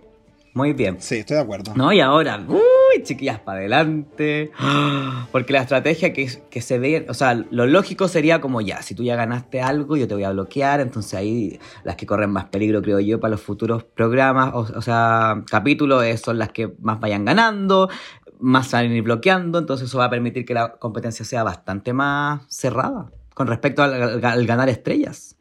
muy 0.55 0.73
bien. 0.73 0.97
Sí, 1.01 1.17
estoy 1.17 1.37
de 1.37 1.43
acuerdo. 1.43 1.73
No, 1.77 1.93
y 1.93 2.01
ahora, 2.01 2.45
uy, 2.49 3.03
chiquillas, 3.05 3.39
para 3.41 3.59
adelante. 3.61 4.51
Porque 5.33 5.53
la 5.53 5.61
estrategia 5.63 6.13
que, 6.13 6.29
que 6.51 6.61
se 6.61 6.79
ve, 6.79 7.07
o 7.09 7.15
sea, 7.15 7.35
lo 7.35 7.67
lógico 7.67 8.09
sería 8.09 8.41
como 8.41 8.61
ya, 8.61 8.83
si 8.83 8.95
tú 8.95 9.05
ya 9.05 9.15
ganaste 9.17 9.61
algo, 9.63 9.97
yo 9.97 10.09
te 10.09 10.15
voy 10.15 10.25
a 10.25 10.31
bloquear, 10.31 10.81
entonces 10.81 11.15
ahí 11.15 11.61
las 11.85 11.95
que 11.97 12.05
corren 12.07 12.31
más 12.31 12.47
peligro, 12.47 12.83
creo 12.83 12.99
yo, 13.01 13.21
para 13.21 13.31
los 13.33 13.41
futuros 13.41 13.85
programas, 13.85 14.53
o, 14.55 14.61
o 14.77 14.83
sea, 14.83 15.43
capítulos, 15.49 16.03
eh, 16.05 16.17
son 16.17 16.39
las 16.39 16.51
que 16.51 16.73
más 16.81 16.99
vayan 16.99 17.25
ganando, 17.25 17.89
más 18.41 18.75
a 18.75 18.83
ir 18.83 19.03
bloqueando, 19.03 19.59
entonces 19.61 19.89
eso 19.89 19.99
va 19.99 20.07
a 20.07 20.11
permitir 20.11 20.45
que 20.45 20.55
la 20.55 20.73
competencia 20.73 21.25
sea 21.25 21.45
bastante 21.45 21.93
más 21.93 22.43
cerrada 22.49 23.11
con 23.35 23.47
respecto 23.47 23.83
al, 23.85 23.95
al- 23.95 24.25
al 24.25 24.47
ganar 24.47 24.69
estrellas. 24.69 25.37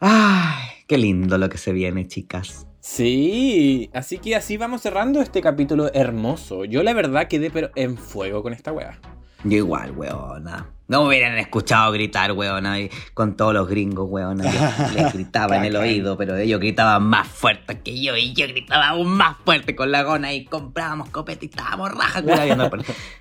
Ay, 0.00 0.64
qué 0.88 0.96
lindo 0.98 1.36
lo 1.38 1.48
que 1.48 1.58
se 1.58 1.72
viene, 1.72 2.06
chicas. 2.08 2.66
Sí, 2.84 3.90
así 3.94 4.18
que 4.18 4.34
así 4.34 4.56
vamos 4.56 4.82
cerrando 4.82 5.20
este 5.20 5.40
capítulo 5.40 5.94
hermoso. 5.94 6.64
Yo 6.64 6.82
la 6.82 6.92
verdad 6.92 7.28
quedé 7.28 7.48
pero 7.48 7.70
en 7.76 7.96
fuego 7.96 8.42
con 8.42 8.52
esta 8.52 8.72
wea. 8.72 8.98
Yo 9.44 9.58
igual, 9.58 9.92
weona. 9.92 10.68
No 10.92 11.00
me 11.00 11.08
hubieran 11.08 11.38
escuchado 11.38 11.90
gritar, 11.90 12.32
weona, 12.32 12.78
y 12.78 12.90
con 13.14 13.34
todos 13.34 13.54
los 13.54 13.66
gringos. 13.66 14.10
Yo 14.10 14.34
les 14.94 15.14
gritaba 15.14 15.56
en 15.56 15.64
el 15.64 15.76
oído, 15.76 16.18
pero 16.18 16.36
ellos 16.36 16.60
gritaban 16.60 17.04
más 17.04 17.26
fuerte 17.26 17.80
que 17.80 17.98
yo, 17.98 18.14
y 18.14 18.34
yo 18.34 18.46
gritaba 18.46 18.88
aún 18.88 19.08
más 19.08 19.38
fuerte 19.42 19.74
con 19.74 19.90
la 19.90 20.02
gona, 20.02 20.34
y 20.34 20.44
comprábamos 20.44 21.08
copete 21.08 21.46
y 21.46 21.48
estábamos 21.48 21.92
rajas. 21.92 22.22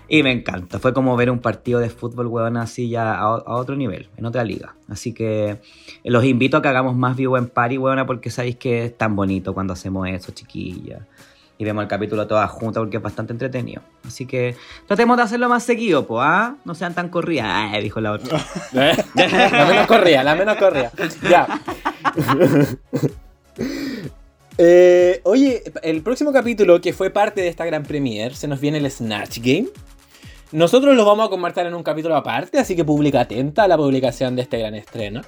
Y 0.10 0.22
me 0.22 0.34
encanta. 0.34 0.80
Fue 0.80 0.93
como 0.93 1.15
ver 1.15 1.31
un 1.31 1.39
partido 1.39 1.80
de 1.80 1.89
fútbol, 1.89 2.27
weona, 2.27 2.64
así 2.64 2.89
ya 2.89 3.14
a, 3.14 3.22
a 3.22 3.56
otro 3.56 3.77
nivel, 3.77 4.10
en 4.18 4.26
otra 4.26 4.43
liga. 4.43 4.76
Así 4.89 5.14
que 5.14 5.61
los 6.03 6.26
invito 6.26 6.57
a 6.57 6.61
que 6.61 6.68
hagamos 6.68 6.98
más 6.98 7.15
vivo 7.15 7.38
en 7.38 7.48
party, 7.48 7.77
weona, 7.77 8.06
porque 8.06 8.30
sabéis 8.31 8.57
que 8.57 8.84
es 8.84 8.98
tan 8.98 9.15
bonito 9.15 9.53
cuando 9.53 9.72
hacemos 9.72 10.10
eso, 10.10 10.34
chiquillas 10.34 11.03
y 11.61 11.63
vemos 11.63 11.83
el 11.83 11.88
capítulo 11.88 12.25
todas 12.25 12.49
juntas 12.49 12.81
porque 12.81 12.97
es 12.97 13.03
bastante 13.03 13.33
entretenido. 13.33 13.83
Así 14.03 14.25
que 14.25 14.55
tratemos 14.88 15.15
de 15.15 15.21
hacerlo 15.21 15.47
más 15.47 15.61
seguido, 15.61 16.07
pues, 16.07 16.23
¿ah? 16.25 16.55
No 16.65 16.73
sean 16.73 16.95
tan 16.95 17.09
corridas, 17.09 17.71
dijo 17.83 18.01
la 18.01 18.13
otra. 18.13 18.43
la 18.73 19.65
menos 19.67 19.85
corría, 19.85 20.23
la 20.23 20.33
menos 20.33 20.57
corría. 20.57 20.91
Ya. 21.29 21.47
Eh, 24.63 25.21
oye, 25.23 25.63
el 25.81 26.03
próximo 26.03 26.31
capítulo, 26.31 26.81
que 26.81 26.93
fue 26.93 27.09
parte 27.09 27.41
de 27.41 27.47
esta 27.47 27.65
gran 27.65 27.81
premiere, 27.81 28.35
se 28.35 28.47
nos 28.47 28.59
viene 28.59 28.77
el 28.77 28.91
Snatch 28.91 29.39
Game. 29.39 29.69
Nosotros 30.51 30.95
lo 30.95 31.03
vamos 31.03 31.25
a 31.25 31.29
convertir 31.29 31.65
en 31.65 31.73
un 31.73 31.81
capítulo 31.81 32.15
aparte, 32.15 32.59
así 32.59 32.75
que 32.75 32.85
publica 32.85 33.21
atenta 33.21 33.63
a 33.63 33.67
la 33.67 33.77
publicación 33.77 34.35
de 34.35 34.43
este 34.43 34.59
gran 34.59 34.75
estreno. 34.75 35.21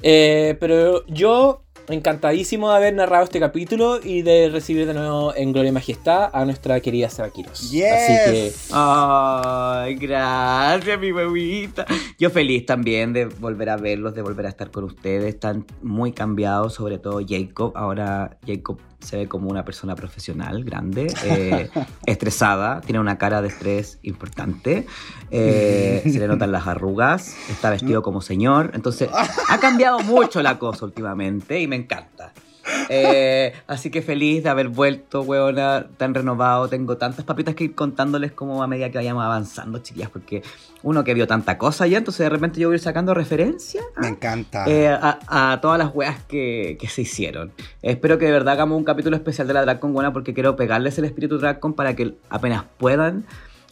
Eh, 0.00 0.56
pero 0.60 1.04
yo 1.08 1.63
encantadísimo 1.88 2.70
de 2.70 2.76
haber 2.76 2.94
narrado 2.94 3.24
este 3.24 3.40
capítulo 3.40 4.00
y 4.02 4.22
de 4.22 4.48
recibir 4.48 4.86
de 4.86 4.94
nuevo 4.94 5.34
en 5.34 5.52
Gloria 5.52 5.68
y 5.70 5.72
Majestad 5.72 6.30
a 6.32 6.44
nuestra 6.44 6.80
querida 6.80 7.08
Seba 7.10 7.30
Quiroz. 7.30 7.70
Yes. 7.70 7.92
Así 7.92 8.30
que 8.30 8.52
Ay, 8.72 9.94
gracias, 9.96 10.98
mi 10.98 11.12
huevita. 11.12 11.86
Yo 12.18 12.30
feliz 12.30 12.66
también 12.66 13.12
de 13.12 13.26
volver 13.26 13.70
a 13.70 13.76
verlos, 13.76 14.14
de 14.14 14.22
volver 14.22 14.46
a 14.46 14.48
estar 14.48 14.70
con 14.70 14.84
ustedes. 14.84 15.34
Están 15.34 15.66
muy 15.82 16.12
cambiados, 16.12 16.74
sobre 16.74 16.98
todo 16.98 17.20
Jacob. 17.26 17.72
Ahora 17.74 18.38
Jacob 18.46 18.78
se 19.04 19.16
ve 19.16 19.28
como 19.28 19.50
una 19.50 19.64
persona 19.64 19.94
profesional, 19.94 20.64
grande, 20.64 21.12
eh, 21.24 21.70
estresada, 22.06 22.80
tiene 22.80 23.00
una 23.00 23.18
cara 23.18 23.42
de 23.42 23.48
estrés 23.48 23.98
importante, 24.02 24.86
eh, 25.30 26.02
se 26.04 26.18
le 26.18 26.26
notan 26.26 26.52
las 26.52 26.66
arrugas, 26.66 27.36
está 27.50 27.70
vestido 27.70 28.02
como 28.02 28.20
señor. 28.20 28.72
Entonces, 28.74 29.08
ha 29.12 29.58
cambiado 29.58 30.00
mucho 30.00 30.42
la 30.42 30.58
cosa 30.58 30.84
últimamente 30.84 31.60
y 31.60 31.66
me 31.66 31.76
encanta. 31.76 32.32
Eh, 32.88 33.52
así 33.66 33.90
que 33.90 34.02
feliz 34.02 34.42
de 34.42 34.48
haber 34.50 34.68
vuelto, 34.68 35.22
weona, 35.22 35.86
tan 35.96 36.14
renovado. 36.14 36.68
Tengo 36.68 36.96
tantas 36.96 37.24
papitas 37.24 37.54
que 37.54 37.64
ir 37.64 37.74
contándoles 37.74 38.32
como 38.32 38.62
a 38.62 38.66
medida 38.66 38.90
que 38.90 38.98
vayamos 38.98 39.24
avanzando, 39.24 39.78
chiquillas, 39.78 40.10
porque 40.10 40.42
uno 40.82 41.02
que 41.04 41.14
vio 41.14 41.26
tanta 41.26 41.56
cosa 41.58 41.86
ya, 41.86 41.98
entonces 41.98 42.20
de 42.24 42.28
repente 42.30 42.60
yo 42.60 42.68
voy 42.68 42.74
a 42.74 42.76
ir 42.76 42.80
sacando 42.82 43.14
referencia 43.14 43.80
Me 43.96 44.08
encanta. 44.08 44.64
eh, 44.68 44.88
a, 44.88 45.52
a 45.52 45.60
todas 45.60 45.78
las 45.78 45.94
weas 45.94 46.22
que, 46.24 46.76
que 46.80 46.88
se 46.88 47.02
hicieron. 47.02 47.52
Espero 47.82 48.18
que 48.18 48.26
de 48.26 48.32
verdad 48.32 48.54
hagamos 48.54 48.76
un 48.76 48.84
capítulo 48.84 49.16
especial 49.16 49.46
de 49.46 49.54
la 49.54 49.62
Drag 49.62 49.78
Con 49.80 49.92
buena 49.94 50.12
porque 50.12 50.34
quiero 50.34 50.56
pegarles 50.56 50.98
el 50.98 51.04
espíritu 51.06 51.38
Drag 51.38 51.58
Con 51.60 51.72
para 51.74 51.94
que 51.96 52.14
apenas 52.28 52.64
puedan, 52.78 53.24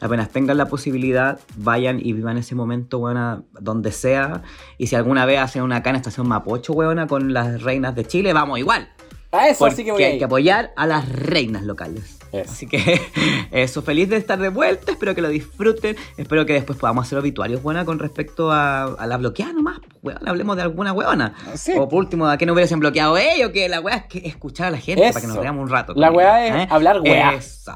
apenas 0.03 0.29
tengan 0.31 0.59
la 0.59 0.67
posibilidad, 0.67 1.39
vayan 1.57 1.99
y 2.05 2.13
vivan 2.13 2.37
ese 2.37 2.55
momento, 2.55 2.99
weona, 2.99 3.43
donde 3.61 3.93
sea. 3.93 4.43
Y 4.77 4.89
si 4.89 4.97
alguna 4.97 5.25
vez 5.25 5.39
hacen 5.39 5.63
una 5.63 5.77
acá 5.77 5.91
en 5.91 5.97
Estación 5.97 6.29
Mapocho, 6.29 6.73
weona, 6.73 7.07
con 7.07 7.33
las 7.33 7.63
reinas 7.63 7.95
de 7.95 8.05
Chile, 8.05 8.33
vamos 8.33 8.59
igual. 8.59 8.89
a 9.31 9.49
eso 9.49 9.61
Porque 9.61 9.77
sí 9.77 9.85
que 9.85 9.93
voy 9.93 10.03
hay 10.03 10.19
que 10.19 10.25
apoyar 10.25 10.73
a 10.77 10.87
las 10.87 11.09
reinas 11.09 11.63
locales. 11.63 12.19
Así 12.33 12.67
que 12.67 12.99
eso, 13.51 13.83
feliz 13.83 14.09
de 14.09 14.17
estar 14.17 14.39
de 14.39 14.49
vuelta, 14.49 14.93
espero 14.93 15.15
que 15.15 15.21
lo 15.21 15.29
disfruten, 15.29 15.97
espero 16.17 16.47
que 16.47 16.55
después 16.55 16.79
podamos 16.79 17.07
hacer 17.07 17.19
obituarios 17.19 17.63
buena 17.63 17.85
con 17.85 17.99
respecto 17.99 18.51
a, 18.51 18.85
a 18.85 19.07
la 19.07 19.19
bloqueada 19.19 19.53
nomás, 19.53 19.81
weón, 20.03 20.27
hablemos 20.27 20.57
de 20.57 20.63
alguna 20.63 20.93
weona. 20.95 21.35
Sí. 21.55 21.73
O 21.77 21.89
por 21.89 21.99
último, 21.99 22.27
a 22.27 22.39
que 22.39 22.47
no 22.47 22.55
hubiesen 22.55 22.81
bloqueado 22.81 23.19
ellos, 23.19 23.51
que 23.51 23.69
la 23.69 23.81
weá 23.81 23.97
es 23.97 24.05
que 24.07 24.27
escuchar 24.27 24.69
a 24.69 24.71
la 24.71 24.79
gente 24.79 25.05
Eso. 25.05 25.13
para 25.13 25.21
que 25.21 25.27
nos 25.27 25.41
veamos 25.41 25.63
un 25.63 25.69
rato. 25.69 25.93
La 25.95 26.11
weá 26.11 26.63
es 26.65 26.71
hablar 26.73 27.01
weá. 27.03 27.35
Eso. 27.35 27.75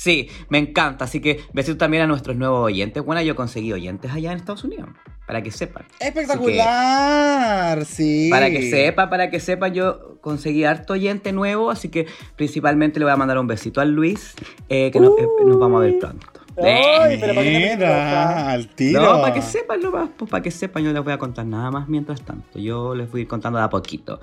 Sí, 0.00 0.28
me 0.48 0.58
encanta, 0.58 1.06
así 1.06 1.18
que 1.20 1.40
besitos 1.52 1.76
también 1.78 2.04
a 2.04 2.06
nuestros 2.06 2.36
nuevos 2.36 2.64
oyentes. 2.66 3.04
Bueno, 3.04 3.20
yo 3.20 3.34
conseguí 3.34 3.72
oyentes 3.72 4.12
allá 4.12 4.30
en 4.30 4.38
Estados 4.38 4.62
Unidos, 4.62 4.90
para 5.26 5.42
que 5.42 5.50
sepan. 5.50 5.86
Espectacular, 5.98 7.84
sí. 7.84 8.28
Para 8.30 8.48
que 8.48 8.70
sepa, 8.70 9.10
para 9.10 9.28
que 9.28 9.40
sepa, 9.40 9.66
yo 9.68 10.18
conseguí 10.20 10.62
harto 10.64 10.92
oyente 10.92 11.32
nuevo, 11.32 11.70
así 11.70 11.88
que 11.88 12.06
principalmente 12.36 13.00
le 13.00 13.06
voy 13.06 13.12
a 13.12 13.16
mandar 13.16 13.38
un 13.38 13.48
besito 13.48 13.80
a 13.80 13.84
Luis, 13.84 14.34
eh, 14.68 14.90
que 14.92 15.00
no- 15.00 15.16
eh, 15.18 15.26
nos 15.44 15.58
vamos 15.58 15.78
a 15.80 15.84
ver 15.86 15.98
pronto. 15.98 16.26
Ay, 16.60 17.18
pero 17.20 17.34
para 17.34 17.44
que 17.46 17.58
Mira, 17.76 18.50
al 18.50 18.68
tiro. 18.74 19.00
No, 19.00 19.20
para 19.20 19.32
que 19.34 19.42
sepan 19.42 19.80
nomás, 19.80 20.10
pues 20.16 20.28
para 20.30 20.42
que 20.42 20.50
sepan, 20.50 20.82
yo 20.82 20.92
les 20.92 21.04
voy 21.04 21.12
a 21.12 21.18
contar 21.18 21.46
nada 21.46 21.70
más 21.70 21.88
mientras 21.88 22.20
tanto. 22.22 22.58
Yo 22.58 22.94
les 22.96 23.10
voy 23.10 23.20
a 23.20 23.22
ir 23.22 23.28
contando 23.28 23.58
de 23.60 23.64
a 23.64 23.68
poquito. 23.70 24.20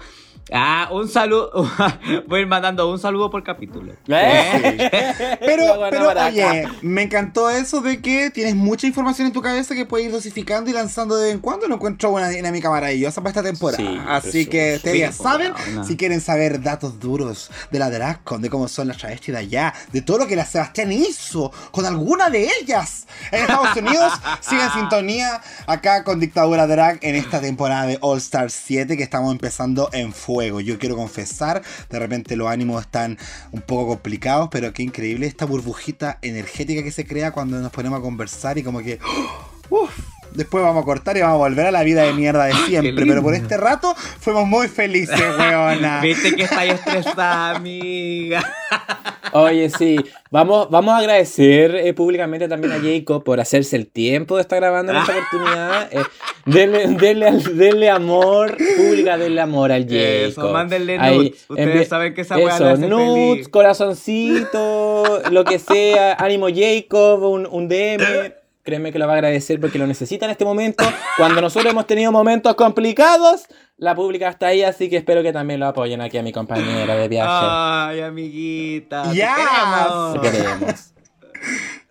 Ah, 0.52 0.90
un 0.92 1.10
saludo, 1.10 1.50
voy 2.28 2.40
a 2.40 2.42
ir 2.42 2.48
mandando 2.48 2.90
un 2.92 3.00
saludo 3.00 3.32
por 3.32 3.44
capítulo. 3.44 3.94
¿Eh? 4.08 4.90
Pero, 5.40 5.66
buena 5.76 5.90
pero 5.90 6.06
baraca. 6.06 6.28
oye, 6.30 6.68
me 6.84 7.02
encantó 7.02 7.50
eso 7.50 7.82
de 7.82 8.00
que 8.00 8.30
tienes 8.30 8.56
mucha 8.56 8.86
información 8.86 9.26
en 9.28 9.34
tu 9.34 9.42
cabeza 9.42 9.74
que 9.74 9.86
puedes 9.88 10.06
ir 10.06 10.12
dosificando 10.12 10.70
y 10.70 10.74
lanzando 10.74 11.16
de 11.16 11.26
vez 11.26 11.34
en 11.34 11.40
cuando. 11.40 11.68
Lo 11.68 11.76
encuentro 11.76 12.12
una 12.12 12.30
dinámica 12.30 12.70
maravillosa 12.70 13.22
para 13.22 13.30
esta 13.30 13.42
temporada. 13.44 13.78
Sí, 13.78 14.00
Así 14.08 14.22
precioso. 14.46 14.50
que 14.52 14.76
ustedes 14.76 15.00
ya 15.00 15.12
Sí, 15.12 15.24
saben, 15.24 15.54
si 15.86 15.98
quieren 15.98 16.22
saber 16.22 16.62
datos 16.62 17.00
duros 17.00 17.50
de 17.72 17.80
la 17.80 17.90
DragCon, 17.90 18.42
de 18.44 18.50
cómo 18.52 18.68
son 18.68 18.88
las 18.88 18.98
travestis 18.98 19.34
de 19.34 19.40
allá, 19.40 19.74
de 19.92 20.02
todo 20.04 20.20
lo 20.20 20.28
que 20.28 20.36
la 20.36 20.46
Sebastián 20.46 20.92
hizo 20.92 21.52
con 21.72 21.86
alguna 21.88 22.30
de 22.30 22.48
ellas 22.62 23.08
en 23.32 23.42
Estados 23.42 23.76
Unidos, 23.78 24.14
sigan 24.42 24.68
en 24.68 24.74
sintonía 24.74 25.42
acá 25.66 26.04
con 26.04 26.20
Dictadura 26.20 26.68
Drag 26.68 27.00
en 27.02 27.16
esta 27.16 27.42
temporada 27.42 27.88
de 27.88 27.98
All 28.02 28.20
Star 28.20 28.52
7 28.52 28.96
que 28.96 29.04
estamos 29.04 29.32
empezando 29.32 29.90
en 29.92 30.14
fuego. 30.14 30.35
Yo 30.44 30.80
quiero 30.80 30.96
confesar, 30.96 31.62
de 31.90 32.00
repente 32.00 32.36
los 32.36 32.48
ánimos 32.48 32.82
están 32.82 33.18
un 33.52 33.62
poco 33.62 33.88
complicados, 33.88 34.50
pero 34.52 34.74
qué 34.74 34.84
increíble 34.84 35.28
esta 35.28 35.46
burbujita 35.46 36.20
energética 36.22 36.84
que 36.84 36.92
se 36.92 37.06
crea 37.06 37.32
cuando 37.32 37.60
nos 37.60 37.72
ponemos 37.72 38.00
a 38.00 38.02
conversar 38.02 38.58
y 38.58 38.64
como 38.64 38.80
que... 38.80 39.00
uf, 39.70 39.92
después 40.36 40.64
vamos 40.64 40.84
a 40.84 40.86
cortar 40.86 41.18
y 41.18 41.22
vamos 41.22 41.36
a 41.36 41.38
volver 41.38 41.66
a 41.68 41.72
la 41.72 41.84
vida 41.84 42.04
de 42.04 42.14
mierda 42.14 42.46
de 42.46 42.54
siempre. 42.68 43.06
Pero 43.06 43.22
por 43.22 43.34
este 43.34 43.58
rato 43.58 43.94
fuimos 43.96 44.46
muy 44.48 44.68
felices, 44.68 45.20
weona. 45.40 46.02
Viste 46.02 46.36
que 46.36 46.44
estáis 46.44 46.74
estresada, 46.74 47.56
amiga. 47.56 48.44
Oye, 49.34 49.70
sí. 49.70 49.98
Vamos, 50.32 50.70
vamos 50.70 50.94
a 50.94 51.00
agradecer 51.00 51.76
eh, 51.76 51.94
públicamente 51.94 52.48
también 52.48 52.74
a 52.74 52.80
Jacob 52.80 53.24
por 53.24 53.40
hacerse 53.40 53.76
el 53.76 53.88
tiempo 53.88 54.36
de 54.36 54.42
estar 54.42 54.60
grabando 54.60 54.92
en 54.94 55.00
esta 55.00 55.12
oportunidad. 55.18 55.90
Eh, 55.92 56.04
denle, 56.46 57.32
denle, 57.54 57.90
amor, 57.90 58.56
pública, 58.78 59.18
denle 59.18 59.42
amor 59.42 59.72
al 59.72 59.84
Jacob. 59.84 60.30
Eso, 60.30 60.52
mándenle 60.52 60.98
Ahí, 61.00 61.18
nudes. 61.18 61.46
Ustedes 61.50 61.88
saben 61.88 62.14
que 62.14 62.22
esa 62.22 62.38
weá 62.38 62.56
eso, 62.56 62.78
nudes, 62.78 63.32
feliz. 63.34 63.50
corazoncito, 63.50 65.22
lo 65.32 65.44
que 65.44 65.60
sea, 65.60 66.14
ánimo 66.14 66.48
Jacob, 66.54 67.24
un, 67.24 67.48
un 67.50 67.68
DM. 67.68 68.34
Créeme 68.66 68.92
que 68.92 68.98
lo 68.98 69.06
va 69.06 69.14
a 69.14 69.16
agradecer 69.18 69.60
porque 69.60 69.78
lo 69.78 69.86
necesita 69.86 70.26
en 70.26 70.32
este 70.32 70.44
momento. 70.44 70.84
Cuando 71.18 71.40
nosotros 71.40 71.72
hemos 71.72 71.86
tenido 71.86 72.12
momentos 72.12 72.56
complicados, 72.56 73.44
la 73.78 73.94
pública 73.94 74.28
está 74.28 74.48
ahí, 74.48 74.64
así 74.64 74.90
que 74.90 74.98
espero 74.98 75.22
que 75.22 75.32
también 75.32 75.60
lo 75.60 75.68
apoyen 75.68 76.02
aquí 76.02 76.18
a 76.18 76.24
mi 76.24 76.32
compañera 76.32 76.96
de 76.96 77.08
viaje. 77.08 77.30
Ay, 77.32 78.02
amiguita. 78.02 79.04
te 79.04 79.16
Yes. 79.18 79.28
queremos. 79.28 80.22
Te 80.22 80.32
queremos. 80.32 80.92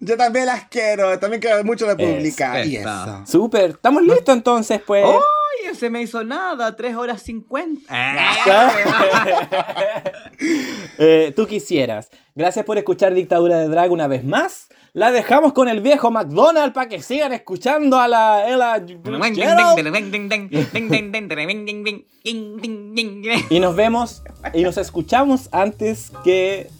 Yo 0.01 0.17
también 0.17 0.47
las 0.47 0.65
quiero, 0.69 1.17
también 1.21 1.41
quiero 1.41 1.63
mucho 1.63 1.87
la 1.87 1.97
pública. 1.97 2.61
Es, 2.61 2.67
y 2.67 2.77
eso. 2.79 3.23
Súper, 3.25 3.71
estamos 3.71 4.03
listos 4.03 4.35
entonces, 4.35 4.81
pues. 4.85 5.05
Oye, 5.05 5.75
se 5.77 5.91
me 5.91 6.03
hizo 6.03 6.25
nada, 6.25 6.75
3 6.75 6.97
horas 6.97 7.23
50. 7.23 7.83
Eh, 10.99 11.33
tú 11.35 11.47
quisieras. 11.47 12.09
Gracias 12.35 12.65
por 12.65 12.79
escuchar 12.79 13.15
Dictadura 13.15 13.59
de 13.59 13.69
Drag 13.69 13.91
una 13.93 14.07
vez 14.09 14.25
más. 14.25 14.69
La 14.95 15.11
dejamos 15.11 15.53
con 15.53 15.69
el 15.69 15.81
viejo 15.81 16.13
McDonald 16.13 16.73
para 16.73 16.89
que 16.89 17.03
sigan 17.03 17.33
escuchando 17.33 17.99
a 17.99 18.07
la 18.07 18.49
Ella 18.49 18.81
Y 23.51 23.59
nos 23.59 23.75
vemos 23.75 24.23
y 24.53 24.63
nos 24.63 24.79
escuchamos 24.79 25.49
antes 25.51 26.13
que 26.23 26.71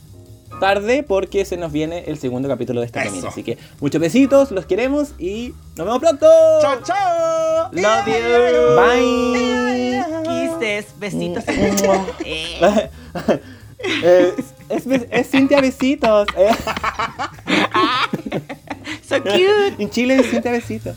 tarde 0.61 1.03
porque 1.03 1.45
se 1.45 1.57
nos 1.57 1.73
viene 1.73 2.05
el 2.07 2.17
segundo 2.17 2.49
capítulo 2.49 2.83
de 2.83 2.87
esta 2.87 3.03
camino. 3.03 3.27
Así 3.27 3.43
que 3.43 3.59
muchos 3.81 4.01
besitos, 4.01 4.53
los 4.53 4.65
queremos 4.65 5.15
y 5.19 5.53
nos 5.75 5.85
vemos 5.85 5.99
pronto. 5.99 6.29
Chao, 6.61 6.83
chao. 6.85 7.69
Love 7.73 8.07
you. 8.07 8.77
Bye. 8.77 10.05
Kisses, 10.61 10.95
besitos. 11.01 11.43
Eh, 13.87 14.35
es, 14.69 14.85
es, 15.11 15.31
Cintia 15.31 15.61
Besitos. 15.61 16.27
eh. 16.37 16.51
So 19.09 19.23
cute. 19.23 19.75
En 19.79 19.91
Chile 19.91 20.17
es 20.17 20.31
Cintia 20.31 20.51
Besitos. 20.51 20.97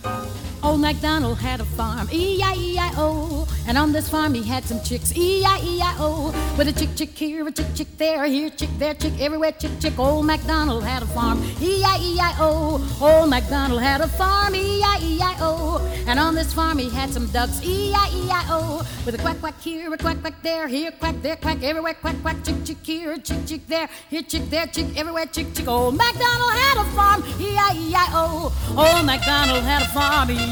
Old 0.64 0.82
MacDonald 0.82 1.38
had 1.38 1.62
a 1.62 1.66
farm, 1.66 2.10
E-I-E-I-O. 2.12 3.48
And 3.68 3.78
on 3.78 3.92
this 3.92 4.10
farm 4.10 4.34
he 4.34 4.44
had 4.44 4.64
some 4.64 4.82
chicks, 4.82 5.16
E-I-E-I-O. 5.16 6.56
With 6.58 6.68
a 6.68 6.74
chick, 6.74 6.96
chick 6.96 7.10
here, 7.10 7.48
a 7.48 7.52
chick, 7.52 7.68
chick 7.76 7.88
there, 7.98 8.26
here, 8.26 8.50
chick, 8.50 8.70
there, 8.78 8.94
chick, 8.94 9.14
everywhere, 9.20 9.52
chick, 9.52 9.72
chick. 9.80 9.98
Old 10.00 10.26
MacDonald 10.26 10.84
had 10.84 11.04
a 11.04 11.06
farm, 11.08 11.44
E 11.62 11.80
E-I-E-I-O. 11.80 12.98
Old 13.02 13.30
MacDonald 13.30 13.82
had 13.82 14.02
a 14.02 14.08
farm, 14.08 14.56
E 14.56 14.80
E-I-E-I-O. 14.80 15.80
And 16.08 16.20
on 16.20 16.36
this 16.36 16.54
farm 16.54 16.78
he 16.78 16.90
had 16.90 17.12
some 17.12 17.28
ducks, 17.28 17.62
E 17.64 17.90
E-I-E-I-O. 17.90 18.86
With 19.06 19.16
a 19.16 19.18
quack, 19.20 19.40
quack 19.40 19.62
here, 19.62 19.94
a 19.94 19.98
quack, 19.98 20.22
quack 20.22 20.42
there, 20.42 20.68
here, 20.68 20.92
quack, 20.92 21.22
there, 21.22 21.36
quack, 21.36 21.62
everywhere, 21.64 21.94
quack, 21.94 22.16
quack, 22.22 22.44
chick, 22.44 22.64
chick 22.66 22.78
here, 22.84 23.18
chick, 23.18 23.46
chick 23.46 23.68
there, 23.68 23.90
here, 24.10 24.24
chick, 24.24 24.50
there, 24.50 24.68
chick, 24.68 24.88
everywhere, 24.98 25.26
chick, 25.28 25.54
chick. 25.54 25.68
Old 25.68 25.96
MacDonald 25.96 26.54
had 26.54 26.78
a 26.78 26.86
farm, 26.96 27.24
E-I-E-I-O. 27.40 28.52
Old 28.76 29.06
MacDonald 29.06 29.64
had 29.64 29.82
a 29.84 29.88
farm, 29.88 30.32
E-I-E-I-O. 30.32 30.47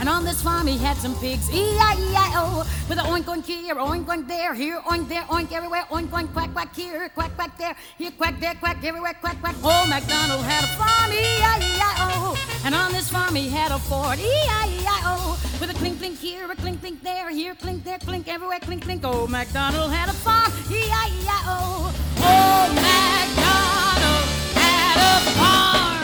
And 0.00 0.08
on 0.08 0.24
this 0.24 0.42
farm 0.42 0.66
he 0.66 0.78
had 0.78 0.96
some 0.96 1.14
pigs, 1.16 1.50
E-I-E-I-O. 1.50 2.66
With 2.88 2.98
a 2.98 3.02
oink, 3.02 3.24
oink 3.24 3.44
here, 3.44 3.74
oink, 3.74 4.06
oink 4.06 4.26
there, 4.26 4.54
here, 4.54 4.80
oink 4.80 5.08
there, 5.08 5.22
oink 5.24 5.52
everywhere, 5.52 5.84
oink, 5.90 6.08
oink, 6.08 6.32
quack, 6.32 6.52
quack 6.52 6.74
here, 6.74 7.08
quack, 7.10 7.34
quack 7.36 7.56
there, 7.58 7.76
here, 7.98 8.10
quack 8.12 8.40
there, 8.40 8.54
quack 8.54 8.82
everywhere, 8.82 9.14
quack, 9.20 9.38
quack. 9.40 9.54
Old 9.62 9.88
MacDonald 9.88 10.42
had 10.44 10.64
a 10.64 10.68
farm, 10.78 11.12
E-I-E-I-O. 11.12 12.36
And 12.64 12.74
on 12.74 12.92
this 12.92 13.10
farm 13.10 13.34
he 13.34 13.48
had 13.48 13.72
a 13.72 13.76
E-I-E-I-O. 13.76 14.14
E-I-E-I-O. 14.18 15.38
With 15.60 15.70
a 15.70 15.74
clink, 15.74 15.98
clink 15.98 16.18
here, 16.18 16.50
a 16.50 16.56
clink, 16.56 16.80
clink 16.80 17.02
there, 17.02 17.28
here, 17.30 17.54
clink 17.54 17.84
there, 17.84 17.98
clink 17.98 18.26
everywhere, 18.26 18.60
clink, 18.60 18.82
clink. 18.82 19.04
Old 19.04 19.30
MacDonald 19.30 19.92
had 19.92 20.08
a 20.08 20.14
farm, 20.14 20.50
E-I-E-I-O. 20.70 21.92
Old 22.24 22.74
MacDonald 22.74 24.24
had 24.56 24.96
a 24.96 25.30
farm. 25.38 25.99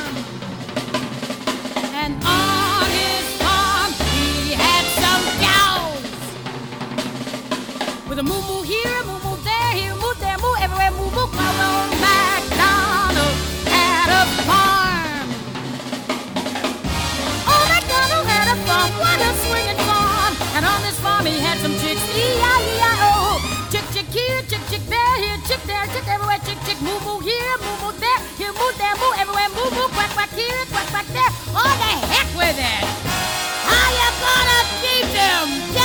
With 8.16 8.24
a 8.24 8.32
moo 8.32 8.40
moo 8.48 8.62
here, 8.62 9.04
moo 9.04 9.20
moo 9.20 9.36
there, 9.44 9.72
here 9.76 9.94
moo 9.94 10.14
there, 10.16 10.38
moo 10.40 10.56
everywhere, 10.56 10.90
moo 10.96 11.12
moo. 11.12 11.28
Well 11.36 11.52
known 11.60 11.88
MacDonald 12.00 13.36
had 13.68 14.08
a 14.08 14.22
farm. 14.48 15.28
Oh, 17.44 17.62
MacDonald 17.68 18.24
had 18.24 18.48
a 18.48 18.56
farm, 18.64 18.88
what 18.96 19.20
a 19.20 19.30
swinging 19.44 19.80
farm! 19.84 20.32
And 20.56 20.64
on 20.64 20.80
this 20.80 20.96
farm 21.04 21.26
he 21.28 21.36
had 21.44 21.60
some 21.60 21.76
chicks, 21.76 22.00
E-I-E-I-O. 22.16 23.36
Chick 23.68 23.84
chick 23.92 24.08
here, 24.08 24.40
chick 24.48 24.64
chick 24.72 24.84
there, 24.88 25.14
here 25.20 25.36
chick 25.44 25.60
there, 25.68 25.84
chick 25.92 26.08
everywhere, 26.08 26.40
chick 26.48 26.56
chick 26.64 26.80
moo 26.80 26.96
moo 27.04 27.20
here, 27.20 27.52
moo 27.60 27.76
moo 27.84 27.92
there, 28.00 28.20
here 28.40 28.54
moo 28.56 28.72
there, 28.80 28.96
moo 28.96 29.12
everywhere, 29.20 29.52
moo 29.52 29.68
moo. 29.76 29.92
Quack 29.92 30.08
quack 30.16 30.32
here, 30.32 30.64
quack 30.72 30.88
quack 30.88 31.08
there. 31.12 31.32
Oh, 31.52 31.68
the 31.84 31.92
heck 32.16 32.32
with 32.32 32.56
it! 32.56 32.84
How 33.68 33.86
you 34.00 34.08
gonna 34.24 34.60
keep 34.80 35.06
them? 35.12 35.75